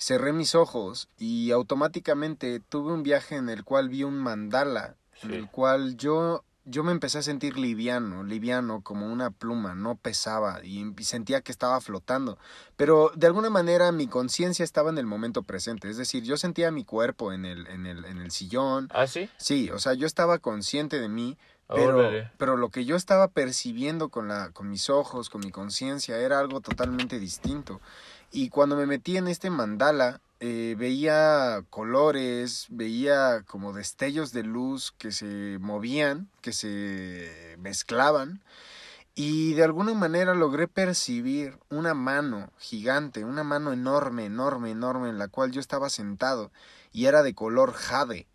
cerré 0.00 0.32
mis 0.32 0.54
ojos 0.54 1.08
y 1.18 1.50
automáticamente 1.50 2.60
tuve 2.60 2.92
un 2.92 3.02
viaje 3.02 3.36
en 3.36 3.48
el 3.48 3.64
cual 3.64 3.88
vi 3.88 4.02
un 4.02 4.18
mandala, 4.18 4.96
en 5.22 5.32
el 5.32 5.50
cual 5.50 5.96
yo, 5.96 6.44
yo 6.70 6.84
me 6.84 6.92
empecé 6.92 7.18
a 7.18 7.22
sentir 7.22 7.58
liviano, 7.58 8.22
liviano 8.22 8.82
como 8.82 9.06
una 9.06 9.30
pluma, 9.30 9.74
no 9.74 9.96
pesaba 9.96 10.64
y, 10.64 10.94
sentía 11.02 11.40
que 11.40 11.52
estaba 11.52 11.80
flotando. 11.80 12.38
Pero 12.76 13.10
de 13.14 13.26
alguna 13.26 13.50
manera 13.50 13.92
mi 13.92 14.06
conciencia 14.06 14.64
estaba 14.64 14.90
en 14.90 14.98
el 14.98 15.06
momento 15.06 15.42
presente, 15.42 15.90
es 15.90 15.96
decir, 15.96 16.22
yo 16.22 16.36
sentía 16.36 16.70
mi 16.70 16.84
cuerpo 16.84 17.32
en 17.32 17.44
el, 17.44 17.66
en 17.66 17.86
el, 17.86 18.04
en 18.04 18.18
el 18.18 18.30
sillón. 18.30 18.88
¿Ah, 18.92 19.06
sí? 19.06 19.28
Sí, 19.36 19.70
o 19.70 19.78
sea, 19.78 19.94
yo 19.94 20.06
estaba 20.06 20.38
consciente 20.38 21.00
de 21.00 21.08
mí, 21.08 21.36
pero, 21.68 21.98
Órale. 21.98 22.30
pero 22.38 22.56
lo 22.56 22.70
que 22.70 22.84
yo 22.84 22.96
estaba 22.96 23.28
percibiendo 23.28 24.08
con, 24.08 24.28
la, 24.28 24.50
con 24.50 24.68
mis 24.68 24.90
ojos, 24.90 25.28
con 25.30 25.40
mi 25.40 25.50
conciencia, 25.50 26.18
era 26.18 26.38
algo 26.38 26.60
totalmente 26.60 27.18
distinto. 27.18 27.80
Y 28.32 28.48
cuando 28.48 28.76
me 28.76 28.86
metí 28.86 29.16
en 29.16 29.28
este 29.28 29.50
mandala, 29.50 30.20
eh, 30.40 30.74
veía 30.78 31.64
colores, 31.68 32.66
veía 32.70 33.42
como 33.46 33.74
destellos 33.74 34.32
de 34.32 34.42
luz 34.42 34.92
que 34.96 35.12
se 35.12 35.58
movían, 35.60 36.30
que 36.40 36.52
se 36.52 37.56
mezclaban. 37.58 38.42
Y 39.14 39.52
de 39.54 39.64
alguna 39.64 39.92
manera 39.92 40.34
logré 40.34 40.66
percibir 40.66 41.58
una 41.68 41.92
mano 41.92 42.50
gigante, 42.58 43.24
una 43.24 43.44
mano 43.44 43.72
enorme, 43.72 44.24
enorme, 44.24 44.70
enorme, 44.70 45.10
en 45.10 45.18
la 45.18 45.28
cual 45.28 45.50
yo 45.50 45.60
estaba 45.60 45.90
sentado 45.90 46.50
y 46.92 47.06
era 47.06 47.22
de 47.22 47.34
color 47.34 47.72
jade. 47.72 48.26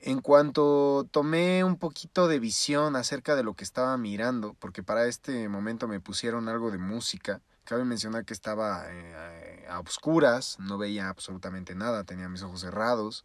En 0.00 0.20
cuanto 0.20 1.06
tomé 1.10 1.62
un 1.64 1.76
poquito 1.78 2.26
de 2.26 2.40
visión 2.40 2.96
acerca 2.96 3.36
de 3.36 3.44
lo 3.44 3.54
que 3.54 3.64
estaba 3.64 3.96
mirando, 3.96 4.54
porque 4.58 4.82
para 4.82 5.06
este 5.06 5.48
momento 5.48 5.88
me 5.88 6.00
pusieron 6.00 6.48
algo 6.48 6.70
de 6.70 6.78
música, 6.78 7.40
cabe 7.64 7.84
mencionar 7.84 8.24
que 8.24 8.34
estaba 8.34 8.84
eh, 8.88 9.66
a 9.68 9.80
oscuras, 9.80 10.56
no 10.58 10.78
veía 10.78 11.08
absolutamente 11.08 11.74
nada, 11.74 12.04
tenía 12.04 12.28
mis 12.28 12.42
ojos 12.42 12.60
cerrados, 12.60 13.24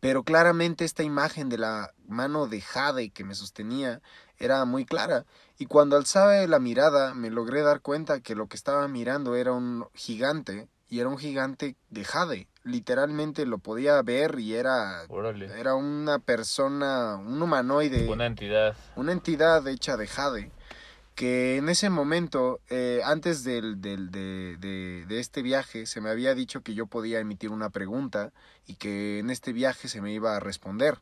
pero 0.00 0.22
claramente 0.24 0.84
esta 0.84 1.02
imagen 1.02 1.48
de 1.48 1.58
la 1.58 1.92
mano 2.08 2.46
de 2.46 2.60
Jade 2.60 3.10
que 3.10 3.24
me 3.24 3.34
sostenía 3.34 4.00
era 4.38 4.64
muy 4.64 4.84
clara, 4.84 5.24
y 5.58 5.66
cuando 5.66 5.96
alzaba 5.96 6.46
la 6.46 6.58
mirada 6.58 7.14
me 7.14 7.30
logré 7.30 7.62
dar 7.62 7.80
cuenta 7.80 8.20
que 8.20 8.34
lo 8.34 8.48
que 8.48 8.56
estaba 8.56 8.88
mirando 8.88 9.36
era 9.36 9.52
un 9.52 9.86
gigante, 9.94 10.68
y 10.88 11.00
era 11.00 11.08
un 11.08 11.16
gigante 11.16 11.76
de 11.88 12.04
Jade, 12.04 12.48
literalmente 12.64 13.46
lo 13.46 13.58
podía 13.58 14.00
ver 14.02 14.38
y 14.38 14.54
era 14.54 15.04
Órale. 15.08 15.58
era 15.58 15.74
una 15.74 16.18
persona, 16.18 17.16
un 17.16 17.40
humanoide, 17.40 18.08
Una 18.08 18.26
entidad. 18.26 18.76
una 18.96 19.12
entidad 19.12 19.66
hecha 19.68 19.96
de 19.96 20.06
jade, 20.06 20.52
que 21.14 21.56
en 21.56 21.68
ese 21.68 21.90
momento, 21.90 22.60
eh, 22.70 23.00
antes 23.04 23.44
del, 23.44 23.80
del- 23.80 24.10
de, 24.10 24.56
de- 24.58 25.04
de 25.06 25.20
este 25.20 25.42
viaje, 25.42 25.86
se 25.86 26.00
me 26.00 26.10
había 26.10 26.34
dicho 26.34 26.62
que 26.62 26.74
yo 26.74 26.86
podía 26.86 27.20
emitir 27.20 27.50
una 27.50 27.70
pregunta 27.70 28.32
y 28.66 28.76
que 28.76 29.18
en 29.18 29.30
este 29.30 29.52
viaje 29.52 29.88
se 29.88 30.00
me 30.00 30.12
iba 30.12 30.36
a 30.36 30.40
responder. 30.40 30.98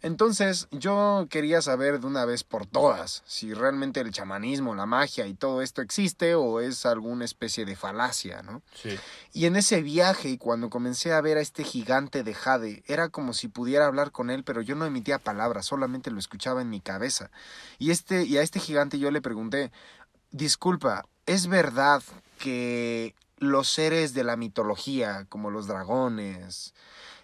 Entonces 0.00 0.68
yo 0.70 1.26
quería 1.28 1.60
saber 1.60 2.00
de 2.00 2.06
una 2.06 2.24
vez 2.24 2.44
por 2.44 2.66
todas 2.66 3.22
si 3.26 3.52
realmente 3.52 4.00
el 4.00 4.12
chamanismo, 4.12 4.74
la 4.74 4.86
magia 4.86 5.26
y 5.26 5.34
todo 5.34 5.60
esto 5.60 5.82
existe 5.82 6.34
o 6.36 6.60
es 6.60 6.86
alguna 6.86 7.24
especie 7.24 7.64
de 7.64 7.74
falacia, 7.74 8.42
¿no? 8.42 8.62
Sí. 8.74 8.96
Y 9.32 9.46
en 9.46 9.56
ese 9.56 9.82
viaje, 9.82 10.38
cuando 10.38 10.70
comencé 10.70 11.12
a 11.12 11.20
ver 11.20 11.36
a 11.36 11.40
este 11.40 11.64
gigante 11.64 12.22
de 12.22 12.34
Jade, 12.34 12.82
era 12.86 13.08
como 13.08 13.32
si 13.32 13.48
pudiera 13.48 13.86
hablar 13.86 14.12
con 14.12 14.30
él, 14.30 14.44
pero 14.44 14.62
yo 14.62 14.76
no 14.76 14.86
emitía 14.86 15.18
palabras, 15.18 15.66
solamente 15.66 16.10
lo 16.10 16.18
escuchaba 16.18 16.62
en 16.62 16.70
mi 16.70 16.80
cabeza. 16.80 17.30
Y, 17.78 17.90
este, 17.90 18.24
y 18.24 18.38
a 18.38 18.42
este 18.42 18.60
gigante 18.60 18.98
yo 19.00 19.10
le 19.10 19.20
pregunté, 19.20 19.72
disculpa, 20.30 21.06
¿es 21.26 21.48
verdad 21.48 22.02
que 22.38 23.14
los 23.38 23.68
seres 23.68 24.14
de 24.14 24.24
la 24.24 24.36
mitología, 24.36 25.26
como 25.28 25.50
los 25.50 25.66
dragones, 25.66 26.74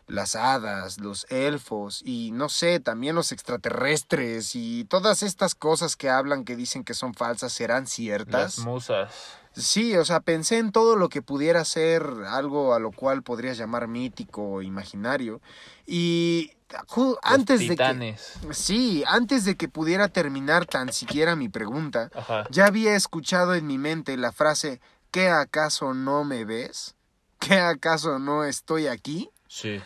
las 0.07 0.37
hadas, 0.37 0.99
los 0.99 1.27
elfos 1.31 2.03
y 2.05 2.31
no 2.33 2.49
sé, 2.49 2.81
también 2.81 3.15
los 3.15 3.33
extraterrestres 3.33 4.55
y 4.55 4.85
todas 4.85 5.23
estas 5.23 5.55
cosas 5.55 5.97
que 5.97 6.11
hablan 6.11 6.45
que 6.45 6.57
dicen 6.57 6.85
que 6.85 6.95
son 6.95 7.15
falsas 7.15 7.53
serán 7.53 7.87
ciertas? 7.87 8.59
Las 8.59 8.59
musas. 8.59 9.13
Sí, 9.57 9.97
o 9.97 10.05
sea, 10.05 10.21
pensé 10.21 10.59
en 10.59 10.73
todo 10.73 10.97
lo 10.97 11.09
que 11.09 11.23
pudiera 11.23 11.65
ser 11.65 12.03
algo 12.29 12.75
a 12.75 12.81
lo 12.81 12.91
cual 12.91 13.23
podrías 13.23 13.57
llamar 13.57 13.87
mítico 13.87 14.43
o 14.43 14.63
imaginario. 14.63 15.41
Y 15.87 16.51
Los 16.97 17.19
antes 17.23 17.61
de 17.61 17.77
que... 17.77 18.17
Sí, 18.51 19.05
antes 19.07 19.45
de 19.45 19.57
que 19.57 19.69
pudiera 19.69 20.09
terminar 20.09 20.67
tan 20.67 20.93
siquiera 20.93 21.37
mi 21.37 21.49
pregunta, 21.49 22.11
Ajá. 22.15 22.45
ya 22.51 22.67
había 22.67 22.97
escuchado 22.97 23.55
en 23.55 23.67
mi 23.67 23.79
mente 23.79 24.17
la 24.17 24.33
frase 24.33 24.81
¿qué 25.13 25.29
acaso 25.29 25.95
no 25.95 26.25
me 26.25 26.45
ves? 26.45 26.97
¿Qué 27.39 27.61
acaso 27.61 28.19
no 28.19 28.43
estoy 28.43 28.89
aquí? 28.89 29.31
Sí. 29.55 29.81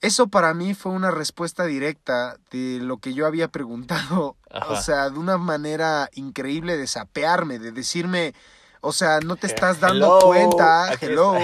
Eso 0.00 0.28
para 0.28 0.54
mí 0.54 0.72
fue 0.72 0.92
una 0.92 1.10
respuesta 1.10 1.64
directa 1.64 2.36
de 2.52 2.78
lo 2.80 2.98
que 2.98 3.12
yo 3.12 3.26
había 3.26 3.48
preguntado. 3.48 4.36
Ajá. 4.52 4.68
O 4.68 4.80
sea, 4.80 5.10
de 5.10 5.18
una 5.18 5.36
manera 5.36 6.08
increíble 6.12 6.76
de 6.76 6.86
sapearme, 6.86 7.58
de 7.58 7.72
decirme, 7.72 8.34
o 8.82 8.92
sea, 8.92 9.18
no 9.18 9.34
te 9.34 9.48
estás 9.48 9.80
dando 9.80 10.06
Hello, 10.06 10.26
cuenta, 10.26 10.92
hello, 11.00 11.34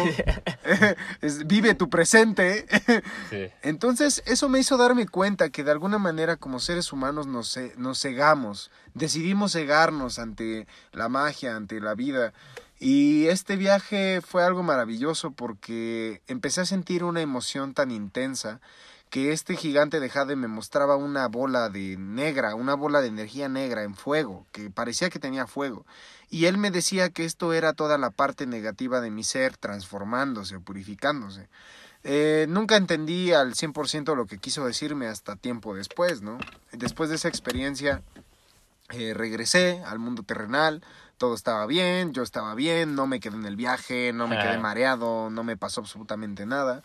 vive 1.47 1.75
tu 1.75 1.91
presente. 1.91 2.67
Sí. 3.31 3.49
Entonces, 3.63 4.23
eso 4.27 4.49
me 4.49 4.61
hizo 4.61 4.77
darme 4.77 5.09
cuenta 5.09 5.51
que 5.51 5.65
de 5.65 5.73
alguna 5.73 5.99
manera 5.99 6.37
como 6.37 6.61
seres 6.61 6.93
humanos 6.93 7.27
nos, 7.27 7.59
nos 7.79 8.01
cegamos, 8.01 8.71
decidimos 8.95 9.53
cegarnos 9.53 10.21
ante 10.21 10.69
la 10.93 11.09
magia, 11.09 11.57
ante 11.57 11.81
la 11.81 11.95
vida. 11.95 12.33
Y 12.81 13.27
este 13.27 13.57
viaje 13.57 14.23
fue 14.23 14.43
algo 14.43 14.63
maravilloso 14.63 15.33
porque 15.33 16.23
empecé 16.27 16.63
a 16.63 16.67
sentir 16.67 17.05
una 17.05 17.21
emoción 17.21 17.75
tan 17.75 17.91
intensa 17.91 18.61
que 19.11 19.33
este 19.33 19.55
gigante 19.55 20.01
de 20.01 20.09
Jade 20.09 20.35
me 20.35 20.49
mostraba 20.49 20.97
una 20.97 21.29
bola 21.29 21.69
de 21.69 21.99
negra, 21.99 22.55
una 22.55 22.75
bola 22.75 23.03
de 23.03 23.09
energía 23.09 23.51
negra 23.51 23.83
en 23.83 23.95
fuego, 23.95 24.47
que 24.51 24.71
parecía 24.71 25.11
que 25.11 25.19
tenía 25.19 25.47
fuego. 25.47 25.85
Y 26.31 26.47
él 26.47 26.57
me 26.57 26.71
decía 26.71 27.11
que 27.11 27.27
esto 27.27 27.53
era 27.53 27.75
toda 27.75 27.99
la 27.99 28.11
parte 28.11 28.47
negativa 28.47 29.03
de 29.03 29.11
mi 29.11 29.25
ser 29.25 29.59
transformándose 29.59 30.57
o 30.57 30.61
purificándose. 30.63 31.49
Eh, 32.03 32.47
nunca 32.49 32.77
entendí 32.77 33.33
al 33.33 33.55
100% 33.55 34.17
lo 34.17 34.25
que 34.25 34.39
quiso 34.39 34.65
decirme 34.65 35.07
hasta 35.07 35.37
tiempo 35.37 35.75
después, 35.75 36.23
¿no? 36.23 36.39
Después 36.73 37.11
de 37.11 37.17
esa 37.17 37.29
experiencia 37.29 38.03
eh, 38.91 39.13
regresé 39.13 39.83
al 39.85 39.99
mundo 39.99 40.23
terrenal, 40.23 40.83
todo 41.21 41.35
estaba 41.35 41.67
bien, 41.67 42.15
yo 42.15 42.23
estaba 42.23 42.55
bien, 42.55 42.95
no 42.95 43.07
me 43.07 43.21
quedé 43.21 43.37
en 43.37 43.45
el 43.45 43.55
viaje, 43.55 44.11
no 44.15 44.27
me 44.27 44.39
quedé 44.39 44.55
Ah. 44.55 44.59
mareado, 44.59 45.29
no 45.29 45.45
me 45.45 45.55
pasó 45.59 45.83
absolutamente 45.83 46.47
nada. 46.47 46.83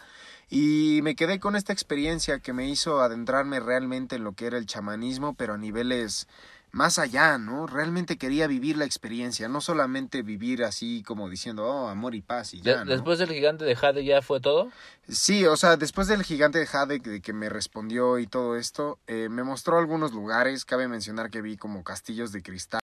Y 0.49 0.99
me 1.03 1.15
quedé 1.15 1.39
con 1.39 1.55
esta 1.55 1.71
experiencia 1.71 2.39
que 2.41 2.51
me 2.51 2.67
hizo 2.67 2.99
adentrarme 2.99 3.61
realmente 3.61 4.17
en 4.17 4.25
lo 4.25 4.33
que 4.33 4.47
era 4.47 4.57
el 4.57 4.65
chamanismo, 4.65 5.35
pero 5.35 5.53
a 5.53 5.57
niveles 5.57 6.27
más 6.73 6.99
allá, 6.99 7.37
¿no? 7.37 7.65
Realmente 7.65 8.17
quería 8.17 8.45
vivir 8.47 8.75
la 8.75 8.83
experiencia, 8.83 9.47
no 9.47 9.61
solamente 9.61 10.21
vivir 10.21 10.65
así 10.65 11.01
como 11.07 11.29
diciendo, 11.29 11.63
oh, 11.65 11.87
amor 11.87 12.13
y 12.13 12.21
paz 12.21 12.53
y 12.53 12.59
ya, 12.59 12.83
¿no? 12.83 12.91
Después 12.91 13.17
del 13.19 13.29
gigante 13.29 13.63
de 13.63 13.73
Jade 13.77 14.03
ya 14.03 14.21
fue 14.21 14.41
todo. 14.41 14.69
Sí, 15.07 15.45
o 15.45 15.55
sea, 15.55 15.77
después 15.77 16.09
del 16.09 16.23
gigante 16.23 16.59
de 16.59 16.65
Jade 16.67 16.99
de 16.99 17.21
que 17.21 17.31
me 17.31 17.47
respondió 17.47 18.19
y 18.19 18.27
todo 18.27 18.57
esto, 18.57 18.99
eh, 19.07 19.29
me 19.29 19.43
mostró 19.43 19.79
algunos 19.79 20.11
lugares. 20.11 20.65
Cabe 20.65 20.89
mencionar 20.89 21.29
que 21.29 21.41
vi 21.41 21.55
como 21.55 21.85
castillos 21.85 22.33
de 22.33 22.43
cristal. 22.43 22.81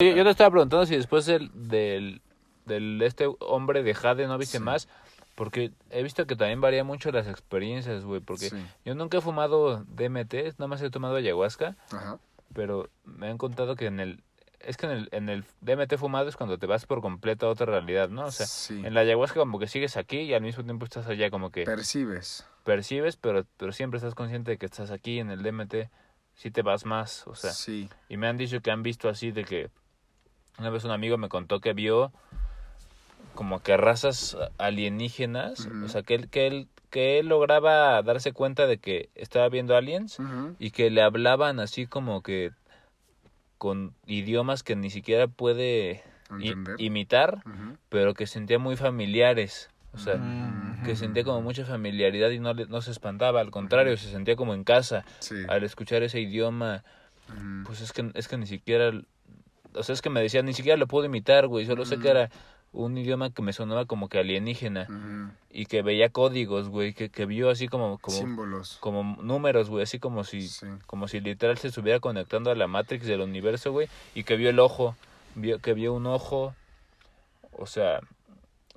Yo, 0.00 0.14
yo 0.14 0.22
te 0.22 0.30
estaba 0.30 0.50
preguntando 0.52 0.86
si 0.86 0.94
después 0.94 1.26
del, 1.26 1.50
del, 1.54 2.22
del 2.66 3.02
este 3.02 3.26
hombre 3.40 3.82
de 3.82 3.94
Jade 3.94 4.28
no 4.28 4.38
viste 4.38 4.58
Sí. 4.58 4.62
más. 4.64 4.88
Porque 5.34 5.72
he 5.90 6.04
visto 6.04 6.24
que 6.26 6.36
también 6.36 6.60
varía 6.60 6.84
mucho 6.84 7.10
las 7.10 7.26
experiencias, 7.26 8.04
güey. 8.04 8.20
Porque 8.20 8.50
Sí. 8.50 8.56
yo 8.84 8.94
nunca 8.94 9.18
he 9.18 9.20
fumado 9.20 9.84
DMT, 9.88 10.34
nada 10.56 10.68
más 10.68 10.82
he 10.82 10.90
tomado 10.90 11.16
ayahuasca. 11.16 11.74
Ajá. 11.90 12.20
Pero 12.54 12.88
me 13.04 13.28
han 13.28 13.38
contado 13.38 13.74
que 13.74 13.86
en 13.86 13.98
el... 13.98 14.22
Es 14.60 14.76
que 14.76 14.86
en 14.86 14.92
el, 14.92 15.08
en 15.10 15.28
el 15.30 15.44
DMT 15.62 15.96
fumado 15.96 16.28
es 16.28 16.36
cuando 16.36 16.58
te 16.58 16.66
vas 16.66 16.86
por 16.86 17.00
completo 17.00 17.46
a 17.46 17.50
otra 17.50 17.66
realidad, 17.66 18.08
¿no? 18.08 18.26
O 18.26 18.30
sea, 18.30 18.46
sí. 18.46 18.80
en 18.84 18.94
la 18.94 19.00
ayahuasca 19.00 19.40
como 19.40 19.58
que 19.58 19.66
sigues 19.66 19.96
aquí 19.96 20.18
y 20.20 20.34
al 20.34 20.42
mismo 20.42 20.62
tiempo 20.62 20.84
estás 20.84 21.08
allá, 21.08 21.28
como 21.30 21.50
que 21.50 21.64
Percibes. 21.64 22.46
percibes, 22.62 23.16
pero, 23.16 23.44
pero 23.56 23.72
siempre 23.72 23.98
estás 23.98 24.14
consciente 24.14 24.52
de 24.52 24.58
que 24.58 24.66
estás 24.66 24.92
aquí 24.92 25.18
en 25.18 25.30
el 25.30 25.42
DMT. 25.42 25.90
Sí 26.34 26.52
te 26.52 26.62
vas 26.62 26.84
más, 26.84 27.26
o 27.26 27.34
sea... 27.34 27.50
sí. 27.52 27.88
Y 28.08 28.16
me 28.16 28.28
han 28.28 28.36
dicho 28.36 28.60
que 28.60 28.70
han 28.70 28.84
visto 28.84 29.08
así 29.08 29.32
de 29.32 29.44
que 29.44 29.70
una 30.58 30.70
vez 30.70 30.84
un 30.84 30.90
amigo 30.90 31.16
me 31.18 31.28
contó 31.28 31.60
que 31.60 31.72
vio 31.72 32.12
como 33.34 33.60
que 33.60 33.76
razas 33.76 34.36
alienígenas, 34.58 35.68
o 35.84 35.88
sea, 35.88 36.02
que 36.02 36.14
él, 36.14 36.28
que 36.28 36.46
él 36.46 36.68
que 36.90 37.18
él 37.18 37.26
lograba 37.28 38.02
darse 38.02 38.32
cuenta 38.32 38.66
de 38.66 38.78
que 38.78 39.10
estaba 39.14 39.48
viendo 39.50 39.76
aliens 39.76 40.18
y 40.58 40.70
que 40.70 40.88
le 40.90 41.02
hablaban 41.02 41.60
así 41.60 41.86
como 41.86 42.22
que 42.22 42.50
con 43.58 43.94
idiomas 44.06 44.62
que 44.62 44.74
ni 44.74 44.88
siquiera 44.90 45.26
puede 45.28 46.02
imitar, 46.78 47.42
pero 47.90 48.14
que 48.14 48.26
sentía 48.26 48.58
muy 48.58 48.76
familiares, 48.76 49.68
o 49.92 49.98
sea, 49.98 50.16
Mm. 50.16 50.82
que 50.82 50.96
sentía 50.96 51.24
como 51.24 51.42
mucha 51.42 51.64
familiaridad 51.66 52.30
y 52.30 52.38
no 52.38 52.54
le- 52.54 52.66
no 52.66 52.80
se 52.80 52.90
espantaba, 52.90 53.40
al 53.40 53.50
contrario, 53.50 53.96
se 53.98 54.10
sentía 54.10 54.34
como 54.36 54.54
en 54.54 54.64
casa 54.64 55.04
Sí. 55.20 55.36
al 55.48 55.62
escuchar 55.64 56.02
ese 56.02 56.20
idioma. 56.20 56.84
Pues 57.66 57.80
es 57.82 57.92
que, 57.92 58.10
es 58.14 58.28
que 58.28 58.38
ni 58.38 58.46
siquiera, 58.46 58.92
o 59.74 59.82
sea, 59.82 59.92
es 59.92 60.02
que 60.02 60.10
me 60.10 60.20
decían, 60.20 60.46
ni 60.46 60.52
siquiera 60.54 60.76
lo 60.76 60.86
puedo 60.86 61.06
imitar, 61.06 61.46
güey, 61.46 61.66
solo 61.66 61.84
sé 61.84 61.98
que 61.98 62.08
era 62.08 62.30
un 62.72 62.98
idioma 62.98 63.30
que 63.30 63.40
me 63.42 63.52
sonaba 63.52 63.86
como 63.86 64.08
que 64.08 64.18
alienígena 64.18 64.86
y 65.50 65.66
que 65.66 65.82
veía 65.82 66.10
códigos, 66.10 66.68
güey, 66.68 66.92
que, 66.92 67.08
que 67.10 67.24
vio 67.26 67.48
así 67.50 67.66
como, 67.68 67.98
como, 67.98 68.16
Símbolos. 68.18 68.76
como 68.80 69.16
números, 69.22 69.70
güey, 69.70 69.82
así 69.84 69.98
como 69.98 70.24
si, 70.24 70.48
Sí. 70.48 70.66
como 70.86 71.08
si 71.08 71.20
literal 71.20 71.56
se 71.58 71.68
estuviera 71.68 71.98
conectando 72.00 72.50
a 72.50 72.54
la 72.54 72.66
Matrix 72.66 73.06
del 73.06 73.22
universo, 73.22 73.72
güey, 73.72 73.88
y 74.14 74.24
que 74.24 74.36
vio 74.36 74.50
el 74.50 74.58
ojo, 74.58 74.96
vio, 75.34 75.58
que 75.60 75.72
vio 75.74 75.94
un 75.94 76.06
ojo, 76.06 76.54
o 77.52 77.66
sea, 77.66 78.00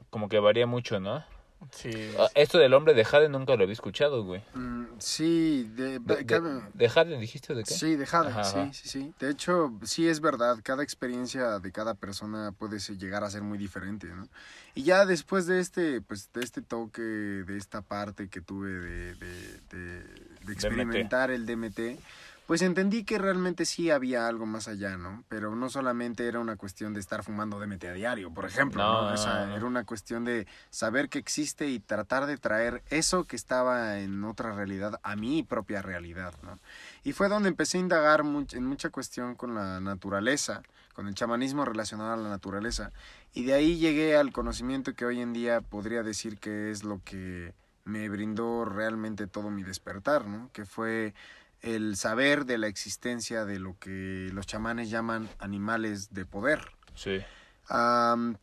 como 0.10 0.30
que 0.30 0.40
varía 0.40 0.68
mucho, 0.68 1.00
¿no? 1.00 1.24
Sí. 1.72 1.92
Ah, 2.18 2.28
Esto 2.36 2.58
del 2.58 2.74
hombre 2.74 2.94
de 2.94 3.06
Jade 3.06 3.30
nunca 3.30 3.56
lo 3.56 3.64
había 3.64 3.74
escuchado, 3.74 4.24
güey. 4.24 4.42
Mm, 4.54 4.86
sí, 4.98 5.70
de, 5.76 6.00
De, 6.00 6.24
de- 6.24 6.62
¿De 6.74 6.90
Jade 6.90 7.18
dijiste 7.20 7.54
de 7.54 7.64
qué? 7.64 7.74
Sí, 7.74 7.96
de 7.96 8.06
Jade, 8.06 8.30
Ajá, 8.30 8.44
sí, 8.44 8.58
ajá. 8.58 8.74
sí, 8.74 8.90
sí. 8.90 9.14
De 9.20 9.30
hecho, 9.30 9.72
sí 9.84 10.08
es 10.08 10.20
verdad, 10.22 10.58
cada 10.64 10.84
experiencia 10.84 11.60
de 11.60 11.72
cada 11.72 11.94
persona 11.94 12.52
puede 12.52 12.80
llegar 12.80 13.24
a 13.24 13.30
ser 13.30 13.44
muy 13.44 13.58
diferente, 13.58 14.08
¿no? 14.08 14.28
Y 14.74 14.84
ya 14.84 15.06
después 15.06 15.46
de 15.46 15.60
este, 15.60 16.02
pues, 16.02 16.32
de 16.34 16.42
este 16.44 16.62
toque, 16.62 17.02
de 17.02 17.58
esta 17.58 17.82
parte 17.82 18.28
que 18.30 18.42
tuve 18.42 18.70
de, 18.72 19.16
de, 19.16 19.60
de- 19.70 20.04
de 20.46 20.54
experimentar 20.54 21.30
el 21.30 21.46
DMT, 21.46 22.00
pues 22.48 22.62
entendí 22.62 23.06
que 23.06 23.18
realmente 23.18 23.66
sí 23.66 23.90
había 23.92 24.28
algo 24.28 24.46
más 24.46 24.68
allá, 24.68 24.98
¿no? 24.98 25.24
Pero 25.30 25.56
no 25.56 25.70
solamente 25.70 26.28
era 26.28 26.40
una 26.40 26.58
cuestión 26.58 26.94
de 26.94 27.00
estar 27.00 27.24
fumando 27.24 27.60
DMT 27.60 27.86
a 27.86 27.94
diario, 27.94 28.34
por 28.34 28.46
ejemplo, 28.46 28.84
¿no? 28.84 29.08
No, 29.08 29.14
O 29.14 29.18
sea, 29.18 29.42
no, 29.42 29.48
no. 29.48 29.56
era 29.56 29.66
una 29.66 29.86
cuestión 29.86 30.26
de 30.26 30.48
saber 30.70 31.08
que 31.08 31.20
existe 31.20 31.68
y 31.70 31.80
tratar 31.80 32.26
de 32.26 32.38
traer 32.38 32.84
eso 32.90 33.24
que 33.24 33.38
estaba 33.38 34.00
en 34.00 34.24
otra 34.26 34.54
realidad 34.54 35.00
a 35.04 35.16
mi 35.16 35.44
propia 35.44 35.82
realidad, 35.82 36.34
¿no? 36.44 36.60
Y 37.04 37.14
fue 37.14 37.30
donde 37.30 37.48
empecé 37.50 37.78
a 37.78 37.82
indagar 37.82 38.24
much- 38.24 38.54
en 38.56 38.66
mucha 38.66 38.90
cuestión 38.90 39.36
con 39.36 39.56
la 39.56 39.80
naturaleza, 39.80 40.62
con 40.94 41.08
el 41.08 41.16
chamanismo 41.16 41.64
relacionado 41.64 42.12
a 42.14 42.18
la 42.18 42.28
naturaleza. 42.30 42.92
Y 43.34 43.46
de 43.46 43.54
ahí 43.54 43.78
llegué 43.78 44.18
al 44.18 44.34
conocimiento 44.34 44.94
que 44.94 45.06
hoy 45.06 45.22
en 45.22 45.32
día 45.32 45.62
podría 45.62 46.04
decir 46.04 46.38
que 46.38 46.70
es 46.70 46.84
lo 46.84 47.00
que 47.06 47.54
me 47.86 48.10
brindó 48.10 48.66
realmente 48.66 49.26
todo 49.26 49.50
mi 49.50 49.64
despertar, 49.64 50.28
¿no? 50.28 50.50
Que 50.54 50.66
fue 50.66 51.14
el 51.62 51.96
saber 51.96 52.46
de 52.46 52.58
la 52.58 52.68
existencia 52.68 53.46
de 53.46 53.60
lo 53.60 53.78
que 53.80 54.30
los 54.34 54.46
chamanes 54.48 54.90
llaman 54.90 55.30
animales 55.40 56.14
de 56.14 56.26
poder. 56.26 56.60
Sí. 56.96 57.20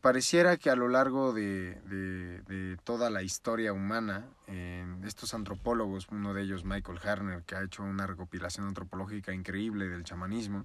Pareciera 0.01 0.57
que 0.57 0.71
a 0.71 0.77
lo 0.77 0.89
largo 0.89 1.33
de, 1.33 1.75
de- 1.83 2.41
de 2.43 2.77
toda 2.79 3.11
la 3.11 3.23
historia 3.23 3.73
humana, 3.73 4.25
eh, 4.47 4.87
estos 5.05 5.35
antropólogos, 5.35 6.07
uno 6.11 6.33
de 6.33 6.43
ellos 6.43 6.65
Michael 6.65 6.99
Harner, 7.03 7.43
que 7.43 7.55
ha 7.55 7.63
hecho 7.63 7.83
una 7.83 8.07
recopilación 8.07 8.67
antropológica 8.67 9.33
increíble 9.35 9.89
del 9.89 10.05
chamanismo, 10.05 10.65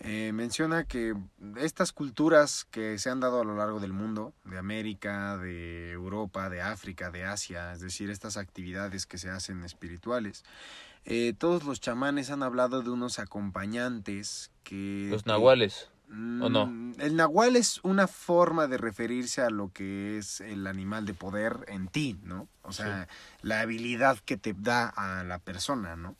eh, 0.00 0.32
menciona 0.32 0.84
que 0.84 1.14
estas 1.56 1.92
culturas 1.92 2.64
que 2.70 2.98
se 2.98 3.10
han 3.10 3.20
dado 3.20 3.40
a 3.40 3.44
lo 3.44 3.56
largo 3.56 3.80
del 3.80 3.92
mundo, 3.92 4.34
de 4.44 4.58
América, 4.58 5.36
de 5.36 5.92
Europa, 5.92 6.50
de 6.50 6.62
África, 6.62 7.10
de 7.10 7.24
Asia, 7.24 7.72
es 7.72 7.80
decir, 7.80 8.10
estas 8.10 8.36
actividades 8.36 9.06
que 9.06 9.18
se 9.18 9.30
hacen 9.30 9.64
espirituales, 9.64 10.44
eh, 11.04 11.34
todos 11.36 11.64
los 11.64 11.80
chamanes 11.80 12.30
han 12.30 12.42
hablado 12.42 12.82
de 12.82 12.90
unos 12.90 13.18
acompañantes 13.18 14.50
que... 14.62 15.08
Los 15.10 15.26
nahuales. 15.26 15.90
¿O 16.10 16.48
no? 16.48 16.66
Mm, 16.66 16.94
El 16.98 17.16
nahual 17.16 17.56
es 17.56 17.80
una 17.82 18.06
forma 18.06 18.66
de 18.68 18.78
referirse 18.78 19.42
a 19.42 19.50
lo 19.50 19.72
que 19.72 20.18
es 20.18 20.40
el 20.40 20.66
animal 20.66 21.06
de 21.06 21.14
poder 21.14 21.64
en 21.68 21.88
ti, 21.88 22.18
¿no? 22.22 22.46
O 22.62 22.72
sea, 22.72 23.08
la 23.42 23.60
habilidad 23.60 24.18
que 24.18 24.36
te 24.36 24.54
da 24.56 24.88
a 24.88 25.24
la 25.24 25.38
persona, 25.38 25.96
¿no? 25.96 26.14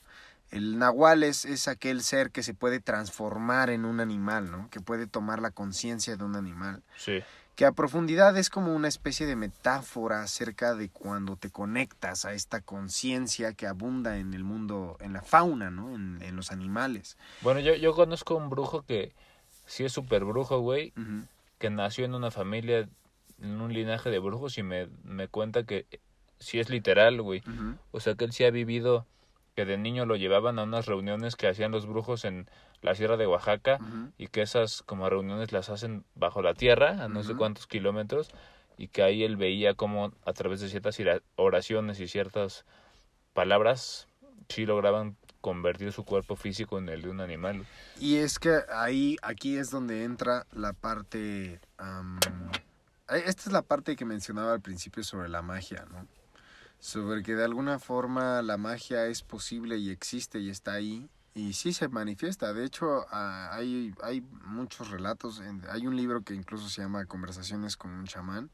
El 0.51 0.79
nahual 0.79 1.23
es, 1.23 1.45
es 1.45 1.69
aquel 1.69 2.03
ser 2.03 2.31
que 2.31 2.43
se 2.43 2.55
puede 2.55 2.81
transformar 2.81 3.71
en 3.71 3.85
un 3.85 4.01
animal, 4.01 4.51
¿no? 4.51 4.69
Que 4.71 4.81
puede 4.81 5.07
tomar 5.07 5.41
la 5.41 5.51
conciencia 5.51 6.17
de 6.17 6.25
un 6.25 6.35
animal. 6.37 6.83
Sí. 6.97 7.23
Que 7.55 7.67
a 7.67 7.73
profundidad 7.73 8.37
es 8.37 8.51
como 8.51 8.75
una 8.75 8.89
especie 8.89 9.27
de 9.27 9.37
metáfora 9.37 10.23
acerca 10.23 10.75
de 10.75 10.89
cuando 10.89 11.37
te 11.37 11.51
conectas 11.51 12.25
a 12.25 12.33
esta 12.33 12.61
conciencia 12.61 13.53
que 13.53 13.67
abunda 13.67 14.19
en 14.19 14.35
el 14.35 14.43
mundo, 14.43 14.97
en 15.01 15.13
la 15.13 15.23
fauna, 15.23 15.71
¿no? 15.71 15.95
En, 15.95 16.21
en 16.23 16.35
los 16.35 16.51
animales. 16.51 17.17
Bueno, 17.43 17.61
yo, 17.61 17.75
yo 17.75 17.95
conozco 17.95 18.35
un 18.35 18.51
brujo 18.51 18.83
que 18.83 19.13
sí 19.67 19.85
es 19.85 19.93
súper 19.93 20.25
brujo, 20.25 20.61
güey, 20.61 20.93
que 21.59 21.71
nació 21.71 22.05
en 22.05 22.15
una 22.15 22.31
familia, 22.31 22.89
en 23.41 23.61
un 23.61 23.73
linaje 23.73 24.11
de 24.11 24.19
brujos 24.19 24.59
y 24.59 24.63
me, 24.63 24.89
me 25.05 25.29
cuenta 25.29 25.65
que 25.65 25.87
sí 26.39 26.59
es 26.59 26.69
literal, 26.71 27.23
güey. 27.23 27.43
O 27.93 28.01
sea, 28.01 28.15
que 28.15 28.25
él 28.25 28.33
sí 28.33 28.45
ha 28.45 28.51
vivido 28.51 29.07
que 29.55 29.65
de 29.65 29.79
niño 29.79 30.07
lo 30.07 30.17
llevaban 30.17 30.59
a 30.59 30.65
unas 30.65 30.87
reuniones 30.87 31.37
que 31.37 31.49
hacían 31.49 31.71
los 31.71 31.87
brujos 31.87 32.25
en 32.25 32.49
la 32.83 32.95
sierra 32.95 33.17
de 33.17 33.27
Oaxaca 33.27 33.79
y 34.19 34.27
que 34.27 34.43
esas 34.43 34.83
como 34.83 35.09
reuniones 35.09 35.53
las 35.53 35.71
hacen 35.71 36.05
bajo 36.15 36.43
la 36.43 36.55
tierra 36.55 37.05
a 37.05 37.09
no 37.09 37.23
sé 37.23 37.35
cuántos 37.35 37.67
kilómetros 37.67 38.31
y 38.77 38.89
que 38.89 39.03
ahí 39.03 39.23
él 39.23 39.37
veía 39.37 39.75
como 39.75 40.13
a 40.25 40.33
través 40.33 40.61
de 40.61 40.69
ciertas 40.69 40.99
oraciones 41.37 42.01
y 42.01 42.09
ciertas 42.09 42.65
palabras 43.33 44.09
sí 44.49 44.67
lograban 44.67 45.17
convertir 45.41 45.93
su 45.93 46.05
cuerpo 46.05 46.37
físico 46.37 46.79
en 46.79 46.89
el 46.89 47.03
de 47.03 47.11
un 47.11 47.21
animal. 47.21 47.67
Y 48.01 48.17
es 48.17 48.39
que 48.39 48.61
ahí, 48.73 49.17
aquí 49.23 49.57
es 49.57 49.71
donde 49.71 50.05
entra 50.05 50.47
la 50.53 50.73
parte... 50.73 51.61
eh, 53.11 53.23
esta 53.27 53.43
es 53.43 53.53
la 53.53 53.63
parte 53.63 53.95
que 53.95 54.05
mencionaba 54.05 54.55
al 54.55 54.61
principio 54.61 55.05
sobre 55.05 55.29
la 55.29 55.43
magia, 55.43 55.87
¿no? 55.91 56.07
Sobre 56.85 57.23
que 57.23 57.35
de 57.35 57.43
alguna 57.43 57.79
forma 57.79 58.43
la 58.43 58.59
magia 58.59 59.07
es 59.07 59.23
posible 59.23 59.79
y 59.79 59.89
existe 59.89 60.39
y 60.39 60.51
está 60.51 60.75
ahí. 60.75 61.09
Y 61.33 61.55
sí 61.55 61.73
se 61.73 61.89
manifiesta. 61.89 62.53
De 62.53 62.63
hecho, 62.63 63.07
ah, 63.11 63.49
hay, 63.53 63.95
hay 64.03 64.21
muchos 64.45 64.91
relatos. 64.91 65.41
hay 65.71 65.87
un 65.87 65.97
libro 65.97 66.21
que 66.21 66.35
incluso 66.35 66.69
se 66.69 66.83
llama 66.83 67.07
Conversaciones 67.07 67.79
con 67.79 67.91
un 67.91 68.05
chamán, 68.05 68.51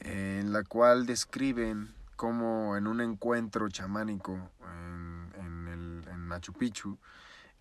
en 0.00 0.52
la 0.52 0.64
cual 0.64 1.06
describen 1.06 1.94
cómo 2.16 2.76
en 2.76 2.88
un 2.88 3.00
encuentro 3.00 3.68
chamánico 3.68 4.32
en, 4.64 5.32
en, 5.36 5.68
el, 5.68 6.08
en 6.08 6.18
Machu 6.18 6.52
Picchu, 6.54 6.98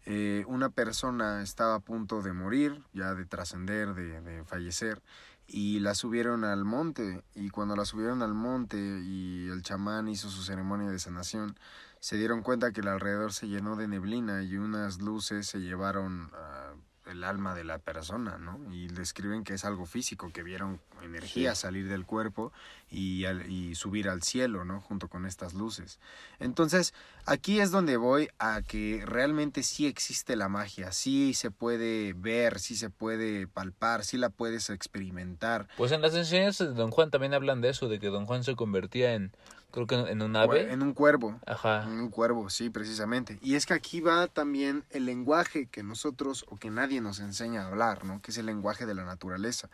eh, 0.07 0.43
una 0.47 0.69
persona 0.69 1.43
estaba 1.43 1.75
a 1.75 1.79
punto 1.79 2.23
de 2.23 2.33
morir, 2.33 2.81
ya 2.91 3.13
de 3.13 3.25
trascender, 3.25 3.93
de, 3.93 4.19
de 4.21 4.43
fallecer, 4.45 4.99
y 5.47 5.79
la 5.79 5.95
subieron 5.95 6.43
al 6.43 6.65
monte. 6.65 7.23
Y 7.35 7.49
cuando 7.49 7.75
la 7.75 7.85
subieron 7.85 8.21
al 8.21 8.33
monte 8.33 8.77
y 8.77 9.47
el 9.49 9.61
chamán 9.61 10.07
hizo 10.07 10.29
su 10.29 10.43
ceremonia 10.43 10.89
de 10.89 10.99
sanación, 10.99 11.57
se 11.99 12.17
dieron 12.17 12.41
cuenta 12.41 12.71
que 12.71 12.81
el 12.81 12.87
alrededor 12.87 13.33
se 13.33 13.47
llenó 13.47 13.75
de 13.75 13.87
neblina 13.87 14.43
y 14.43 14.57
unas 14.57 14.99
luces 14.99 15.47
se 15.47 15.59
llevaron 15.59 16.31
ah, 16.33 16.73
el 17.11 17.23
alma 17.23 17.53
de 17.55 17.63
la 17.63 17.77
persona, 17.79 18.37
¿no? 18.37 18.59
Y 18.73 18.87
describen 18.87 19.43
que 19.43 19.53
es 19.53 19.65
algo 19.65 19.85
físico, 19.85 20.31
que 20.33 20.43
vieron 20.43 20.79
energía 21.03 21.55
Sí. 21.55 21.61
salir 21.61 21.87
del 21.87 22.05
cuerpo 22.05 22.51
y, 22.89 23.25
al- 23.25 23.49
y 23.51 23.75
subir 23.75 24.09
al 24.09 24.21
cielo, 24.23 24.65
¿no? 24.65 24.81
Junto 24.81 25.07
con 25.07 25.25
estas 25.25 25.53
luces. 25.53 25.99
Entonces, 26.39 26.93
aquí 27.25 27.59
es 27.59 27.71
donde 27.71 27.97
voy 27.97 28.29
a 28.39 28.61
que 28.61 29.03
realmente 29.05 29.63
sí 29.63 29.87
existe 29.87 30.35
la 30.35 30.49
magia, 30.49 30.91
sí 30.91 31.33
se 31.33 31.51
puede 31.51 32.13
ver, 32.13 32.59
sí 32.59 32.75
se 32.75 32.89
puede 32.89 33.47
palpar, 33.47 34.03
sí 34.03 34.17
la 34.17 34.29
puedes 34.29 34.69
experimentar. 34.69 35.67
Pues 35.77 35.91
en 35.91 36.01
las 36.01 36.15
enseñanzas 36.15 36.69
de 36.69 36.73
Don 36.75 36.91
Juan 36.91 37.11
también 37.11 37.33
hablan 37.33 37.61
de 37.61 37.69
eso, 37.69 37.87
de 37.89 37.99
que 37.99 38.07
Don 38.07 38.25
Juan 38.25 38.43
se 38.43 38.55
convertía 38.55 39.13
en, 39.13 39.31
creo 39.71 39.87
que 39.87 39.95
en 39.95 40.21
un 40.21 40.35
ave. 40.35 40.71
En 40.71 40.81
un 40.81 40.93
cuervo. 40.93 41.39
Ajá. 41.45 41.83
En 41.83 41.99
un 41.99 42.09
cuervo, 42.09 42.49
sí, 42.49 42.69
precisamente. 42.69 43.39
Y 43.41 43.55
es 43.55 43.65
que 43.65 43.73
aquí 43.73 44.01
va 44.01 44.27
también 44.27 44.83
el 44.89 45.05
lenguaje 45.05 45.67
que 45.67 45.83
nosotros 45.83 46.45
o 46.49 46.57
que 46.57 46.69
nadie 46.69 47.01
nos 47.01 47.19
enseña 47.19 47.63
a 47.63 47.67
hablar, 47.67 48.03
¿no? 48.05 48.21
Que 48.21 48.31
es 48.31 48.37
el 48.37 48.45
lenguaje 48.45 48.85
de 48.85 48.93
la 48.93 49.05
naturaleza. 49.05 49.69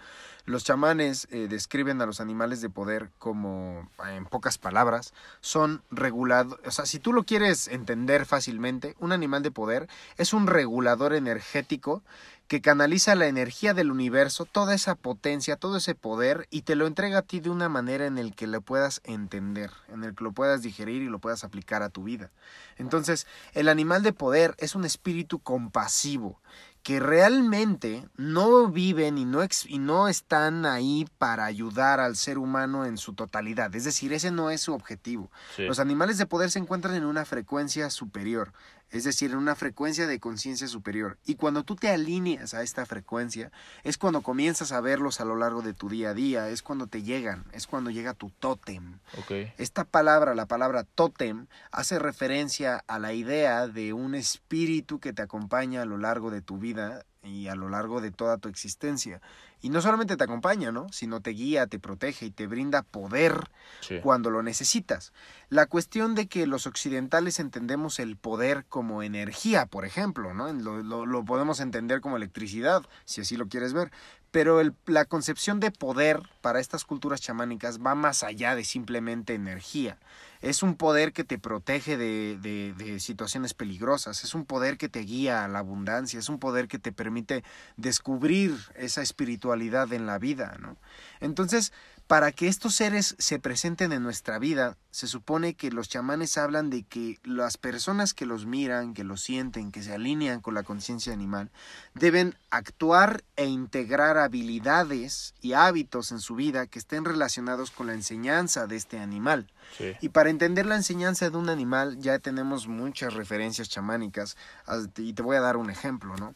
Los 0.45 0.63
chamanes 0.63 1.27
eh, 1.31 1.47
describen 1.49 2.01
a 2.01 2.05
los 2.05 2.21
animales 2.21 2.61
de 2.61 2.69
poder 2.69 3.11
como, 3.17 3.89
en 4.07 4.25
pocas 4.25 4.57
palabras, 4.57 5.13
son 5.41 5.83
regulados. 5.91 6.59
O 6.65 6.71
sea, 6.71 6.85
si 6.85 6.99
tú 6.99 7.13
lo 7.13 7.23
quieres 7.23 7.67
entender 7.67 8.25
fácilmente, 8.25 8.95
un 8.99 9.11
animal 9.11 9.43
de 9.43 9.51
poder 9.51 9.87
es 10.17 10.33
un 10.33 10.47
regulador 10.47 11.13
energético 11.13 12.03
que 12.47 12.61
canaliza 12.61 13.15
la 13.15 13.27
energía 13.27 13.73
del 13.73 13.91
universo, 13.91 14.45
toda 14.45 14.73
esa 14.73 14.95
potencia, 14.95 15.57
todo 15.57 15.77
ese 15.77 15.95
poder, 15.95 16.47
y 16.49 16.61
te 16.61 16.75
lo 16.75 16.87
entrega 16.87 17.19
a 17.19 17.21
ti 17.21 17.39
de 17.39 17.49
una 17.49 17.67
manera 17.67 18.05
en 18.05 18.17
el 18.17 18.33
que 18.33 18.47
lo 18.47 18.61
puedas 18.61 19.01
entender, 19.03 19.71
en 19.89 20.03
el 20.03 20.15
que 20.15 20.23
lo 20.23 20.31
puedas 20.31 20.61
digerir 20.61 21.01
y 21.01 21.09
lo 21.09 21.19
puedas 21.19 21.43
aplicar 21.43 21.83
a 21.83 21.89
tu 21.89 22.03
vida. 22.03 22.31
Entonces, 22.77 23.27
el 23.53 23.67
animal 23.67 24.01
de 24.01 24.13
poder 24.13 24.55
es 24.59 24.75
un 24.75 24.85
espíritu 24.85 25.39
compasivo 25.39 26.39
que 26.83 27.01
realmente 27.01 28.07
no 28.15 28.69
viven 28.69 29.17
y 29.17 29.25
no, 29.25 29.43
ex- 29.43 29.65
y 29.65 29.77
no 29.77 30.07
están 30.07 30.65
ahí 30.65 31.05
para 31.17 31.43
ayudar 31.43 31.99
al 31.99 32.15
ser 32.15 32.37
humano 32.37 32.85
en 32.85 32.97
su 32.97 33.13
totalidad. 33.13 33.75
Es 33.75 33.83
decir, 33.83 34.13
ese 34.13 34.31
no 34.31 34.51
es 34.51 34.61
su 34.61 34.73
objetivo. 34.73 35.29
Sí. 35.57 35.63
Los 35.63 35.79
animales 35.79 36.17
de 36.17 36.27
poder 36.27 36.49
se 36.49 36.59
encuentran 36.59 36.95
en 36.95 37.03
una 37.03 37.25
frecuencia 37.25 37.89
superior, 37.89 38.53
es 38.91 39.03
decir, 39.03 39.31
en 39.31 39.37
una 39.37 39.55
frecuencia 39.55 40.07
de 40.07 40.19
conciencia 40.19 40.67
superior. 40.67 41.17
Y 41.25 41.35
cuando 41.35 41.63
tú 41.63 41.75
te 41.75 41.89
alineas 41.89 42.53
a 42.53 42.63
esta 42.63 42.85
frecuencia, 42.85 43.51
es 43.83 43.97
cuando 43.97 44.21
comienzas 44.21 44.71
a 44.71 44.81
verlos 44.81 45.19
a 45.19 45.25
lo 45.25 45.35
largo 45.35 45.61
de 45.61 45.73
tu 45.73 45.89
día 45.89 46.09
a 46.09 46.13
día, 46.13 46.49
es 46.49 46.61
cuando 46.61 46.87
te 46.87 47.03
llegan, 47.03 47.45
es 47.51 47.67
cuando 47.67 47.89
llega 47.89 48.13
tu 48.13 48.29
tótem. 48.29 48.99
Ok. 49.17 49.31
Esta 49.57 49.83
palabra, 49.83 50.35
la 50.35 50.45
palabra 50.45 50.83
tótem, 50.83 51.47
hace 51.71 51.99
referencia 51.99 52.83
a 52.87 52.99
la 52.99 53.13
idea 53.13 53.67
de 53.67 53.93
un 53.93 54.15
espíritu 54.15 54.99
que 54.99 55.13
te 55.13 55.21
acompaña 55.21 55.81
a 55.81 55.85
lo 55.85 55.97
largo 55.97 56.31
de 56.31 56.41
tu 56.41 56.57
vida 56.57 57.05
y 57.27 57.47
a 57.47 57.55
lo 57.55 57.69
largo 57.69 58.01
de 58.01 58.11
toda 58.11 58.37
tu 58.37 58.49
existencia. 58.49 59.21
Y 59.59 59.69
no 59.69 59.81
solamente 59.81 60.17
te 60.17 60.23
acompaña, 60.23 60.71
¿no? 60.71 60.87
Sino 60.91 61.19
te 61.19 61.31
guía, 61.31 61.65
te 61.67 61.79
protege 61.79 62.27
y 62.27 62.31
te 62.31 62.45
brinda 62.47 62.83
poder 62.83 63.49
Sí. 63.81 63.99
cuando 64.01 64.29
lo 64.29 64.43
necesitas. 64.43 65.13
La 65.49 65.65
cuestión 65.65 66.13
de 66.13 66.27
que 66.27 66.45
los 66.45 66.67
occidentales 66.67 67.39
entendemos 67.39 67.99
el 67.99 68.17
poder 68.17 68.65
como 68.69 69.01
energía, 69.01 69.65
por 69.65 69.83
ejemplo, 69.85 70.33
¿no? 70.33 70.51
Lo, 70.53 70.83
lo- 70.83 71.05
lo 71.05 71.25
podemos 71.25 71.59
entender 71.59 72.01
como 72.01 72.17
electricidad, 72.17 72.83
si 73.05 73.21
así 73.21 73.35
lo 73.35 73.47
quieres 73.47 73.73
ver. 73.73 73.91
Pero 74.31 74.59
el- 74.61 74.73
la 74.85 75.05
concepción 75.05 75.59
de 75.59 75.71
poder 75.71 76.21
para 76.41 76.59
estas 76.59 76.83
culturas 76.85 77.21
chamánicas 77.21 77.79
va 77.79 77.95
más 77.95 78.23
allá 78.23 78.55
de 78.55 78.63
simplemente 78.63 79.33
energía. 79.33 79.97
Es 80.41 80.61
un 80.61 80.75
poder 80.75 81.13
que 81.13 81.23
te 81.23 81.39
protege 81.39 81.97
de, 81.97 82.37
de- 82.39 82.73
de 82.73 82.99
situaciones 82.99 83.53
peligrosas, 83.53 84.23
es 84.23 84.35
un 84.35 84.45
poder 84.45 84.77
que 84.77 84.89
te 84.89 84.99
guía 84.99 85.43
a 85.43 85.47
la 85.47 85.59
abundancia, 85.59 86.19
es 86.19 86.29
un 86.29 86.37
poder 86.39 86.67
que 86.67 86.77
te 86.77 86.91
permite 86.91 87.43
descubrir 87.77 88.55
esa 88.75 89.01
espiritualidad 89.01 89.91
en 89.93 90.05
la 90.05 90.19
vida, 90.19 90.57
¿no? 90.59 90.77
Entonces, 91.21 91.73
para 92.07 92.31
que 92.31 92.47
estos 92.47 92.73
seres 92.73 93.15
se 93.19 93.37
presenten 93.37 93.91
en 93.91 94.01
nuestra 94.01 94.39
vida, 94.39 94.77
se 94.91 95.07
supone 95.07 95.55
que 95.55 95.71
los 95.71 95.89
chamanes 95.89 96.37
hablan 96.37 96.69
de 96.69 96.83
que 96.83 97.19
las 97.23 97.57
personas 97.57 98.13
que 98.13 98.25
los 98.25 98.45
miran, 98.45 98.93
que 98.93 99.03
los 99.03 99.21
sienten, 99.21 99.73
que 99.73 99.83
se 99.83 99.93
alinean 99.93 100.39
con 100.39 100.53
la 100.53 100.63
conciencia 100.63 101.11
animal, 101.11 101.51
deben 101.95 102.35
actuar 102.49 103.25
e 103.35 103.45
integrar 103.45 104.17
habilidades 104.17 105.35
y 105.41 105.51
hábitos 105.51 106.13
en 106.13 106.19
su 106.21 106.35
vida 106.35 106.65
que 106.65 106.79
estén 106.79 107.03
relacionados 107.03 107.71
con 107.71 107.87
la 107.87 107.93
enseñanza 107.93 108.67
de 108.67 108.77
este 108.77 108.99
animal. 108.99 109.51
Sí. 109.77 109.93
Y 109.99 110.09
para 110.09 110.29
entender 110.29 110.65
la 110.65 110.77
enseñanza 110.77 111.29
de 111.29 111.37
un 111.37 111.49
animal 111.49 111.99
ya 111.99 112.19
tenemos 112.19 112.67
muchas 112.67 113.15
referencias 113.15 113.67
chamánicas 113.67 114.37
as- 114.65 114.87
y 114.95 115.11
te 115.11 115.21
voy 115.21 115.35
a 115.35 115.41
dar 115.41 115.57
un 115.57 115.69
ejemplo, 115.69 116.15
¿no? 116.15 116.35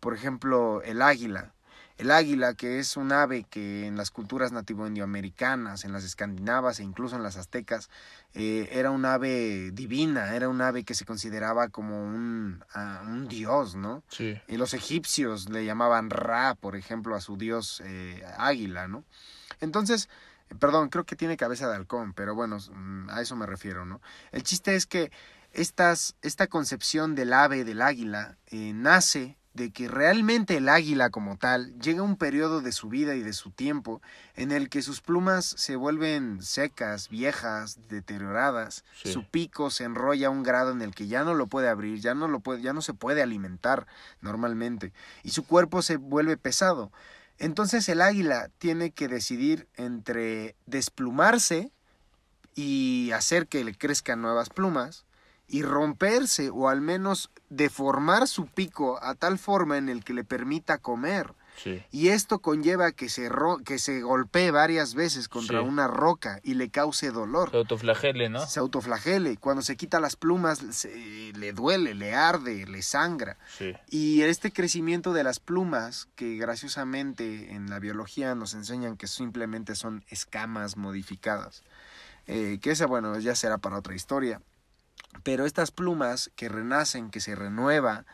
Por 0.00 0.14
ejemplo, 0.16 0.82
el 0.82 1.00
águila. 1.00 1.52
El 2.02 2.10
águila, 2.10 2.54
que 2.54 2.80
es 2.80 2.96
un 2.96 3.12
ave 3.12 3.44
que 3.48 3.86
en 3.86 3.96
las 3.96 4.10
culturas 4.10 4.50
nativo-indioamericanas, 4.50 5.84
en 5.84 5.92
las 5.92 6.02
escandinavas 6.02 6.80
e 6.80 6.82
incluso 6.82 7.14
en 7.14 7.22
las 7.22 7.36
aztecas, 7.36 7.90
eh, 8.34 8.68
era 8.72 8.90
un 8.90 9.04
ave 9.04 9.70
divina, 9.70 10.34
era 10.34 10.48
un 10.48 10.60
ave 10.62 10.82
que 10.82 10.94
se 10.94 11.04
consideraba 11.04 11.68
como 11.68 12.02
un, 12.02 12.64
ah, 12.74 13.04
un 13.06 13.28
dios, 13.28 13.76
¿no? 13.76 14.02
Sí. 14.08 14.36
Y 14.48 14.56
los 14.56 14.74
egipcios 14.74 15.48
le 15.48 15.64
llamaban 15.64 16.10
Ra, 16.10 16.56
por 16.56 16.74
ejemplo, 16.74 17.14
a 17.14 17.20
su 17.20 17.36
dios 17.36 17.80
eh, 17.84 18.24
águila, 18.36 18.88
¿no? 18.88 19.04
Entonces, 19.60 20.08
eh, 20.50 20.56
perdón, 20.56 20.88
creo 20.88 21.04
que 21.04 21.14
tiene 21.14 21.36
cabeza 21.36 21.68
de 21.68 21.76
halcón, 21.76 22.14
pero 22.14 22.34
bueno, 22.34 22.58
mm, 22.58 23.10
a 23.10 23.20
eso 23.20 23.36
me 23.36 23.46
refiero, 23.46 23.84
¿no? 23.84 24.00
El 24.32 24.42
chiste 24.42 24.74
es 24.74 24.86
que 24.86 25.12
estas, 25.52 26.16
esta 26.20 26.48
concepción 26.48 27.14
del 27.14 27.32
ave, 27.32 27.62
del 27.62 27.80
águila, 27.80 28.38
eh, 28.48 28.72
nace 28.74 29.36
de 29.54 29.70
que 29.70 29.86
realmente 29.86 30.56
el 30.56 30.68
águila 30.68 31.10
como 31.10 31.36
tal 31.36 31.78
llega 31.78 32.00
a 32.00 32.04
un 32.04 32.16
periodo 32.16 32.62
de 32.62 32.72
su 32.72 32.88
vida 32.88 33.14
y 33.14 33.22
de 33.22 33.32
su 33.34 33.50
tiempo 33.50 34.00
en 34.34 34.50
el 34.50 34.70
que 34.70 34.80
sus 34.80 35.00
plumas 35.02 35.44
se 35.44 35.76
vuelven 35.76 36.42
secas, 36.42 37.10
viejas, 37.10 37.78
deterioradas, 37.88 38.84
Sí. 39.02 39.12
su 39.12 39.24
pico 39.24 39.70
se 39.70 39.84
enrolla 39.84 40.28
a 40.28 40.30
un 40.30 40.42
grado 40.42 40.70
en 40.72 40.80
el 40.80 40.94
que 40.94 41.06
ya 41.06 41.22
no 41.24 41.34
lo 41.34 41.48
puede 41.48 41.68
abrir, 41.68 42.00
ya 42.00 42.14
no 42.14 42.28
lo 42.28 42.40
puede, 42.40 42.62
ya 42.62 42.72
no 42.72 42.80
se 42.80 42.94
puede 42.94 43.22
alimentar 43.22 43.86
normalmente 44.22 44.92
y 45.22 45.30
su 45.30 45.44
cuerpo 45.44 45.82
se 45.82 45.96
vuelve 45.96 46.36
pesado. 46.36 46.90
Entonces 47.38 47.88
el 47.88 48.00
águila 48.00 48.48
tiene 48.58 48.90
que 48.92 49.08
decidir 49.08 49.68
entre 49.76 50.54
desplumarse 50.66 51.72
y 52.54 53.10
hacer 53.12 53.46
que 53.48 53.64
le 53.64 53.74
crezcan 53.74 54.22
nuevas 54.22 54.48
plumas 54.50 55.04
y 55.52 55.62
romperse 55.62 56.50
o 56.50 56.68
al 56.68 56.80
menos 56.80 57.30
deformar 57.50 58.26
su 58.26 58.46
pico 58.46 58.98
a 59.02 59.14
tal 59.14 59.38
forma 59.38 59.76
en 59.78 59.88
el 59.88 60.02
que 60.02 60.14
le 60.14 60.24
permita 60.24 60.78
comer. 60.78 61.34
Sí. 61.62 61.82
Y 61.90 62.08
esto 62.08 62.38
conlleva 62.38 62.92
que 62.92 63.10
se, 63.10 63.28
ro- 63.28 63.58
que 63.58 63.78
se 63.78 64.00
golpee 64.00 64.50
varias 64.50 64.94
veces 64.94 65.28
contra 65.28 65.60
Sí. 65.60 65.66
una 65.68 65.86
roca 65.86 66.40
y 66.42 66.54
le 66.54 66.70
cause 66.70 67.10
dolor. 67.10 67.50
Se 67.50 67.58
autoflagele, 67.58 68.30
¿no? 68.30 68.46
Se 68.46 68.58
autoflagele. 68.58 69.36
Cuando 69.36 69.60
se 69.60 69.76
quita 69.76 70.00
las 70.00 70.16
plumas 70.16 70.60
se- 70.70 71.32
le 71.36 71.52
duele, 71.52 71.92
le 71.94 72.14
arde, 72.14 72.64
le 72.66 72.80
sangra. 72.80 73.36
Sí. 73.58 73.74
Y 73.90 74.22
este 74.22 74.50
crecimiento 74.50 75.12
de 75.12 75.24
las 75.24 75.38
plumas, 75.40 76.08
que 76.16 76.36
graciosamente 76.38 77.52
en 77.52 77.68
la 77.68 77.78
biología 77.78 78.34
nos 78.34 78.54
enseñan 78.54 78.96
que 78.96 79.06
simplemente 79.06 79.74
son 79.74 80.02
escamas 80.08 80.78
modificadas, 80.78 81.62
eh, 82.26 82.58
que 82.62 82.70
esa, 82.70 82.86
bueno, 82.86 83.18
ya 83.18 83.34
será 83.34 83.58
para 83.58 83.76
otra 83.76 83.94
historia. 83.94 84.40
Pero 85.22 85.46
estas 85.46 85.70
plumas 85.70 86.30
que 86.36 86.48
renacen, 86.48 87.10
que 87.10 87.20
se 87.20 87.34
renueva, 87.34 88.04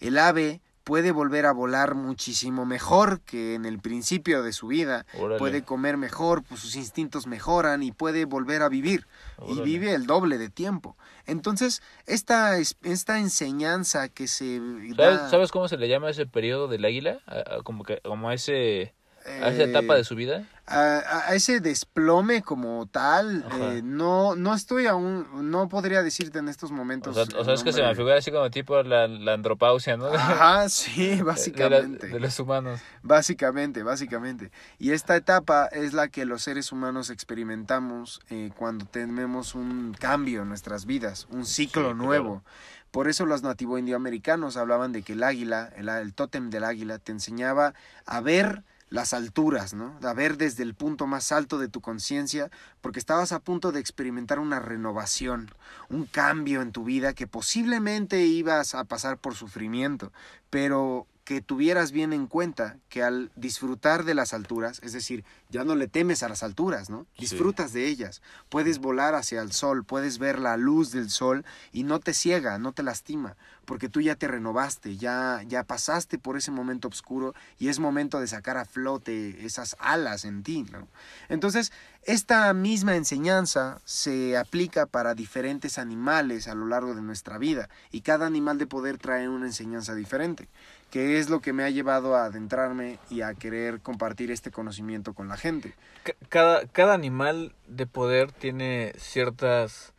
el 0.00 0.18
ave 0.18 0.60
puede 0.82 1.12
volver 1.12 1.46
a 1.46 1.52
volar 1.52 1.94
muchísimo 1.94 2.66
mejor 2.66 3.20
que 3.22 3.54
en 3.54 3.64
el 3.64 3.78
principio 3.78 4.42
de 4.42 4.52
su 4.52 4.66
vida, 4.66 5.06
Órale. 5.14 5.38
puede 5.38 5.62
comer 5.64 5.96
mejor, 5.96 6.42
pues 6.42 6.60
sus 6.60 6.76
instintos 6.76 7.26
mejoran 7.26 7.82
y 7.82 7.90
puede 7.90 8.26
volver 8.26 8.60
a 8.60 8.68
vivir 8.68 9.06
y 9.48 9.60
vive 9.62 9.94
el 9.94 10.06
doble 10.06 10.36
de 10.36 10.50
tiempo. 10.50 10.96
Entonces, 11.26 11.82
esta, 12.06 12.58
es- 12.58 12.76
esta 12.82 13.18
enseñanza 13.18 14.10
que 14.10 14.28
se 14.28 14.58
¿Sabes, 14.94 14.96
da, 15.22 15.30
sabes 15.30 15.50
cómo 15.52 15.68
se 15.68 15.78
le 15.78 15.88
llama 15.88 16.10
ese 16.10 16.26
periodo 16.26 16.68
del 16.68 16.84
águila? 16.84 17.20
Como 17.64 17.84
que 17.84 18.00
como 18.02 18.28
a 18.28 18.34
ese 18.34 18.94
a 19.24 19.48
esa 19.48 19.62
eh, 19.62 19.70
etapa 19.70 19.96
de 19.96 20.04
su 20.04 20.14
vida. 20.14 20.46
A, 20.66 21.34
ese 21.34 21.60
desplome 21.60 22.42
como 22.42 22.86
tal, 22.86 23.44
eh, 23.60 23.82
no, 23.84 24.34
no 24.34 24.54
estoy 24.54 24.86
aún, 24.86 25.50
no 25.50 25.68
podría 25.68 26.02
decirte 26.02 26.38
en 26.38 26.48
estos 26.48 26.70
O 26.70 26.74
momentos. 26.74 27.14
sea, 27.14 27.38
o 27.38 27.44
sea, 27.44 27.54
es 27.54 27.62
que 27.62 27.72
se 27.72 27.82
me 27.82 27.94
figura 27.94 28.16
así 28.16 28.30
como 28.30 28.50
tipo 28.50 28.82
la, 28.82 29.06
la 29.08 29.34
andropausia, 29.34 29.96
¿no? 29.96 30.06
Ajá, 30.06 30.68
sí, 30.68 31.10
De- 31.10 31.16
de, 31.16 31.18
la- 31.18 31.24
básicamente. 31.24 32.06
de 32.08 32.20
los 32.20 32.38
humanos. 32.40 32.80
Básicamente, 33.02 33.82
básicamente. 33.82 34.50
Y 34.78 34.92
esta 34.92 35.16
etapa 35.16 35.66
es 35.66 35.92
la 35.92 36.08
que 36.08 36.24
los 36.24 36.42
seres 36.42 36.72
humanos 36.72 37.10
experimentamos 37.10 38.20
eh, 38.30 38.50
cuando 38.56 38.86
tenemos 38.86 39.54
un 39.54 39.94
cambio 39.98 40.42
en 40.42 40.48
nuestras 40.48 40.86
vidas, 40.86 41.26
un 41.30 41.44
ciclo 41.44 41.94
nuevo. 41.94 42.42
Por 42.90 43.08
eso 43.08 43.26
los 43.26 43.42
nativo 43.42 43.76
indioamericanos 43.76 44.56
hablaban 44.56 44.92
de 44.92 45.02
que 45.02 45.14
el 45.14 45.24
águila, 45.24 45.68
el, 45.76 45.88
el 45.88 46.14
tótem 46.14 46.48
del 46.48 46.64
águila, 46.64 46.98
te 46.98 47.10
enseñaba 47.12 47.74
a 48.06 48.20
ver 48.20 48.62
las 48.88 49.12
alturas, 49.12 49.74
¿no? 49.74 49.98
A 50.02 50.12
ver 50.12 50.36
desde 50.36 50.62
el 50.62 50.74
punto 50.74 51.06
más 51.06 51.32
alto 51.32 51.58
de 51.58 51.68
tu 51.68 51.80
conciencia, 51.80 52.50
porque 52.80 52.98
estabas 52.98 53.32
a 53.32 53.40
punto 53.40 53.72
de 53.72 53.80
experimentar 53.80 54.38
una 54.38 54.60
renovación, 54.60 55.50
un 55.88 56.06
cambio 56.06 56.62
en 56.62 56.72
tu 56.72 56.84
vida 56.84 57.14
que 57.14 57.26
posiblemente 57.26 58.24
ibas 58.24 58.74
a 58.74 58.84
pasar 58.84 59.18
por 59.18 59.34
sufrimiento, 59.34 60.12
pero 60.50 61.06
que 61.24 61.40
tuvieras 61.40 61.90
bien 61.90 62.12
en 62.12 62.26
cuenta 62.26 62.76
que 62.90 63.02
al 63.02 63.32
disfrutar 63.34 64.04
de 64.04 64.14
las 64.14 64.34
alturas, 64.34 64.80
es 64.82 64.92
decir, 64.92 65.24
ya 65.48 65.64
no 65.64 65.74
le 65.74 65.88
temes 65.88 66.22
a 66.22 66.28
las 66.28 66.42
alturas, 66.42 66.90
¿no? 66.90 67.06
Sí. 67.14 67.22
Disfrutas 67.22 67.72
de 67.72 67.86
ellas, 67.86 68.20
puedes 68.50 68.78
volar 68.78 69.14
hacia 69.14 69.40
el 69.40 69.52
sol, 69.52 69.84
puedes 69.84 70.18
ver 70.18 70.38
la 70.38 70.58
luz 70.58 70.90
del 70.90 71.08
sol 71.08 71.44
y 71.72 71.84
no 71.84 71.98
te 71.98 72.12
ciega, 72.12 72.58
no 72.58 72.72
te 72.72 72.82
lastima, 72.82 73.36
porque 73.64 73.88
tú 73.88 74.02
ya 74.02 74.16
te 74.16 74.28
renovaste, 74.28 74.98
ya 74.98 75.42
ya 75.46 75.64
pasaste 75.64 76.18
por 76.18 76.36
ese 76.36 76.50
momento 76.50 76.88
oscuro 76.88 77.34
y 77.58 77.68
es 77.68 77.78
momento 77.78 78.20
de 78.20 78.26
sacar 78.26 78.58
a 78.58 78.66
flote 78.66 79.46
esas 79.46 79.76
alas 79.78 80.26
en 80.26 80.42
ti, 80.42 80.64
¿no? 80.70 80.88
Entonces, 81.30 81.72
esta 82.02 82.52
misma 82.52 82.96
enseñanza 82.96 83.80
se 83.86 84.36
aplica 84.36 84.84
para 84.84 85.14
diferentes 85.14 85.78
animales 85.78 86.48
a 86.48 86.54
lo 86.54 86.66
largo 86.66 86.94
de 86.94 87.00
nuestra 87.00 87.38
vida 87.38 87.70
y 87.90 88.02
cada 88.02 88.26
animal 88.26 88.58
de 88.58 88.66
poder 88.66 88.98
trae 88.98 89.26
una 89.26 89.46
enseñanza 89.46 89.94
diferente, 89.94 90.48
que 90.94 91.18
es 91.18 91.28
lo 91.28 91.40
que 91.40 91.52
me 91.52 91.64
ha 91.64 91.70
llevado 91.70 92.14
a 92.14 92.26
adentrarme 92.26 93.00
y 93.10 93.22
a 93.22 93.34
querer 93.34 93.80
compartir 93.80 94.30
este 94.30 94.52
conocimiento 94.52 95.12
con 95.12 95.26
la 95.26 95.36
gente. 95.36 95.74
Ca- 96.04 96.14
Cada, 96.28 96.66
cada 96.68 96.94
animal 96.94 97.52
de 97.66 97.88
poder 97.88 98.30
tiene 98.30 98.92
ciertas 98.96 99.92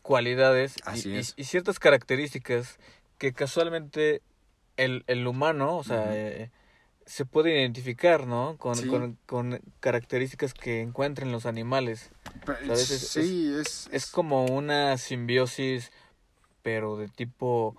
cualidades 0.00 0.76
y- 0.78 0.80
Así 0.86 1.10
y, 1.10 1.16
es. 1.18 1.34
y 1.36 1.44
ciertas 1.44 1.78
características 1.78 2.78
que 3.18 3.34
casualmente 3.34 4.22
el, 4.78 5.04
el 5.08 5.26
humano, 5.26 5.76
o 5.76 5.84
sea, 5.84 6.16
eh, 6.16 6.50
se 7.04 7.26
puede 7.26 7.60
identificar, 7.60 8.26
¿no? 8.26 8.56
Con, 8.56 8.76
Sí. 8.76 8.88
con, 8.88 9.18
con 9.26 9.60
características 9.80 10.54
que 10.54 10.80
encuentran 10.80 11.32
los 11.32 11.44
animales. 11.44 12.12
¿Sabes? 12.46 12.90
Es- 12.90 13.08
sí, 13.08 13.54
es, 13.60 13.90
Es 13.92 14.06
como 14.10 14.46
una 14.46 14.96
simbiosis, 14.96 15.92
pero 16.62 16.96
de 16.96 17.08
tipo, 17.08 17.76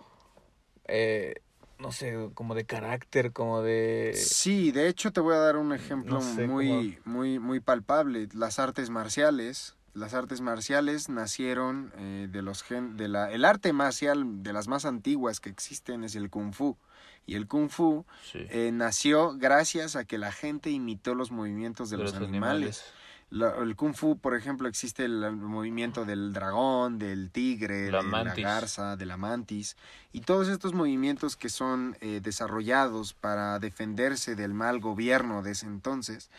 eh, 0.87 1.33
no 1.79 1.91
sé, 1.91 2.29
como 2.33 2.55
de 2.55 2.65
carácter, 2.65 3.31
como 3.31 3.61
de... 3.61 4.13
Sí, 4.15 4.71
de 4.71 4.87
hecho 4.87 5.11
te 5.11 5.19
voy 5.19 5.35
a 5.35 5.39
dar 5.39 5.57
un 5.57 5.73
ejemplo 5.73 6.15
No 6.15 6.21
sé 6.21 6.47
muy, 6.47 6.99
muy, 7.05 7.39
muy 7.39 7.59
palpable. 7.59 8.29
Las 8.33 8.59
artes 8.59 8.89
marciales. 8.89 9.75
Las 9.93 10.13
artes 10.13 10.41
marciales 10.41 11.07
nacieron 11.07 11.93
eh, 11.97 12.27
de 12.29 12.41
los 12.41 12.63
gen, 12.63 12.97
de 12.97 13.07
la, 13.07 13.31
el 13.31 13.45
arte 13.45 13.71
marcial 13.71 14.43
de 14.43 14.51
las 14.51 14.67
más 14.67 14.83
antiguas 14.83 15.39
que 15.39 15.49
existen 15.49 16.03
es 16.03 16.15
el 16.15 16.29
kung 16.29 16.53
fu. 16.53 16.77
Y 17.25 17.35
el 17.35 17.47
kung 17.47 17.69
fu 17.69 18.05
Sí. 18.29 18.45
eh, 18.49 18.71
nació 18.73 19.33
gracias 19.37 19.95
a 19.95 20.03
que 20.03 20.17
la 20.17 20.31
gente 20.31 20.69
imitó 20.69 21.15
los 21.15 21.31
movimientos 21.31 21.89
de, 21.89 21.97
los, 21.97 22.13
animales. 22.13 22.83
La- 23.29 23.55
el 23.61 23.75
kung 23.75 23.93
fu, 23.95 24.17
por 24.17 24.35
ejemplo, 24.35 24.67
existe 24.67 25.03
el, 25.05 25.23
el 25.23 25.35
movimiento 25.35 26.05
del 26.05 26.31
dragón, 26.31 26.99
del 26.99 27.31
tigre, 27.31 27.91
La 27.91 28.01
de 28.03 28.07
mantis. 28.07 28.43
la 28.43 28.49
garza, 28.51 28.95
de 28.95 29.05
la 29.05 29.17
mantis, 29.17 29.75
y 30.13 30.21
todos 30.21 30.47
estos 30.47 30.73
movimientos 30.73 31.35
que 31.35 31.49
son 31.49 31.97
eh, 32.01 32.19
desarrollados 32.21 33.13
para 33.13 33.59
defenderse 33.59 34.35
del 34.35 34.53
mal 34.53 34.79
gobierno 34.79 35.41
de 35.41 35.51
ese 35.51 35.65
entonces, 35.65 36.29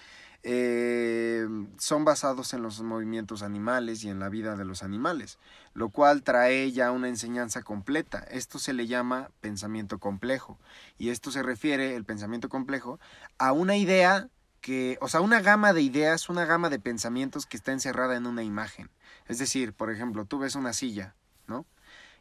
eh, 0.49 1.47
son 1.77 2.05
basados 2.05 2.55
en 2.55 2.63
los 2.63 2.81
movimientos 2.81 3.43
animales 3.43 4.05
y 4.05 4.09
en 4.09 4.21
la 4.21 4.29
vida 4.29 4.55
de 4.57 4.65
los 4.65 4.85
animales, 4.85 5.39
lo 5.75 5.89
cual 5.89 6.23
trae 6.23 6.71
ya 6.71 6.93
una 6.93 7.09
enseñanza 7.09 7.63
completa. 7.63 8.21
Esto 8.31 8.61
se 8.61 8.73
le 8.73 8.87
llama 8.87 9.31
pensamiento 9.41 9.99
complejo, 9.99 10.57
y 10.99 11.09
esto 11.09 11.33
se 11.33 11.43
refiere, 11.43 11.97
el 11.97 12.05
pensamiento 12.05 12.49
complejo, 12.49 13.01
a 13.39 13.51
una 13.53 13.77
idea 13.77 14.29
que, 14.67 14.99
o 15.01 15.07
sea, 15.07 15.21
una 15.21 15.41
gama 15.41 15.73
de 15.73 15.81
ideas, 15.81 16.29
una 16.29 16.45
gama 16.45 16.71
de 16.71 16.81
pensamientos 16.81 17.47
que 17.47 17.57
está 17.57 17.71
encerrada 17.71 18.17
en 18.17 18.27
una 18.27 18.43
imagen. 18.43 18.91
Es 19.29 19.39
decir, 19.39 19.73
por 19.73 19.93
ejemplo, 19.93 20.25
tú 20.25 20.41
ves 20.41 20.57
una 20.57 20.73
silla, 20.73 21.15
¿no? 21.47 21.65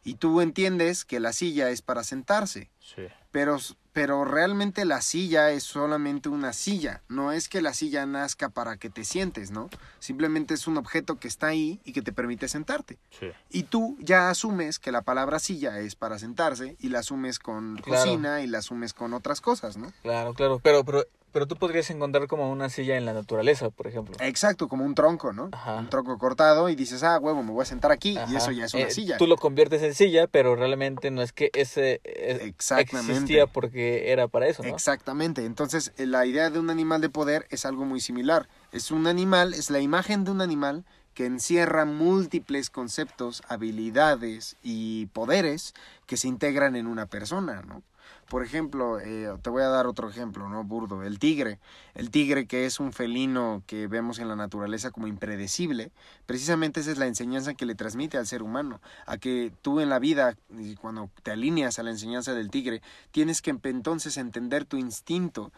Y 0.04 0.14
tú 0.14 0.40
entiendes 0.40 1.04
que 1.04 1.18
la 1.18 1.32
silla 1.32 1.70
es 1.70 1.82
para 1.82 2.04
sentarse, 2.04 2.70
Sí. 2.78 3.02
pero, 3.32 3.58
pero 3.92 4.24
realmente 4.24 4.84
la 4.84 5.00
silla 5.00 5.50
es 5.50 5.64
solamente 5.64 6.28
una 6.28 6.52
silla. 6.52 7.02
No 7.08 7.32
es 7.32 7.48
que 7.48 7.60
la 7.60 7.74
silla 7.74 8.06
nazca 8.06 8.48
para 8.48 8.76
que 8.76 8.90
te 8.90 9.02
sientes, 9.02 9.50
¿no? 9.50 9.68
Simplemente 9.98 10.54
es 10.54 10.68
un 10.68 10.76
objeto 10.76 11.16
que 11.18 11.26
está 11.26 11.48
ahí 11.48 11.80
y 11.84 11.92
que 11.92 12.02
te 12.02 12.12
permite 12.12 12.46
sentarte. 12.46 12.96
Sí. 13.18 13.26
Y 13.50 13.64
tú 13.64 13.96
ya 13.98 14.30
asumes 14.30 14.78
que 14.78 14.92
la 14.92 15.02
palabra 15.02 15.40
silla 15.40 15.80
es 15.80 15.96
para 15.96 16.20
sentarse 16.20 16.76
y 16.78 16.90
la 16.90 17.00
asumes 17.00 17.40
con 17.40 17.74
Claro. 17.78 18.04
cocina 18.04 18.40
y 18.42 18.46
la 18.46 18.58
asumes 18.58 18.94
con 18.94 19.12
otras 19.14 19.40
cosas, 19.40 19.76
¿no? 19.76 19.92
Claro, 20.02 20.34
claro, 20.34 20.60
pero, 20.62 20.84
pero, 20.84 21.02
pero 21.32 21.46
tú 21.46 21.56
podrías 21.56 21.90
encontrar 21.90 22.26
como 22.26 22.50
una 22.50 22.68
silla 22.70 22.96
en 22.96 23.04
la 23.04 23.12
naturaleza, 23.12 23.70
por 23.70 23.86
ejemplo. 23.86 24.16
Exacto, 24.20 24.68
como 24.68 24.84
un 24.84 24.94
tronco, 24.94 25.32
¿no? 25.32 25.50
Ajá. 25.52 25.76
Un 25.76 25.88
tronco 25.88 26.16
cortado 26.18 26.68
y 26.68 26.74
dices, 26.74 27.02
ah, 27.02 27.18
huevo, 27.18 27.42
me 27.42 27.52
voy 27.52 27.62
a 27.62 27.66
sentar 27.66 27.92
aquí 27.92 28.18
y 28.28 28.36
eso 28.36 28.50
ya 28.52 28.64
es 28.64 28.74
una 28.74 28.84
Eh, 28.84 28.90
silla. 28.90 29.16
Tú 29.18 29.26
lo 29.26 29.36
conviertes 29.36 29.82
en 29.82 29.94
silla, 29.94 30.26
pero 30.26 30.56
realmente 30.56 31.10
no 31.10 31.22
es 31.22 31.32
que 31.32 31.50
ese 31.52 32.00
eh, 32.04 32.52
existía 32.78 33.46
porque 33.46 34.10
era 34.12 34.28
para 34.28 34.46
eso, 34.46 34.62
¿no? 34.62 34.70
Exactamente. 34.70 35.44
Entonces, 35.44 35.92
eh, 35.98 36.06
la 36.06 36.24
idea 36.26 36.50
de 36.50 36.58
un 36.58 36.70
animal 36.70 37.00
de 37.00 37.08
poder 37.10 37.46
es 37.50 37.66
algo 37.66 37.84
muy 37.84 38.00
similar. 38.00 38.48
Es 38.72 38.90
un 38.90 39.06
animal, 39.06 39.54
es 39.54 39.70
la 39.70 39.80
imagen 39.80 40.24
de 40.24 40.30
un 40.30 40.40
animal 40.40 40.84
que 41.14 41.24
encierra 41.26 41.86
múltiples 41.86 42.68
conceptos, 42.68 43.42
habilidades 43.48 44.56
y 44.62 45.06
poderes 45.06 45.74
que 46.06 46.16
se 46.16 46.28
integran 46.28 46.76
en 46.76 46.86
una 46.86 47.06
persona, 47.06 47.62
¿no? 47.62 47.82
Por 48.28 48.42
ejemplo, 48.42 48.98
eh, 48.98 49.28
te 49.40 49.50
voy 49.50 49.62
a 49.62 49.68
dar 49.68 49.86
otro 49.86 50.08
ejemplo, 50.08 50.48
¿no? 50.48 50.64
Burdo. 50.64 51.04
El 51.04 51.20
tigre. 51.20 51.60
El 51.94 52.10
tigre 52.10 52.46
que 52.46 52.66
es 52.66 52.80
un 52.80 52.92
felino 52.92 53.62
que 53.66 53.86
vemos 53.86 54.18
en 54.18 54.26
la 54.26 54.34
naturaleza 54.34 54.90
como 54.90 55.06
impredecible. 55.06 55.92
Precisamente 56.26 56.80
esa 56.80 56.90
es 56.90 56.98
la 56.98 57.06
enseñanza 57.06 57.54
que 57.54 57.66
le 57.66 57.76
transmite 57.76 58.18
al 58.18 58.26
ser 58.26 58.42
humano. 58.42 58.80
A 59.06 59.18
que 59.18 59.52
tú 59.62 59.80
en 59.80 59.90
la 59.90 60.00
vida, 60.00 60.36
cuando 60.80 61.08
te 61.22 61.30
alineas 61.30 61.78
a 61.78 61.84
la 61.84 61.90
enseñanza 61.90 62.34
del 62.34 62.50
tigre, 62.50 62.82
tienes 63.12 63.42
que 63.42 63.56
entonces 63.62 64.16
entender 64.16 64.64
tu 64.64 64.76
instinto. 64.76 65.52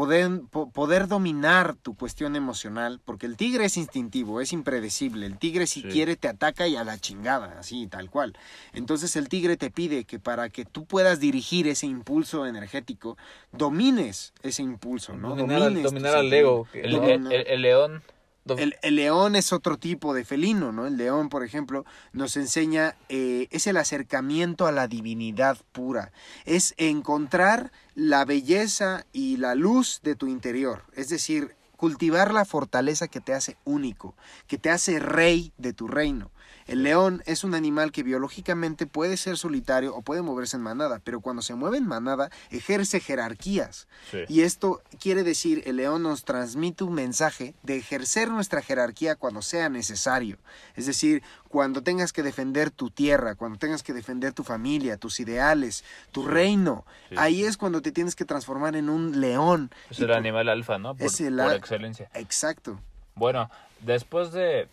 Poder, 0.00 0.42
po- 0.50 0.70
poder 0.70 1.08
dominar 1.08 1.74
tu 1.74 1.96
cuestión 1.96 2.36
emocional, 2.36 3.00
porque 3.02 3.24
el 3.24 3.38
tigre 3.38 3.64
es 3.64 3.78
instintivo, 3.78 4.42
es 4.42 4.52
impredecible. 4.52 5.24
El 5.24 5.38
tigre 5.38 5.66
si 5.66 5.80
Sí. 5.80 5.88
quiere 5.88 6.16
te 6.16 6.28
ataca 6.28 6.68
y 6.68 6.76
a 6.76 6.84
la 6.84 6.98
chingada, 6.98 7.58
así, 7.58 7.86
tal 7.86 8.10
cual. 8.10 8.36
Entonces 8.74 9.16
el 9.16 9.30
tigre 9.30 9.56
te 9.56 9.70
pide 9.70 10.04
que 10.04 10.18
para 10.18 10.50
que 10.50 10.66
tú 10.66 10.84
puedas 10.84 11.18
dirigir 11.18 11.66
ese 11.66 11.86
impulso 11.86 12.44
energético, 12.44 13.16
domines 13.52 14.34
ese 14.42 14.62
impulso, 14.62 15.16
¿no? 15.16 15.30
Dominar, 15.30 15.60
Domines 15.60 15.84
dominar 15.84 16.14
al 16.14 16.30
ego. 16.30 16.68
que- 16.70 16.82
El, 16.82 16.92
¿no? 16.92 17.02
el- 17.02 17.32
el- 17.32 17.46
el 17.46 17.62
león. 17.62 18.02
El 18.48 18.94
león 18.94 19.34
es 19.34 19.52
otro 19.52 19.76
tipo 19.76 20.14
de 20.14 20.24
felino, 20.24 20.70
¿no? 20.70 20.86
El 20.86 20.96
león, 20.96 21.28
por 21.28 21.44
ejemplo, 21.44 21.84
nos 22.12 22.36
enseña, 22.36 22.96
eh, 23.08 23.48
es 23.50 23.66
el 23.66 23.76
acercamiento 23.76 24.66
a 24.66 24.72
la 24.72 24.86
divinidad 24.86 25.58
pura, 25.72 26.12
es 26.44 26.74
encontrar 26.76 27.72
la 27.94 28.24
belleza 28.24 29.04
y 29.12 29.36
la 29.38 29.54
luz 29.54 30.00
de 30.02 30.14
tu 30.14 30.28
interior, 30.28 30.84
es 30.94 31.08
decir, 31.08 31.56
cultivar 31.76 32.32
la 32.32 32.44
fortaleza 32.44 33.08
que 33.08 33.20
te 33.20 33.34
hace 33.34 33.56
único, 33.64 34.14
que 34.46 34.58
te 34.58 34.70
hace 34.70 34.98
rey 34.98 35.52
de 35.58 35.72
tu 35.72 35.88
reino. 35.88 36.30
El 36.66 36.82
león 36.82 37.22
es 37.26 37.44
un 37.44 37.54
animal 37.54 37.92
que 37.92 38.02
biológicamente 38.02 38.86
puede 38.86 39.16
ser 39.16 39.36
solitario 39.36 39.94
o 39.94 40.02
puede 40.02 40.22
moverse 40.22 40.56
en 40.56 40.64
manada, 40.64 41.00
pero 41.02 41.20
cuando 41.20 41.42
se 41.42 41.54
mueve 41.54 41.78
en 41.78 41.86
manada 41.86 42.30
ejerce 42.50 42.98
jerarquías. 42.98 43.86
Sí. 44.10 44.18
Y 44.28 44.40
esto 44.40 44.82
quiere 45.00 45.22
decir, 45.22 45.62
el 45.66 45.76
león 45.76 46.02
nos 46.02 46.24
transmite 46.24 46.82
un 46.82 46.94
mensaje 46.94 47.54
de 47.62 47.76
ejercer 47.76 48.30
nuestra 48.30 48.62
jerarquía 48.62 49.14
cuando 49.14 49.42
sea 49.42 49.68
necesario. 49.68 50.38
Es 50.74 50.86
decir, 50.86 51.22
cuando 51.48 51.82
tengas 51.82 52.12
que 52.12 52.24
defender 52.24 52.70
tu 52.70 52.90
tierra, 52.90 53.36
cuando 53.36 53.58
tengas 53.58 53.84
que 53.84 53.92
defender 53.92 54.32
tu 54.32 54.42
familia, 54.42 54.96
tus 54.96 55.20
ideales, 55.20 55.84
tu 56.10 56.26
reino. 56.26 56.84
Sí. 57.08 57.14
Ahí 57.16 57.44
es 57.44 57.56
cuando 57.56 57.80
te 57.80 57.92
tienes 57.92 58.16
que 58.16 58.24
transformar 58.24 58.74
en 58.74 58.88
un 58.88 59.20
león. 59.20 59.70
Es 59.88 60.00
Y 60.00 60.04
el 60.04 60.12
animal 60.12 60.48
alfa, 60.48 60.78
¿no? 60.78 60.96
Por, 60.96 61.06
Es 61.06 61.20
el 61.20 61.36
por 61.36 61.65
excelencia. 61.66 62.08
Exacto. 62.14 62.78
Bueno, 63.14 63.50
después 63.80 64.32
de... 64.32 64.68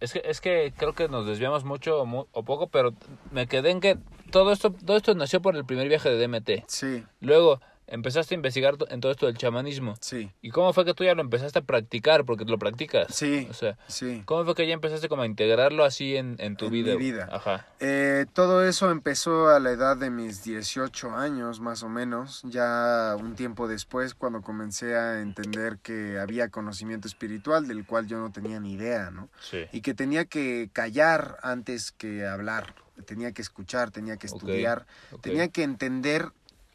Es 0.00 0.12
que, 0.14 0.22
es 0.24 0.40
que 0.40 0.72
creo 0.76 0.94
que 0.94 1.08
nos 1.08 1.26
desviamos 1.26 1.64
mucho 1.64 2.00
o, 2.00 2.06
mu- 2.06 2.26
o 2.32 2.42
poco, 2.42 2.68
pero 2.68 2.94
me 3.32 3.46
quedé 3.46 3.70
en 3.70 3.80
que 3.80 3.98
todo 4.30 4.50
esto, 4.52 4.70
todo 4.72 4.96
esto 4.96 5.14
nació 5.14 5.42
por 5.42 5.56
el 5.56 5.64
primer 5.66 5.88
viaje 5.88 6.08
de 6.08 6.26
DMT. 6.26 6.64
Sí, 6.68 7.04
Luego 7.20 7.60
empezaste 7.90 8.34
a 8.34 8.36
investigar 8.36 8.76
en 8.88 9.00
todo 9.00 9.12
esto 9.12 9.26
del 9.26 9.36
chamanismo. 9.36 9.94
sí, 10.00 10.30
¿Y 10.42 10.50
cómo 10.50 10.72
fue 10.72 10.84
que 10.84 10.94
tú 10.94 11.04
ya 11.04 11.14
lo 11.14 11.20
empezaste 11.20 11.58
a 11.58 11.62
practicar? 11.62 12.24
Porque 12.24 12.44
lo 12.44 12.58
practicas. 12.58 13.14
sí, 13.14 13.46
O 13.50 13.54
sea, 13.54 13.76
sí. 13.88 14.22
¿cómo 14.24 14.44
fue 14.44 14.54
que 14.54 14.66
ya 14.66 14.74
empezaste 14.74 15.08
como 15.08 15.22
a 15.22 15.26
integrarlo 15.26 15.84
así 15.84 16.16
en, 16.16 16.36
en 16.38 16.56
tu 16.56 16.66
En 16.66 16.72
vida? 16.72 16.86
mi 16.92 16.94
güey? 16.94 17.12
vida. 17.12 17.28
Ajá. 17.32 17.66
Eh, 17.80 18.26
todo 18.32 18.64
eso 18.64 18.90
empezó 18.90 19.48
a 19.48 19.60
la 19.60 19.70
edad 19.70 19.96
de 19.96 20.10
mis 20.10 20.42
18 20.44 21.10
años, 21.16 21.60
más 21.60 21.82
o 21.82 21.88
menos, 21.88 22.42
ya 22.44 23.16
un 23.18 23.34
tiempo 23.34 23.68
después, 23.68 24.14
cuando 24.14 24.42
comencé 24.42 24.96
a 24.96 25.20
entender 25.20 25.78
que 25.82 26.18
había 26.18 26.48
conocimiento 26.48 27.08
espiritual 27.08 27.66
del 27.68 27.84
cual 27.86 28.06
yo 28.06 28.18
no 28.18 28.30
tenía 28.32 28.60
ni 28.60 28.72
idea, 28.74 29.10
¿no? 29.10 29.28
Sí. 29.40 29.64
Y 29.72 29.80
que 29.80 29.94
tenía 29.94 30.24
que 30.24 30.70
callar 30.72 31.38
antes 31.42 31.92
que 31.92 32.26
hablar, 32.26 32.74
tenía 33.06 33.32
que 33.32 33.40
escuchar, 33.42 33.90
tenía 33.90 34.16
que 34.18 34.26
estudiar, 34.26 34.86
tenía 35.22 35.48
que 35.48 35.62
entender 35.62 36.30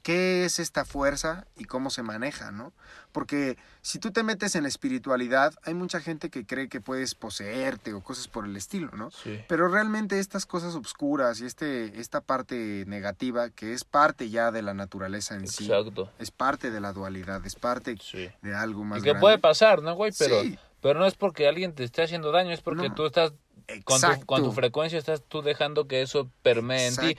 qué 0.06 0.46
es 0.46 0.60
esta 0.60 0.86
fuerza 0.86 1.48
y 1.58 1.66
cómo 1.66 1.90
se 1.90 2.04
maneja, 2.04 2.52
¿no? 2.52 2.74
Porque 3.12 3.58
si 3.82 3.98
tú 3.98 4.12
te 4.12 4.22
metes 4.22 4.54
en 4.54 4.62
la 4.62 4.70
espiritualidad, 4.70 5.56
hay 5.64 5.74
mucha 5.74 6.00
gente 6.00 6.30
que 6.30 6.46
cree 6.46 6.70
que 6.70 6.80
puedes 6.80 7.16
poseerte 7.16 7.92
o 7.92 8.02
cosas 8.04 8.28
por 8.28 8.46
el 8.46 8.56
estilo, 8.56 8.92
¿no? 8.96 9.10
Sí. 9.10 9.40
Pero 9.48 9.68
realmente 9.68 10.20
estas 10.20 10.46
cosas 10.46 10.76
obscuras 10.76 11.42
y 11.42 11.48
este, 11.48 12.00
esta 12.00 12.22
parte 12.22 12.84
negativa, 12.86 13.50
que 13.50 13.74
es 13.74 13.84
parte 13.84 14.30
ya 14.30 14.52
de 14.52 14.62
la 14.62 14.76
naturaleza 14.76 15.34
en 15.34 15.48
sí, 15.48 15.66
Exacto. 15.66 16.12
es 16.20 16.30
parte 16.30 16.70
de 16.70 16.82
la 16.82 16.94
dualidad, 16.94 17.44
es 17.44 17.56
parte 17.56 17.98
Sí. 18.00 18.30
de 18.44 18.54
algo 18.54 18.84
más 18.84 19.00
Y 19.00 19.02
que 19.02 19.10
grande. 19.10 19.22
puede 19.22 19.40
pasar, 19.40 19.82
¿no, 19.82 19.96
güey? 19.96 20.12
Pero, 20.20 20.40
Sí. 20.44 20.60
pero 20.82 21.00
no 21.00 21.08
es 21.08 21.16
porque 21.16 21.48
alguien 21.48 21.74
te 21.74 21.84
esté 21.84 22.04
haciendo 22.04 22.32
daño, 22.32 22.52
es 22.52 22.62
porque 22.62 22.90
No. 22.90 22.94
tú 22.94 23.08
estás 23.08 23.32
con 23.32 24.00
tu, 24.00 24.06
Exacto. 24.06 24.26
con 24.28 24.44
tu 24.44 24.52
frecuencia 24.52 25.00
estás 25.00 25.24
tú 25.28 25.42
dejando 25.42 25.88
que 25.88 26.04
eso 26.04 26.30
permee 26.44 26.86
en 26.90 26.96
ti. 26.96 27.18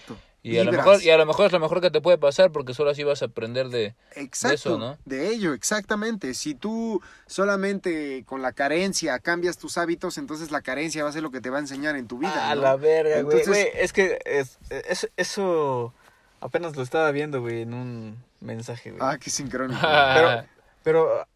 Y 0.49 0.59
a, 0.59 0.65
lo 0.65 0.71
mejor, 0.73 1.03
y 1.03 1.11
a 1.11 1.17
lo 1.17 1.27
mejor 1.27 1.47
es 1.47 1.53
lo 1.53 1.59
mejor 1.59 1.81
que 1.81 1.91
te 1.91 2.01
puede 2.01 2.19
pasar 2.19 2.53
porque 2.53 2.73
solo 2.73 2.91
así 2.91 3.03
vas 3.03 3.21
a 3.23 3.25
aprender 3.27 3.69
de... 3.69 3.95
Exacto, 4.15 4.55
eso, 4.55 4.79
¿no? 4.79 4.97
de 5.05 5.29
ello, 5.31 5.55
exactamente. 5.55 6.35
Si 6.35 6.55
tú 6.55 7.03
solamente 7.27 8.23
con 8.27 8.43
la 8.43 8.53
carencia 8.53 9.19
cambias 9.19 9.59
tus 9.59 9.77
hábitos, 9.77 10.19
entonces 10.19 10.51
la 10.53 10.63
carencia 10.63 11.03
va 11.03 11.11
a 11.11 11.13
ser 11.13 11.23
lo 11.23 11.31
que 11.33 11.41
te 11.41 11.51
va 11.51 11.57
a 11.57 11.61
enseñar 11.61 11.97
en 11.97 12.07
tu 12.07 12.19
vida. 12.19 12.51
A 12.51 12.55
¿no? 12.55 12.63
la 12.63 12.77
verga, 12.77 13.23
güey. 13.23 13.39
Entonces- 13.39 13.49
Güey, 13.49 13.69
Es 13.75 13.93
que 13.93 14.19
es, 14.25 14.59
es- 14.71 15.11
eso 15.17 15.93
apenas 16.41 16.77
lo 16.77 16.83
estaba 16.83 17.11
viendo, 17.11 17.41
güey, 17.41 17.63
en 17.63 17.75
un 17.75 18.17
mensaje, 18.41 18.91
güey. 18.93 19.03
Ah, 19.03 19.19
qué 19.19 19.31
sincrónico. 19.31 19.81
Pero, 20.15 20.45
pero, 20.85 21.27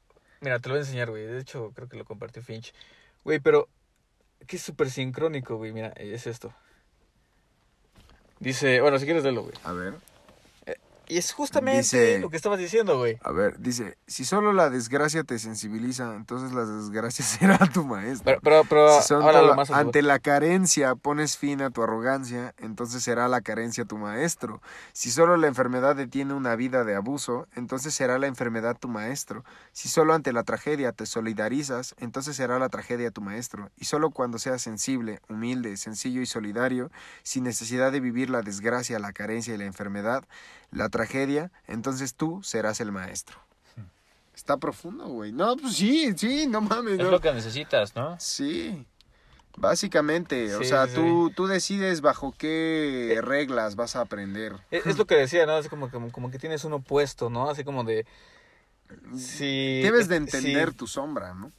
mira, 0.41 0.61
te 0.61 0.69
lo 0.69 0.75
voy 0.75 0.81
a 0.81 0.85
enseñar, 0.85 1.11
güey. 1.11 1.27
De 1.27 1.41
hecho, 1.41 1.73
creo 1.75 1.89
que 1.89 1.97
lo 1.97 2.05
compartió 2.05 2.41
Finch. 2.43 2.73
Güey, 3.25 3.41
pero, 3.41 3.69
es 4.47 4.63
súper 4.63 4.89
sincrónico, 4.91 5.57
güey. 5.57 5.73
Mira, 5.73 5.89
es 5.97 6.29
esto. 6.29 6.55
Dice, 8.41 8.81
bueno, 8.81 8.99
si 8.99 9.05
quieres 9.05 9.23
verlo, 9.23 9.43
güey. 9.43 9.55
A 9.65 9.73
ver. 9.73 9.95
Y 11.11 11.19
es 11.19 11.33
justamente 11.33 11.79
Dice- 11.79 12.19
lo 12.21 12.31
que 12.31 12.37
estabas 12.37 12.59
diciendo, 12.61 12.97
güey. 12.97 13.19
A 13.23 13.33
ver, 13.33 13.59
dice, 13.59 13.99
si 14.07 14.25
solo 14.25 14.53
la 14.53 14.71
desgracia 14.71 15.25
te 15.25 15.39
sensibiliza, 15.41 16.15
entonces 16.15 16.53
la 16.53 16.65
desgracia 16.65 17.25
será 17.59 17.59
tu 17.67 17.85
maestro. 17.85 18.25
Pero, 18.25 18.41
pero, 18.41 18.65
pero 18.65 19.03
Si 19.03 19.13
ahora 19.13 19.43
lo 19.43 19.57
más 19.57 19.71
ante 19.73 20.03
la 20.03 20.21
carencia 20.21 20.95
pones 20.95 21.37
fin 21.37 21.63
a 21.63 21.71
tu 21.71 21.83
arrogancia, 21.83 22.55
entonces 22.59 23.03
será 23.03 23.27
la 23.27 23.41
carencia 23.41 23.85
tu 23.85 23.99
maestro. 23.99 24.63
Si 24.93 25.11
solo 25.11 25.37
la 25.37 25.49
enfermedad 25.49 25.97
detiene 25.97 26.33
una 26.35 26.55
vida 26.55 26.85
de 26.85 26.95
abuso, 26.95 27.49
entonces 27.57 27.93
será 27.93 28.19
la 28.21 28.29
enfermedad 28.29 28.77
tu 28.79 28.87
maestro. 28.89 29.45
Si 29.73 29.89
solo 29.89 30.15
ante 30.15 30.33
la 30.33 30.45
tragedia 30.45 30.93
te 30.93 31.07
solidarizas, 31.07 31.97
entonces 31.99 32.37
será 32.37 32.59
la 32.61 32.69
tragedia 32.69 33.11
tu 33.11 33.21
maestro. 33.21 33.71
Y 33.77 33.87
solo 33.87 34.11
cuando 34.11 34.39
seas 34.39 34.63
sensible, 34.63 35.21
humilde, 35.29 35.77
sencillo 35.77 36.21
y 36.23 36.27
solidario, 36.27 36.91
sin 37.25 37.43
necesidad 37.43 37.91
de 37.91 37.99
vivir 37.99 38.31
la 38.31 38.43
desgracia, 38.43 38.99
la 39.01 39.13
carencia 39.13 39.55
y 39.55 39.59
la 39.59 39.65
enfermedad, 39.65 40.25
la 40.71 40.89
tragedia, 40.89 41.00
entonces 41.67 42.15
tú 42.15 42.43
serás 42.43 42.81
el 42.81 42.93
maestro. 42.93 43.39
Está 44.35 44.57
profundo, 44.57 45.07
güey. 45.07 45.33
No, 45.33 45.57
pues 45.57 45.75
sí, 45.77 46.13
sí, 46.17 46.47
no 46.47 46.61
mames. 46.63 46.95
Es 46.95 46.99
no. 47.05 47.11
lo 47.11 47.21
que 47.21 47.33
necesitas, 47.33 47.95
¿no? 47.95 48.19
Sí. 48.19 48.87
Básicamente, 49.57 50.55
o 50.55 50.65
sea, 50.65 50.87
sí, 50.87 50.95
tú, 50.95 51.31
tú 51.37 51.47
decides 51.47 52.01
bajo 52.01 52.33
qué 52.39 53.15
Eh. 53.15 53.21
reglas 53.21 53.77
vas 53.77 53.97
a 53.97 54.01
aprender. 54.01 54.55
Es, 54.71 54.87
es 54.87 54.97
lo 54.97 55.07
que 55.07 55.17
decía, 55.17 55.45
¿no? 55.45 55.53
Así 55.57 55.69
como, 55.69 55.91
como, 55.91 56.11
como 56.11 56.31
que 56.31 56.39
tienes 56.39 56.65
un 56.65 56.73
opuesto, 56.73 57.29
¿no? 57.29 57.51
Así 57.51 57.65
como 57.65 57.85
de... 57.85 58.07
Si, 59.17 59.83
Debes 59.83 60.09
de 60.09 60.17
si- 60.17 60.23
entender 60.23 60.73
tu 60.75 60.87
sombra, 60.87 61.35
¿no? 61.35 61.53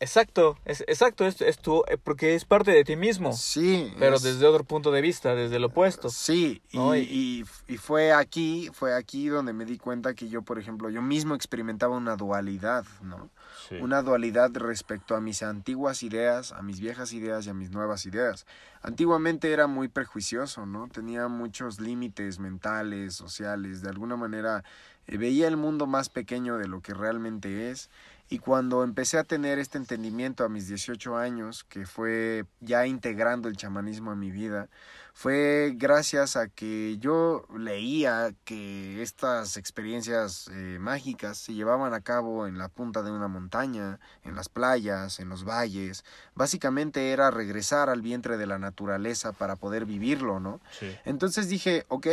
Exacto, 0.00 0.58
es, 0.64 0.82
exacto, 0.88 1.26
es, 1.26 1.40
es 1.40 1.58
tu, 1.58 1.82
eh, 1.88 1.96
porque 2.02 2.34
es 2.34 2.44
parte 2.44 2.70
de 2.70 2.84
ti 2.84 2.96
mismo, 2.96 3.32
Sí. 3.32 3.92
pero 3.98 4.16
es- 4.16 4.22
desde 4.22 4.46
otro 4.46 4.64
punto 4.64 4.90
de 4.90 5.00
vista, 5.00 5.34
desde 5.34 5.56
el 5.56 5.64
opuesto. 5.64 6.08
Sí, 6.10 6.62
y, 6.70 6.76
¿no? 6.78 6.94
Y- 6.96 7.00
y, 7.00 7.44
y 7.72 7.76
fue 7.78 8.12
aquí, 8.12 8.70
fue 8.72 8.94
aquí 8.94 9.28
donde 9.28 9.52
me 9.52 9.64
di 9.64 9.78
cuenta 9.78 10.14
que 10.14 10.28
yo, 10.28 10.42
por 10.42 10.58
ejemplo, 10.58 10.90
yo 10.90 11.02
mismo 11.02 11.34
experimentaba 11.34 11.96
una 11.96 12.16
dualidad, 12.16 12.84
¿no? 13.02 13.30
Sí. 13.68 13.76
Una 13.80 14.02
dualidad 14.02 14.50
respecto 14.54 15.14
a 15.16 15.20
mis 15.20 15.42
antiguas 15.42 16.02
ideas, 16.02 16.52
a 16.52 16.62
mis 16.62 16.78
viejas 16.80 17.12
ideas 17.12 17.46
y 17.46 17.50
a 17.50 17.54
mis 17.54 17.70
nuevas 17.70 18.04
ideas. 18.06 18.46
Antiguamente 18.82 19.50
era 19.52 19.66
muy 19.66 19.88
prejuicioso, 19.88 20.66
¿no? 20.66 20.88
Tenía 20.88 21.26
muchos 21.28 21.80
límites 21.80 22.38
mentales, 22.38 23.14
sociales, 23.14 23.82
de 23.82 23.88
alguna 23.88 24.16
manera 24.16 24.62
eh, 25.08 25.16
veía 25.16 25.48
el 25.48 25.56
mundo 25.56 25.86
más 25.86 26.08
pequeño 26.08 26.58
de 26.58 26.68
lo 26.68 26.80
que 26.80 26.92
realmente 26.94 27.70
es. 27.70 27.90
Y 28.28 28.38
cuando 28.38 28.82
empecé 28.82 29.18
a 29.18 29.24
tener 29.24 29.60
este 29.60 29.78
entendimiento 29.78 30.44
a 30.44 30.48
mis 30.48 30.66
18 30.66 31.16
años, 31.16 31.62
que 31.64 31.86
fue 31.86 32.44
ya 32.60 32.86
integrando 32.86 33.48
el 33.48 33.56
chamanismo 33.56 34.10
a 34.10 34.16
mi 34.16 34.32
vida, 34.32 34.68
fue 35.14 35.72
gracias 35.76 36.36
a 36.36 36.48
que 36.48 36.98
yo 36.98 37.46
leía 37.56 38.34
que 38.44 39.00
estas 39.00 39.56
experiencias 39.56 40.48
eh, 40.52 40.78
mágicas 40.80 41.38
se 41.38 41.54
llevaban 41.54 41.94
a 41.94 42.00
cabo 42.00 42.48
en 42.48 42.58
la 42.58 42.68
punta 42.68 43.02
de 43.02 43.12
una 43.12 43.28
montaña, 43.28 44.00
en 44.24 44.34
las 44.34 44.48
playas, 44.48 45.20
en 45.20 45.28
los 45.28 45.44
valles. 45.44 46.04
Básicamente 46.34 47.12
era 47.12 47.30
regresar 47.30 47.88
al 47.88 48.02
vientre 48.02 48.36
de 48.36 48.46
la 48.46 48.58
naturaleza 48.58 49.32
para 49.32 49.54
poder 49.54 49.86
vivirlo, 49.86 50.40
¿no? 50.40 50.60
Sí. 50.78 50.94
Entonces 51.04 51.48
dije, 51.48 51.86
ok, 51.88 52.08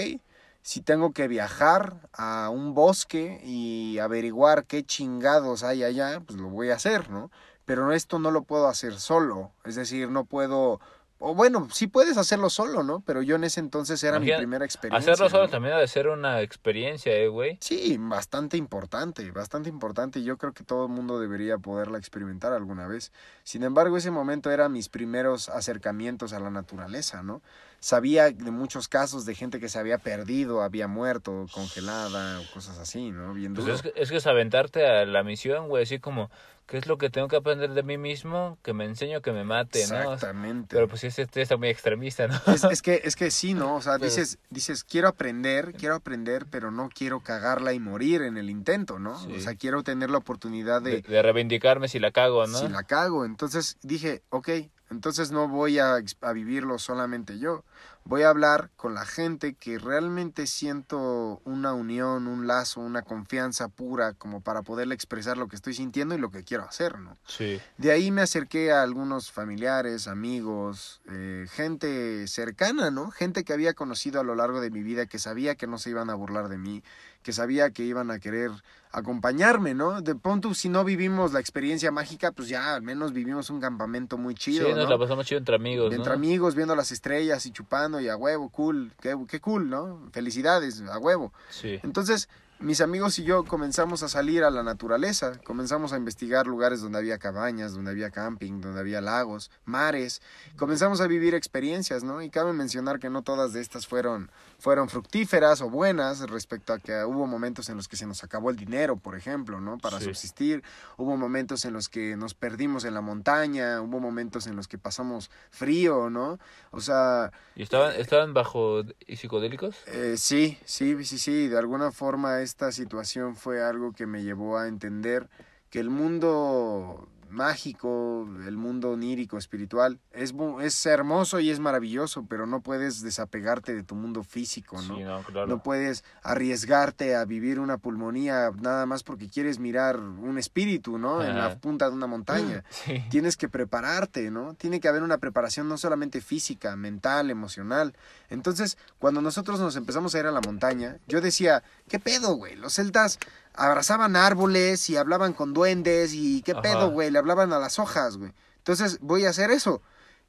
si 0.64 0.82
tengo 0.82 1.12
que 1.12 1.28
viajar 1.28 1.98
a 2.14 2.50
un 2.50 2.74
bosque 2.74 3.42
y 3.44 4.00
averiguar 4.00 4.64
qué 4.64 4.84
chingados 4.84 5.62
hay 5.62 5.84
allá, 5.84 6.22
pues 6.26 6.40
lo 6.40 6.48
voy 6.48 6.70
a 6.70 6.76
hacer, 6.76 7.10
¿no? 7.10 7.30
Pero 7.66 7.92
esto 7.92 8.18
no 8.18 8.32
lo 8.32 8.44
puedo 8.44 8.68
hacer 8.68 9.00
solo, 9.00 9.52
es 9.66 9.76
decir, 9.76 10.10
no 10.10 10.26
puedo... 10.26 10.80
O 11.26 11.36
bueno, 11.36 11.70
sí 11.72 11.88
puedes 11.88 12.18
hacerlo 12.18 12.50
solo, 12.50 12.84
¿no? 12.84 13.02
Pero 13.06 13.22
yo 13.22 13.38
en 13.38 13.46
ese 13.46 13.62
entonces 13.62 14.04
era 14.04 14.20
mi 14.20 14.34
primera 14.34 14.66
experiencia. 14.66 15.14
Hacerlo 15.14 15.30
solo 15.30 15.44
¿no? 15.46 15.50
también 15.50 15.74
ha 15.74 15.80
de 15.80 15.88
ser 15.88 16.10
una 16.10 16.42
experiencia, 16.42 17.14
eh, 17.16 17.30
güey. 17.30 17.58
Sí, 17.62 17.96
bastante 17.98 18.58
importante, 18.58 19.32
bastante 19.32 19.70
importante. 19.70 20.20
y 20.20 20.26
Yo 20.26 20.38
creo 20.38 20.52
que 20.52 20.66
todo 20.66 20.88
el 20.88 20.92
mundo 20.92 21.22
debería 21.22 21.58
poderla 21.58 21.98
experimentar 21.98 22.52
alguna 22.52 22.88
vez. 22.88 23.14
Sin 23.46 23.64
embargo, 23.64 23.96
ese 23.96 24.12
momento 24.12 24.52
era 24.52 24.68
mis 24.68 24.90
primeros 24.90 25.48
acercamientos 25.48 26.34
a 26.34 26.42
la 26.42 26.50
naturaleza, 26.50 27.24
¿no? 27.24 27.42
Sabía 27.84 28.32
de 28.32 28.50
muchos 28.50 28.88
casos 28.88 29.26
de 29.26 29.36
gente 29.36 29.60
que 29.60 29.68
se 29.68 29.78
había 29.78 29.98
perdido, 29.98 30.62
había 30.62 30.88
muerto, 30.88 31.48
congelada 31.52 32.40
o 32.40 32.44
cosas 32.54 32.78
así, 32.80 33.12
¿no? 33.12 33.34
Bien 33.34 33.54
Pues 33.54 33.68
es 33.68 33.82
que, 33.82 33.92
es 33.98 34.10
que 34.10 34.16
es 34.16 34.26
aventarte 34.26 34.88
a 34.88 35.06
la 35.06 35.22
misión, 35.24 35.68
güey, 35.68 35.84
así 35.84 36.00
como, 36.00 36.32
¿qué 36.66 36.78
es 36.78 36.88
lo 36.88 36.98
que 36.98 37.10
tengo 37.10 37.28
que 37.28 37.36
aprender 37.36 37.74
de 37.74 37.84
mí 37.84 37.98
mismo? 37.98 38.58
Que 38.64 38.72
me 38.72 38.86
enseño 38.86 39.22
que 39.22 39.34
me 39.34 39.44
mate, 39.44 39.86
¿no? 39.88 39.98
Exactamente. 40.14 40.78
Pero 40.78 40.88
pues 40.88 41.02
sí, 41.02 41.08
este 41.08 41.42
está 41.42 41.58
muy 41.58 41.68
extremista, 41.68 42.28
¿no? 42.28 42.40
Es, 42.54 42.64
es 42.64 42.82
que, 42.82 43.02
es 43.04 43.18
que 43.18 43.30
sí, 43.32 43.54
¿no? 43.54 43.76
O 43.76 43.82
sea, 43.82 43.96
Pero- 44.00 44.06
dices, 44.06 44.38
dices, 44.50 44.86
quiero 44.86 45.10
aprender, 45.10 45.74
quiero 45.74 45.96
aprender, 45.96 46.46
pero 46.50 46.72
no 46.72 46.88
quiero 46.88 47.20
cagarla 47.20 47.74
y 47.74 47.82
morir 47.82 48.22
en 48.22 48.38
el 48.38 48.50
intento, 48.50 48.98
¿no? 48.98 49.20
Sí. 49.20 49.34
O 49.36 49.42
sea, 49.42 49.56
quiero 49.56 49.84
tener 49.84 50.10
la 50.10 50.20
oportunidad 50.20 50.82
De, 50.82 51.02
de, 51.02 51.02
de 51.02 51.22
reivindicarme 51.22 51.90
si 51.90 52.00
la 52.00 52.12
cago, 52.12 52.48
¿no? 52.48 52.60
si 52.60 52.70
la 52.70 52.84
cago. 52.84 53.26
Entonces 53.26 53.78
dije, 53.82 54.22
ok, 54.30 54.48
entonces 54.94 55.32
no 55.32 55.48
voy 55.48 55.80
a, 55.80 55.98
vivirlo 56.34 56.80
solamente 56.80 57.40
yo, 57.40 57.64
voy 58.06 58.24
a 58.24 58.30
hablar 58.30 58.70
con 58.76 58.94
la 58.94 59.06
gente 59.06 59.54
que 59.54 59.80
realmente 59.80 60.48
siento 60.48 61.42
una 61.46 61.74
unión, 61.74 62.28
un 62.28 62.48
lazo, 62.48 62.82
una 62.82 63.02
confianza 63.02 63.70
pura 63.70 64.14
como 64.14 64.42
para 64.42 64.62
poderle 64.62 64.96
expresar 64.96 65.38
lo 65.38 65.48
que 65.48 65.56
estoy 65.56 65.74
sintiendo 65.74 66.16
y 66.16 66.18
lo 66.18 66.30
que 66.30 66.44
quiero 66.44 66.64
hacer, 66.64 67.00
¿no? 67.00 67.18
Sí. 67.26 67.60
De 67.78 67.92
ahí 67.92 68.12
me 68.12 68.22
acerqué 68.22 68.72
a 68.72 68.84
algunos 68.84 69.32
familiares, 69.32 70.08
amigos, 70.08 71.02
eh, 71.10 71.46
gente 71.52 72.28
cercana, 72.28 72.92
¿no? 72.92 73.12
Gente 73.12 73.44
que 73.44 73.54
había 73.54 73.74
conocido 73.74 74.20
a 74.20 74.24
lo 74.24 74.36
largo 74.36 74.62
de 74.62 74.70
mi 74.70 74.84
vida, 74.84 75.06
que 75.06 75.20
sabía 75.20 75.56
que 75.56 75.68
no 75.68 75.78
se 75.78 75.90
iban 75.90 76.10
a 76.10 76.16
burlar 76.16 76.50
de 76.50 76.58
mí, 76.58 76.84
que 77.24 77.32
sabía 77.32 77.72
que 77.72 77.84
iban 77.84 78.12
a 78.12 78.20
querer 78.20 78.52
acompañarme, 78.92 79.74
¿no? 79.74 80.02
De 80.02 80.14
pronto, 80.14 80.54
si 80.54 80.70
no 80.70 80.84
vivimos 80.84 81.34
la 81.34 81.40
experiencia 81.40 81.92
mágica, 81.92 82.32
pues 82.32 82.48
ya 82.48 82.76
al 82.76 82.84
menos 82.84 83.12
vivimos 83.12 83.50
un 83.50 83.60
campamento 83.60 84.20
muy 84.20 84.36
chido, 84.36 84.68
sí, 84.68 84.74
nos 84.74 84.84
¿no? 84.84 84.90
la 84.92 85.00
pasamos 85.00 85.26
chido 85.26 85.40
entre 85.40 85.56
amigos, 85.56 85.92
Entre 85.94 86.14
amigos, 86.14 86.54
viendo 86.54 86.76
las 86.76 86.92
estrellas 86.92 87.46
y 87.48 87.52
chupando 87.52 87.93
y 88.00 88.10
a 88.10 88.16
huevo, 88.16 88.50
cool, 88.50 88.92
qué, 89.02 89.16
qué 89.28 89.40
cool, 89.40 89.70
¿no? 89.70 90.10
Felicidades, 90.12 90.82
a 90.82 90.98
huevo. 91.00 91.34
Sí. 91.50 91.80
Entonces, 91.84 92.30
mis 92.64 92.80
amigos 92.82 93.20
y 93.20 93.24
yo 93.26 93.44
comenzamos 93.44 94.04
a 94.04 94.08
salir 94.08 94.44
a 94.44 94.50
la 94.50 94.64
naturaleza, 94.64 95.34
comenzamos 95.44 95.92
a 95.92 95.98
investigar 95.98 96.48
lugares 96.48 96.82
donde 96.82 96.98
había 96.98 97.18
cabañas, 97.18 97.74
donde 97.74 97.92
había 97.92 98.10
camping, 98.10 98.62
donde 98.62 98.80
había 98.80 99.02
lagos, 99.02 99.52
mares, 99.66 100.22
comenzamos 100.56 101.02
a 101.02 101.08
vivir 101.08 101.36
experiencias, 101.36 102.04
¿no? 102.04 102.22
Y 102.22 102.30
cabe 102.30 102.54
mencionar 102.54 103.00
que 103.00 103.10
no 103.10 103.22
todas 103.22 103.52
de 103.52 103.60
estas 103.62 103.86
fueron, 103.86 104.32
fueron 104.60 104.88
fructíferas 104.88 105.60
o 105.62 105.70
buenas 105.70 106.22
respecto 106.30 106.72
a 106.72 106.80
que 106.80 107.04
hubo 107.04 107.28
momentos 107.28 107.68
en 107.68 107.76
los 107.76 107.88
que 107.90 107.98
se 107.98 108.06
nos 108.08 108.24
acabó 108.24 108.50
el 108.50 108.56
dinero, 108.56 108.96
por 108.96 109.16
ejemplo, 109.16 109.60
¿no? 109.60 109.78
Para 109.78 110.00
Sí. 110.00 110.06
subsistir, 110.06 110.64
hubo 110.98 111.18
momentos 111.18 111.66
en 111.66 111.74
los 111.74 111.90
que 111.90 112.16
nos 112.16 112.34
perdimos 112.34 112.86
en 112.86 112.94
la 112.94 113.02
montaña, 113.02 113.82
hubo 113.82 114.00
momentos 114.00 114.48
en 114.48 114.56
los 114.56 114.68
que 114.70 114.78
pasamos 114.78 115.30
frío, 115.52 116.10
¿no? 116.10 116.40
O 116.72 116.80
sea, 116.80 117.32
¿Y 117.56 117.62
estaban, 117.64 117.94
estaban 118.00 118.34
bajo 118.34 118.84
psicodélicos? 119.08 119.76
eh, 119.88 120.16
sí, 120.18 120.58
sí, 120.66 121.04
sí, 121.04 121.20
sí. 121.20 121.48
De 121.50 121.58
alguna 121.58 121.92
forma 121.92 122.42
esta 122.54 122.72
situación 122.72 123.36
fue 123.36 123.64
algo 123.64 123.94
que 123.94 124.06
me 124.06 124.22
llevó 124.22 124.60
a 124.60 124.68
entender 124.68 125.28
que 125.72 125.80
el 125.80 125.90
mundo 125.90 127.10
mágico, 127.34 128.28
el 128.46 128.58
mundo 128.58 128.92
onírico, 128.92 129.38
espiritual, 129.38 130.00
es, 130.12 130.34
es 130.62 130.86
hermoso 130.86 131.40
y 131.40 131.50
es 131.50 131.60
maravilloso, 131.60 132.26
pero 132.30 132.46
no 132.46 132.62
puedes 132.62 133.02
desapegarte 133.02 133.74
de 133.74 133.84
tu 133.84 133.96
mundo 133.96 134.24
físico, 134.24 134.82
¿no? 134.82 134.96
Sí, 134.96 135.04
no, 135.04 135.24
claro. 135.24 135.48
No 135.48 135.62
puedes 135.62 136.04
arriesgarte 136.22 137.16
a 137.16 137.26
vivir 137.26 137.60
una 137.60 137.78
pulmonía 137.78 138.52
nada 138.62 138.86
más 138.86 139.04
porque 139.04 139.28
quieres 139.30 139.60
mirar 139.60 140.00
un 140.00 140.38
espíritu, 140.38 140.98
¿no? 140.98 141.24
En 141.24 141.38
la 141.38 141.58
punta 141.60 141.90
de 141.90 141.96
una 141.96 142.08
montaña 142.08 142.64
Sí. 142.70 143.04
tienes 143.10 143.38
que 143.38 143.50
prepararte, 143.50 144.30
¿no? 144.32 144.54
Tiene 144.56 144.80
que 144.80 144.88
haber 144.88 145.04
una 145.04 145.18
preparación 145.18 145.68
no 145.70 145.78
solamente 145.78 146.22
física, 146.22 146.76
mental, 146.76 147.30
emocional. 147.30 147.94
Entonces, 148.30 148.78
cuando 149.00 149.22
nosotros 149.22 149.60
nos 149.60 149.76
empezamos 149.76 150.16
a 150.16 150.20
ir 150.20 150.26
a 150.26 150.32
la 150.32 150.42
montaña, 150.42 150.98
yo 151.08 151.22
decía, 151.22 151.64
¿qué 151.88 152.00
pedo, 152.00 152.36
güey? 152.36 152.56
Los 152.56 152.74
celtas 152.76 153.20
abrazaban 153.54 154.16
árboles 154.16 154.90
y 154.90 154.98
hablaban 154.98 155.34
con 155.34 155.54
duendes 155.54 156.14
y 156.14 156.42
qué 156.42 156.54
Ajá. 156.54 156.62
pedo, 156.62 156.90
güey, 156.92 157.12
le 157.12 157.20
hablaban 157.20 157.54
a 157.54 157.60
las 157.60 157.80
hojas, 157.80 158.18
güey. 158.18 158.34
Entonces, 158.58 159.00
voy 159.02 159.26
a 159.26 159.30
hacer 159.30 159.52
eso. 159.52 159.82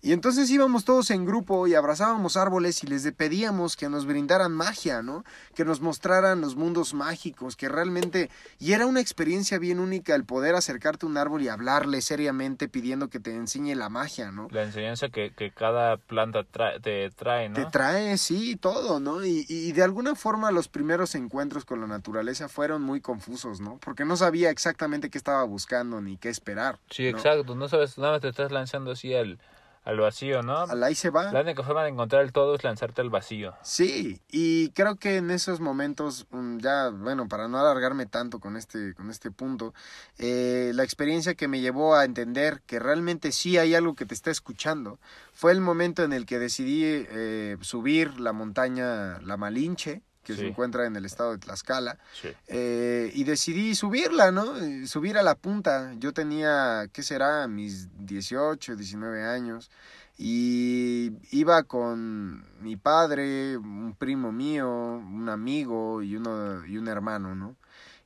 Y 0.05 0.13
entonces 0.13 0.51
íbamos 0.51 0.85
todos 0.85 1.11
en 1.11 1.25
grupo 1.25 1.67
y 1.67 1.75
abrazábamos 1.75 2.37
árboles 2.37 2.85
y 2.85 2.87
les 2.87 3.11
pedíamos 3.13 3.75
que 3.75 3.89
nos 3.89 4.05
brindaran 4.05 4.53
magia, 4.53 5.01
¿no? 5.01 5.25
Que 5.55 5.65
nos 5.65 5.81
mostraran 5.81 6.43
los 6.43 6.57
mundos 6.57 6.93
mágicos, 6.93 7.57
que 7.57 7.71
realmente... 7.71 8.29
Y 8.59 8.75
era 8.75 8.85
una 8.85 9.01
experiencia 9.01 9.59
bien 9.59 9.81
única 9.81 10.15
el 10.15 10.27
poder 10.27 10.57
acercarte 10.57 11.07
a 11.07 11.09
un 11.09 11.17
árbol 11.17 11.41
y 11.41 11.49
hablarle 11.49 12.03
seriamente 12.03 12.69
pidiendo 12.69 13.09
que 13.09 13.19
te 13.19 13.35
enseñe 13.35 13.75
la 13.75 13.89
magia, 13.89 14.31
¿no? 14.31 14.49
La 14.51 14.65
enseñanza 14.65 15.09
que, 15.09 15.33
que 15.33 15.53
cada 15.53 15.97
planta 15.97 16.45
trae, 16.45 16.81
te 16.81 17.09
trae, 17.09 17.49
¿no? 17.49 17.55
Te 17.55 17.65
trae, 17.65 18.19
sí, 18.19 18.57
todo, 18.57 19.01
¿no? 19.01 19.25
Y, 19.25 19.47
y 19.49 19.73
de 19.73 19.85
alguna 19.85 20.15
forma 20.15 20.51
los 20.51 20.69
primeros 20.69 21.15
encuentros 21.15 21.65
con 21.65 21.81
la 21.81 21.87
naturaleza 21.87 22.51
fueron 22.51 22.83
muy 22.83 23.01
confusos, 23.01 23.63
¿no? 23.63 23.79
Porque 23.83 24.05
no 24.05 24.19
sabía 24.19 24.51
exactamente 24.51 25.09
qué 25.09 25.17
estaba 25.17 25.45
buscando 25.45 26.03
ni 26.03 26.19
qué 26.19 26.29
esperar. 26.29 26.79
Sí, 26.91 27.05
¿no? 27.05 27.17
exacto. 27.17 27.55
No 27.55 27.69
sabes, 27.71 27.97
nada 27.97 28.13
más 28.13 28.21
te 28.21 28.29
estás 28.29 28.53
lanzando 28.53 28.91
así 28.91 29.15
al, 29.15 29.39
al 29.85 30.01
vacío, 30.01 30.43
¿no? 30.43 30.61
Al 30.61 30.83
ahí 30.83 30.95
se 30.95 31.11
va. 31.11 31.31
La 31.31 31.43
única 31.43 31.63
forma 31.63 31.83
de 31.83 31.91
encontrar 31.91 32.23
el 32.23 32.33
todo 32.33 32.55
es 32.55 32.65
lanzarte 32.65 33.03
al 33.03 33.11
vacío. 33.11 33.55
Sí, 33.63 34.21
y 34.31 34.71
creo 34.71 34.97
que 34.97 35.19
en 35.19 35.31
esos 35.31 35.61
momentos, 35.61 36.27
mm, 36.31 36.59
ya, 36.59 36.89
bueno, 36.89 37.29
para 37.29 37.49
no 37.49 37.59
alargarme 37.59 38.07
tanto 38.07 38.41
con 38.41 38.57
este, 38.57 38.95
con 38.95 39.11
este 39.11 39.31
punto, 39.31 39.75
eh, 40.19 40.73
la 40.75 40.85
experiencia 40.85 41.35
que 41.35 41.49
me 41.49 41.61
llevó 41.61 41.95
a 41.95 42.05
entender 42.05 42.63
que 42.67 42.79
realmente 42.79 43.31
sí 43.31 43.59
hay 43.59 43.75
algo 43.75 43.95
que 43.95 44.07
te 44.07 44.15
está 44.15 44.31
escuchando, 44.31 44.99
fue 45.35 45.53
el 45.53 45.61
momento 45.61 46.03
en 46.03 46.13
el 46.13 46.25
que 46.25 46.39
decidí 46.39 46.83
eh, 46.85 47.59
subir 47.61 48.19
la 48.19 48.33
montaña 48.33 49.21
La 49.21 49.37
Malinche, 49.37 50.03
que 50.25 50.35
se 50.35 50.47
encuentra 50.49 50.87
en 50.87 50.97
el 50.97 51.05
estado 51.05 51.33
de 51.33 51.39
Tlaxcala, 51.39 51.99
Sí. 52.21 52.29
eh, 52.49 53.11
y 53.15 53.25
decidí 53.25 53.75
subirla, 53.75 54.33
¿no? 54.33 54.55
Subir 54.87 55.19
a 55.19 55.23
la 55.23 55.35
punta. 55.35 55.93
Yo 55.99 56.13
tenía, 56.13 56.89
¿qué 56.93 57.03
será? 57.03 57.47
Mis 57.47 57.89
18, 58.07 58.75
19 58.77 59.23
años. 59.25 59.71
Y 60.17 61.11
iba 61.33 61.63
con 61.65 62.45
mi 62.63 62.77
padre, 62.77 63.57
un 63.57 63.95
primo 63.99 64.31
mío, 64.33 64.69
un 64.71 65.29
amigo 65.29 66.03
y, 66.03 66.17
uno, 66.17 66.65
y 66.67 66.79
un 66.79 66.89
hermano, 66.89 67.35
¿no? 67.35 67.57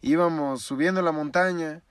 Íbamos 0.00 0.62
subiendo 0.62 1.02
la 1.02 1.12
montaña 1.12 1.82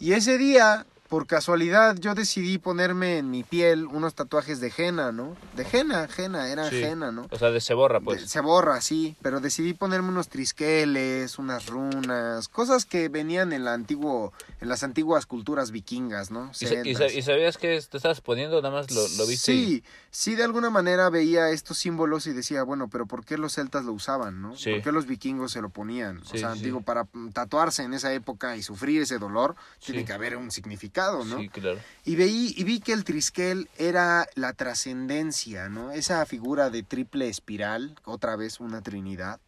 y 0.00 0.12
ese 0.12 0.38
día, 0.38 0.86
por 1.08 1.26
casualidad, 1.26 1.96
yo 1.98 2.14
decidí 2.14 2.58
ponerme 2.58 3.18
en 3.18 3.30
mi 3.30 3.42
piel 3.44 3.86
unos 3.86 4.14
tatuajes 4.14 4.60
de 4.60 4.72
henna, 4.76 5.12
¿no? 5.12 5.36
De 5.54 5.66
henna, 5.70 6.08
henna, 6.16 6.48
era 6.48 6.68
Sí. 6.70 6.82
henna, 6.82 7.12
¿no? 7.12 7.26
O 7.30 7.38
sea, 7.38 7.50
de 7.50 7.60
se 7.60 7.74
borra, 7.74 7.98
De- 8.00 8.04
pues. 8.04 8.30
se 8.30 8.40
borra, 8.40 8.80
sí, 8.80 9.16
pero 9.22 9.40
decidí 9.40 9.72
ponerme 9.74 10.08
unos 10.08 10.28
trisqueles, 10.28 11.38
unas 11.38 11.66
runas, 11.66 12.48
cosas 12.48 12.84
que 12.84 13.08
venían 13.08 13.52
en 13.52 13.64
la 13.64 13.72
antiguo, 13.72 14.32
en 14.60 14.68
las 14.68 14.82
antiguas 14.82 15.26
culturas 15.26 15.70
vikingas, 15.70 16.30
¿no? 16.30 16.50
¿Y, 16.60 16.90
y 17.18 17.22
sabías 17.22 17.56
que 17.58 17.80
te 17.88 17.96
estabas 17.96 18.20
poniendo? 18.20 18.60
Nada 18.60 18.74
más 18.74 18.90
lo, 18.90 19.06
lo 19.16 19.26
viste. 19.26 19.52
y- 19.52 19.56
Sí, 19.66 19.84
sí, 20.10 20.34
de 20.34 20.44
alguna 20.44 20.70
manera 20.70 21.08
veía 21.10 21.50
estos 21.50 21.78
símbolos 21.78 22.26
y 22.26 22.32
decía, 22.32 22.62
bueno, 22.62 22.88
pero 22.88 23.06
¿por 23.06 23.24
qué 23.24 23.38
los 23.38 23.54
celtas 23.54 23.84
lo 23.84 23.92
usaban, 23.92 24.40
no? 24.42 24.56
Sí. 24.56 24.70
¿Por 24.72 24.82
qué 24.82 24.92
los 24.92 25.06
vikingos 25.06 25.52
se 25.52 25.60
lo 25.62 25.70
ponían? 25.70 26.20
Sí, 26.24 26.36
o 26.36 26.38
sea, 26.38 26.54
digo, 26.54 26.80
para 26.82 27.04
mm, 27.12 27.30
tatuarse 27.30 27.82
en 27.84 27.94
esa 27.94 28.12
época 28.12 28.56
y 28.56 28.62
sufrir 28.62 29.02
ese 29.02 29.18
dolor, 29.18 29.54
tiene 29.84 30.04
que 30.04 30.12
haber 30.12 30.36
un 30.36 30.50
significado, 30.50 30.95
¿no? 31.24 31.38
Sí, 31.38 31.48
claro. 31.48 31.78
Y 32.04 32.16
veí, 32.16 32.54
y 32.56 32.64
vi 32.64 32.80
que 32.80 32.92
el 32.92 33.04
trisquel 33.04 33.68
era 33.76 34.26
la 34.34 34.52
trascendencia, 34.52 35.68
¿no? 35.68 35.90
Esa 35.92 36.24
figura 36.26 36.70
de 36.70 36.82
triple 36.82 37.28
espiral, 37.28 37.96
otra 38.04 38.36
vez 38.36 38.60
una 38.60 38.80
trinidad, 38.82 39.40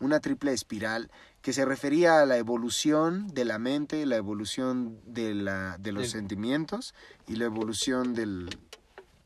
una 0.00 0.20
triple 0.20 0.52
espiral 0.52 1.10
que 1.42 1.52
se 1.52 1.64
refería 1.64 2.20
a 2.20 2.26
la 2.26 2.36
evolución 2.36 3.28
de 3.28 3.44
la 3.44 3.58
mente, 3.58 4.04
la 4.04 4.16
evolución 4.16 4.98
de, 5.06 5.34
la, 5.34 5.76
de 5.78 5.92
los 5.92 6.02
Del- 6.02 6.10
sentimientos 6.10 6.94
y 7.28 7.36
la 7.36 7.44
evolución 7.44 8.12
del, 8.14 8.48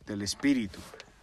del 0.06 0.22
espíritu, 0.22 0.78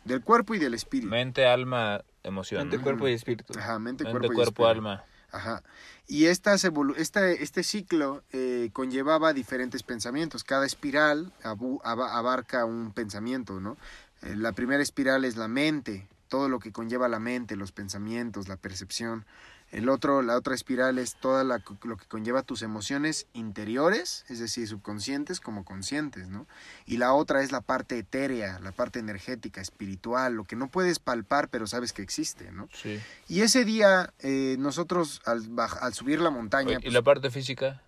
del 0.06 0.22
cuerpo 0.22 0.56
y 0.56 0.60
del 0.60 0.74
espíritu. 0.74 1.10
Mente, 1.10 1.46
alma, 1.46 2.04
emoción. 2.24 2.62
Mente, 2.62 2.80
cuerpo 2.80 3.08
y 3.08 3.14
espíritu. 3.14 3.54
Ajá, 3.58 3.78
mente, 3.80 4.04
Mente, 4.06 4.20
cuerpo, 4.20 4.34
y 4.34 4.36
cuerpo, 4.36 4.64
espíritu. 4.64 4.88
alma. 4.88 5.06
Ajá. 5.32 5.62
Y 6.08 6.26
estas 6.26 6.64
esta- 6.96 7.30
este 7.32 7.64
ciclo 7.64 8.24
eh, 8.32 8.70
conllevaba 8.74 9.34
diferentes 9.34 9.84
pensamientos. 9.84 10.44
Cada 10.44 10.66
espiral 10.66 11.34
abu- 11.44 11.82
aba- 11.84 12.18
abarca 12.18 12.64
un 12.66 12.94
pensamiento, 12.94 13.60
¿no? 13.60 13.78
Eh, 14.22 14.36
la 14.36 14.54
primera 14.54 14.82
espiral 14.82 15.26
es 15.26 15.36
la 15.36 15.48
mente, 15.48 16.08
todo 16.30 16.50
lo 16.50 16.60
que 16.60 16.72
conlleva 16.72 17.08
la 17.10 17.20
mente, 17.20 17.56
los 17.56 17.72
pensamientos, 17.72 18.48
la 18.48 18.56
percepción. 18.58 19.26
El 19.72 19.90
otro, 19.90 20.22
la 20.22 20.38
otra 20.38 20.56
espiral 20.56 20.98
es 20.98 21.16
todo 21.16 21.44
lo 21.44 21.98
que 21.98 22.06
conlleva 22.08 22.42
tus 22.42 22.62
emociones 22.62 23.28
interiores, 23.34 24.24
es 24.30 24.40
decir, 24.40 24.68
subconscientes 24.68 25.42
como 25.42 25.66
conscientes, 25.66 26.30
¿no? 26.30 26.48
Y 26.86 26.98
la 26.98 27.14
otra 27.14 27.44
es 27.44 27.52
la 27.52 27.62
parte 27.62 27.98
etérea, 27.98 28.60
la 28.60 28.72
parte 28.72 29.00
energética, 29.00 29.60
espiritual, 29.60 30.34
lo 30.36 30.46
que 30.46 30.56
no 30.56 30.70
puedes 30.70 31.00
palpar 31.00 31.50
pero 31.50 31.68
sabes 31.68 31.92
que 31.92 32.02
existe, 32.02 32.52
¿no? 32.52 32.70
Sí. 32.74 33.00
Y 33.28 33.42
ese 33.42 33.66
día 33.66 34.14
eh, 34.20 34.56
nosotros 34.58 35.22
al, 35.26 35.44
al 35.82 35.94
subir 35.94 36.22
la 36.22 36.30
montaña, 36.30 36.78
¿Y 36.80 36.84
pues, 36.84 36.94
la 36.94 37.02
parte 37.02 37.30
física? 37.30 37.82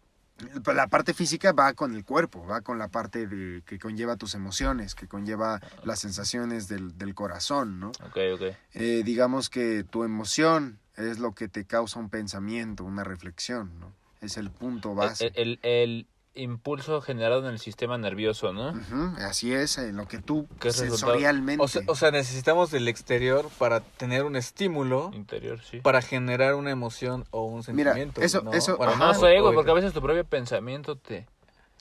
pues, 0.64 0.76
la 0.76 0.88
parte 0.88 1.14
física 1.14 1.52
va 1.52 1.74
con 1.74 1.94
el 1.96 2.06
cuerpo, 2.06 2.46
va 2.46 2.62
con 2.62 2.78
la 2.78 2.88
parte 2.88 3.28
de, 3.28 3.62
que 3.66 3.80
conlleva 3.80 4.16
tus 4.16 4.36
emociones, 4.36 4.96
que 4.96 5.08
conlleva 5.08 5.60
las 5.84 6.00
sensaciones 6.00 6.68
del, 6.68 6.98
del 6.98 7.14
corazón, 7.16 7.80
¿no? 7.80 7.90
Ok, 7.90 8.18
ok. 8.34 8.42
Eh, 8.74 9.02
digamos 9.04 9.50
que 9.50 9.84
tu 9.84 10.04
emoción 10.04 10.80
es 11.00 11.20
lo 11.20 11.34
que 11.34 11.48
te 11.48 11.66
causa 11.66 12.00
un 12.00 12.10
pensamiento, 12.10 12.84
una 12.84 13.04
reflexión, 13.04 13.72
¿no? 13.80 13.94
Es 14.22 14.38
el 14.38 14.52
punto 14.52 14.96
base. 14.96 15.32
El, 15.34 15.34
el, 15.36 15.60
el 15.64 16.08
impulso 16.36 17.02
generado 17.02 17.40
en 17.48 17.54
el 17.54 17.60
sistema 17.60 17.98
nervioso, 17.98 18.54
¿no? 18.54 18.70
Ujú, 18.72 19.16
así 19.26 19.54
es, 19.54 19.78
en 19.78 19.96
lo 19.98 20.08
que 20.08 20.20
tú 20.20 20.48
sensorialmente... 20.70 21.64
O 21.64 21.68
sea, 21.68 21.82
o 21.88 21.96
sea, 21.96 22.12
necesitamos 22.12 22.72
del 22.72 22.88
exterior 22.88 23.50
para 23.58 23.80
tener 23.82 24.24
un 24.26 24.36
estímulo 24.36 25.12
Interior, 25.14 25.62
sí. 25.62 25.80
para 25.82 26.02
generar 26.02 26.56
una 26.56 26.72
emoción 26.72 27.26
o 27.32 27.46
un 27.46 27.64
Mira, 27.74 27.94
sentimiento. 27.94 28.22
eso- 28.22 28.42
¿no? 28.42 28.54
eso- 28.54 28.78
Bueno, 28.78 28.96
No 28.98 29.06
Ajá. 29.06 29.14
sé, 29.16 29.40
güey, 29.40 29.54
o- 29.54 29.54
porque 29.56 29.72
a 29.72 29.74
veces 29.74 29.94
tu 29.94 30.02
propio 30.02 30.24
pensamiento 30.26 30.96
te... 30.98 31.28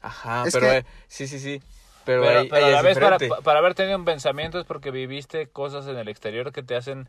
Ajá, 0.01 0.45
Es 0.47 0.53
pero 0.55 0.69
que- 0.69 0.77
eh, 0.79 0.85
sí, 1.09 1.27
sí, 1.27 1.39
sí. 1.41 1.61
Pero, 2.05 2.23
Pero, 2.23 2.39
ahí, 2.41 2.49
pero 2.49 2.65
ahí 2.67 2.73
a 2.73 2.77
la 2.77 2.83
vez 2.83 2.99
para, 2.99 3.19
para 3.19 3.59
haber 3.59 3.75
tenido 3.75 3.99
un 3.99 4.05
pensamiento 4.07 4.59
es 4.59 4.65
porque 4.65 4.91
viviste 4.91 5.49
cosas 5.49 5.87
en 5.89 5.97
el 5.99 6.09
exterior 6.09 6.53
que 6.53 6.63
te 6.63 6.75
hacen 6.75 7.07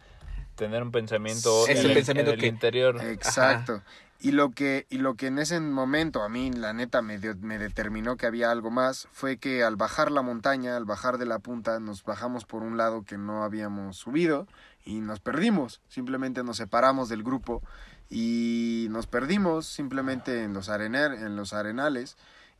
tener 0.59 0.83
un 0.83 0.91
pensamiento 0.91 1.65
Sí. 1.65 1.71
en 1.71 1.77
Ese 1.77 1.89
pensamiento 1.89 2.31
en 2.31 2.35
el 2.35 2.41
que- 2.41 2.47
interior. 2.47 3.01
Exacto. 3.03 3.81
Y 4.21 4.31
lo 4.33 4.51
que 4.51 4.85
y 4.89 4.97
lo 4.97 5.15
que 5.15 5.27
en 5.27 5.39
ese 5.39 5.59
momento 5.61 6.21
a 6.23 6.27
mí 6.29 6.51
la 6.51 6.73
neta 6.73 7.01
me, 7.01 7.17
dio- 7.19 7.37
me 7.41 7.57
determinó 7.57 8.17
que 8.17 8.25
había 8.27 8.51
algo 8.51 8.69
más 8.69 9.07
fue 9.13 9.37
que 9.37 9.63
al 9.63 9.77
bajar 9.77 10.11
la 10.11 10.21
montaña, 10.21 10.75
al 10.75 10.83
bajar 10.85 11.17
de 11.17 11.25
la 11.25 11.39
punta, 11.39 11.79
nos 11.79 12.03
bajamos 12.03 12.43
por 12.45 12.61
un 12.63 12.75
lado 12.75 13.03
que 13.03 13.17
no 13.17 13.43
habíamos 13.43 13.95
subido 13.95 14.45
y 14.83 14.99
nos 14.99 15.21
perdimos. 15.21 15.79
Simplemente 15.87 16.43
nos 16.43 16.57
separamos 16.57 17.07
del 17.07 17.23
grupo 17.23 17.63
y 18.09 18.87
nos 18.89 19.07
perdimos 19.07 19.65
simplemente 19.67 20.43
en 20.43 20.53
los 20.53 20.67
arener, 20.67 21.13
en 21.13 21.37
los 21.37 21.53
arenales 21.53 22.17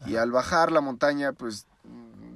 y 0.07 0.15
al 0.15 0.31
bajar 0.31 0.71
la 0.71 0.79
montaña 0.79 1.33
pues 1.33 1.65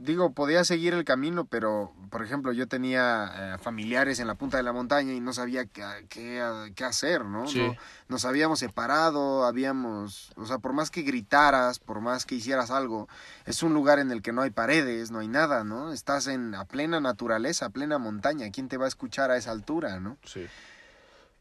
digo, 0.02 0.32
podía 0.34 0.66
seguir 0.66 0.94
el 0.94 1.06
camino, 1.06 1.46
pero, 1.46 1.94
por 2.14 2.24
ejemplo, 2.24 2.52
yo 2.54 2.68
tenía 2.68 3.56
eh, 3.56 3.58
familiares 3.58 4.20
en 4.20 4.28
la 4.28 4.36
punta 4.36 4.58
de 4.58 4.62
la 4.62 4.72
montaña 4.72 5.14
y 5.14 5.20
no 5.20 5.34
sabía 5.34 5.66
qué, 5.66 5.84
qué, 6.10 6.72
qué 6.76 6.86
hacer, 6.86 7.26
¿no? 7.26 7.48
Sí. 7.48 7.58
¿no? 7.58 7.76
Nos 8.08 8.24
habíamos 8.24 8.60
separado, 8.60 9.46
habíamos, 9.46 10.32
o 10.36 10.46
sea, 10.46 10.60
por 10.60 10.74
más 10.74 10.92
que 10.92 11.02
gritaras, 11.02 11.80
por 11.80 12.02
más 12.02 12.28
que 12.28 12.36
hicieras 12.36 12.70
algo, 12.70 13.10
es 13.48 13.64
un 13.64 13.74
lugar 13.74 13.98
en 13.98 14.12
el 14.12 14.22
que 14.22 14.32
no 14.32 14.44
hay 14.44 14.52
paredes, 14.52 15.10
no 15.10 15.18
hay 15.18 15.28
nada, 15.28 15.64
¿no? 15.64 15.92
Estás 15.92 16.28
en 16.28 16.54
a 16.54 16.66
plena 16.66 17.00
naturaleza, 17.00 17.66
a 17.66 17.70
plena 17.72 17.98
montaña, 17.98 18.52
¿quién 18.52 18.68
te 18.68 18.78
va 18.78 18.86
a 18.86 18.90
escuchar 18.90 19.32
a 19.32 19.38
esa 19.38 19.50
altura, 19.50 20.00
¿no? 20.00 20.18
Sí. 20.24 20.46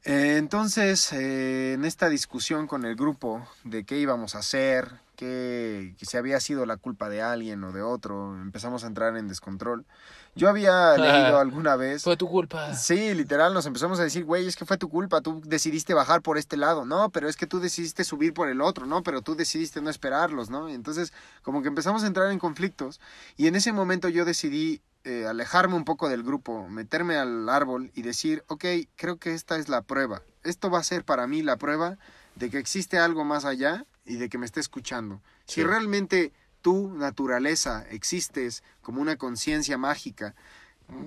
Eh, 0.04 0.36
entonces, 0.38 1.12
eh, 1.12 1.74
en 1.74 1.84
esta 1.84 2.08
discusión 2.08 2.66
con 2.66 2.86
el 2.86 2.96
grupo 2.96 3.46
de 3.62 3.84
qué 3.84 3.98
íbamos 3.98 4.34
a 4.36 4.38
hacer, 4.38 4.88
que 5.16 5.94
si 6.00 6.16
había 6.16 6.40
sido 6.40 6.66
la 6.66 6.76
culpa 6.76 7.08
de 7.08 7.22
alguien 7.22 7.62
o 7.62 7.72
de 7.72 7.82
otro, 7.82 8.34
empezamos 8.40 8.82
a 8.82 8.88
entrar 8.88 9.16
en 9.16 9.28
descontrol. 9.28 9.84
Yo 10.34 10.48
había 10.48 10.96
leído 10.96 11.38
alguna 11.38 11.76
vez... 11.76 12.02
Fue 12.04 12.16
tu 12.16 12.28
culpa. 12.28 12.74
Sí, 12.74 13.12
literal, 13.14 13.52
nos 13.52 13.66
empezamos 13.66 14.00
a 14.00 14.04
decir, 14.04 14.24
güey, 14.24 14.46
es 14.46 14.56
que 14.56 14.64
fue 14.64 14.78
tu 14.78 14.88
culpa, 14.88 15.20
tú 15.20 15.42
decidiste 15.44 15.92
bajar 15.92 16.22
por 16.22 16.38
este 16.38 16.56
lado, 16.56 16.86
no, 16.86 17.10
pero 17.10 17.28
es 17.28 17.36
que 17.36 17.46
tú 17.46 17.60
decidiste 17.60 18.02
subir 18.02 18.32
por 18.32 18.48
el 18.48 18.62
otro, 18.62 18.86
no, 18.86 19.02
pero 19.02 19.20
tú 19.20 19.34
decidiste 19.34 19.82
no 19.82 19.90
esperarlos, 19.90 20.48
¿no? 20.48 20.70
Y 20.70 20.74
entonces, 20.74 21.12
como 21.42 21.60
que 21.60 21.68
empezamos 21.68 22.02
a 22.02 22.06
entrar 22.06 22.30
en 22.30 22.38
conflictos 22.38 23.00
y 23.36 23.46
en 23.46 23.56
ese 23.56 23.72
momento 23.72 24.08
yo 24.08 24.24
decidí 24.24 24.80
eh, 25.04 25.26
alejarme 25.26 25.74
un 25.74 25.84
poco 25.84 26.08
del 26.08 26.22
grupo, 26.22 26.66
meterme 26.68 27.16
al 27.16 27.48
árbol 27.48 27.90
y 27.94 28.02
decir, 28.02 28.42
ok, 28.46 28.64
creo 28.96 29.18
que 29.18 29.34
esta 29.34 29.56
es 29.56 29.68
la 29.68 29.82
prueba, 29.82 30.22
esto 30.44 30.70
va 30.70 30.78
a 30.78 30.84
ser 30.84 31.04
para 31.04 31.26
mí 31.26 31.42
la 31.42 31.56
prueba 31.56 31.98
de 32.36 32.48
que 32.48 32.58
existe 32.58 32.98
algo 32.98 33.24
más 33.24 33.44
allá 33.44 33.84
y 34.06 34.16
de 34.16 34.28
que 34.28 34.38
me 34.38 34.46
esté 34.46 34.60
escuchando. 34.60 35.20
Si 35.44 35.62
realmente 35.62 36.32
tú, 36.62 36.94
naturaleza, 36.96 37.84
existes 37.90 38.62
como 38.80 39.02
una 39.02 39.16
conciencia 39.16 39.76
mágica, 39.76 40.34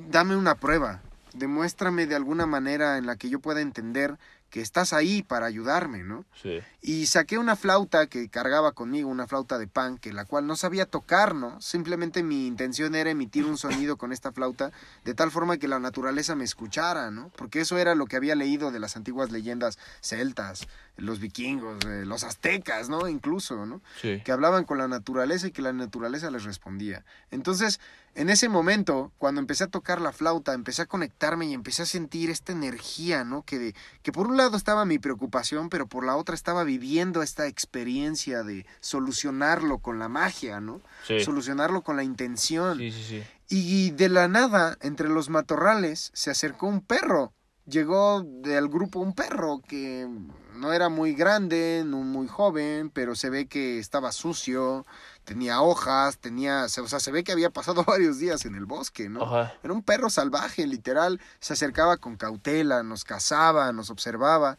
dame 0.10 0.36
una 0.36 0.56
prueba, 0.56 1.02
demuéstrame 1.34 2.06
de 2.06 2.16
alguna 2.16 2.46
manera 2.46 2.98
en 2.98 3.06
la 3.06 3.16
que 3.16 3.30
yo 3.30 3.40
pueda 3.40 3.62
entender 3.62 4.18
que 4.56 4.62
estás 4.62 4.94
ahí 4.94 5.22
para 5.22 5.48
ayudarme, 5.48 6.06
¿no? 6.06 6.24
Sí. 6.42 6.62
Y 6.82 7.08
saqué 7.08 7.38
una 7.38 7.58
flauta 7.58 8.08
que 8.08 8.30
cargaba 8.30 8.72
conmigo, 8.72 9.10
una 9.10 9.28
flauta 9.28 9.58
de 9.58 9.68
pan, 9.68 9.98
que 9.98 10.14
la 10.14 10.24
cual 10.24 10.48
no 10.48 10.56
sabía 10.56 10.86
tocar, 10.86 11.36
¿no? 11.36 11.60
Simplemente 11.60 12.24
mi 12.24 12.48
intención 12.48 12.96
era 12.96 13.10
emitir 13.10 13.44
un 13.44 13.58
sonido 13.58 13.98
con 13.98 14.14
esta 14.14 14.32
flauta 14.32 14.72
de 15.04 15.14
tal 15.14 15.30
forma 15.30 15.58
que 15.58 15.68
la 15.68 15.80
naturaleza 15.80 16.36
me 16.36 16.46
escuchara, 16.46 17.12
¿no? 17.12 17.34
Porque 17.36 17.60
eso 17.60 17.78
era 17.78 17.96
lo 17.96 18.06
que 18.06 18.16
había 18.16 18.34
leído 18.34 18.72
de 18.72 18.80
las 18.80 18.96
antiguas 18.96 19.30
leyendas 19.30 19.78
celtas, 20.00 20.70
los 20.96 21.20
vikingos, 21.20 21.84
eh, 21.84 22.06
los 22.06 22.24
aztecas, 22.24 22.88
¿no? 22.88 23.10
Incluso, 23.10 23.66
¿no? 23.66 23.82
Sí. 24.02 24.22
que 24.24 24.32
hablaban 24.32 24.64
con 24.64 24.78
la 24.78 24.88
naturaleza 24.88 25.48
y 25.48 25.52
que 25.52 25.64
la 25.64 25.74
naturaleza 25.74 26.32
les 26.32 26.46
respondía. 26.46 27.04
Entonces, 27.30 27.82
en 28.16 28.30
ese 28.30 28.48
momento, 28.48 29.12
cuando 29.18 29.42
empecé 29.42 29.66
a 29.66 29.68
tocar 29.68 30.00
la 30.00 30.14
flauta, 30.14 30.54
empecé 30.54 30.82
a 30.82 30.86
conectarme 30.86 31.48
y 31.48 31.54
empecé 31.54 31.84
a 31.84 31.86
sentir 31.86 32.30
esta 32.30 32.54
energía, 32.54 33.26
¿no? 33.26 33.44
Que, 33.44 33.60
de, 33.60 33.76
que 34.04 34.14
por 34.14 34.28
un 34.28 34.38
lado 34.38 34.56
estaba 34.56 34.86
mi 34.86 35.00
preocupación, 35.00 35.70
pero 35.70 35.88
por 35.88 36.06
la 36.06 36.16
otra 36.16 36.34
estaba 36.34 36.64
viviendo 36.64 37.22
esta 37.22 37.46
experiencia 37.48 38.44
de 38.44 38.66
solucionarlo 38.80 39.80
con 39.80 40.00
la 40.00 40.08
magia, 40.08 40.62
¿no? 40.62 40.82
Sí. 41.06 41.20
Solucionarlo 41.20 41.82
con 41.82 41.98
la 41.98 42.04
intención. 42.04 42.78
Sí, 42.78 42.92
sí, 42.92 43.04
sí. 43.04 43.24
Y 43.50 43.92
de 43.92 44.08
la 44.08 44.30
nada, 44.30 44.78
entre 44.82 45.10
los 45.10 45.30
matorrales, 45.30 46.12
se 46.14 46.32
acercó 46.32 46.68
un 46.68 46.82
perro. 46.82 47.34
Llegó 47.68 48.22
del 48.24 48.70
grupo 48.70 49.00
un 49.00 49.14
perro 49.14 49.60
que 49.68 50.08
no 50.56 50.72
era 50.72 50.90
muy 50.90 51.14
grande, 51.14 51.84
no 51.86 51.98
muy 51.98 52.28
joven, 52.28 52.90
pero 52.90 53.16
se 53.16 53.30
ve 53.30 53.48
que 53.48 53.80
estaba 53.80 54.12
sucio, 54.12 54.86
tenía 55.26 55.62
hojas, 55.62 56.20
tenía, 56.20 56.66
o 56.66 56.88
sea, 56.88 57.00
se 57.00 57.12
ve 57.12 57.24
que 57.24 57.34
había 57.34 57.50
pasado 57.50 57.84
varios 57.88 58.20
días 58.20 58.46
en 58.46 58.56
el 58.56 58.66
bosque, 58.66 59.10
¿no? 59.10 59.24
Ajá. 59.24 59.54
Era 59.64 59.74
un 59.74 59.84
perro 59.84 60.10
salvaje, 60.10 60.66
literal, 60.66 61.20
se 61.40 61.54
acercaba 61.54 61.98
con 61.98 62.16
cautela, 62.16 62.84
nos 62.84 63.04
cazaba, 63.04 63.72
nos 63.74 63.90
observaba, 63.90 64.58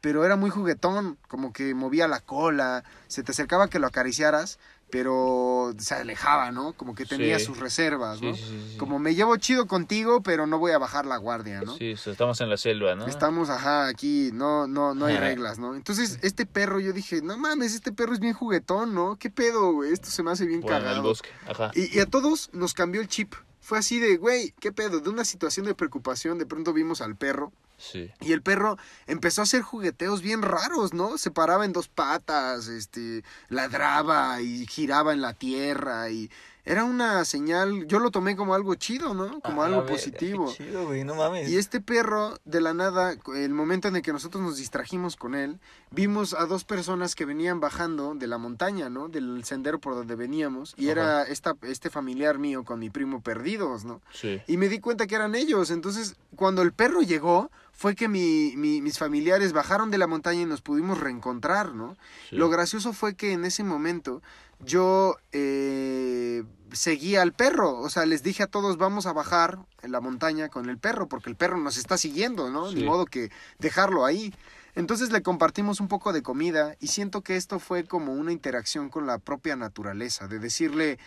pero 0.00 0.24
era 0.24 0.36
muy 0.36 0.50
juguetón, 0.50 1.18
como 1.28 1.52
que 1.52 1.74
movía 1.74 2.08
la 2.08 2.20
cola, 2.20 2.84
se 3.08 3.22
te 3.22 3.32
acercaba 3.32 3.68
que 3.68 3.78
lo 3.78 3.86
acariciaras, 3.86 4.58
pero 4.90 5.74
se 5.78 5.94
alejaba, 5.94 6.52
¿no? 6.52 6.72
Como 6.74 6.94
que 6.94 7.04
tenía 7.04 7.38
Sí. 7.38 7.46
sus 7.46 7.58
reservas, 7.58 8.22
¿no? 8.22 8.34
sí. 8.34 8.76
Como 8.78 8.98
me 8.98 9.14
llevo 9.14 9.36
chido 9.36 9.66
contigo, 9.66 10.22
pero 10.22 10.46
no 10.46 10.58
voy 10.58 10.72
a 10.72 10.78
bajar 10.78 11.04
la 11.06 11.16
guardia, 11.16 11.62
¿no? 11.62 11.76
Sí, 11.76 11.90
estamos 12.06 12.40
en 12.40 12.48
la 12.50 12.56
selva, 12.56 12.94
¿no? 12.94 13.06
Estamos, 13.06 13.50
ajá, 13.50 13.88
aquí, 13.88 14.30
no, 14.32 14.66
no, 14.66 14.94
no 14.94 15.06
hay 15.06 15.16
reglas, 15.16 15.58
¿no? 15.58 15.74
Entonces, 15.74 16.18
este 16.22 16.46
perro, 16.46 16.78
yo 16.80 16.92
dije, 16.92 17.22
no 17.22 17.36
mames, 17.36 17.74
este 17.74 17.92
perro 17.92 18.12
es 18.14 18.20
bien 18.20 18.34
juguetón, 18.34 18.94
¿no? 18.94 19.16
¿Qué 19.16 19.30
pedo, 19.30 19.72
güey? 19.72 19.92
Esto 19.92 20.10
se 20.10 20.22
me 20.22 20.30
hace 20.30 20.46
bien 20.46 20.60
Bueno, 20.60 20.78
cagado. 20.78 21.02
bosque. 21.02 21.28
Ajá. 21.48 21.70
Y, 21.74 21.96
y 21.96 22.00
a 22.00 22.06
todos 22.06 22.50
nos 22.52 22.74
cambió 22.74 23.00
el 23.00 23.08
chip. 23.08 23.34
Fue 23.60 23.78
así 23.78 23.98
de, 23.98 24.18
güey, 24.18 24.52
¿qué 24.60 24.72
pedo? 24.72 25.00
De 25.00 25.08
una 25.10 25.24
situación 25.24 25.66
de 25.66 25.74
preocupación, 25.74 26.38
de 26.38 26.46
pronto 26.46 26.72
vimos 26.72 27.00
al 27.00 27.16
perro. 27.16 27.50
Sí. 27.90 28.10
Y 28.20 28.32
el 28.32 28.42
perro 28.42 28.78
empezó 29.06 29.42
a 29.42 29.44
hacer 29.44 29.62
jugueteos 29.62 30.22
bien 30.22 30.42
raros, 30.42 30.94
¿no? 30.94 31.18
Se 31.18 31.30
paraba 31.30 31.64
en 31.64 31.72
dos 31.72 31.88
patas, 31.88 32.68
este, 32.68 33.24
ladraba 33.48 34.40
y 34.40 34.66
giraba 34.66 35.12
en 35.12 35.20
la 35.20 35.34
tierra 35.34 36.10
y 36.10 36.30
era 36.66 36.84
una 36.84 37.26
señal, 37.26 37.86
yo 37.86 37.98
lo 37.98 38.10
tomé 38.10 38.36
como 38.36 38.54
algo 38.54 38.74
chido, 38.74 39.12
¿no? 39.12 39.40
Como 39.40 39.62
A 39.62 39.68
la 39.68 39.76
algo 39.76 39.86
positivo. 39.86 40.46
qué 40.46 40.64
chido, 40.64 40.86
güey, 40.86 41.04
no 41.04 41.14
mames. 41.14 41.50
Y 41.50 41.58
este 41.58 41.82
perro, 41.82 42.38
de 42.46 42.62
la 42.62 42.72
nada, 42.72 43.14
el 43.36 43.52
momento 43.52 43.88
en 43.88 43.96
el 43.96 44.02
que 44.02 44.14
nosotros 44.14 44.42
nos 44.42 44.56
distrajimos 44.56 45.16
con 45.16 45.34
él, 45.34 45.58
vimos 45.90 46.32
a 46.32 46.46
dos 46.46 46.64
personas 46.64 47.14
que 47.14 47.26
venían 47.26 47.60
bajando 47.60 48.14
de 48.14 48.26
la 48.26 48.38
montaña, 48.38 48.88
¿no? 48.88 49.08
Del 49.08 49.44
sendero 49.44 49.78
por 49.78 49.94
donde 49.94 50.14
veníamos. 50.14 50.74
Y 50.78 50.88
era 50.88 51.24
esta, 51.24 51.54
este 51.62 51.90
familiar 51.90 52.38
mío 52.38 52.64
con 52.64 52.78
mi 52.78 52.88
primo 52.88 53.20
perdidos, 53.20 53.84
¿no? 53.84 54.00
Sí. 54.14 54.40
Y 54.46 54.56
me 54.56 54.70
di 54.70 54.80
cuenta 54.80 55.06
que 55.06 55.16
eran 55.16 55.34
ellos. 55.34 55.70
Entonces, 55.70 56.16
cuando 56.34 56.62
el 56.62 56.72
perro 56.72 57.02
llegó, 57.02 57.50
fue 57.76 57.94
que 57.94 58.08
mi, 58.08 58.54
mi- 58.56 58.80
mis 58.80 58.98
familiares 58.98 59.52
bajaron 59.52 59.90
de 59.90 59.98
la 59.98 60.06
montaña 60.06 60.42
y 60.42 60.46
nos 60.46 60.62
pudimos 60.62 61.00
reencontrar, 61.00 61.74
¿no? 61.74 61.96
sí. 62.30 62.36
Lo 62.36 62.48
gracioso 62.48 62.92
fue 62.92 63.14
que 63.14 63.32
en 63.32 63.44
ese 63.44 63.64
momento 63.64 64.22
yo 64.60 65.16
eh, 65.32 66.44
seguía 66.72 67.22
al 67.22 67.32
perro, 67.32 67.78
o 67.80 67.90
sea, 67.90 68.06
les 68.06 68.22
dije 68.22 68.42
a 68.44 68.46
todos 68.46 68.76
vamos 68.78 69.06
a 69.06 69.12
bajar 69.12 69.58
en 69.82 69.92
la 69.92 70.00
montaña 70.00 70.48
con 70.48 70.68
el 70.70 70.78
perro, 70.78 71.08
porque 71.08 71.28
el 71.30 71.36
perro 71.36 71.58
nos 71.58 71.76
está 71.76 71.98
siguiendo, 71.98 72.50
¿no? 72.50 72.70
Sí. 72.70 72.84
modo 72.84 73.04
que 73.06 73.30
dejarlo 73.58 74.04
ahí. 74.04 74.32
Entonces 74.76 75.10
le 75.12 75.22
compartimos 75.22 75.80
un 75.80 75.86
poco 75.88 76.12
de 76.12 76.22
comida 76.22 76.74
y 76.80 76.88
siento 76.88 77.20
que 77.22 77.36
esto 77.36 77.58
fue 77.60 77.84
como 77.84 78.12
una 78.12 78.32
interacción 78.32 78.88
con 78.88 79.06
la 79.06 79.18
propia 79.18 79.54
naturaleza, 79.56 80.26
de 80.26 80.38
decirle, 80.40 80.98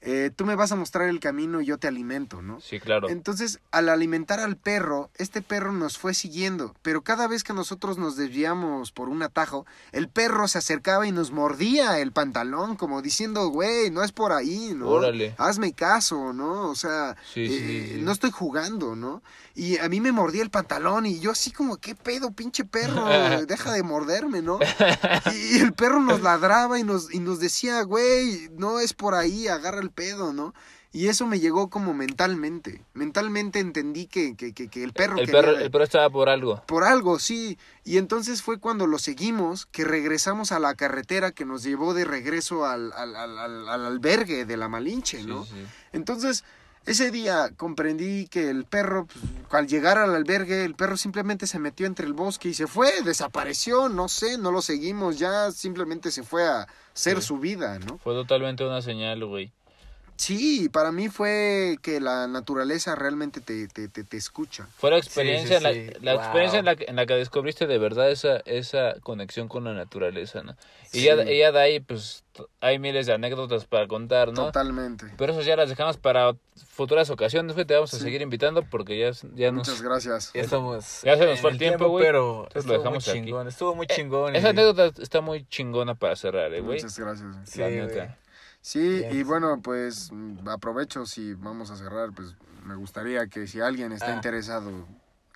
eh, 0.00 0.30
tú 0.34 0.44
me 0.44 0.54
vas 0.54 0.70
a 0.72 0.76
mostrar 0.76 1.08
el 1.08 1.18
camino 1.20 1.60
y 1.60 1.66
yo 1.66 1.78
te 1.78 1.88
alimento, 1.88 2.40
¿no? 2.40 2.60
Sí, 2.60 2.78
claro. 2.78 3.08
Entonces, 3.08 3.58
al 3.72 3.88
alimentar 3.88 4.38
al 4.40 4.56
perro, 4.56 5.10
este 5.16 5.42
perro 5.42 5.72
nos 5.72 5.98
fue 5.98 6.14
siguiendo, 6.14 6.74
pero 6.82 7.02
cada 7.02 7.26
vez 7.26 7.42
que 7.42 7.52
nosotros 7.52 7.98
nos 7.98 8.16
desviamos 8.16 8.92
por 8.92 9.08
un 9.08 9.22
atajo, 9.22 9.66
el 9.92 10.08
perro 10.08 10.46
se 10.46 10.58
acercaba 10.58 11.06
y 11.06 11.12
nos 11.12 11.32
mordía 11.32 11.98
el 11.98 12.12
pantalón, 12.12 12.76
como 12.76 13.02
diciendo, 13.02 13.48
güey, 13.48 13.90
no 13.90 14.02
es 14.04 14.12
por 14.12 14.32
ahí, 14.32 14.72
¿no? 14.74 14.88
Órale. 14.88 15.34
Hazme 15.38 15.72
caso, 15.72 16.32
¿no? 16.32 16.68
O 16.70 16.74
sea, 16.74 17.16
Sí, 17.34 17.46
eh, 17.50 17.92
sí. 17.96 18.02
no 18.02 18.12
estoy 18.12 18.30
jugando, 18.30 18.94
¿no? 18.94 19.22
Y 19.54 19.78
a 19.78 19.88
mí 19.88 20.00
me 20.00 20.12
mordía 20.12 20.42
el 20.42 20.50
pantalón 20.50 21.06
y 21.06 21.18
yo 21.18 21.32
así 21.32 21.50
como, 21.50 21.78
¿qué 21.78 21.96
pedo, 21.96 22.30
pinche 22.30 22.64
perro? 22.64 23.04
Deja 23.48 23.72
de 23.72 23.82
morderme, 23.82 24.42
¿no? 24.42 24.60
Y 25.34 25.58
el 25.58 25.72
perro 25.72 26.00
nos 26.00 26.22
ladraba 26.22 26.78
y 26.78 26.84
nos, 26.84 27.12
y 27.12 27.18
nos 27.18 27.40
decía, 27.40 27.82
güey, 27.82 28.48
no 28.56 28.78
es 28.78 28.92
por 28.92 29.14
ahí, 29.16 29.48
agarra 29.48 29.80
el 29.80 29.87
pedo, 29.90 30.32
¿no? 30.32 30.54
Y 30.90 31.08
eso 31.08 31.26
me 31.26 31.38
llegó 31.38 31.68
como 31.68 31.92
mentalmente. 31.94 32.82
Mentalmente 32.94 33.58
entendí 33.58 34.06
que, 34.06 34.34
que, 34.36 34.54
que, 34.54 34.68
que 34.68 34.82
el 34.82 34.92
perro 34.94 35.18
el, 35.18 35.26
quería- 35.26 35.40
perro, 35.42 35.58
el 35.58 35.70
perro 35.70 35.84
estaba 35.84 36.08
por 36.10 36.28
algo. 36.28 36.62
por 36.66 36.84
algo, 36.84 37.18
sí. 37.18 37.58
Y 37.84 37.98
entonces 37.98 38.42
fue 38.42 38.58
cuando 38.58 38.86
lo 38.86 38.98
seguimos 38.98 39.66
que 39.66 39.84
regresamos 39.84 40.50
a 40.50 40.58
la 40.58 40.74
carretera 40.74 41.30
que 41.32 41.44
nos 41.44 41.62
llevó 41.62 41.92
de 41.94 42.04
regreso 42.06 42.64
al, 42.64 42.92
al, 42.94 43.14
al, 43.16 43.38
al- 43.38 43.68
al 43.68 43.86
albergue 43.86 44.44
de 44.46 44.56
la 44.56 44.68
Malinche, 44.68 45.18
Sí, 45.20 45.26
¿no? 45.26 45.44
sí. 45.44 45.52
Entonces, 45.92 46.42
ese 46.86 47.10
día 47.10 47.50
comprendí 47.54 48.26
que 48.28 48.48
el 48.48 48.64
perro, 48.64 49.06
pues, 49.06 49.22
al 49.50 49.66
llegar 49.68 49.98
al 49.98 50.14
albergue, 50.14 50.64
el 50.64 50.74
perro 50.74 50.96
simplemente 50.96 51.46
se 51.46 51.58
metió 51.58 51.86
entre 51.86 52.06
el 52.06 52.14
bosque 52.14 52.48
y 52.48 52.54
se 52.54 52.66
fue, 52.66 52.90
desapareció, 53.04 53.90
no 53.90 54.08
sé, 54.08 54.38
no 54.38 54.52
lo 54.52 54.62
seguimos, 54.62 55.18
ya 55.18 55.50
simplemente 55.52 56.10
se 56.10 56.22
fue 56.22 56.48
a 56.48 56.66
hacer 56.94 57.20
Sí. 57.20 57.28
su 57.28 57.38
vida, 57.38 57.78
¿no? 57.78 57.98
Fue 57.98 58.14
totalmente 58.14 58.64
una 58.64 58.80
señal, 58.80 59.22
güey. 59.26 59.52
Sí, 60.18 60.68
para 60.68 60.90
mí 60.90 61.08
fue 61.08 61.76
que 61.80 62.00
la 62.00 62.26
naturaleza 62.26 62.96
realmente 62.96 63.40
te, 63.40 63.68
te, 63.68 63.86
te, 63.88 64.02
te 64.02 64.16
escucha. 64.16 64.66
Fue 64.76 64.90
la 64.90 64.98
experiencia, 64.98 65.60
Sí, 65.60 65.64
sí, 65.64 65.68
en 65.78 65.86
la, 65.86 65.92
sí. 65.94 66.04
la 66.04 66.12
Wow. 66.14 66.22
experiencia 66.22 66.58
en 66.58 66.64
la, 66.64 66.74
que, 66.76 66.84
en 66.88 66.96
la 66.96 67.06
que 67.06 67.14
descubriste 67.14 67.68
de 67.68 67.78
verdad 67.78 68.10
esa, 68.10 68.38
esa 68.44 68.96
conexión 69.00 69.46
con 69.46 69.62
la 69.62 69.74
naturaleza, 69.74 70.42
¿no? 70.42 70.56
Y 70.92 70.98
Sí. 71.00 71.04
ya, 71.04 71.22
y 71.22 71.38
ya 71.38 71.52
de 71.52 71.60
ahí, 71.60 71.78
pues, 71.78 72.24
hay 72.60 72.80
miles 72.80 73.06
de 73.06 73.12
anécdotas 73.12 73.64
para 73.64 73.86
contar, 73.86 74.32
¿no? 74.32 74.46
Totalmente. 74.46 75.06
Pero 75.16 75.32
eso 75.34 75.42
ya 75.42 75.54
las 75.54 75.68
dejamos 75.68 75.96
para 75.98 76.34
futuras 76.66 77.08
ocasiones, 77.10 77.54
güey. 77.54 77.64
Te 77.64 77.74
vamos 77.74 77.94
a 77.94 77.98
Sí. 77.98 78.02
seguir 78.02 78.20
invitando 78.20 78.62
porque 78.64 78.98
ya, 78.98 79.12
ya 79.36 79.52
nos... 79.52 79.68
Muchas 79.68 79.82
gracias. 79.82 80.32
Ya 80.34 80.40
estamos. 80.40 81.02
Ya 81.04 81.16
se 81.16 81.26
nos 81.26 81.36
en 81.36 81.38
fue 81.38 81.50
el 81.52 81.58
tiempo, 81.58 81.88
güey. 81.90 82.04
Pero 82.04 82.42
Entonces 82.48 82.54
lo 82.66 82.72
estuvo 82.74 82.78
dejamos 82.78 83.06
muy 83.06 83.10
aquí. 83.12 83.20
chingón. 83.24 83.48
Estuvo 83.48 83.74
muy 83.76 83.86
Eh, 83.88 83.94
chingón. 83.94 84.34
Esa 84.34 84.48
anécdota 84.48 84.86
está 85.00 85.20
muy 85.20 85.46
chingona 85.48 85.94
para 85.94 86.16
cerrar, 86.16 86.52
eh, 86.54 86.60
güey. 86.60 86.78
Muchas 86.82 86.98
gracias. 86.98 87.28
Sí, 87.44 87.60
la 87.60 87.68
neta. 87.70 88.18
Sí, 88.68 89.02
y 89.10 89.22
bueno, 89.22 89.62
pues 89.62 90.12
mm, 90.12 90.46
aprovecho 90.46 91.06
si 91.06 91.32
vamos 91.32 91.70
a 91.70 91.76
cerrar, 91.76 92.10
pues 92.14 92.36
me 92.66 92.74
gustaría 92.74 93.26
que 93.26 93.46
si 93.46 93.62
alguien 93.62 93.92
está 93.92 94.10
Ah. 94.10 94.14
interesado, 94.14 94.86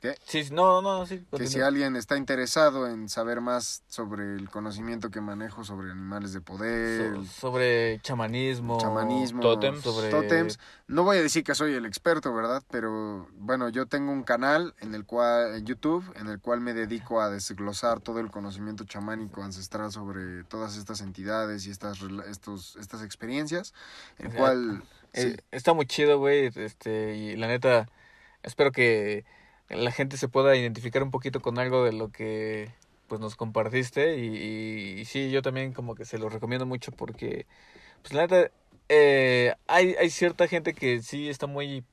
¿qué? 0.03 0.17
Sí, 0.27 0.49
no, 0.53 0.83
no, 0.83 1.07
sí. 1.07 1.25
Que 1.35 1.47
si 1.47 1.61
alguien 1.61 1.97
está 1.97 2.17
interesado 2.19 2.89
en 2.89 3.09
saber 3.09 3.41
más 3.41 3.85
sobre 3.89 4.35
el 4.35 4.51
conocimiento 4.51 5.11
que 5.11 5.21
manejo 5.21 5.65
sobre 5.65 5.91
animales 5.93 6.33
de 6.33 6.41
poder, 6.43 7.15
So- 7.15 7.25
sobre 7.25 8.01
chamanismo. 8.03 8.79
chamanismo, 8.79 9.41
Tótems. 9.41 9.81
Sobre. 9.83 10.11
No 10.89 11.05
voy 11.05 11.19
a 11.19 11.23
decir 11.23 11.45
que 11.45 11.55
soy 11.55 11.73
el 11.75 11.87
experto, 11.87 12.35
¿verdad? 12.35 12.63
Pero 12.71 13.29
bueno, 13.39 13.69
yo 13.71 13.87
tengo 13.87 14.13
un 14.13 14.25
canal 14.25 14.75
en 14.81 14.95
el 14.95 15.07
cual, 15.07 15.55
en 15.55 15.65
YouTube, 15.65 16.05
en 16.17 16.27
el 16.27 16.41
cual 16.41 16.61
me 16.61 16.75
dedico 16.75 17.21
a 17.21 17.31
desglosar 17.31 18.01
todo 18.01 18.19
el 18.19 18.31
conocimiento 18.31 18.85
chamánico 18.85 19.43
ancestral 19.43 19.93
sobre 19.93 20.45
todas 20.45 20.77
estas 20.77 21.01
entidades 21.01 21.65
y 21.67 21.71
estas, 21.71 22.01
estos, 22.29 22.77
estas 22.77 23.03
experiencias, 23.03 23.73
el 24.19 24.35
cual... 24.35 24.83
Eh, 25.15 25.37
sí, 25.37 25.37
está 25.53 25.73
muy 25.75 25.87
chido, 25.87 26.19
güey. 26.19 26.51
Este, 26.55 27.15
y 27.17 27.37
la 27.37 27.47
neta, 27.47 27.89
espero 28.43 28.73
que 28.73 29.25
la 29.73 29.91
gente 29.93 30.17
se 30.17 30.29
pueda 30.29 30.57
identificar 30.57 31.03
un 31.03 31.11
poquito 31.11 31.41
con 31.41 31.59
algo 31.59 31.85
de 31.85 31.93
lo 31.93 32.11
que 32.11 32.71
pues 33.09 33.21
nos 33.21 33.37
compartiste. 33.37 34.19
Y, 34.19 34.27
y- 34.37 35.01
y 35.01 35.05
sí, 35.05 35.31
yo 35.31 35.43
también 35.43 35.73
como 35.73 35.95
que 35.95 36.05
se 36.05 36.19
lo 36.19 36.29
recomiendo 36.29 36.67
mucho 36.67 36.93
porque, 36.93 37.47
pues 38.03 38.15
la 38.15 38.23
neta, 38.23 38.51
eh, 38.89 39.55
hay, 39.69 39.95
hay 39.99 40.11
cierta 40.11 40.49
gente 40.49 40.75
que 40.75 41.03
sí 41.03 41.29
está 41.29 41.47
muy 41.47 41.85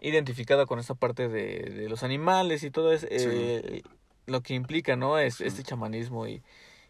identificada 0.00 0.66
con 0.66 0.78
esta 0.78 0.94
parte 0.94 1.28
de, 1.28 1.60
de 1.70 1.88
los 1.88 2.02
animales 2.02 2.62
y 2.62 2.70
todo 2.70 2.92
es, 2.92 3.06
eh, 3.10 3.82
lo 4.26 4.42
que 4.42 4.54
implica, 4.54 4.96
¿no? 4.96 5.18
Es, 5.18 5.36
Sí. 5.36 5.44
Este 5.46 5.62
chamanismo 5.62 6.26
y... 6.26 6.42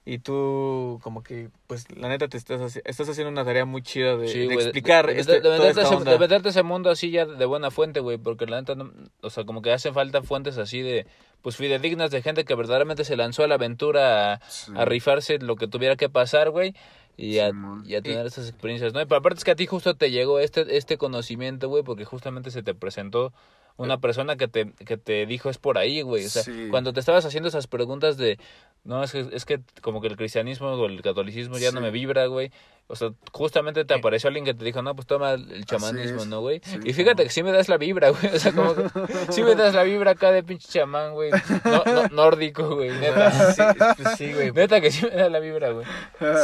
Y 0.06 0.18
tú, 0.18 0.98
como 1.02 1.22
que, 1.22 1.50
pues, 1.66 1.84
la 1.94 2.08
neta, 2.08 2.26
te 2.26 2.38
estás, 2.38 2.60
haci- 2.60 2.80
estás 2.86 3.08
haciendo 3.08 3.30
una 3.30 3.44
tarea 3.44 3.66
muy 3.66 3.82
chida 3.82 4.16
de, 4.16 4.28
Sí, 4.28 4.48
explicar 4.50 5.06
de, 5.06 5.14
de- 5.14 5.20
este- 5.20 5.32
de 5.34 5.40
toda 5.42 5.68
esta 5.68 5.82
ese, 5.82 5.94
onda. 5.94 6.12
de 6.12 6.18
meterte 6.18 6.48
ese 6.48 6.62
mundo 6.62 6.88
así 6.90 7.10
ya 7.10 7.26
de 7.26 7.44
buena 7.44 7.70
fuente, 7.70 8.00
güey, 8.00 8.16
porque 8.16 8.46
la 8.46 8.58
neta, 8.60 8.74
no- 8.74 8.90
o 9.20 9.30
sea, 9.30 9.44
como 9.44 9.60
que 9.60 9.72
hace 9.72 9.92
falta 9.92 10.22
fuentes 10.22 10.56
así 10.56 10.80
de, 10.80 11.06
pues, 11.42 11.56
fidedignas 11.56 12.10
de 12.10 12.22
gente 12.22 12.44
que 12.46 12.54
verdaderamente 12.54 13.04
se 13.04 13.14
lanzó 13.16 13.44
a 13.44 13.46
la 13.46 13.56
aventura 13.56 14.34
a, 14.34 14.40
sí. 14.48 14.72
a 14.74 14.86
rifarse 14.86 15.38
lo 15.38 15.56
que 15.56 15.68
tuviera 15.68 15.96
que 15.96 16.08
pasar, 16.08 16.48
güey, 16.50 16.74
y 17.18 17.38
a, 17.38 17.48
Simón. 17.48 17.82
y 17.86 17.94
a 17.94 18.00
tener 18.00 18.24
esas 18.24 18.48
experiencias, 18.48 18.94
¿no? 18.94 19.02
Y 19.02 19.04
pero 19.04 19.18
aparte 19.18 19.38
es 19.38 19.44
que 19.44 19.50
a 19.50 19.56
ti 19.56 19.66
justo 19.66 19.94
te 19.96 20.10
llegó 20.10 20.38
este, 20.40 20.78
este 20.78 20.96
conocimiento, 20.96 21.68
güey, 21.68 21.82
porque 21.82 22.06
justamente 22.06 22.50
se 22.50 22.62
te 22.62 22.74
presentó 22.74 23.34
una 23.82 23.98
persona 23.98 24.36
que 24.36 24.46
te, 24.46 24.72
que 24.86 24.96
te 24.96 25.24
dijo 25.26 25.48
es 25.50 25.58
por 25.58 25.78
ahí, 25.78 26.02
güey. 26.02 26.26
O 26.26 26.28
sea, 26.28 26.42
Sí. 26.42 26.68
cuando 26.70 26.92
te 26.92 27.00
estabas 27.00 27.24
haciendo 27.24 27.48
esas 27.48 27.66
preguntas 27.66 28.16
de, 28.18 28.38
no, 28.84 29.02
es 29.02 29.12
que, 29.12 29.26
es 29.32 29.44
que 29.44 29.60
como 29.80 30.00
que 30.00 30.08
el 30.08 30.16
cristianismo 30.16 30.68
o 30.68 30.86
el 30.86 31.00
catolicismo 31.02 31.56
ya 31.58 31.72
no 31.72 31.80
me 31.80 31.90
vibra, 31.90 32.26
güey. 32.26 32.52
O 32.90 32.96
sea, 32.96 33.10
justamente 33.32 33.84
te 33.84 33.94
Eh. 33.94 33.98
apareció 33.98 34.28
alguien 34.28 34.44
que 34.44 34.52
te 34.52 34.64
dijo, 34.64 34.82
no, 34.82 34.94
pues 34.96 35.06
toma 35.06 35.32
el 35.32 35.64
chamanismo. 35.64 36.24
¿no, 36.24 36.40
güey? 36.40 36.60
Sí. 36.64 36.78
y 36.84 36.92
fíjate 36.92 37.22
que 37.22 37.30
sí 37.30 37.42
me 37.42 37.52
das 37.52 37.68
la 37.68 37.76
vibra, 37.76 38.10
güey. 38.10 38.26
O 38.34 38.38
sea, 38.38 38.52
como 38.52 38.74
que 38.74 38.82
sí 39.32 39.42
me 39.42 39.54
das 39.54 39.74
la 39.74 39.84
vibra 39.84 40.10
acá 40.10 40.32
de 40.32 40.42
pinche 40.42 40.68
chamán, 40.68 41.12
güey. 41.14 41.30
No, 41.64 41.84
no- 41.84 42.08
nórdico, 42.08 42.74
güey, 42.74 42.90
neta. 43.00 43.52
Sí, 43.52 43.62
pues 44.02 44.16
sí, 44.18 44.32
güey. 44.32 44.50
Neta 44.52 44.80
que 44.80 44.90
sí 44.90 45.04
me 45.06 45.10
da 45.14 45.30
la 45.30 45.38
vibra, 45.38 45.70
güey. 45.70 45.86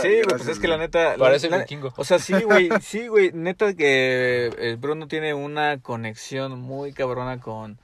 Sí, 0.03 0.09
güey, 0.23 0.25
pues 0.29 0.49
es 0.49 0.59
que 0.61 0.69
la 0.69 0.77
neta... 0.79 1.17
Parece 1.19 1.51
la- 1.51 1.59
vikingo. 1.59 1.93
O 1.97 2.05
sea, 2.05 2.19
sí, 2.19 2.35
güey, 2.45 2.69
sí, 2.81 3.09
güey, 3.09 3.33
neta 3.33 3.75
que 3.75 4.51
eh, 4.57 4.77
Bruno 4.79 5.09
tiene 5.09 5.35
una 5.35 5.81
conexión 5.83 6.61
muy 6.61 6.93
cabrona 6.93 7.41
con, 7.41 7.79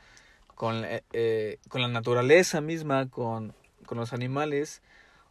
con, 0.54 0.84
eh, 0.84 1.02
eh, 1.12 1.58
con 1.68 1.82
la 1.82 1.88
naturaleza 1.88 2.60
misma, 2.60 3.08
con, 3.10 3.54
con 3.86 3.98
los 3.98 4.12
animales. 4.12 4.82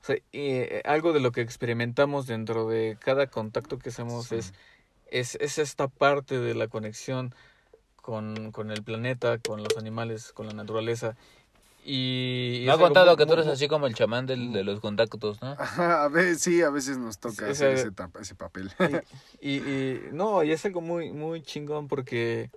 O 0.02 0.06
sea, 0.06 0.16
y, 0.16 0.22
eh, 0.32 0.82
algo 0.86 1.14
de 1.14 1.20
lo 1.20 1.32
que 1.32 1.42
experimentamos 1.42 2.26
dentro 2.28 2.68
de 2.68 2.98
cada 3.00 3.28
contacto 3.28 3.78
que 3.78 3.90
hacemos 3.90 4.28
Sí. 4.28 4.36
es, 4.36 4.54
es, 5.12 5.36
es 5.36 5.58
esta 5.60 5.88
parte 5.88 6.40
de 6.40 6.56
la 6.56 6.68
conexión 6.68 7.36
con, 7.98 8.52
con 8.52 8.72
el 8.72 8.82
planeta, 8.84 9.38
con 9.38 9.62
los 9.64 9.78
animales, 9.78 10.34
con 10.34 10.48
la 10.48 10.54
naturaleza. 10.54 11.16
Y, 11.84 12.60
y 12.62 12.66
Me 12.66 12.72
ha 12.74 12.78
contado 12.78 13.08
muy- 13.08 13.18
que 13.18 13.24
tú 13.26 13.34
muy- 13.34 13.42
eres 13.42 13.48
así 13.48 13.68
como 13.68 13.88
el 13.88 13.94
chamán 13.96 14.26
del, 14.26 14.54
de 14.54 14.64
los 14.64 14.80
contactos, 14.80 15.42
¿no? 15.42 15.56
A 15.60 16.08
veces, 16.10 16.42
sí, 16.42 16.62
a 16.62 16.70
veces 16.70 16.98
nos 16.98 17.20
toca 17.20 17.36
Sí, 17.46 17.52
hacer 17.52 17.74
ese- 17.74 17.88
ese, 17.90 18.22
ese 18.22 18.36
papel. 18.36 18.72
Y, 19.40 19.56
y 19.58 20.02
no, 20.12 20.44
y 20.44 20.52
es 20.52 20.66
algo 20.66 20.82
muy, 20.82 21.12
muy 21.12 21.42
chingón 21.44 21.88
porque 21.88 22.50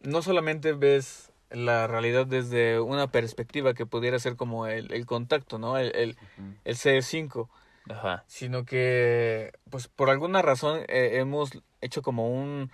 no 0.00 0.22
solamente 0.22 0.72
ves 0.72 1.29
la 1.50 1.86
realidad 1.86 2.26
desde 2.26 2.80
una 2.80 3.10
perspectiva 3.10 3.74
que 3.74 3.86
pudiera 3.86 4.18
ser 4.18 4.36
como 4.36 4.66
el, 4.66 4.92
el 4.92 5.06
contacto, 5.06 5.58
¿no? 5.58 5.78
El, 5.78 5.94
el, 5.96 6.16
el 6.64 6.76
C5, 6.76 7.48
Ajá. 7.90 8.24
sino 8.26 8.64
que, 8.64 9.52
pues 9.70 9.88
por 9.88 10.10
alguna 10.10 10.42
razón 10.42 10.80
eh, 10.88 11.18
hemos 11.18 11.50
hecho 11.80 12.02
como 12.02 12.28
un, 12.30 12.70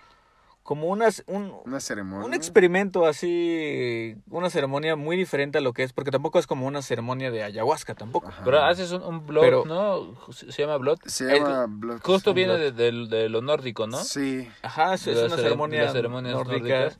como 0.63 0.87
unas, 0.87 1.23
un, 1.27 1.53
Una 1.65 1.79
ceremonia. 1.79 2.25
un 2.27 2.33
experimento 2.33 3.05
así, 3.05 4.15
una 4.29 4.49
ceremonia 4.49 4.95
muy 4.97 5.15
diferente 5.15 5.57
a 5.57 5.61
lo 5.61 5.71
que 5.73 5.83
es, 5.83 5.93
porque 5.93 6.11
tampoco 6.11 6.39
es 6.39 6.45
como 6.47 6.67
una 6.67 6.81
ceremonia 6.81 7.31
de 7.31 7.41
ayahuasca 7.43 7.95
tampoco. 7.95 8.27
Ajá. 8.27 8.41
Pero 8.43 8.61
haces 8.63 8.91
un, 8.91 9.01
un 9.01 9.25
blog, 9.25 9.43
Pero- 9.45 9.63
¿no? 9.65 10.17
Se 10.31 10.51
llama 10.61 10.77
blog. 10.77 10.99
Se 11.05 11.39
llama 11.39 11.67
Blood- 11.67 12.01
Justo 12.03 12.33
viene 12.33 12.57
blood. 12.57 12.73
de, 12.73 12.91
de- 12.91 13.07
de 13.07 13.29
lo 13.29 13.41
nórdico, 13.41 13.87
¿no? 13.87 13.97
Sí, 14.03 14.47
Ajá, 14.61 14.95
es, 14.95 15.07
una 15.07 15.35
ceremonia 15.37 15.85
nórdica. 15.91 16.43
nórdicas. 16.43 16.99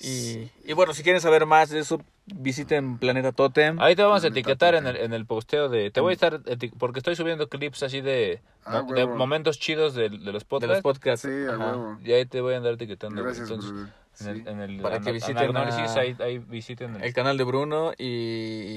Y, 0.00 0.50
y 0.64 0.72
bueno, 0.72 0.94
si 0.94 1.02
quieren 1.02 1.20
saber 1.20 1.46
más 1.46 1.70
de 1.70 1.78
eso, 1.78 2.00
visiten 2.26 2.98
Planeta 2.98 3.30
Totem. 3.32 3.78
Ahí 3.80 3.94
te 3.94 4.02
vamos 4.02 4.24
a 4.24 4.28
etiquetar 4.28 4.74
en 4.74 4.86
el, 4.86 4.96
en 4.96 5.12
el 5.12 5.26
posteo 5.26 5.68
de... 5.68 5.90
Te 5.90 6.00
voy 6.00 6.10
a 6.10 6.14
estar... 6.14 6.40
Porque 6.78 6.98
estoy 6.98 7.14
subiendo 7.14 7.48
clips 7.48 7.82
así 7.84 8.00
de... 8.00 8.40
Ah, 8.64 8.82
de 8.94 9.06
momentos 9.06 9.58
chidos 9.58 9.94
de, 9.94 10.08
de 10.08 10.10
los 10.10 10.24
de 10.24 10.32
los 10.32 10.44
podcasts. 10.44 10.82
podcasts. 10.82 11.28
sí, 11.28 11.46
a 11.48 11.54
Ajá. 11.54 11.66
huevo. 11.76 11.98
Y 12.04 12.12
ahí 12.12 12.26
te 12.26 12.40
voy 12.40 12.54
a 12.54 12.56
andar 12.58 12.74
etiquetando. 12.74 13.22
Gracias, 13.22 13.48
Entonces, 13.50 13.70
en 13.72 13.78
el, 13.78 14.42
Sí. 14.42 14.44
en 14.46 14.60
el 14.60 14.80
Para 14.82 15.00
que 15.00 15.10
visiten 15.12 15.38
Anagnórisis, 15.38 15.96
a- 15.96 16.00
ahí, 16.00 16.16
ahí 16.20 16.38
visiten 16.38 16.96
el... 16.96 17.02
El 17.04 17.14
canal 17.14 17.38
de 17.38 17.44
Bruno 17.44 17.92
y, 17.96 18.04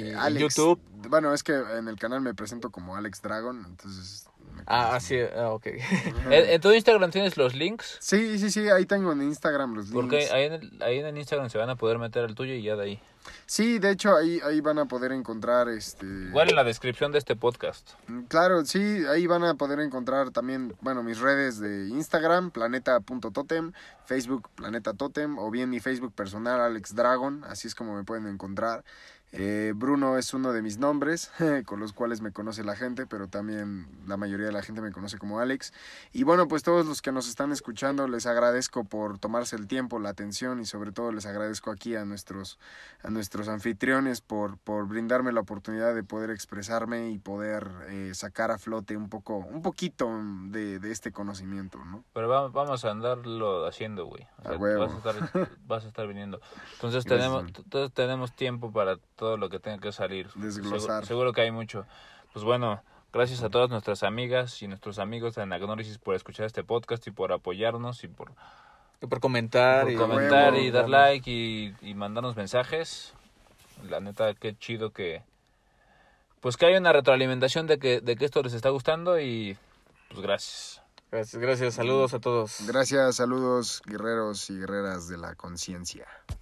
y 0.10 0.14
Alex. 0.14 0.56
YouTube. 0.56 0.80
Bueno, 1.10 1.34
es 1.34 1.44
que 1.44 1.54
en 1.54 1.88
el 1.88 1.98
canal 1.98 2.22
me 2.22 2.34
presento 2.34 2.70
como 2.72 2.96
Alex 2.96 3.22
Dragon, 3.22 3.64
entonces... 3.68 4.28
Ah, 4.68 5.00
sí, 5.00 5.18
ah, 5.36 5.50
ok. 5.50 5.68
¿En, 5.68 6.50
en 6.50 6.62
tu 6.62 6.72
Instagram 6.72 7.12
tienes 7.12 7.38
los 7.38 7.54
links? 7.54 7.98
Sí, 8.00 8.40
sí, 8.40 8.50
sí, 8.50 8.70
ahí 8.70 8.86
tengo 8.86 9.12
en 9.12 9.22
Instagram 9.22 9.76
los 9.76 9.86
links. 9.90 9.96
Porque 9.96 10.30
ahí 10.32 10.46
en, 10.46 10.54
el, 10.54 10.84
ahí 10.84 11.00
en 11.00 11.06
el 11.06 11.18
Instagram 11.18 11.50
se 11.50 11.58
van 11.58 11.70
a 11.70 11.76
poder 11.76 11.98
meter 12.00 12.24
al 12.24 12.36
tuyo 12.36 12.54
y 12.54 12.64
ya 12.64 12.76
de 12.76 12.84
ahí. 12.84 13.00
Sí, 13.48 13.80
de 13.80 13.92
hecho 13.92 14.16
ahí, 14.16 14.40
ahí 14.44 14.62
van 14.62 14.78
a 14.78 14.86
poder 14.86 15.12
encontrar 15.12 15.68
este... 15.70 16.06
Igual 16.06 16.50
en 16.50 16.56
la 16.56 16.64
descripción 16.64 17.12
de 17.12 17.18
este 17.18 17.36
podcast. 17.36 17.92
Mm, 18.08 18.22
Claro, 18.24 18.66
sí, 18.66 19.04
ahí 19.10 19.26
van 19.28 19.44
a 19.44 19.56
poder 19.56 19.80
encontrar 19.80 20.32
también, 20.32 20.76
bueno, 20.82 21.02
mis 21.04 21.20
redes 21.20 21.60
de 21.60 21.88
Instagram, 21.90 22.52
planeta.totem, 22.52 23.72
Facebook, 24.06 24.50
Planeta 24.56 24.94
Totem, 24.94 25.38
o 25.40 25.50
bien 25.50 25.70
mi 25.70 25.80
Facebook 25.80 26.14
personal, 26.14 26.62
Alex 26.62 26.96
Dragon, 26.96 27.44
así 27.46 27.68
es 27.68 27.76
como 27.76 27.96
me 27.96 28.04
pueden 28.04 28.28
encontrar. 28.28 28.84
Eh, 29.32 29.74
Bruno 29.76 30.18
es 30.18 30.34
uno 30.34 30.54
de 30.54 30.62
mis 30.62 30.78
nombres, 30.78 31.30
con 31.66 31.80
los 31.82 31.92
cuales 31.92 32.22
me 32.22 32.32
conoce 32.32 32.64
la 32.64 32.76
gente, 32.76 33.06
pero 33.06 33.28
también 33.28 33.88
la 34.08 34.16
mayoría 34.16 34.46
de 34.46 34.52
la 34.54 34.62
gente 34.62 34.82
me 34.82 34.92
conoce 34.92 35.18
como 35.18 35.40
Alex. 35.40 35.74
Y 36.14 36.24
bueno, 36.24 36.48
pues 36.48 36.64
todos 36.64 36.86
los 36.86 37.02
que 37.02 37.12
nos 37.12 37.28
están 37.28 37.52
escuchando, 37.52 38.08
les 38.08 38.26
agradezco 38.28 38.86
por 38.86 39.20
tomarse 39.20 39.58
el 39.58 39.68
tiempo, 39.68 40.00
la 40.00 40.10
atención 40.10 40.62
y 40.62 40.66
sobre 40.66 40.92
todo 40.94 41.12
les 41.12 41.26
agradezco 41.26 41.70
aquí 41.72 41.96
a 41.96 42.06
nuestros, 42.06 42.60
a 43.04 43.10
nuestros 43.10 43.50
anfitriones 43.50 44.22
por, 44.22 44.58
por 44.58 44.88
brindarme 44.88 45.34
la 45.34 45.42
oportunidad 45.42 45.94
de 45.94 46.04
poder 46.04 46.30
expresarme 46.30 47.10
y 47.10 47.18
poder 47.18 47.70
eh, 47.90 48.12
sacar 48.14 48.52
a 48.52 48.58
flote 48.58 48.96
un 48.96 49.10
poco, 49.10 49.38
un 49.38 49.62
poquito 49.62 50.10
de, 50.46 50.80
de 50.80 50.92
este 50.92 51.12
conocimiento, 51.12 51.84
¿no? 51.84 52.06
Pero 52.14 52.30
va- 52.30 52.48
vamos 52.48 52.86
a 52.86 52.92
andarlo 52.92 53.66
haciendo, 53.66 54.06
güey. 54.06 54.26
O 54.40 54.44
sea, 54.44 54.58
vas, 54.58 54.94
a 54.94 54.98
estar, 54.98 55.50
vas 55.66 55.84
a 55.84 55.88
estar 55.88 56.08
viniendo. 56.08 56.40
Entonces 56.76 57.04
tenemos, 57.06 57.44
tenemos 57.94 58.32
tiempo 58.34 58.72
para 58.72 58.98
todo 59.16 59.38
lo 59.38 59.50
que 59.50 59.60
tenga 59.60 59.80
que 59.80 59.92
salir. 59.92 60.30
Desglosar. 60.36 60.80
Seguro, 60.82 61.06
seguro 61.06 61.34
que 61.34 61.42
hay 61.42 61.52
mucho. 61.52 61.86
Pues 62.34 62.44
bueno, 62.44 62.82
gracias 63.14 63.44
a 63.44 63.50
todas 63.50 63.70
nuestras 63.70 64.04
amigas 64.04 64.62
y 64.62 64.68
nuestros 64.68 65.00
amigos 65.00 65.36
de 65.36 65.44
Anagnórisis 65.44 65.98
por 65.98 66.16
escuchar 66.16 66.46
este 66.46 66.64
podcast 66.64 67.06
y 67.08 67.12
por 67.12 67.32
apoyarnos 67.32 68.04
y 68.04 68.08
por 68.08 68.32
Y 69.02 69.08
por 69.08 69.20
comentar. 69.20 69.84
Por 69.84 69.92
y 69.92 69.96
comentar 69.96 70.54
huevo, 70.54 70.66
y 70.66 70.72
dar 70.72 70.90
like 70.90 71.30
y, 71.30 71.76
y 71.82 71.94
mandarnos 71.94 72.36
mensajes. 72.36 73.14
La 73.90 74.00
neta, 74.00 74.34
qué 74.34 74.58
chido 74.58 74.92
que... 74.92 75.24
Pues 76.42 76.58
que 76.58 76.66
haya 76.68 76.78
una 76.78 76.94
retroalimentación 76.94 77.68
de 77.68 77.80
que, 77.80 78.02
de 78.02 78.16
que 78.16 78.26
esto 78.26 78.44
les 78.44 78.54
está 78.54 78.70
gustando 78.70 79.20
y 79.20 79.58
pues 80.10 80.22
gracias. 80.22 80.82
Gracias, 81.12 81.42
gracias. 81.42 81.74
Saludos 81.76 82.14
a 82.14 82.20
todos. 82.20 82.58
Gracias, 82.68 83.16
saludos 83.16 83.82
guerreros 83.86 84.50
y 84.50 84.60
guerreras 84.60 85.08
de 85.08 85.18
la 85.18 85.36
conciencia. 85.36 86.06